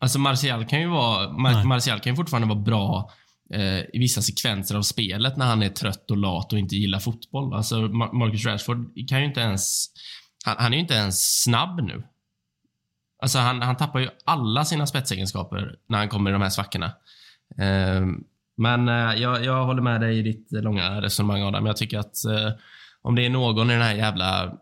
Alltså 0.01 0.19
Martial 0.19 0.65
kan 0.65 0.81
ju 0.81 0.87
vara, 0.87 1.31
Mar. 1.31 1.63
Martial 1.63 1.99
kan 1.99 2.13
ju 2.13 2.15
fortfarande 2.15 2.47
vara 2.47 2.59
bra 2.59 3.11
eh, 3.53 3.79
i 3.79 3.99
vissa 3.99 4.21
sekvenser 4.21 4.75
av 4.75 4.81
spelet 4.81 5.37
när 5.37 5.45
han 5.45 5.63
är 5.63 5.69
trött 5.69 6.11
och 6.11 6.17
lat 6.17 6.53
och 6.53 6.59
inte 6.59 6.75
gillar 6.75 6.99
fotboll. 6.99 7.53
Alltså 7.53 7.81
Mar 7.81 8.13
Marcus 8.13 8.45
Rashford 8.45 9.09
kan 9.09 9.19
ju 9.19 9.25
inte 9.25 9.41
ens, 9.41 9.85
han, 10.45 10.55
han 10.59 10.73
är 10.73 10.77
ju 10.77 10.81
inte 10.81 10.93
ens 10.93 11.43
snabb 11.43 11.83
nu. 11.83 12.03
Alltså 13.21 13.39
han, 13.39 13.61
han 13.61 13.77
tappar 13.77 13.99
ju 13.99 14.09
alla 14.25 14.65
sina 14.65 14.87
spetsegenskaper 14.87 15.75
när 15.87 15.97
han 15.97 16.09
kommer 16.09 16.29
i 16.29 16.33
de 16.33 16.41
här 16.41 16.49
svackorna. 16.49 16.85
Eh, 17.57 18.05
men 18.57 18.89
eh, 18.89 19.21
jag, 19.21 19.45
jag 19.45 19.65
håller 19.65 19.81
med 19.81 20.01
dig 20.01 20.19
i 20.19 20.21
ditt 20.21 20.47
långa 20.51 21.01
resonemang 21.01 21.41
Adam. 21.41 21.65
Jag 21.65 21.77
tycker 21.77 21.99
att 21.99 22.25
eh, 22.25 22.51
om 23.01 23.15
det 23.15 23.25
är 23.25 23.29
någon 23.29 23.69
i 23.69 23.73
den 23.73 23.81
här 23.81 23.95
jävla 23.95 24.53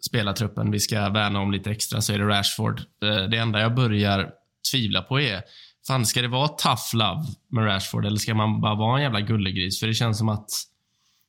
spelartruppen 0.00 0.70
vi 0.70 0.80
ska 0.80 1.08
värna 1.08 1.40
om 1.40 1.52
lite 1.52 1.70
extra 1.70 2.00
så 2.00 2.12
är 2.12 2.18
det 2.18 2.28
Rashford. 2.28 2.80
Eh, 2.80 3.22
det 3.30 3.36
enda 3.36 3.60
jag 3.60 3.74
börjar 3.74 4.30
tvivla 4.72 5.02
på 5.02 5.20
är, 5.20 5.42
fan 5.86 6.06
ska 6.06 6.22
det 6.22 6.28
vara 6.28 6.48
tough 6.48 6.94
love 6.94 7.26
med 7.48 7.66
Rashford 7.66 8.06
eller 8.06 8.16
ska 8.16 8.34
man 8.34 8.60
bara 8.60 8.74
vara 8.74 8.96
en 8.96 9.02
jävla 9.02 9.20
gullegris? 9.20 9.80
För 9.80 9.86
det 9.86 9.94
känns 9.94 10.18
som 10.18 10.28
att 10.28 10.50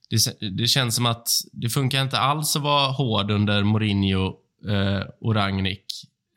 det, 0.09 0.49
det 0.57 0.67
känns 0.67 0.95
som 0.95 1.05
att 1.05 1.27
det 1.51 1.69
funkar 1.69 2.01
inte 2.01 2.19
alls 2.19 2.55
att 2.55 2.61
vara 2.61 2.91
hård 2.91 3.31
under 3.31 3.63
Mourinho 3.63 4.35
eh, 4.69 5.01
och 5.21 5.35
Rangnick. 5.35 5.85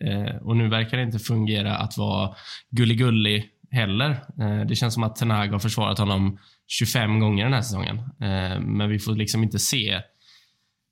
Eh, 0.05 0.37
och 0.37 0.57
nu 0.57 0.69
verkar 0.69 0.97
det 0.97 1.03
inte 1.03 1.19
fungera 1.19 1.77
att 1.77 1.97
vara 1.99 2.35
gullig-gullig 2.71 3.45
heller. 3.71 4.11
Eh, 4.41 4.67
det 4.67 4.75
känns 4.75 4.95
som 4.95 5.03
att 5.03 5.17
Tenag 5.17 5.49
har 5.49 5.59
försvarat 5.59 5.99
honom 5.99 6.39
25 6.67 7.21
gånger 7.21 7.45
den 7.45 7.53
här 7.53 7.63
säsongen. 7.63 7.99
Eh, 7.99 8.61
men 8.61 8.89
vi 8.89 8.99
får 8.99 9.13
liksom 9.13 9.43
inte 9.43 9.59
se 9.59 10.03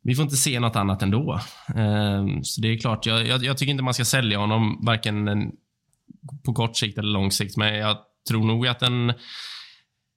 vi 0.05 0.15
får 0.15 0.23
inte 0.23 0.37
se 0.37 0.61
något 0.61 0.77
annat 0.77 1.03
ändå. 1.03 1.41
Eh, 1.75 2.27
så 2.43 2.61
det 2.61 2.69
är 2.69 2.79
klart, 2.79 3.07
jag, 3.07 3.27
jag, 3.27 3.45
jag 3.45 3.59
tycker 3.59 3.71
inte 3.71 3.83
man 3.83 3.95
ska 3.95 4.05
sälja 4.05 4.39
honom 4.39 4.81
varken 4.87 5.29
på 6.45 6.53
kort 6.55 6.77
sikt 6.77 6.99
eller 6.99 7.09
lång 7.09 7.31
sikt, 7.31 7.57
men 7.57 7.75
jag 7.75 7.99
tror 8.29 8.45
nog 8.45 8.67
att 8.67 8.83
en, 8.83 9.13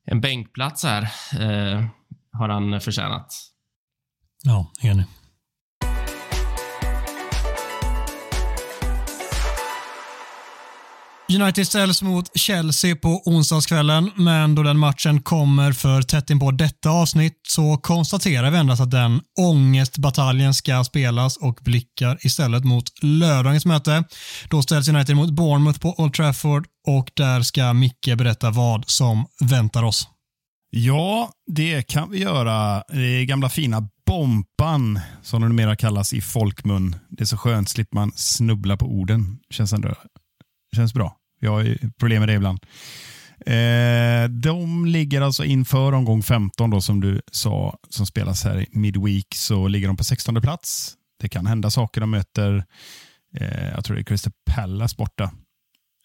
en 0.06 0.22
bänkplats 0.22 0.84
här 0.84 1.02
eh, 1.40 1.86
har 2.32 2.50
han 2.50 2.82
förtjänat. 2.82 3.34
Ja, 4.44 4.72
enig. 4.84 5.06
United 11.42 11.68
ställs 11.68 12.02
mot 12.02 12.38
Chelsea 12.38 12.96
på 12.96 13.22
onsdagskvällen, 13.26 14.12
men 14.16 14.56
då 14.56 14.64
den 14.64 14.78
matchen 14.78 15.22
kommer 15.22 15.72
för 15.72 16.02
tätt 16.02 16.30
in 16.30 16.40
på 16.40 16.52
detta 16.52 16.90
avsnitt 16.90 17.40
så 17.48 17.78
konstaterar 17.78 18.52
vi 18.52 18.58
endast 18.58 18.82
att 18.82 18.92
den 18.92 19.22
ångestbataljen 19.40 20.54
ska 20.54 20.84
spelas 20.84 21.38
och 21.38 21.60
blickar 21.62 22.18
istället 22.22 22.64
mot 22.64 23.04
lördagens 23.04 23.66
möte. 23.66 24.04
Då 24.50 24.62
ställs 24.62 24.90
United 24.90 25.16
mot 25.16 25.30
Bournemouth 25.30 25.80
på 25.80 26.00
Old 26.00 26.14
Trafford 26.14 26.68
och 26.88 27.12
där 27.14 27.42
ska 27.42 27.74
Micke 27.74 28.18
berätta 28.18 28.52
vad 28.52 28.90
som 28.90 29.26
väntar 29.42 29.84
oss. 29.84 30.08
Ja, 30.70 31.30
det 31.48 31.88
kan 31.88 32.12
vi 32.12 32.20
göra. 32.20 32.84
Det 32.88 33.22
är 33.22 33.26
gamla 33.26 33.50
fina 33.50 33.90
Bompan, 34.06 35.00
som 35.24 35.42
den 35.42 35.50
numera 35.50 35.76
kallas 35.76 36.14
i 36.14 36.22
folkmun. 36.22 36.96
Det 37.10 37.24
är 37.24 37.26
så 37.26 37.38
skönt, 37.38 37.70
slipper 37.70 37.96
man 37.96 38.12
snubbla 38.16 38.78
på 38.78 38.86
orden. 38.86 39.40
Känns 39.50 39.74
ändå 39.74 39.96
känns 40.76 40.94
bra. 40.94 41.18
Jag 41.46 41.52
har 41.52 41.90
problem 42.00 42.20
med 42.20 42.30
det 42.30 42.34
ibland. 42.34 42.60
Eh, 43.46 44.30
de 44.30 44.86
ligger 44.86 45.22
alltså 45.22 45.44
inför 45.44 45.92
omgång 45.94 46.24
15 46.24 46.70
då, 46.70 46.82
som 46.82 47.02
du 47.02 47.22
sa, 47.32 47.78
som 47.90 48.06
spelas 48.06 48.44
här 48.44 48.62
i 48.62 48.68
midweek, 48.72 49.28
så 49.36 49.68
ligger 49.68 49.88
de 49.88 49.98
på 49.98 50.04
16 50.04 50.42
plats. 50.42 50.94
Det 51.22 51.30
kan 51.30 51.46
hända 51.46 51.70
saker. 51.70 52.02
De 52.02 52.12
möter, 52.12 52.66
eh, 53.38 53.70
jag 53.76 53.86
tror 53.86 53.96
det 53.96 54.02
är 54.02 54.04
Crystal 54.04 54.34
Palace 54.56 54.96
borta. 54.98 55.32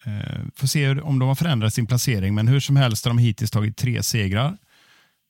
Eh, 0.05 0.39
får 0.55 0.67
se 0.67 0.87
hur- 0.87 1.01
om 1.01 1.19
de 1.19 1.27
har 1.27 1.35
förändrat 1.35 1.73
sin 1.73 1.87
placering, 1.87 2.35
men 2.35 2.47
hur 2.47 2.59
som 2.59 2.75
helst 2.75 3.05
har 3.05 3.09
de 3.09 3.17
hittills 3.17 3.51
tagit 3.51 3.77
tre 3.77 4.03
segrar. 4.03 4.57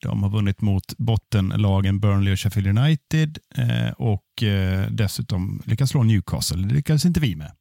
De 0.02 0.22
har 0.22 0.30
vunnit 0.30 0.60
mot 0.60 0.98
bottenlagen 0.98 2.00
Burnley 2.00 2.32
och 2.32 2.40
Sheffield 2.40 2.78
United 2.78 3.38
eh, 3.56 3.90
och 3.92 4.42
eh, 4.42 4.86
dessutom 4.90 5.62
lyckats 5.66 5.90
slå 5.90 6.02
Newcastle. 6.02 6.62
Det 6.66 6.74
lyckades 6.74 7.04
inte 7.04 7.20
vi 7.20 7.36
med. 7.36 7.52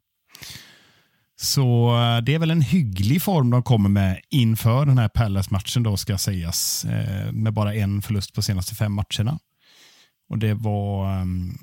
Så 1.41 1.97
eh, 1.97 2.23
det 2.23 2.33
är 2.33 2.39
väl 2.39 2.51
en 2.51 2.61
hygglig 2.61 3.21
form 3.21 3.49
de 3.49 3.63
kommer 3.63 3.89
med 3.89 4.21
inför 4.29 4.85
den 4.85 4.97
här 4.97 5.07
Palace-matchen 5.07 5.83
då 5.83 5.97
ska 5.97 6.17
sägas. 6.17 6.85
Eh, 6.85 7.31
med 7.31 7.53
bara 7.53 7.75
en 7.75 8.01
förlust 8.01 8.33
på 8.33 8.41
senaste 8.41 8.75
fem 8.75 8.93
matcherna. 8.93 9.39
Och 10.29 10.37
det 10.37 10.53
var, 10.53 11.13
ehm, 11.21 11.57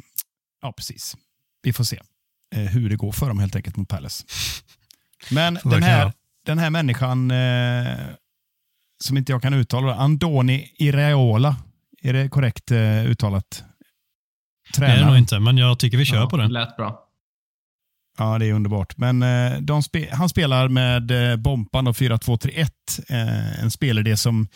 ja 0.63 0.73
precis. 0.73 1.17
Vi 1.63 1.73
får 1.73 1.85
se 1.85 2.01
eh, 2.55 2.63
hur 2.63 2.91
det 2.91 2.97
går 2.97 3.13
för 3.13 3.29
dem 3.29 3.39
helt 3.39 3.57
enkelt 3.57 3.77
mot 3.77 3.89
Palace. 3.89 4.25
Men 5.31 5.59
den 5.65 5.83
här, 5.83 6.13
den 6.47 6.59
här 6.59 6.71
människan 6.71 7.33
som 9.05 9.17
inte 9.17 9.33
jag 9.33 9.43
kan 9.43 9.55
uttala, 9.55 9.95
Andoni 9.95 10.73
Iraola. 10.79 11.57
Är 12.03 12.13
det 12.13 12.29
korrekt 12.29 12.73
uttalat? 13.07 13.65
Det 14.77 14.87
är 14.87 14.99
det 14.99 15.07
nog 15.07 15.19
inte, 15.19 15.39
men 15.39 15.59
jag 15.59 15.79
tycker 15.79 15.99
vi 15.99 16.05
kör 16.05 16.27
på 16.27 16.37
det. 16.37 16.49
Lät 16.49 16.77
bra. 16.77 17.08
Ja, 18.19 18.39
det 18.39 18.47
är 18.47 18.53
underbart. 18.53 18.97
Men 18.97 19.23
eh, 19.23 19.59
de 19.61 19.83
spe 19.83 20.09
han 20.13 20.29
spelar 20.29 20.69
med 20.69 21.31
eh, 21.31 21.37
Bompan 21.37 21.87
och 21.87 21.97
4-2-3-1. 21.97 22.69
Eh, 23.09 23.63
en 23.63 23.71
spelidé 23.71 24.17
som 24.17 24.49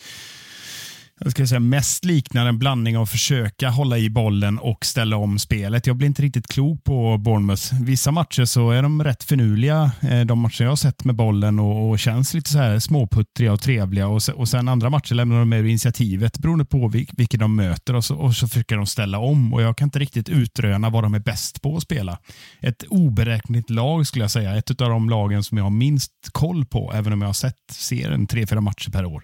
jag 1.23 1.31
ska 1.31 1.47
säga, 1.47 1.59
mest 1.59 2.05
liknar 2.05 2.45
en 2.45 2.59
blandning 2.59 2.97
av 2.97 3.05
försöka 3.05 3.69
hålla 3.69 3.97
i 3.97 4.09
bollen 4.09 4.59
och 4.59 4.85
ställa 4.85 5.17
om 5.17 5.39
spelet. 5.39 5.87
Jag 5.87 5.95
blir 5.95 6.07
inte 6.07 6.21
riktigt 6.21 6.47
klok 6.47 6.83
på 6.83 7.17
Bournemouth. 7.17 7.81
Vissa 7.81 8.11
matcher 8.11 8.45
så 8.45 8.71
är 8.71 8.81
de 8.81 9.03
rätt 9.03 9.23
finurliga, 9.23 9.91
eh, 10.01 10.21
de 10.21 10.39
matcher 10.39 10.63
jag 10.63 10.71
har 10.71 10.75
sett 10.75 11.03
med 11.03 11.15
bollen 11.15 11.59
och, 11.59 11.89
och 11.89 11.99
känns 11.99 12.33
lite 12.33 12.49
så 12.49 12.57
här 12.57 12.79
småputtriga 12.79 13.53
och 13.53 13.61
trevliga. 13.61 14.07
Och, 14.07 14.21
och 14.35 14.49
sen 14.49 14.67
andra 14.67 14.89
matcher 14.89 15.15
lämnar 15.15 15.39
de 15.39 15.49
med 15.49 15.65
initiativet 15.65 16.39
beroende 16.39 16.65
på 16.65 16.87
vil, 16.87 17.09
vilka 17.13 17.37
de 17.37 17.55
möter 17.55 17.95
och 17.95 18.05
så, 18.05 18.15
och 18.15 18.35
så 18.35 18.47
försöker 18.47 18.75
de 18.75 18.85
ställa 18.85 19.19
om. 19.19 19.53
Och 19.53 19.61
Jag 19.61 19.77
kan 19.77 19.85
inte 19.85 19.99
riktigt 19.99 20.29
utröna 20.29 20.89
vad 20.89 21.03
de 21.03 21.13
är 21.13 21.19
bäst 21.19 21.61
på 21.61 21.77
att 21.77 21.83
spela. 21.83 22.17
Ett 22.59 22.83
oberäkneligt 22.89 23.69
lag 23.69 24.07
skulle 24.07 24.23
jag 24.23 24.31
säga. 24.31 24.55
Ett 24.55 24.81
av 24.81 24.89
de 24.89 25.09
lagen 25.09 25.43
som 25.43 25.57
jag 25.57 25.65
har 25.65 25.71
minst 25.71 26.11
koll 26.31 26.65
på, 26.65 26.91
även 26.95 27.13
om 27.13 27.21
jag 27.21 27.29
har 27.29 27.33
sett 27.33 27.55
serien 27.71 28.27
tre, 28.27 28.47
fyra 28.47 28.61
matcher 28.61 28.91
per 28.91 29.05
år. 29.05 29.23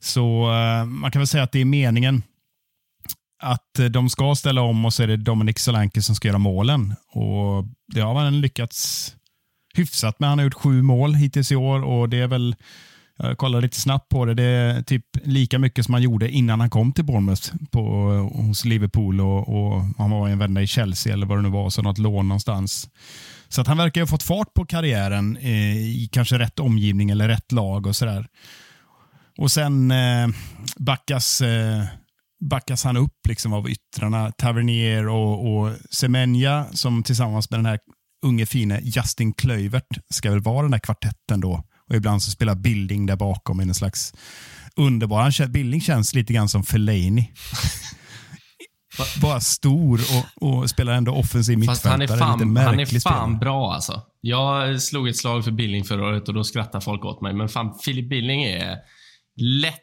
Så 0.00 0.52
eh, 0.52 0.84
man 0.84 1.10
kan 1.10 1.20
väl 1.20 1.26
säga 1.26 1.42
att 1.42 1.52
det 1.52 1.60
är 1.60 1.64
meningen 1.64 2.22
att 3.42 3.78
eh, 3.78 3.84
de 3.86 4.10
ska 4.10 4.34
ställa 4.34 4.62
om 4.62 4.84
och 4.84 4.94
så 4.94 5.02
är 5.02 5.06
det 5.06 5.16
Dominic 5.16 5.58
Solanke 5.58 6.02
som 6.02 6.14
ska 6.14 6.28
göra 6.28 6.38
målen. 6.38 6.94
Och 7.12 7.64
Det 7.94 8.00
har 8.00 8.14
man 8.14 8.40
lyckats 8.40 9.14
hyfsat 9.74 10.20
med. 10.20 10.28
Han 10.28 10.38
har 10.38 10.44
gjort 10.44 10.54
sju 10.54 10.82
mål 10.82 11.14
hittills 11.14 11.52
i 11.52 11.56
år 11.56 11.82
och 11.82 12.08
det 12.08 12.18
är 12.18 12.26
väl, 12.26 12.56
jag 13.16 13.38
kollade 13.38 13.62
lite 13.62 13.80
snabbt 13.80 14.08
på 14.08 14.24
det, 14.24 14.34
det 14.34 14.44
är 14.44 14.82
typ 14.82 15.04
lika 15.22 15.58
mycket 15.58 15.84
som 15.84 15.94
han 15.94 16.02
gjorde 16.02 16.30
innan 16.30 16.60
han 16.60 16.70
kom 16.70 16.92
till 16.92 17.04
Bournemouth 17.04 17.52
på, 17.70 18.12
eh, 18.12 18.46
hos 18.46 18.64
Liverpool 18.64 19.20
och, 19.20 19.48
och 19.48 19.82
han 19.98 20.10
var 20.10 20.28
en 20.28 20.38
vända 20.38 20.62
i 20.62 20.66
Chelsea 20.66 21.12
eller 21.12 21.26
vad 21.26 21.38
det 21.38 21.42
nu 21.42 21.48
var, 21.48 21.70
så 21.70 21.82
något 21.82 21.98
lån 21.98 22.28
någonstans. 22.28 22.90
Så 23.48 23.60
att 23.60 23.66
han 23.66 23.76
verkar 23.76 24.00
ha 24.00 24.06
fått 24.06 24.22
fart 24.22 24.54
på 24.54 24.66
karriären 24.66 25.38
i 25.38 26.08
kanske 26.12 26.38
rätt 26.38 26.58
omgivning 26.58 27.10
eller 27.10 27.28
rätt 27.28 27.52
lag 27.52 27.86
och 27.86 27.96
sådär. 27.96 28.26
Och 29.38 29.50
sen 29.50 29.90
eh, 29.90 30.28
backas, 30.76 31.40
eh, 31.40 31.84
backas 32.50 32.84
han 32.84 32.96
upp 32.96 33.26
liksom 33.28 33.52
av 33.52 33.70
yttrarna. 33.70 34.32
Tavernier 34.32 35.08
och, 35.08 35.56
och 35.56 35.72
Semenya 35.90 36.66
som 36.72 37.02
tillsammans 37.02 37.50
med 37.50 37.58
den 37.58 37.66
här 37.66 37.78
unge 38.26 38.46
fine 38.46 38.78
Justin 38.82 39.32
Kluivert 39.32 39.98
ska 40.10 40.30
väl 40.30 40.40
vara 40.40 40.62
den 40.62 40.70
där 40.70 40.78
kvartetten 40.78 41.40
då. 41.40 41.64
Och 41.88 41.96
ibland 41.96 42.22
så 42.22 42.30
spelar 42.30 42.54
Bilding 42.54 43.06
där 43.06 43.16
bakom 43.16 43.60
i 43.60 43.64
en 43.64 43.74
slags 43.74 44.12
underbar... 44.76 45.20
Han, 45.22 45.52
Bilding 45.52 45.80
känns 45.80 46.14
lite 46.14 46.32
grann 46.32 46.48
som 46.48 46.62
Fellaini. 46.64 47.32
Ba- 48.98 49.20
Bara 49.28 49.40
stor 49.40 50.00
och, 50.40 50.48
och 50.48 50.70
spelar 50.70 50.92
ändå 50.92 51.12
offensiv 51.12 51.64
Fast 51.66 51.84
han 51.84 51.94
är 51.94 51.98
mittfältare. 51.98 52.28
fan, 52.28 52.56
han 52.56 52.80
är 52.80 53.00
fan 53.00 53.38
bra 53.38 53.72
alltså. 53.74 54.02
Jag 54.20 54.82
slog 54.82 55.08
ett 55.08 55.16
slag 55.16 55.44
för 55.44 55.50
Billing 55.50 55.84
förra 55.84 56.06
året 56.06 56.28
och 56.28 56.34
då 56.34 56.44
skrattar 56.44 56.80
folk 56.80 57.04
åt 57.04 57.22
mig. 57.22 57.34
Men 57.34 57.48
fan, 57.48 57.78
Philip 57.84 58.10
Billing 58.10 58.42
är 58.42 58.76
lätt 59.40 59.82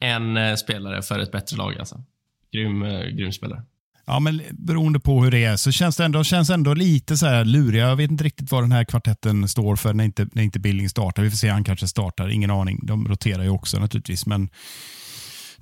en 0.00 0.36
eh, 0.36 0.54
spelare 0.54 1.02
för 1.02 1.18
ett 1.18 1.32
bättre 1.32 1.56
lag 1.56 1.78
alltså. 1.78 2.04
Grym, 2.52 2.82
eh, 2.82 3.06
grym 3.06 3.32
spelare. 3.32 3.62
Ja, 4.06 4.20
men 4.20 4.42
beroende 4.52 5.00
på 5.00 5.24
hur 5.24 5.30
det 5.30 5.44
är 5.44 5.56
så 5.56 5.72
känns 5.72 5.96
det 5.96 6.04
ändå, 6.04 6.24
känns 6.24 6.50
ändå 6.50 6.74
lite 6.74 7.16
så 7.16 7.26
här 7.26 7.44
luriga. 7.44 7.88
Jag 7.88 7.96
vet 7.96 8.10
inte 8.10 8.24
riktigt 8.24 8.50
vad 8.50 8.62
den 8.62 8.72
här 8.72 8.84
kvartetten 8.84 9.48
står 9.48 9.76
för 9.76 9.94
när 9.94 10.04
inte, 10.04 10.28
när 10.32 10.42
inte 10.42 10.58
Billing 10.58 10.88
startar. 10.88 11.22
Vi 11.22 11.30
får 11.30 11.36
se, 11.36 11.48
han 11.48 11.64
kanske 11.64 11.88
startar. 11.88 12.28
Ingen 12.28 12.50
aning. 12.50 12.80
De 12.82 13.08
roterar 13.08 13.42
ju 13.42 13.50
också 13.50 13.78
naturligtvis, 13.78 14.26
men 14.26 14.48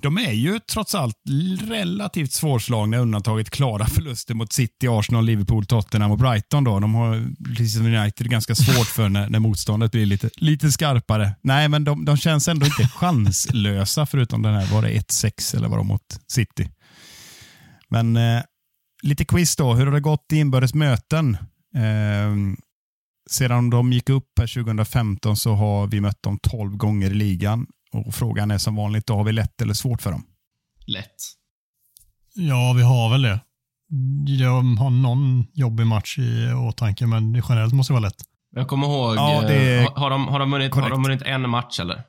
de 0.05 0.17
är 0.17 0.31
ju 0.31 0.59
trots 0.59 0.95
allt 0.95 1.15
relativt 1.61 2.31
svårslagna 2.31 2.97
undantaget 2.97 3.49
klara 3.49 3.85
förluster 3.85 4.33
mot 4.33 4.53
City, 4.53 4.87
Arsenal, 4.87 5.25
Liverpool, 5.25 5.65
Tottenham 5.65 6.11
och 6.11 6.17
Brighton. 6.17 6.63
Då. 6.63 6.79
De 6.79 6.95
har, 6.95 7.27
precis 7.47 7.73
som 7.73 7.85
United, 7.85 8.29
ganska 8.29 8.55
svårt 8.55 8.87
för 8.87 9.09
när, 9.09 9.29
när 9.29 9.39
motståndet 9.39 9.91
blir 9.91 10.05
lite, 10.05 10.29
lite 10.37 10.71
skarpare. 10.71 11.35
Nej, 11.41 11.69
men 11.69 11.83
de, 11.83 12.05
de 12.05 12.17
känns 12.17 12.47
ändå 12.47 12.65
inte 12.65 12.87
chanslösa 12.87 14.05
förutom 14.05 14.41
den 14.41 14.53
här, 14.53 14.73
var 14.73 14.81
det 14.81 14.89
1-6 14.89 15.55
eller 15.57 15.67
vad 15.67 15.79
de 15.79 15.87
mot 15.87 16.19
City. 16.27 16.69
Men 17.89 18.17
eh, 18.17 18.41
lite 19.03 19.25
quiz 19.25 19.55
då. 19.55 19.73
Hur 19.73 19.85
har 19.85 19.93
det 19.93 19.99
gått 19.99 20.25
i 20.33 20.37
inbördes 20.37 20.73
möten? 20.73 21.37
Eh, 21.75 22.35
sedan 23.29 23.69
de 23.69 23.93
gick 23.93 24.09
upp 24.09 24.39
här 24.39 24.63
2015 24.63 25.37
så 25.37 25.53
har 25.53 25.87
vi 25.87 26.01
mött 26.01 26.23
dem 26.23 26.39
12 26.41 26.77
gånger 26.77 27.11
i 27.11 27.13
ligan. 27.13 27.67
Och 27.95 28.15
Frågan 28.15 28.51
är 28.51 28.57
som 28.57 28.75
vanligt, 28.75 29.07
då 29.07 29.15
har 29.15 29.23
vi 29.23 29.31
lätt 29.31 29.61
eller 29.61 29.73
svårt 29.73 30.01
för 30.01 30.11
dem? 30.11 30.23
Lätt. 30.85 31.15
Ja, 32.33 32.73
vi 32.77 32.83
har 32.83 33.09
väl 33.09 33.21
det. 33.21 33.39
Jag 34.27 34.61
har 34.61 34.89
någon 34.89 35.45
jobbig 35.53 35.87
match 35.87 36.17
i 36.19 36.53
åtanke, 36.53 37.05
men 37.07 37.43
generellt 37.49 37.73
måste 37.73 37.93
det 37.93 37.99
vara 37.99 38.07
lätt. 38.07 38.23
Jag 38.55 38.67
kommer 38.67 38.87
ihåg, 38.87 39.15
Ja, 39.15 39.49
eh, 39.49 39.81
har, 39.81 39.99
har, 39.99 40.09
de, 40.09 40.27
har, 40.27 40.39
de 40.39 40.51
vunnit, 40.51 40.75
har 40.75 40.89
de 40.89 41.03
vunnit 41.03 41.21
en 41.21 41.49
match 41.49 41.79
eller? 41.79 42.03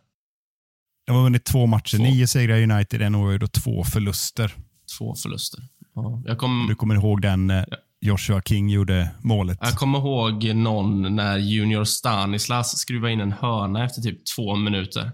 De 1.07 1.17
har 1.17 1.23
vunnit 1.23 1.45
två 1.45 1.67
matcher. 1.67 1.97
Två. 1.97 2.05
Nio 2.05 2.27
segrar 2.27 2.63
United, 2.63 3.03
en 3.03 3.15
och 3.15 3.39
då 3.39 3.47
två 3.47 3.85
förluster. 3.85 4.55
Två 4.99 5.15
förluster. 5.15 5.61
Ja. 5.95 6.23
Jag, 6.27 6.39
kom, 6.39 6.67
Du 6.69 6.75
kommer 6.75 6.95
ihåg 6.95 7.23
den 7.23 7.51
eh, 7.51 7.65
Joshua 8.01 8.43
King 8.43 8.69
gjorde 8.69 9.11
målet? 9.21 9.59
jag 9.61 9.75
kommer 9.75 9.99
ihåg 9.99 10.45
någon 10.55 11.17
när 11.17 11.39
Junior 11.39 11.85
Stanislas 11.85 12.79
skruvade 12.79 13.13
in 13.13 13.21
en 13.21 13.33
hörna 13.33 13.85
efter 13.85 14.03
typ 14.03 14.19
två 14.37 14.57
minuter. 14.57 15.13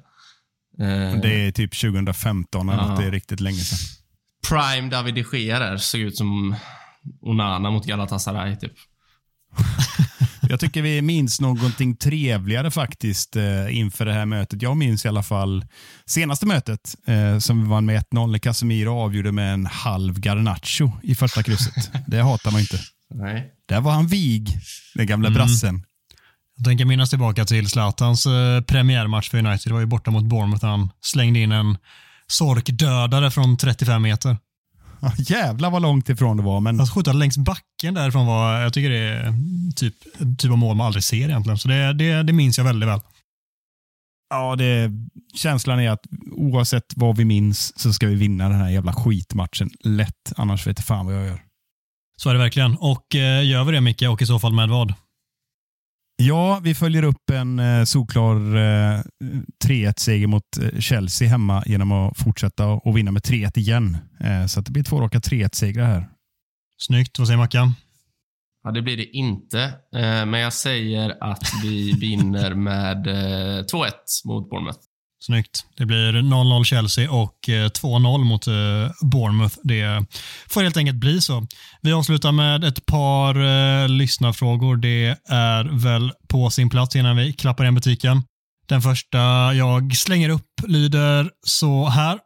Eh, 0.81 1.21
Det 1.21 1.47
är 1.47 1.53
typ 1.53 1.81
2015, 1.81 2.69
eller 2.69 2.83
något. 2.83 2.99
det 3.01 3.07
är 3.07 3.11
riktigt 3.11 3.41
länge 3.41 3.59
sedan. 3.59 3.79
Prime 4.49 4.91
David 4.91 5.15
de 5.15 5.39
Gea 5.39 5.59
där 5.59 5.77
såg 5.77 6.01
ut 6.01 6.17
som 6.17 6.57
Onana 7.21 7.71
mot 7.71 7.87
Galatasaray 7.87 8.57
typ. 8.57 8.73
Jag 10.49 10.61
tycker 10.61 10.83
vi 10.83 11.03
minns 11.03 11.41
någonting 11.41 11.97
trevligare 11.97 12.71
faktiskt 12.71 13.37
eh, 13.37 13.77
inför 13.79 14.05
det 14.05 14.13
här 14.13 14.27
mötet. 14.27 14.63
Jag 14.63 14.77
minns 14.77 15.05
i 15.05 15.09
alla 15.09 15.23
fall 15.23 15.65
senaste 16.07 16.47
mötet 16.47 16.95
eh, 17.07 17.39
som 17.39 17.63
vi 17.63 17.69
vann 17.69 17.85
med 17.87 18.05
1-0 18.11 18.31
när 18.33 18.39
Casemiro 18.39 18.91
avgjorde 19.01 19.33
med 19.33 19.55
en 19.55 19.67
halv 19.67 20.21
Garnacho 20.21 20.91
i 21.03 21.15
första 21.15 21.43
krysset. 21.43 21.91
det 22.07 22.23
hatar 22.23 22.51
man 22.51 22.61
inte. 22.61 22.81
Nej. 23.15 23.53
Där 23.69 23.81
var 23.81 23.93
han 23.93 24.07
vig, 24.07 24.49
den 24.95 25.07
gamla 25.07 25.29
Mm. 25.29 25.37
brassen. 25.37 25.83
Jag 26.57 26.65
tänker 26.65 26.85
minnas 26.85 27.11
tillbaka 27.11 27.45
till 27.45 27.69
Zlatans 27.69 28.27
eh, 28.27 28.61
premiärmatch 28.61 29.31
för 29.31 29.39
United. 29.39 29.71
Det 29.71 29.73
var 29.73 29.81
ju 29.81 29.87
borta 29.87 30.11
mot 30.11 30.25
Bournemouth. 30.25 30.65
Han 30.67 30.91
slängde 31.01 31.39
in 31.39 31.53
en 31.53 31.79
sorkdödare 32.27 33.31
från 33.31 33.57
35 33.57 34.03
meter. 34.03 34.37
Ja, 35.01 35.13
jävlar 35.19 35.71
vad 35.71 35.83
långt 35.83 36.09
ifrån 36.09 36.37
det 36.37 36.43
var, 36.43 36.61
men 36.61 36.81
Att 36.81 36.95
skjuta 36.95 37.13
längs 37.13 37.39
backen 37.39 37.95
därifrån 37.95 38.27
var, 38.27 38.61
jag 38.61 38.73
tycker 38.73 38.91
det 38.91 38.99
är 38.99 39.35
typ, 39.77 39.95
typ 40.39 40.51
av 40.51 40.59
mål 40.59 40.77
man 40.77 40.87
aldrig 40.87 41.05
ser 41.05 41.29
egentligen. 41.29 41.59
Så 41.59 41.69
det, 41.69 41.93
det, 41.93 42.23
det 42.23 42.33
minns 42.33 42.59
jag 42.59 42.65
väldigt 42.65 42.89
väl. 42.89 43.01
ja, 44.31 44.57
det, 44.57 44.91
känslan 45.35 45.81
är 45.81 45.91
att 45.91 46.07
oavsett 46.33 46.93
vad 46.97 47.17
vi 47.17 47.25
minns 47.25 47.79
så 47.81 47.93
ska 47.93 48.07
vi 48.07 48.15
vinna 48.15 48.49
den 48.49 48.59
här 48.59 48.71
jävla 48.71 48.93
skitmatchen 48.93 49.71
lätt. 49.85 50.33
Annars 50.37 50.67
vet 50.67 50.79
jag 50.79 50.87
fan 50.87 51.07
vad 51.07 51.15
jag 51.15 51.27
gör. 51.27 51.41
Så 52.17 52.31
är 52.31 52.35
det 52.35 52.41
verkligen. 52.41 52.77
Och 52.77 53.15
eh, 53.15 53.47
gör 53.47 53.65
vi 53.65 53.73
det 53.73 53.81
Micke, 53.81 54.03
och 54.03 54.23
i 54.23 54.27
så 54.27 54.39
fall 54.39 54.53
med 54.53 54.69
vad? 54.69 54.95
Ja, 56.17 56.61
vi 56.63 56.75
följer 56.75 57.03
upp 57.03 57.31
en 57.33 57.59
eh, 57.59 57.85
solklar 57.85 58.37
eh, 58.57 59.01
3-1-seger 59.65 60.27
mot 60.27 60.43
eh, 60.63 60.79
Chelsea 60.81 61.29
hemma 61.29 61.63
genom 61.67 61.93
att 61.93 62.19
fortsätta 62.19 62.67
och 62.67 62.97
vinna 62.97 63.11
med 63.11 63.23
3-1 63.23 63.59
igen. 63.59 63.97
Eh, 64.21 64.47
så 64.47 64.61
att 64.61 64.67
det 64.67 64.73
blir 64.73 64.83
två 64.83 65.01
raka 65.01 65.19
3-1-segrar 65.19 65.85
här. 65.87 66.09
Snyggt. 66.79 67.19
Vad 67.19 67.29
säger 67.29 67.39
Mackan? 67.39 67.75
Ja, 68.65 68.71
det 68.71 68.83
blir 68.83 68.97
det 68.97 69.05
inte. 69.17 69.63
Eh, 69.95 70.27
Men 70.27 70.41
jag 70.41 70.53
säger 70.53 71.25
att 71.33 71.43
vi 71.63 71.93
vinner 72.01 72.55
med 72.55 73.07
eh, 73.07 73.65
2-1 73.65 73.91
mot 74.25 74.51
Bournemouth. 74.51 74.79
Snyggt. 75.27 75.67
Det 75.77 75.87
blir 75.87 76.13
0-0 76.13 76.65
Chelsea 76.65 77.11
och 77.11 77.49
eh, 77.49 77.69
2-0 77.69 78.25
mot 78.25 78.47
eh, 78.47 78.55
Bournemouth. 79.01 79.57
Det 79.63 80.07
får 80.49 80.63
helt 80.63 80.77
enkelt 80.77 80.99
bli 80.99 81.21
så. 81.21 81.47
Vi 81.83 81.93
avslutar 81.93 82.33
med 82.33 82.65
ett 82.65 82.87
par 82.87 83.35
eh, 83.35 83.89
lyssnarfrågor. 83.89 84.77
Det 84.77 85.19
är 85.29 85.65
väl 85.65 86.13
på 86.29 86.51
sin 86.51 86.71
plats 86.71 86.97
innan 86.97 87.17
vi 87.17 87.33
klappar 87.33 87.65
igen 87.65 87.75
butiken. 87.75 88.23
Den 88.67 88.83
första 88.83 89.19
jag 89.55 89.97
slänger 89.97 90.29
upp 90.29 90.51
lyder 90.67 91.31
så 91.47 91.89
här. 91.89 92.19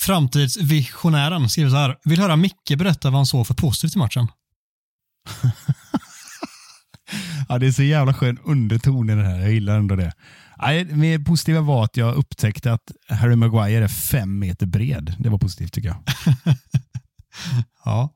Framtidsvisionären 0.00 1.50
skriver 1.50 1.70
så 1.70 1.76
här. 1.76 1.96
Vill 2.04 2.20
höra 2.20 2.36
Micke 2.36 2.76
berätta 2.78 3.10
vad 3.10 3.18
han 3.18 3.26
såg 3.26 3.46
för 3.46 3.54
positivt 3.54 3.96
i 3.96 3.98
matchen. 3.98 4.28
Ja, 7.48 7.58
det 7.58 7.66
är 7.66 7.72
så 7.72 7.82
jävla 7.82 8.14
skön 8.14 8.38
underton 8.44 9.10
i 9.10 9.14
det 9.14 9.24
här. 9.24 9.38
Jag 9.38 9.52
gillar 9.52 9.78
ändå 9.78 9.96
det. 9.96 10.12
Nej, 10.60 10.84
det 10.84 11.18
positiva 11.18 11.60
var 11.60 11.84
att 11.84 11.96
jag 11.96 12.14
upptäckte 12.14 12.72
att 12.72 12.92
Harry 13.08 13.36
Maguire 13.36 13.84
är 13.84 13.88
fem 13.88 14.38
meter 14.38 14.66
bred. 14.66 15.14
Det 15.18 15.28
var 15.28 15.38
positivt 15.38 15.72
tycker 15.72 15.88
jag. 15.88 16.02
Ja. 17.84 18.14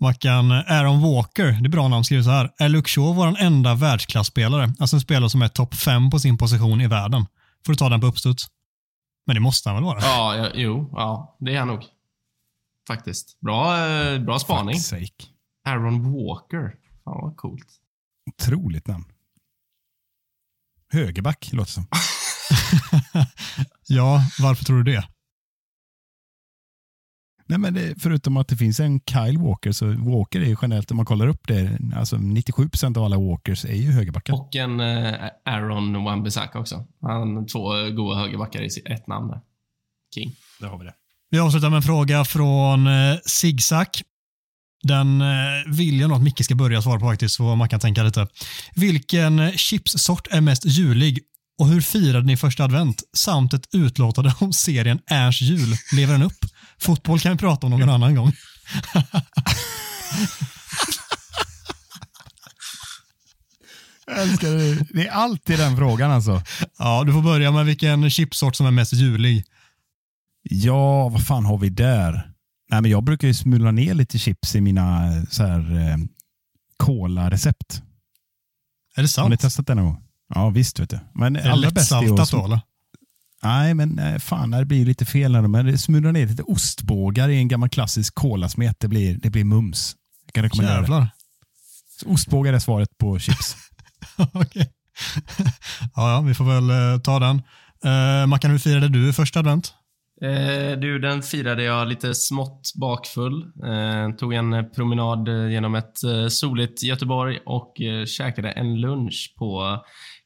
Mackan, 0.00 0.50
Aaron 0.52 1.00
Walker, 1.02 1.44
det 1.44 1.66
är 1.66 1.70
bra 1.70 1.88
namn, 1.88 2.04
skriver 2.04 2.22
så 2.22 2.30
här. 2.30 2.50
Är 2.58 2.68
Luke 2.68 2.88
Shaw 2.90 3.16
vår 3.16 3.38
enda 3.38 3.74
världsklasspelare? 3.74 4.72
Alltså 4.78 4.96
en 4.96 5.00
spelare 5.00 5.30
som 5.30 5.42
är 5.42 5.48
topp 5.48 5.74
fem 5.74 6.10
på 6.10 6.18
sin 6.18 6.38
position 6.38 6.80
i 6.80 6.86
världen. 6.86 7.26
Får 7.66 7.72
du 7.72 7.76
ta 7.76 7.88
den 7.88 8.00
på 8.00 8.06
uppstuds. 8.06 8.46
Men 9.26 9.34
det 9.34 9.40
måste 9.40 9.68
han 9.68 9.76
väl 9.76 9.84
vara? 9.84 10.00
Ja, 10.00 10.36
ja, 10.36 10.50
jo, 10.54 10.90
ja, 10.92 11.36
det 11.40 11.54
är 11.54 11.58
han 11.58 11.68
nog. 11.68 11.84
Faktiskt. 12.88 13.40
Bra, 13.40 13.88
eh, 13.88 14.18
bra 14.18 14.38
spaning. 14.38 14.76
Aaron 15.64 16.12
Walker. 16.12 16.74
Fan 17.04 17.20
vad 17.22 17.36
coolt. 17.36 17.66
Otroligt 18.30 18.86
namn. 18.86 19.04
Högerback 20.92 21.50
låter 21.52 21.72
som. 21.72 21.86
Ja, 23.88 24.20
varför 24.38 24.64
tror 24.64 24.82
du 24.82 24.92
det? 24.92 25.08
Nej, 27.46 27.58
men 27.58 27.74
det, 27.74 27.94
förutom 28.02 28.36
att 28.36 28.48
det 28.48 28.56
finns 28.56 28.80
en 28.80 29.00
Kyle 29.00 29.38
Walker, 29.38 29.72
så 29.72 29.86
Walker 29.86 30.40
är 30.40 30.44
ju 30.44 30.56
generellt, 30.62 30.90
om 30.90 30.96
man 30.96 31.06
kollar 31.06 31.26
upp 31.26 31.46
det, 31.46 31.78
alltså 31.96 32.16
97 32.16 32.68
procent 32.68 32.96
av 32.96 33.04
alla 33.04 33.18
Walkers 33.18 33.64
är 33.64 33.74
ju 33.74 33.90
högerbackar. 33.92 34.34
Och 34.34 34.56
en 34.56 34.80
eh, 34.80 35.30
Aaron 35.44 35.96
Wan-Bissaka 35.96 36.58
också. 36.58 36.86
Han 37.02 37.46
två 37.46 37.90
goa 37.90 38.16
högerbackar 38.16 38.62
i 38.62 38.68
ett 38.84 39.06
namn 39.06 39.28
där. 39.28 39.40
King. 40.14 40.32
Där 40.60 40.68
har 40.68 40.78
vi 40.78 40.84
det. 40.84 40.94
Vi 41.30 41.38
avslutar 41.38 41.70
med 41.70 41.76
en 41.76 41.82
fråga 41.82 42.24
från 42.24 42.86
eh, 42.86 43.16
Zigzag. 43.24 43.86
Den 44.84 45.20
eh, 45.20 45.26
vill 45.66 46.00
jag 46.00 46.08
nog 46.08 46.16
att 46.16 46.22
Micke 46.22 46.44
ska 46.44 46.54
börja 46.54 46.82
svara 46.82 47.00
på 47.00 47.06
faktiskt, 47.06 47.34
så 47.34 47.56
man 47.56 47.68
kan 47.68 47.80
tänka 47.80 48.02
lite. 48.02 48.26
Vilken 48.74 49.52
chipssort 49.52 50.26
är 50.30 50.40
mest 50.40 50.64
julig 50.64 51.20
och 51.58 51.68
hur 51.68 51.80
firade 51.80 52.26
ni 52.26 52.36
första 52.36 52.64
advent? 52.64 53.02
Samt 53.16 53.54
ett 53.54 53.74
utlåtande 53.74 54.34
om 54.38 54.52
serien 54.52 55.00
Ernst 55.06 55.42
jul. 55.42 55.76
Lever 55.96 56.12
den 56.12 56.22
upp? 56.22 56.44
Fotboll 56.78 57.20
kan 57.20 57.32
vi 57.32 57.38
prata 57.38 57.66
om 57.66 57.70
någon 57.70 57.88
annan 57.88 58.14
gång. 58.14 58.32
Jag 64.06 64.22
älskar 64.22 64.50
det. 64.50 64.86
Det 64.90 65.06
är 65.06 65.10
alltid 65.10 65.58
den 65.58 65.76
frågan 65.76 66.10
alltså. 66.10 66.42
Ja, 66.78 67.04
du 67.04 67.12
får 67.12 67.22
börja 67.22 67.50
med 67.50 67.66
vilken 67.66 68.10
chipsort 68.10 68.56
som 68.56 68.66
är 68.66 68.70
mest 68.70 68.92
julig. 68.92 69.44
Ja, 70.42 71.08
vad 71.08 71.26
fan 71.26 71.44
har 71.44 71.58
vi 71.58 71.68
där? 71.68 72.33
Nej, 72.74 72.82
men 72.82 72.90
jag 72.90 73.04
brukar 73.04 73.28
ju 73.28 73.34
smula 73.34 73.70
ner 73.70 73.94
lite 73.94 74.18
chips 74.18 74.54
i 74.54 74.60
mina 74.60 75.12
så 75.30 75.42
här, 75.46 75.88
eh, 75.90 75.96
cola-recept. 76.76 77.82
Är 78.96 79.02
det 79.02 79.16
Har 79.16 79.28
ni 79.28 79.36
sant? 79.36 79.40
testat 79.40 79.66
det 79.66 79.74
någon 79.74 79.84
gång? 79.84 80.02
Ja, 80.34 80.48
visst 80.50 80.80
vet 80.80 80.90
du. 80.90 80.98
Men 81.14 81.36
Är 81.36 81.42
det 81.42 81.52
allra 81.52 81.68
lättsaltat 81.68 82.30
då 82.30 82.44
eller? 82.44 82.60
Nej, 83.42 83.74
men 83.74 83.98
eh, 83.98 84.18
fan, 84.18 84.50
det 84.50 84.64
blir 84.64 84.86
lite 84.86 85.04
fel. 85.04 85.32
när 85.32 85.42
de- 85.42 85.52
det 85.66 85.78
smular 85.78 86.12
ner 86.12 86.26
lite 86.26 86.42
ostbågar 86.42 87.28
i 87.28 87.36
en 87.36 87.48
gammal 87.48 87.68
klassisk 87.68 88.14
kolasmet. 88.14 88.76
Det 88.80 88.88
blir, 88.88 89.18
det 89.22 89.30
blir 89.30 89.44
mums. 89.44 89.96
Jag 90.26 90.32
kan 90.34 90.44
rekommendera 90.44 90.76
det. 90.76 90.82
Jävlar. 90.82 91.08
Så 92.00 92.08
ostbågar 92.08 92.52
är 92.52 92.58
svaret 92.58 92.98
på 92.98 93.18
chips. 93.18 93.56
Okej. 94.32 94.70
ja, 95.94 96.10
ja, 96.12 96.20
vi 96.20 96.34
får 96.34 96.44
väl 96.44 96.70
eh, 96.94 97.00
ta 97.00 97.18
den. 97.18 97.42
Uh, 97.86 98.26
Mackan, 98.26 98.50
hur 98.50 98.58
firade 98.58 98.88
du 98.88 99.12
första 99.12 99.38
advent? 99.38 99.74
Eh, 100.22 100.78
du, 100.78 100.98
den 100.98 101.22
firade 101.22 101.62
jag 101.64 101.88
lite 101.88 102.14
smått 102.14 102.72
bakfull. 102.80 103.42
Eh, 103.42 104.16
tog 104.16 104.34
en 104.34 104.70
promenad 104.74 105.28
genom 105.50 105.74
ett 105.74 106.04
eh, 106.04 106.26
soligt 106.28 106.82
Göteborg 106.82 107.38
och 107.46 107.80
eh, 107.80 108.04
käkade 108.06 108.50
en 108.50 108.80
lunch 108.80 109.34
på 109.38 109.78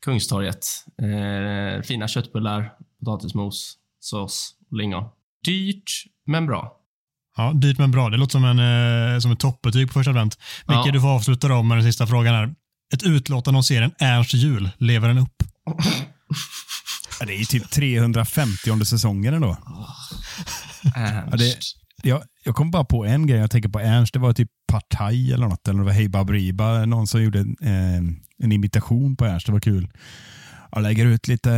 Kungstorget. 0.04 0.66
Eh, 1.02 1.82
fina 1.82 2.08
köttbullar, 2.08 2.72
potatismos, 3.00 3.74
sås 4.00 4.54
och 4.70 4.76
lingon. 4.78 5.04
Dyrt, 5.44 5.90
men 6.26 6.46
bra. 6.46 6.74
Ja, 7.36 7.52
dyrt 7.54 7.78
men 7.78 7.90
bra. 7.90 8.08
Det 8.10 8.16
låter 8.16 8.32
som, 8.32 8.44
en, 8.44 8.58
eh, 9.14 9.18
som 9.18 9.32
ett 9.32 9.40
toppbetyg 9.40 9.86
på 9.88 9.92
första 9.92 10.10
advent. 10.10 10.38
Micke, 10.66 10.76
Ja. 10.86 10.92
du 10.92 11.00
får 11.00 11.08
avsluta 11.08 11.48
då 11.48 11.62
med 11.62 11.76
den 11.78 11.84
sista 11.84 12.06
frågan 12.06 12.34
här. 12.34 12.54
Ett 12.94 13.02
utlåtande 13.02 13.58
om 13.58 13.62
serien 13.64 13.90
Ernst 13.98 14.34
jul. 14.34 14.70
Lever 14.78 15.08
den 15.08 15.18
upp? 15.18 15.42
Ja, 17.20 17.26
det 17.26 17.34
är 17.34 17.38
ju 17.38 17.44
typ 17.44 17.70
350 17.70 18.84
säsongen 18.84 19.34
ändå. 19.34 19.56
Ernst. 20.94 21.28
Ja, 21.30 21.36
det, 21.36 21.56
jag, 22.02 22.22
jag 22.44 22.54
kom 22.54 22.70
bara 22.70 22.84
på 22.84 23.04
en 23.04 23.26
grej 23.26 23.40
jag 23.40 23.50
tänker 23.50 23.68
på 23.68 23.80
Ernst. 23.80 24.12
Det 24.12 24.18
var 24.18 24.32
typ 24.32 24.50
Partaj 24.66 25.32
eller 25.32 25.48
något. 25.48 25.68
Eller 25.68 25.78
det 25.78 25.84
var 25.84 25.92
Hey 25.92 26.08
Baberiba. 26.08 26.84
Någon 26.84 27.06
som 27.06 27.22
gjorde 27.22 27.38
en, 27.38 27.56
eh, 27.60 28.14
en 28.44 28.52
imitation 28.52 29.16
på 29.16 29.24
Ernst. 29.24 29.46
Det 29.46 29.52
var 29.52 29.60
kul. 29.60 29.88
Jag 30.72 30.82
lägger 30.82 31.06
ut 31.06 31.28
lite, 31.28 31.50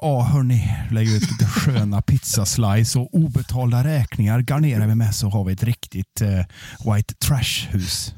ja 0.00 0.22
hörni, 0.22 0.76
lägger 0.90 1.16
ut 1.16 1.30
lite 1.30 1.46
sköna 1.46 2.02
pizzaslice 2.02 2.98
och 2.98 3.14
obetalda 3.14 3.84
räkningar 3.84 4.40
garnerar 4.40 4.86
vi 4.86 4.94
med 4.94 5.14
så 5.14 5.28
har 5.28 5.44
vi 5.44 5.52
ett 5.52 5.62
riktigt 5.62 6.20
eh, 6.20 6.44
white 6.94 7.14
trash-hus. 7.14 8.14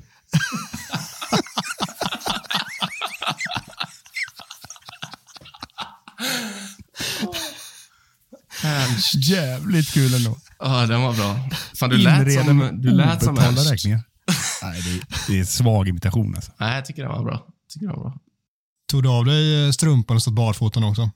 Jävligt 9.14 9.90
kul 9.93 10.14
ändå. 10.14 10.36
Ja, 10.59 10.86
den 10.86 11.02
var 11.02 11.14
bra. 11.14 11.48
Fan, 11.74 11.90
du 11.90 11.97
lät 11.97 12.32
som, 12.44 12.70
du 12.82 12.90
lät 12.90 13.24
som 13.24 13.39
Ernst. 13.39 13.72
räkningar. 13.72 14.02
Nej, 14.62 14.82
det 14.82 14.90
är, 14.90 15.01
det 15.26 15.35
är 15.36 15.40
en 15.40 15.47
svag 15.47 15.89
imitation 15.89 16.35
alltså. 16.35 16.52
Nej, 16.60 16.74
jag 16.74 16.85
tycker 16.85 17.02
den 17.02 17.12
var 17.12 17.24
bra. 17.24 17.32
Jag 17.32 17.70
tycker 17.72 17.86
den 17.86 17.97
var 17.97 18.02
bra. 18.02 18.18
Tog 18.90 19.02
du 19.02 19.09
av 19.09 19.24
dig 19.24 19.64
eh, 19.66 19.70
strumpan 19.70 20.16
och 20.16 20.22
stått 20.22 20.35
barfota 20.35 20.85
också? 20.86 21.10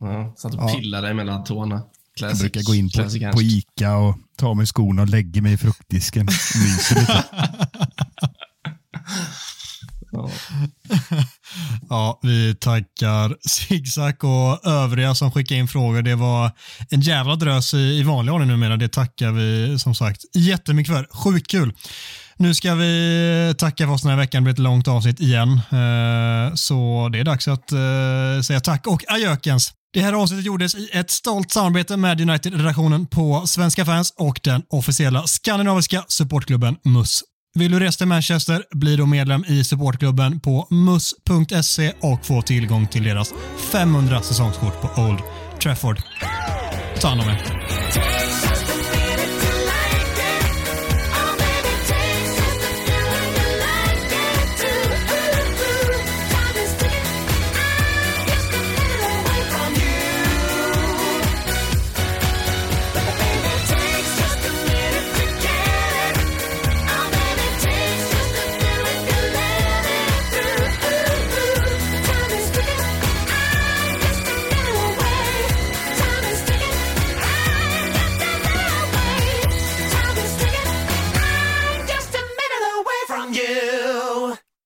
Ja, 0.00 0.34
satt 0.38 0.54
och 0.54 0.60
Ja. 0.62 0.68
pillade 0.74 1.14
mellan 1.14 1.44
tårna. 1.44 1.82
Classic, 2.16 2.42
Jag 2.42 2.50
brukar 2.52 2.66
gå 2.66 2.74
in 2.74 2.90
på, 2.90 3.00
Ernst. 3.00 3.32
på 3.32 3.42
Ica 3.42 3.96
och 3.96 4.16
ta 4.36 4.46
av 4.48 4.56
mig 4.56 4.66
skorna 4.66 5.02
och 5.02 5.08
lägger 5.08 5.40
mig 5.42 5.52
i 5.52 5.56
fruktdisken. 5.56 6.26
Myser 6.26 7.00
lite. 7.00 7.24
Ja. 10.12 10.30
Ja, 11.90 12.18
vi 12.22 12.54
tackar 12.54 13.36
Zigzag 13.48 14.24
och 14.24 14.66
övriga 14.66 15.14
som 15.14 15.30
skickade 15.32 15.60
in 15.60 15.68
frågor. 15.68 16.02
Det 16.02 16.14
var 16.14 16.50
en 16.90 17.00
jävla 17.00 17.36
drös 17.36 17.74
i, 17.74 17.78
i 17.78 18.02
vanlig 18.02 18.34
ordning 18.34 18.48
numera. 18.48 18.76
Det 18.76 18.88
tackar 18.88 19.32
vi 19.32 19.78
som 19.78 19.94
sagt 19.94 20.20
jättemycket 20.34 20.94
för. 20.94 21.08
Sjukt 21.10 21.50
kul. 21.50 21.72
Nu 22.36 22.54
ska 22.54 22.74
vi 22.74 23.54
tacka 23.58 23.86
för 23.86 23.92
oss 23.92 24.02
den 24.02 24.10
här 24.10 24.18
veckan. 24.18 24.42
Det 24.42 24.44
blir 24.44 24.52
ett 24.52 24.58
långt 24.58 24.88
avsnitt 24.88 25.20
igen. 25.20 25.48
Eh, 25.52 26.54
så 26.54 27.08
det 27.12 27.18
är 27.18 27.24
dags 27.24 27.48
att 27.48 27.72
eh, 27.72 28.42
säga 28.44 28.60
tack 28.60 28.86
och 28.86 29.04
ajökens. 29.08 29.72
Det 29.92 30.00
här 30.00 30.12
avsnittet 30.12 30.46
gjordes 30.46 30.74
i 30.74 30.90
ett 30.92 31.10
stolt 31.10 31.50
samarbete 31.50 31.96
med 31.96 32.20
United-redaktionen 32.20 33.06
på 33.06 33.42
Svenska 33.46 33.84
fans 33.84 34.14
och 34.18 34.40
den 34.42 34.62
officiella 34.68 35.26
skandinaviska 35.26 36.04
supportklubben 36.08 36.76
MUS. 36.84 37.22
Vill 37.58 37.70
du 37.70 37.80
resa 37.80 37.98
till 37.98 38.06
Manchester, 38.06 38.64
bli 38.70 38.96
då 38.96 39.06
medlem 39.06 39.44
i 39.48 39.64
supportklubben 39.64 40.40
på 40.40 40.66
mus.se 40.70 41.92
och 42.00 42.26
få 42.26 42.42
tillgång 42.42 42.86
till 42.86 43.04
deras 43.04 43.34
500 43.72 44.22
säsongskort 44.22 44.80
på 44.80 45.02
Old 45.02 45.18
Trafford. 45.62 46.02
Ta 47.00 47.08
hand 47.08 47.20
om 47.20 47.28
er. 47.28 48.23